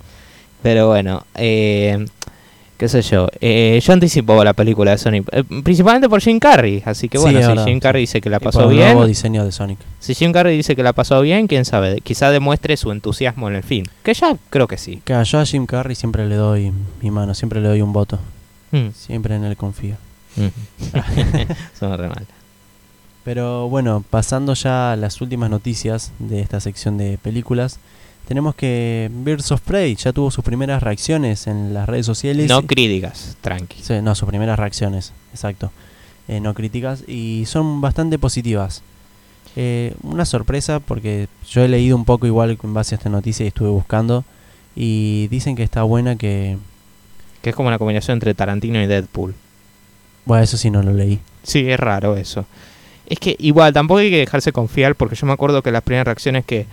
Pero 0.63 0.87
bueno, 0.87 1.23
eh, 1.35 2.03
qué 2.75 2.89
sé 2.89 3.03
yo. 3.03 3.27
Eh, 3.39 3.79
yo 3.83 3.93
anticipo 3.93 4.43
la 4.43 4.53
película 4.53 4.89
de 4.89 4.97
Sonic, 4.97 5.27
eh, 5.31 5.43
principalmente 5.63 6.09
por 6.09 6.19
Jim 6.21 6.39
Carrey. 6.39 6.81
Así 6.83 7.07
que 7.07 7.19
bueno, 7.19 7.39
si 7.39 7.47
verdad, 7.47 7.65
Jim. 7.65 7.79
Carrey 7.79 8.01
dice 8.01 8.19
que 8.19 8.31
la 8.31 8.37
Y 8.37 8.39
por 8.39 8.51
pasó 8.51 8.69
el 8.69 8.75
bien, 8.75 8.93
nuevo 8.93 9.05
diseño 9.05 9.45
de 9.45 9.51
Sonic. 9.51 9.77
si 9.99 10.15
Jim 10.15 10.31
Carrey 10.31 10.57
dice 10.57 10.75
que 10.75 10.81
la 10.81 10.93
pasó 10.93 11.21
bien, 11.21 11.45
quién 11.45 11.65
sabe, 11.65 12.01
quizá 12.01 12.31
demuestre 12.31 12.77
su 12.77 12.91
entusiasmo 12.91 13.47
en 13.47 13.57
el 13.57 13.61
film. 13.61 13.85
Que 14.01 14.15
ya 14.15 14.35
creo 14.49 14.67
que 14.67 14.79
sí. 14.79 15.01
Claro, 15.03 15.23
yo 15.23 15.39
a 15.39 15.45
Jim 15.45 15.67
Carrey 15.67 15.95
siempre 15.95 16.27
le 16.27 16.35
doy 16.35 16.71
mi 17.03 17.11
mano, 17.11 17.35
siempre 17.35 17.61
le 17.61 17.67
doy 17.67 17.81
un 17.83 17.93
voto. 17.93 18.19
Mm. 18.71 18.87
Siempre 18.95 19.35
en 19.35 19.43
él 19.43 19.55
confío. 19.55 19.97
Mm. 20.35 21.47
Suena 21.79 21.97
re 21.97 22.09
mal. 22.09 22.25
Pero 23.23 23.69
bueno, 23.69 24.03
pasando 24.07 24.53
ya 24.53 24.91
a 24.91 24.95
las 24.95 25.19
últimas 25.19 25.49
noticias 25.49 26.11
de 26.19 26.41
esta 26.41 26.59
sección 26.59 26.97
de 26.97 27.17
películas, 27.17 27.79
tenemos 28.27 28.55
que 28.55 29.09
Birds 29.11 29.51
of 29.51 29.61
Prey 29.61 29.95
ya 29.95 30.13
tuvo 30.13 30.29
sus 30.31 30.43
primeras 30.43 30.83
reacciones 30.83 31.47
en 31.47 31.73
las 31.73 31.89
redes 31.89 32.05
sociales. 32.05 32.49
No 32.49 32.61
críticas, 32.63 33.35
tranqui. 33.41 33.81
Sí, 33.81 33.95
no, 34.01 34.13
sus 34.15 34.27
primeras 34.27 34.59
reacciones, 34.59 35.13
exacto. 35.31 35.71
Eh, 36.27 36.39
no 36.39 36.53
críticas 36.53 37.03
y 37.07 37.45
son 37.45 37.81
bastante 37.81 38.19
positivas. 38.19 38.83
Eh, 39.55 39.95
una 40.03 40.25
sorpresa 40.25 40.79
porque 40.79 41.27
yo 41.47 41.63
he 41.63 41.67
leído 41.67 41.95
un 41.95 42.05
poco 42.05 42.27
igual 42.27 42.57
en 42.61 42.73
base 42.73 42.93
a 42.93 42.97
esta 42.97 43.09
noticia 43.09 43.43
y 43.43 43.47
estuve 43.47 43.69
buscando 43.69 44.25
y 44.75 45.27
dicen 45.29 45.55
que 45.55 45.63
está 45.63 45.83
buena 45.83 46.15
que... 46.15 46.57
Que 47.41 47.51
es 47.51 47.55
como 47.55 47.69
una 47.69 47.77
combinación 47.77 48.15
entre 48.15 48.33
Tarantino 48.33 48.81
y 48.81 48.87
Deadpool. 48.87 49.35
Bueno, 50.25 50.43
eso 50.43 50.57
sí 50.57 50.69
no 50.69 50.81
lo 50.83 50.91
leí. 50.91 51.19
Sí, 51.43 51.69
es 51.69 51.79
raro 51.79 52.17
eso. 52.17 52.45
Es 53.07 53.19
que 53.19 53.35
igual, 53.39 53.71
tampoco 53.73 53.99
hay 53.99 54.09
que 54.09 54.17
dejarse 54.19 54.51
confiar, 54.51 54.95
porque 54.95 55.15
yo 55.15 55.27
me 55.27 55.33
acuerdo 55.33 55.61
que 55.61 55.71
las 55.71 55.83
primeras 55.83 56.05
reacciones 56.05 56.43
que. 56.45 56.65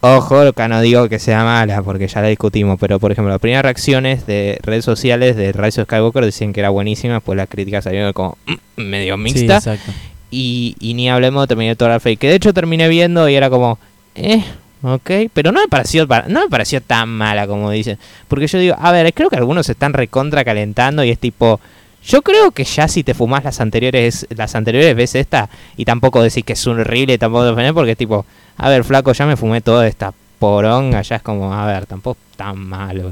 Ojo, 0.00 0.38
acá 0.42 0.68
no 0.68 0.80
digo 0.80 1.08
que 1.08 1.18
sea 1.18 1.42
mala, 1.42 1.82
porque 1.82 2.06
ya 2.06 2.20
la 2.22 2.28
discutimos, 2.28 2.78
pero 2.78 3.00
por 3.00 3.10
ejemplo, 3.10 3.32
las 3.32 3.40
primeras 3.40 3.64
reacciones 3.64 4.26
de 4.26 4.56
redes 4.62 4.84
sociales 4.84 5.34
de 5.34 5.50
Rise 5.50 5.80
of 5.80 5.88
Skywalker 5.88 6.24
decían 6.24 6.52
que 6.52 6.60
era 6.60 6.70
buenísima, 6.70 7.18
pues 7.18 7.36
las 7.36 7.48
críticas 7.48 7.82
salieron 7.82 8.12
como 8.12 8.38
medio 8.76 9.16
Sí, 9.16 9.20
mixta. 9.22 9.56
exacto. 9.56 9.90
y, 10.30 10.76
y 10.78 10.94
ni 10.94 11.10
hablemos 11.10 11.42
de 11.42 11.48
Terminator 11.48 11.98
Fake, 11.98 12.20
que 12.20 12.28
de 12.28 12.36
hecho 12.36 12.54
terminé 12.54 12.86
viendo 12.86 13.28
y 13.28 13.34
era 13.34 13.50
como, 13.50 13.80
eh, 14.14 14.44
ok, 14.82 15.10
pero 15.32 15.50
no 15.50 15.60
me 15.62 15.66
pareció 15.68 16.06
pa- 16.06 16.26
no 16.28 16.42
me 16.44 16.48
pareció 16.48 16.80
tan 16.80 17.08
mala 17.08 17.48
como 17.48 17.68
dicen, 17.72 17.98
porque 18.28 18.46
yo 18.46 18.60
digo, 18.60 18.76
a 18.78 18.92
ver, 18.92 19.12
creo 19.12 19.28
que 19.30 19.36
algunos 19.36 19.66
se 19.66 19.72
están 19.72 19.94
recontra 19.94 20.44
calentando 20.44 21.02
y 21.02 21.10
es 21.10 21.18
tipo, 21.18 21.58
yo 22.04 22.22
creo 22.22 22.50
que 22.52 22.64
ya 22.64 22.88
si 22.88 23.04
te 23.04 23.14
fumás 23.14 23.44
las 23.44 23.60
anteriores, 23.60 24.26
las 24.30 24.54
anteriores 24.54 24.94
ves 24.96 25.14
esta 25.14 25.48
y 25.76 25.84
tampoco 25.84 26.22
decís 26.22 26.44
que 26.44 26.54
es 26.54 26.66
un 26.66 26.80
horrible, 26.80 27.18
tampoco 27.18 27.44
te 27.44 27.50
ofendés 27.50 27.72
porque 27.72 27.96
tipo, 27.96 28.24
a 28.56 28.68
ver, 28.68 28.84
flaco, 28.84 29.12
ya 29.12 29.26
me 29.26 29.36
fumé 29.36 29.60
toda 29.60 29.86
esta 29.86 30.12
poronga, 30.38 31.02
ya 31.02 31.16
es 31.16 31.22
como, 31.22 31.52
a 31.52 31.66
ver, 31.66 31.86
tampoco 31.86 32.18
tan 32.36 32.58
malo, 32.58 33.10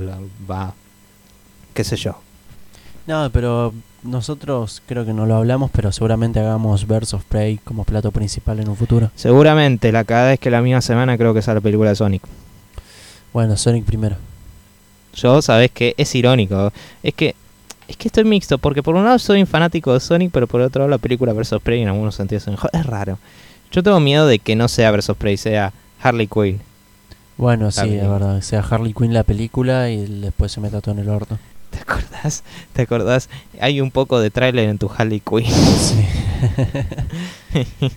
va, 0.48 0.72
qué 1.74 1.84
sé 1.84 1.96
yo. 1.96 2.20
No, 3.06 3.30
pero 3.32 3.72
nosotros 4.02 4.82
creo 4.86 5.04
que 5.04 5.12
no 5.12 5.26
lo 5.26 5.36
hablamos, 5.36 5.70
pero 5.70 5.92
seguramente 5.92 6.40
hagamos 6.40 6.86
Birds 6.86 7.14
of 7.14 7.24
Prey 7.24 7.58
como 7.58 7.84
plato 7.84 8.10
principal 8.10 8.60
en 8.60 8.68
un 8.68 8.76
futuro. 8.76 9.10
Seguramente 9.14 9.92
la 9.92 10.04
cada 10.04 10.30
vez 10.30 10.40
que 10.40 10.50
la 10.50 10.62
misma 10.62 10.80
semana 10.80 11.16
creo 11.16 11.34
que 11.34 11.42
sale 11.42 11.56
la 11.56 11.60
película 11.60 11.90
de 11.90 11.96
Sonic. 11.96 12.22
Bueno, 13.32 13.56
Sonic 13.56 13.84
primero. 13.84 14.16
Yo, 15.14 15.40
sabes 15.40 15.70
que 15.70 15.94
es 15.96 16.14
irónico. 16.14 16.72
Es 17.02 17.14
que 17.14 17.34
es 17.88 17.96
que 17.96 18.08
estoy 18.08 18.24
mixto, 18.24 18.58
porque 18.58 18.82
por 18.82 18.94
un 18.96 19.04
lado 19.04 19.18
soy 19.18 19.40
un 19.40 19.46
fanático 19.46 19.92
de 19.92 20.00
Sonic, 20.00 20.30
pero 20.32 20.46
por 20.46 20.60
otro 20.60 20.80
lado 20.80 20.90
la 20.90 20.98
película 20.98 21.32
Versus 21.32 21.62
Prey 21.62 21.82
en 21.82 21.88
algunos 21.88 22.14
sentidos 22.14 22.46
es 22.72 22.86
raro. 22.86 23.18
Yo 23.70 23.82
tengo 23.82 24.00
miedo 24.00 24.26
de 24.26 24.38
que 24.38 24.56
no 24.56 24.68
sea 24.68 24.90
Versus 24.90 25.16
Prey, 25.16 25.36
sea 25.36 25.72
Harley 26.00 26.26
Quinn. 26.26 26.60
Bueno, 27.36 27.70
sí, 27.70 27.96
es 27.96 28.08
verdad. 28.08 28.40
Sea 28.40 28.60
Harley 28.60 28.94
Quinn 28.94 29.12
la 29.12 29.22
película 29.22 29.90
y 29.90 30.06
después 30.20 30.52
se 30.52 30.60
meta 30.60 30.80
todo 30.80 30.94
en 30.94 31.00
el 31.00 31.08
orto. 31.08 31.38
¿Te 31.70 31.78
acordás? 31.80 32.42
¿Te 32.72 32.82
acordás? 32.82 33.28
Hay 33.60 33.80
un 33.80 33.90
poco 33.90 34.20
de 34.20 34.30
tráiler 34.30 34.68
en 34.68 34.78
tu 34.78 34.90
Harley 34.96 35.20
Quinn. 35.20 35.44
Sí. 35.44 36.06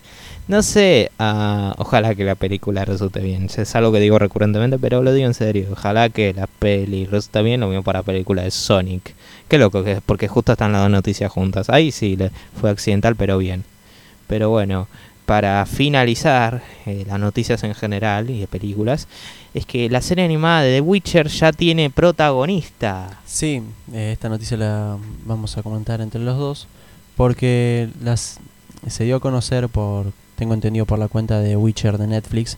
no 0.50 0.64
sé, 0.64 1.12
ah, 1.20 1.76
ojalá 1.78 2.16
que 2.16 2.24
la 2.24 2.34
película 2.34 2.84
resulte 2.84 3.20
bien. 3.20 3.48
Es 3.56 3.76
algo 3.76 3.92
que 3.92 4.00
digo 4.00 4.18
recurrentemente, 4.18 4.80
pero 4.80 5.04
lo 5.04 5.14
digo 5.14 5.28
en 5.28 5.36
serio. 5.36 5.68
Ojalá 5.72 6.10
que 6.10 6.34
la 6.34 6.48
peli 6.48 7.06
resulte 7.06 7.44
bien, 7.44 7.60
lo 7.60 7.68
mismo 7.68 7.84
para 7.84 8.00
la 8.00 8.04
película 8.04 8.42
de 8.42 8.50
Sonic. 8.50 9.14
Qué 9.48 9.60
loco 9.60 9.84
que 9.84 9.92
es, 9.92 10.02
porque 10.04 10.28
justo 10.28 10.54
están 10.54 10.72
las 10.72 10.82
dos 10.82 10.90
noticias 10.90 11.32
juntas. 11.32 11.70
Ahí 11.70 11.92
sí 11.92 12.18
fue 12.60 12.72
accidental, 12.72 13.16
pero 13.16 13.38
bien. 13.38 13.64
Pero 14.26 14.50
bueno, 14.50 14.88
para 15.28 15.64
finalizar 15.68 16.64
eh, 16.88 17.06
las 17.08 17.20
noticias 17.20 17.64
en 17.64 17.76
general 17.76 18.32
y 18.32 18.40
de 18.40 18.48
películas, 18.48 19.08
es 19.54 19.68
que 19.68 19.88
la 19.88 20.02
serie 20.02 20.26
animada 20.26 20.64
de 20.64 20.78
The 20.78 20.82
Witcher 20.82 21.28
ya 21.28 21.52
tiene 21.52 21.92
protagonista. 21.92 23.20
Sí, 23.24 23.62
eh, 23.94 24.14
esta 24.14 24.30
noticia 24.30 24.58
la 24.58 24.98
vamos 25.26 25.60
a 25.60 25.62
comentar 25.62 26.02
entre 26.02 26.22
los 26.22 26.40
dos 26.40 26.68
porque 27.16 27.88
las 28.02 28.40
se 28.88 29.04
dio 29.04 29.18
a 29.18 29.20
conocer 29.20 29.70
por 29.70 30.12
tengo 30.40 30.54
entendido 30.56 30.86
por 30.88 30.98
la 30.98 31.08
cuenta 31.08 31.40
de 31.40 31.56
Witcher 31.56 31.98
de 32.00 32.08
Netflix 32.08 32.58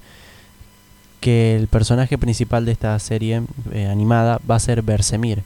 que 1.19 1.55
el 1.55 1.67
personaje 1.67 2.17
principal 2.17 2.65
de 2.65 2.71
esta 2.71 2.97
serie 2.99 3.41
eh, 3.73 3.87
animada 3.87 4.39
va 4.49 4.55
a 4.55 4.59
ser 4.59 4.81
Bersemir. 4.81 5.43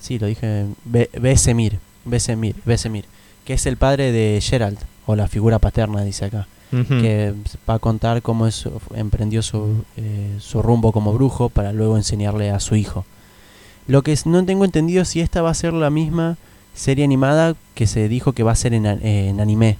Sí, 0.00 0.18
lo 0.18 0.26
dije 0.26 0.66
Be- 0.84 1.10
Besemir, 1.20 1.78
Besemir, 2.04 2.56
Besemir, 2.64 3.04
que 3.44 3.54
es 3.54 3.66
el 3.66 3.76
padre 3.76 4.10
de 4.12 4.40
Geralt 4.40 4.78
o 5.06 5.14
la 5.16 5.28
figura 5.28 5.58
paterna 5.58 6.02
dice 6.02 6.24
acá 6.26 6.46
que 7.02 7.34
va 7.68 7.74
a 7.74 7.78
contar 7.78 8.22
cómo 8.22 8.46
es, 8.46 8.66
emprendió 8.94 9.42
su, 9.42 9.84
eh, 9.98 10.36
su 10.40 10.62
rumbo 10.62 10.90
como 10.92 11.12
brujo 11.12 11.50
para 11.50 11.70
luego 11.72 11.98
enseñarle 11.98 12.50
a 12.50 12.60
su 12.60 12.76
hijo. 12.76 13.04
Lo 13.86 14.00
que 14.02 14.12
es- 14.12 14.24
no 14.24 14.42
tengo 14.46 14.64
entendido 14.64 15.04
si 15.04 15.20
esta 15.20 15.42
va 15.42 15.50
a 15.50 15.54
ser 15.54 15.74
la 15.74 15.90
misma 15.90 16.38
serie 16.74 17.04
animada 17.04 17.54
que 17.74 17.86
se 17.86 18.08
dijo 18.08 18.32
que 18.32 18.42
va 18.42 18.52
a 18.52 18.56
ser 18.56 18.72
en, 18.72 18.86
anime. 18.86 19.76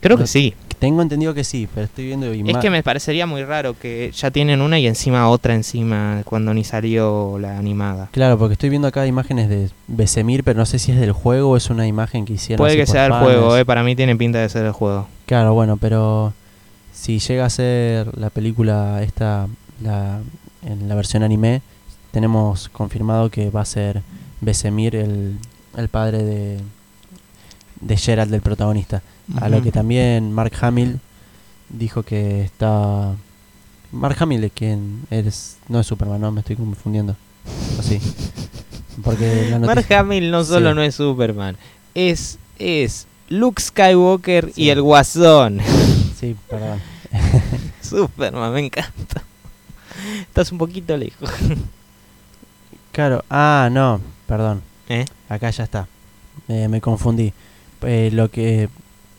Creo 0.00 0.16
que 0.18 0.26
sí. 0.26 0.54
Tengo 0.78 1.02
entendido 1.02 1.34
que 1.34 1.44
sí, 1.44 1.68
pero 1.72 1.86
estoy 1.86 2.06
viendo 2.06 2.26
Es 2.26 2.56
que 2.58 2.70
me 2.70 2.82
parecería 2.82 3.26
muy 3.26 3.44
raro 3.44 3.78
que 3.78 4.10
ya 4.14 4.30
tienen 4.30 4.60
una 4.60 4.78
y 4.78 4.86
encima 4.86 5.28
otra 5.28 5.54
encima 5.54 6.22
cuando 6.24 6.52
ni 6.54 6.64
salió 6.64 7.38
la 7.38 7.58
animada. 7.58 8.08
Claro, 8.12 8.38
porque 8.38 8.54
estoy 8.54 8.70
viendo 8.70 8.88
acá 8.88 9.06
imágenes 9.06 9.48
de 9.48 9.70
Besemir, 9.86 10.44
pero 10.44 10.58
no 10.58 10.66
sé 10.66 10.78
si 10.78 10.92
es 10.92 11.00
del 11.00 11.12
juego 11.12 11.50
o 11.50 11.56
es 11.56 11.70
una 11.70 11.86
imagen 11.86 12.24
que 12.24 12.34
hicieron. 12.34 12.62
Puede 12.62 12.76
que 12.76 12.86
sea 12.86 13.06
el 13.06 13.12
fans. 13.12 13.24
juego, 13.24 13.56
eh, 13.56 13.64
para 13.64 13.82
mí 13.82 13.96
tiene 13.96 14.16
pinta 14.16 14.38
de 14.38 14.48
ser 14.48 14.66
el 14.66 14.72
juego. 14.72 15.06
Claro, 15.26 15.54
bueno, 15.54 15.76
pero 15.76 16.32
si 16.92 17.18
llega 17.18 17.44
a 17.44 17.50
ser 17.50 18.16
la 18.18 18.30
película 18.30 19.02
esta, 19.02 19.48
la, 19.82 20.20
en 20.66 20.88
la 20.88 20.94
versión 20.94 21.22
anime, 21.22 21.62
tenemos 22.10 22.68
confirmado 22.68 23.30
que 23.30 23.50
va 23.50 23.62
a 23.62 23.64
ser 23.66 24.02
Besemir 24.40 24.94
el, 24.94 25.38
el 25.76 25.88
padre 25.88 26.22
de, 26.22 26.60
de 27.80 27.96
Geralt, 27.96 28.30
del 28.30 28.42
protagonista. 28.42 29.02
A 29.40 29.48
lo 29.48 29.62
que 29.62 29.72
también 29.72 30.32
Mark 30.32 30.52
Hamill 30.60 31.00
dijo 31.70 32.02
que 32.02 32.42
está... 32.42 33.14
Mark 33.92 34.16
Hamill 34.20 34.44
es 34.44 34.52
quien 34.52 35.02
es, 35.10 35.56
no 35.68 35.80
es 35.80 35.86
Superman, 35.86 36.20
no 36.20 36.30
me 36.32 36.40
estoy 36.40 36.56
confundiendo. 36.56 37.16
Así. 37.78 38.00
Porque 39.02 39.48
la 39.50 39.58
Mark. 39.60 39.86
Hamill 39.92 40.30
no 40.30 40.44
solo 40.44 40.70
Sí. 40.70 40.74
no 40.76 40.82
es 40.82 40.94
Superman, 40.94 41.56
es, 41.94 42.38
es 42.58 43.06
Luke 43.28 43.62
Skywalker 43.62 44.52
Sí. 44.52 44.62
y 44.62 44.68
el 44.70 44.82
Guasón. 44.82 45.60
Sí, 46.18 46.36
perdón. 46.48 46.80
Superman, 47.80 48.52
me 48.52 48.60
encanta. 48.66 49.22
Estás 50.22 50.50
un 50.52 50.58
poquito 50.58 50.96
lejos. 50.96 51.30
Claro, 52.92 53.24
ah, 53.30 53.68
no, 53.70 54.00
perdón. 54.26 54.62
¿Eh? 54.88 55.04
Acá 55.28 55.50
ya 55.50 55.64
está. 55.64 55.88
Eh, 56.48 56.68
me 56.68 56.80
confundí. 56.80 57.32
Eh, 57.82 58.10
lo 58.12 58.30
que 58.30 58.68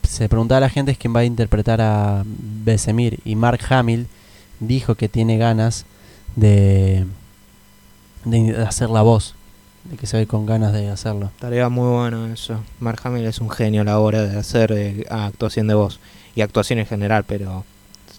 se 0.05 0.29
preguntaba 0.29 0.57
a 0.57 0.61
la 0.61 0.69
gente 0.69 0.91
es 0.91 0.97
quién 0.97 1.15
va 1.15 1.21
a 1.21 1.25
interpretar 1.25 1.81
a 1.81 2.23
Besemir. 2.25 3.19
Y 3.25 3.35
Mark 3.35 3.61
Hamill 3.69 4.07
dijo 4.59 4.95
que 4.95 5.09
tiene 5.09 5.37
ganas 5.37 5.85
de, 6.35 7.05
de 8.23 8.57
hacer 8.65 8.89
la 8.89 9.01
voz. 9.01 9.35
De 9.83 9.97
que 9.97 10.07
se 10.07 10.17
ve 10.17 10.25
con 10.25 10.45
ganas 10.45 10.73
de 10.73 10.89
hacerlo. 10.89 11.31
Tarea 11.39 11.69
muy 11.69 11.87
bueno 11.87 12.25
eso. 12.27 12.59
Mark 12.79 13.01
Hamill 13.03 13.25
es 13.25 13.39
un 13.39 13.51
genio 13.51 13.81
a 13.81 13.85
la 13.85 13.99
hora 13.99 14.23
de 14.23 14.37
hacer 14.37 14.71
eh, 14.71 15.05
actuación 15.09 15.67
de 15.67 15.75
voz 15.75 15.99
y 16.35 16.41
actuación 16.41 16.79
en 16.79 16.87
general, 16.87 17.23
pero 17.23 17.65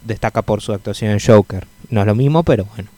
destaca 0.05 0.43
por 0.43 0.63
su 0.63 0.73
actuación 0.73 1.11
en 1.11 1.19
Joker. 1.21 1.67
No 1.91 2.01
es 2.01 2.07
lo 2.07 2.15
mismo, 2.15 2.45
pero 2.45 2.67
bueno. 2.67 2.89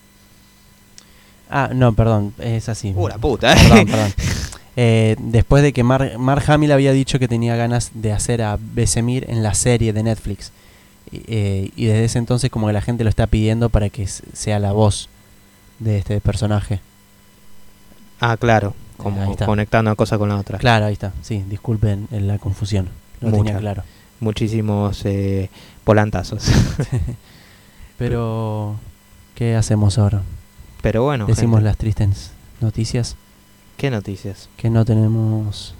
Ah, 1.51 1.70
no, 1.74 1.95
perdón, 1.95 2.34
es 2.39 2.68
así. 2.68 2.93
La 2.93 3.16
puta, 3.16 3.55
Perdón, 3.55 3.86
perdón. 3.86 4.12
Eh, 4.80 5.16
después 5.18 5.64
de 5.64 5.72
que 5.72 5.82
Mar- 5.82 6.18
Mark 6.18 6.44
Hamill 6.46 6.70
había 6.70 6.92
dicho 6.92 7.18
que 7.18 7.26
tenía 7.26 7.56
ganas 7.56 7.90
de 7.94 8.12
hacer 8.12 8.42
a 8.42 8.56
Besemir 8.60 9.26
en 9.28 9.42
la 9.42 9.55
serie 9.55 9.92
de 9.92 10.05
Netflix. 10.05 10.52
Y, 11.10 11.22
eh, 11.26 11.70
y 11.74 11.86
desde 11.86 12.05
ese 12.05 12.18
entonces 12.18 12.48
como 12.48 12.68
que 12.68 12.72
la 12.72 12.80
gente 12.80 13.02
lo 13.02 13.10
está 13.10 13.26
pidiendo 13.26 13.70
para 13.70 13.88
que 13.88 14.06
sea 14.06 14.60
la 14.60 14.70
voz 14.70 15.09
de 15.80 15.98
este 15.98 16.20
personaje. 16.20 16.78
Ah, 18.20 18.36
claro. 18.36 18.74
Como 18.98 19.34
conectando 19.36 19.90
una 19.90 19.96
cosa 19.96 20.16
con 20.16 20.28
la 20.28 20.36
otra. 20.36 20.59
Claro, 20.59 20.86
ahí 20.86 20.92
está. 20.92 21.12
Sí, 21.22 21.44
disculpen 21.48 22.06
la 22.12 22.38
confusión. 22.38 22.88
Lo 23.20 23.32
tenía 23.32 23.59
claro. 23.59 23.82
Muchísimos 24.20 25.05
eh, 25.06 25.50
volantazos. 25.84 26.44
Pero, 27.98 28.76
¿qué 29.34 29.56
hacemos 29.56 29.98
ahora? 29.98 30.22
Pero 30.82 31.02
bueno, 31.02 31.26
Decimos 31.26 31.59
gente, 31.59 31.64
las 31.68 31.76
tristes 31.76 32.30
noticias 32.60 33.16
¿qué 33.78 33.90
noticias? 33.90 34.48
que 34.59 34.68
no 34.68 34.84
tenemos 34.84 35.74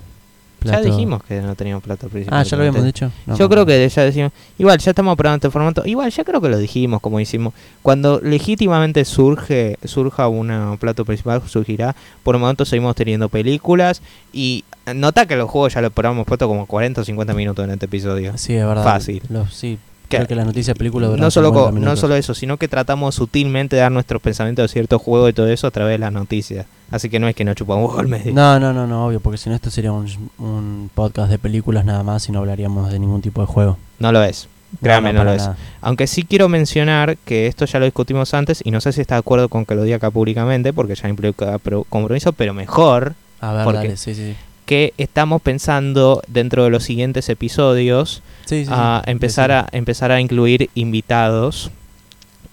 plato. 0.59 0.83
Ya 0.83 0.91
dijimos 0.91 1.23
que 1.23 1.41
no 1.41 1.55
teníamos 1.55 1.85
plato 1.85 2.09
principal. 2.09 2.39
Ah, 2.41 2.43
ya 2.43 2.57
lo 2.57 2.63
habíamos 2.65 2.85
dicho. 2.85 3.13
No, 3.27 3.37
Yo 3.37 3.45
no. 3.45 3.49
creo 3.51 3.67
que 3.67 3.89
ya 3.89 4.03
decimos. 4.03 4.33
Igual, 4.59 4.79
ya 4.79 4.91
estamos 4.91 5.17
probando 5.17 5.37
este 5.37 5.51
formato. 5.53 5.83
Igual, 5.87 6.11
ya 6.11 6.25
creo 6.25 6.41
que 6.41 6.49
lo 6.49 6.59
dijimos, 6.59 7.01
como 7.01 7.21
hicimos. 7.21 7.55
Cuando 7.83 8.21
legítimamente 8.21 9.05
surge 9.05 9.79
surja 9.85 10.27
un 10.29 10.77
plato 10.81 11.05
principal, 11.05 11.43
surgirá. 11.47 11.95
Por 12.25 12.35
el 12.35 12.41
momento 12.41 12.65
seguimos 12.65 12.97
teniendo 12.97 13.29
películas. 13.29 14.03
Y 14.33 14.65
nota 14.95 15.27
que 15.27 15.37
los 15.37 15.49
juegos 15.49 15.75
ya 15.75 15.81
lo 15.81 15.91
probamos 15.91 16.27
puesto 16.27 16.49
como 16.49 16.67
40 16.67 17.03
o 17.03 17.05
50 17.05 17.35
minutos 17.35 17.65
en 17.65 17.71
este 17.71 17.87
episodio. 17.87 18.37
Sí, 18.37 18.55
es 18.55 18.67
verdad. 18.67 18.83
Fácil. 18.83 19.23
Los- 19.29 19.55
sí, 19.55 19.79
creo 20.09 20.27
que 20.27 20.35
las 20.35 20.47
noticias 20.47 20.75
de 20.75 20.79
película 20.79 21.09
No 21.09 21.31
solo, 21.31 21.49
50 21.49 21.53
co- 21.53 21.67
no 21.73 21.81
minutos. 21.81 22.01
solo 22.01 22.15
eso, 22.17 22.35
sino 22.35 22.57
que 22.57 22.69
tratamos 22.69 23.15
sutilmente 23.15 23.77
de 23.77 23.83
dar 23.83 23.93
nuestros 23.93 24.21
pensamientos 24.23 24.65
de 24.65 24.69
ciertos 24.69 25.01
juegos 25.03 25.31
y 25.31 25.33
todo 25.33 25.49
eso 25.49 25.67
a 25.67 25.71
través 25.71 25.93
de 25.95 25.99
las 25.99 26.13
noticias. 26.13 26.67
Así 26.91 27.09
que 27.11 27.19
no 27.19 27.29
es 27.29 27.35
que 27.35 27.45
no 27.45 27.55
chupamos 27.55 27.99
al 27.99 28.09
medio. 28.09 28.33
No, 28.33 28.59
no, 28.59 28.73
no, 28.73 28.87
no, 28.87 29.07
obvio, 29.07 29.21
porque 29.21 29.37
si 29.39 29.49
no 29.51 29.55
esto 29.57 29.71
sería 29.71 29.93
un, 29.93 30.07
un 30.39 30.91
podcast 30.95 31.31
de 31.31 31.39
películas 31.39 31.85
nada 31.85 32.03
más 32.03 32.29
y 32.29 32.33
no 32.33 32.39
hablaríamos 32.39 32.91
de 32.91 32.99
ningún 32.99 33.21
tipo 33.23 33.41
de 33.43 33.47
juego. 33.47 33.77
No 33.99 34.11
lo 34.13 34.23
es. 34.23 34.49
Créame, 34.83 35.13
no, 35.15 35.25
lo 35.25 35.33
es. 35.33 35.49
Aunque 35.81 36.07
sí 36.07 36.25
quiero 36.25 36.49
mencionar 36.49 37.17
que 37.25 37.47
esto 37.47 37.65
ya 37.65 37.79
lo 37.79 37.87
discutimos 37.87 38.35
antes 38.35 38.61
y 38.65 38.71
no 38.71 38.81
sé 38.83 38.93
si 38.93 39.01
está 39.01 39.15
de 39.15 39.21
acuerdo 39.21 39.49
con 39.49 39.65
que 39.65 39.75
lo 39.75 39.83
diga 39.83 39.97
acá 39.97 40.11
públicamente 40.11 40.73
porque 40.75 40.95
ya 40.95 41.09
implica 41.09 41.59
pro- 41.59 41.85
compromiso, 41.89 42.33
pero 42.35 42.53
mejor 42.53 43.15
A 43.41 43.53
ver, 43.55 43.65
¿Por 43.65 43.73
qué? 43.75 43.79
dale, 43.79 43.97
sí, 43.97 44.15
sí. 44.15 44.35
Que 44.69 44.93
estamos 44.99 45.41
pensando 45.41 46.23
dentro 46.29 46.63
de 46.65 46.69
los 46.71 46.85
siguientes 46.85 47.29
episodios 47.31 48.23
Sí, 48.45 48.67
sí, 48.67 48.71
a 48.73 49.01
sí. 49.05 49.11
empezar 49.11 49.51
a 49.51 49.67
empezar 49.73 50.13
a 50.13 50.21
incluir 50.21 50.69
invitados, 50.75 51.71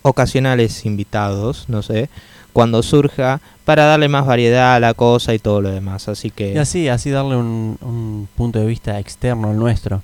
ocasionales 0.02 0.86
invitados, 0.86 1.66
no 1.68 1.82
sé, 1.82 2.10
cuando 2.54 2.82
surja, 2.84 3.42
para 3.66 3.84
darle 3.86 4.08
más 4.08 4.26
variedad 4.26 4.76
a 4.76 4.80
la 4.80 4.94
cosa 4.94 5.34
y 5.34 5.40
todo 5.40 5.60
lo 5.62 5.70
demás. 5.72 6.08
Así 6.08 6.32
que 6.32 6.54
Y 6.54 6.58
así, 6.58 6.88
así 6.88 7.10
darle 7.10 7.36
un, 7.36 7.78
un 7.82 8.30
punto 8.38 8.60
de 8.60 8.66
vista 8.66 8.98
externo 9.00 9.50
al 9.50 9.58
nuestro. 9.60 10.02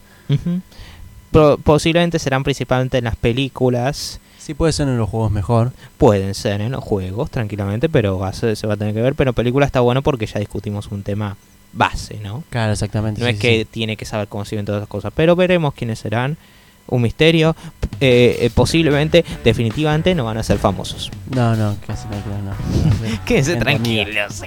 Pro- 1.32 1.58
posiblemente 1.58 2.20
serán 2.20 2.44
principalmente 2.44 2.98
en 2.98 3.06
las 3.06 3.16
películas. 3.16 4.20
Sí 4.38 4.54
puede 4.54 4.74
ser 4.74 4.88
en 4.90 4.98
los 4.98 5.08
juegos 5.10 5.32
mejor. 5.32 5.72
Pueden 5.98 6.34
ser 6.36 6.60
en 6.62 6.72
los 6.74 6.84
juegos, 6.84 7.30
tranquilamente, 7.32 7.88
pero 7.88 8.18
va 8.20 8.30
a 8.30 8.34
ser- 8.34 8.58
se 8.58 8.68
va 8.68 8.74
a 8.74 8.78
tener 8.78 8.94
que 8.94 9.02
ver. 9.02 9.16
Pero 9.16 9.32
película 9.34 9.66
está 9.66 9.80
bueno 9.80 10.02
porque 10.02 10.26
ya 10.26 10.40
discutimos 10.40 10.88
un 10.92 11.04
tema 11.04 11.38
base, 11.74 12.20
¿no? 12.22 12.44
Claro, 12.50 12.74
exactamente. 12.74 13.22
No 13.22 13.28
sí, 13.28 13.32
es 13.32 13.38
sí, 13.38 13.42
que 13.42 13.66
tiene 13.66 13.98
que 13.98 14.06
saber 14.06 14.28
cómo 14.28 14.46
sirven 14.46 14.66
todas 14.66 14.80
esas 14.80 14.90
cosas. 14.90 15.12
Pero 15.16 15.36
veremos 15.36 15.74
quiénes 15.74 16.00
serán. 16.00 16.38
Un 16.88 17.04
misterio. 17.04 17.56
Eh, 18.02 18.38
eh, 18.42 18.50
posiblemente, 18.54 19.24
definitivamente, 19.44 20.14
no 20.16 20.26
van 20.26 20.38
a 20.38 20.44
ser 20.44 20.58
famosos. 20.58 21.12
No, 21.30 21.56
no, 21.56 21.78
casi 21.86 22.08
no, 22.08 22.22
claro, 22.22 22.42
no. 22.44 23.18
Quédense 23.26 23.56
tranquilos. 23.56 24.42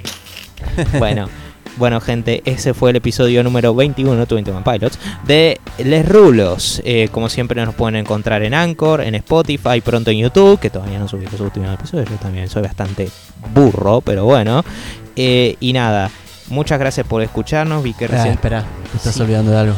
bueno, 0.99 1.29
bueno, 1.77 1.99
gente, 1.99 2.41
ese 2.45 2.73
fue 2.73 2.91
el 2.91 2.95
episodio 2.95 3.43
número 3.43 3.75
21 3.75 4.25
de 4.25 4.35
21 4.35 4.63
Pilots 4.63 4.97
de 5.25 5.59
Les 5.79 6.07
Rulos. 6.07 6.81
Eh, 6.85 7.09
como 7.11 7.27
siempre, 7.27 7.65
nos 7.65 7.75
pueden 7.75 7.97
encontrar 7.97 8.43
en 8.43 8.53
Anchor, 8.53 9.01
en 9.01 9.15
Spotify, 9.15 9.81
pronto 9.83 10.09
en 10.09 10.19
YouTube, 10.19 10.59
que 10.59 10.69
todavía 10.69 10.99
no 10.99 11.07
subí 11.09 11.25
los 11.25 11.41
últimos 11.41 11.73
episodios. 11.73 12.09
Yo 12.09 12.15
también 12.15 12.47
soy 12.47 12.63
bastante 12.63 13.09
burro, 13.53 13.99
pero 13.99 14.23
bueno. 14.23 14.63
Eh, 15.17 15.57
y 15.59 15.73
nada, 15.73 16.09
muchas 16.49 16.79
gracias 16.79 17.05
por 17.07 17.21
escucharnos. 17.21 17.83
Vi 17.83 17.93
que 17.93 18.05
Ah, 18.05 18.09
recién. 18.09 18.33
espera, 18.33 18.63
estás 18.95 19.15
Sí. 19.15 19.21
olvidando 19.21 19.51
de 19.51 19.57
algo. 19.57 19.75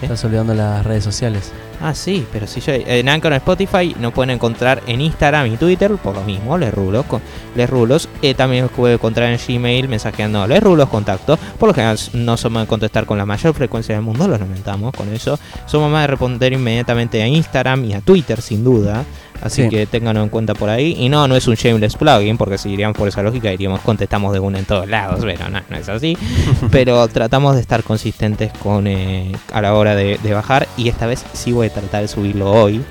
¿Qué? 0.00 0.06
Estás 0.06 0.24
olvidando 0.24 0.54
las 0.54 0.84
redes 0.84 1.04
sociales. 1.04 1.52
Ah, 1.82 1.92
sí, 1.92 2.24
pero 2.32 2.46
si 2.46 2.60
yo 2.60 2.72
en 2.72 3.08
Anchor 3.08 3.32
en 3.32 3.36
Spotify 3.38 3.94
nos 3.98 4.12
pueden 4.12 4.30
encontrar 4.30 4.80
en 4.86 5.00
Instagram 5.00 5.52
y 5.52 5.56
Twitter 5.56 5.92
por 5.96 6.14
lo 6.14 6.22
mismo, 6.22 6.56
Les 6.56 6.72
Rulos, 6.72 7.04
con, 7.04 7.20
Les 7.56 7.68
Rulos. 7.68 8.08
Eh, 8.22 8.32
también 8.34 8.62
nos 8.62 8.70
pueden 8.72 8.94
encontrar 8.94 9.30
en 9.30 9.38
Gmail 9.44 9.88
mensajeando 9.88 10.46
Les 10.46 10.62
Rulos 10.62 10.88
contacto. 10.88 11.36
Por 11.58 11.68
lo 11.68 11.74
general 11.74 11.98
no 12.12 12.36
somos 12.36 12.62
de 12.62 12.68
contestar 12.68 13.06
con 13.06 13.18
la 13.18 13.26
mayor 13.26 13.54
frecuencia 13.54 13.94
del 13.94 14.04
mundo, 14.04 14.26
lo 14.28 14.38
lamentamos 14.38 14.94
con 14.94 15.12
eso. 15.12 15.38
Somos 15.66 15.90
más 15.90 16.02
de 16.02 16.06
responder 16.06 16.52
inmediatamente 16.52 17.20
a 17.22 17.26
Instagram 17.26 17.84
y 17.84 17.94
a 17.94 18.00
Twitter 18.00 18.40
sin 18.40 18.62
duda. 18.64 19.04
Así 19.44 19.62
Sí. 19.62 19.68
que 19.68 19.86
ténganlo 19.86 20.22
en 20.22 20.30
cuenta 20.30 20.54
por 20.54 20.70
ahí. 20.70 20.96
Y 20.98 21.08
no, 21.10 21.28
no 21.28 21.36
es 21.36 21.46
un 21.46 21.54
shameless 21.54 21.96
plugin, 21.96 22.38
porque 22.38 22.56
si 22.58 22.70
iríamos 22.70 22.96
por 22.96 23.06
esa 23.06 23.22
lógica 23.22 23.50
diríamos 23.50 23.80
contestamos 23.82 24.32
de 24.32 24.40
una 24.40 24.58
en 24.58 24.64
todos 24.64 24.88
lados, 24.88 25.20
pero 25.22 25.50
no, 25.50 25.60
no 25.68 25.76
es 25.76 25.88
así. 25.88 26.16
pero 26.70 27.06
tratamos 27.08 27.54
de 27.54 27.60
estar 27.60 27.82
consistentes 27.84 28.50
con 28.62 28.86
eh, 28.86 29.32
a 29.52 29.60
la 29.60 29.74
hora 29.74 29.94
de, 29.94 30.18
de 30.22 30.32
bajar 30.32 30.66
y 30.78 30.88
esta 30.88 31.06
vez 31.06 31.24
sí 31.34 31.52
voy 31.52 31.66
a 31.66 31.72
tratar 31.72 32.00
de 32.02 32.08
subirlo 32.08 32.50
hoy. 32.50 32.82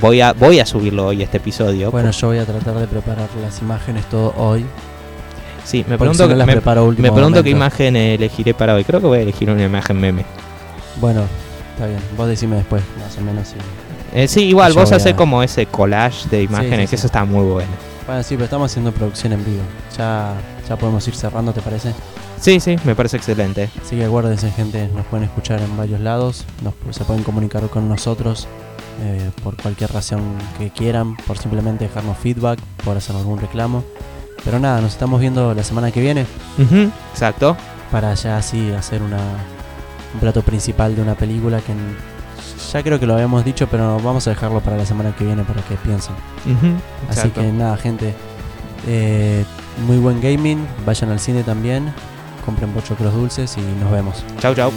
Voy 0.00 0.20
a 0.20 0.32
voy 0.32 0.60
a 0.60 0.66
subirlo 0.66 1.06
hoy 1.08 1.22
este 1.22 1.36
episodio. 1.38 1.90
Bueno, 1.90 2.10
yo 2.10 2.28
voy 2.28 2.38
a 2.38 2.44
tratar 2.46 2.74
de 2.78 2.86
preparar 2.86 3.28
las 3.42 3.60
imágenes 3.60 4.04
todo 4.06 4.32
hoy. 4.36 4.64
sí, 5.64 5.84
me 5.88 5.98
pregunto, 5.98 6.24
si 6.24 6.30
no 6.30 6.36
las 6.36 6.46
me, 6.46 6.52
preparo 6.54 6.80
a 6.80 6.84
último 6.84 7.06
me 7.06 7.12
pregunto 7.12 7.42
qué 7.42 7.50
imagen 7.50 7.96
elegiré 7.96 8.54
para 8.54 8.74
hoy. 8.74 8.84
Creo 8.84 9.00
que 9.00 9.06
voy 9.06 9.18
a 9.18 9.22
elegir 9.22 9.50
una 9.50 9.64
imagen 9.64 9.98
meme. 10.00 10.24
Bueno, 11.00 11.22
está 11.74 11.86
bien. 11.86 12.00
Vos 12.16 12.28
decime 12.28 12.56
después, 12.56 12.82
más 12.98 13.16
o 13.18 13.20
menos. 13.20 13.48
Si... 13.48 13.54
Eh, 14.14 14.26
sí, 14.28 14.42
igual, 14.44 14.72
Yo 14.72 14.80
vos 14.80 14.92
a- 14.92 15.16
como 15.16 15.42
ese 15.42 15.66
collage 15.66 16.28
de 16.28 16.42
imágenes, 16.42 16.88
sí, 16.88 16.90
que 16.90 16.96
eso 16.96 17.06
está 17.06 17.24
muy 17.24 17.44
bueno. 17.44 17.70
Bueno, 18.06 18.22
sí, 18.22 18.34
pero 18.36 18.44
estamos 18.44 18.70
haciendo 18.70 18.90
producción 18.92 19.32
en 19.34 19.44
vivo. 19.44 19.62
Ya, 19.96 20.32
ya 20.68 20.76
podemos 20.76 21.06
ir 21.08 21.14
cerrando, 21.14 21.52
¿te 21.52 21.60
parece? 21.60 21.92
Sí, 22.40 22.58
sí, 22.60 22.76
me 22.84 22.94
parece 22.94 23.16
excelente. 23.18 23.68
Así 23.84 23.96
que 23.96 24.04
acuérdense, 24.04 24.50
gente, 24.50 24.88
nos 24.94 25.04
pueden 25.06 25.24
escuchar 25.26 25.60
en 25.60 25.76
varios 25.76 26.00
lados. 26.00 26.44
Nos, 26.62 26.74
se 26.96 27.04
pueden 27.04 27.22
comunicar 27.22 27.62
con 27.68 27.88
nosotros 27.88 28.46
eh, 29.02 29.30
por 29.44 29.56
cualquier 29.60 29.92
razón 29.92 30.22
que 30.56 30.70
quieran, 30.70 31.16
por 31.26 31.36
simplemente 31.36 31.84
dejarnos 31.86 32.16
feedback, 32.16 32.58
por 32.84 32.96
hacer 32.96 33.14
algún 33.16 33.38
reclamo. 33.40 33.84
Pero 34.44 34.58
nada, 34.58 34.80
nos 34.80 34.92
estamos 34.92 35.20
viendo 35.20 35.52
la 35.52 35.64
semana 35.64 35.90
que 35.90 36.00
viene 36.00 36.24
Ujú, 36.58 36.90
exacto. 37.12 37.56
para 37.90 38.14
ya 38.14 38.38
así 38.38 38.70
hacer 38.72 39.02
una, 39.02 39.18
un 40.14 40.20
plato 40.20 40.42
principal 40.42 40.94
de 40.96 41.02
una 41.02 41.14
película 41.14 41.60
que 41.60 41.72
n- 41.72 41.94
ya 42.72 42.82
creo 42.82 42.98
que 43.00 43.06
lo 43.06 43.14
habíamos 43.14 43.44
dicho, 43.44 43.66
pero 43.68 43.98
vamos 44.00 44.26
a 44.26 44.30
dejarlo 44.30 44.60
para 44.60 44.76
la 44.76 44.86
semana 44.86 45.14
que 45.16 45.24
viene 45.24 45.42
para 45.44 45.62
que 45.62 45.76
piensen. 45.76 46.14
Así 47.08 47.20
exacto. 47.20 47.40
que 47.40 47.52
nada, 47.52 47.76
gente. 47.76 48.14
eh, 48.86 49.44
muy 49.86 49.98
buen 49.98 50.20
gaming. 50.20 50.66
Vayan 50.86 51.10
al 51.10 51.20
cine 51.20 51.42
también. 51.42 51.92
Compren 52.44 52.70
pochoclos 52.72 53.12
dulces 53.14 53.56
y 53.58 53.60
nos 53.80 53.90
vemos. 53.90 54.24
Chau, 54.40 54.54
chau. 54.54 54.70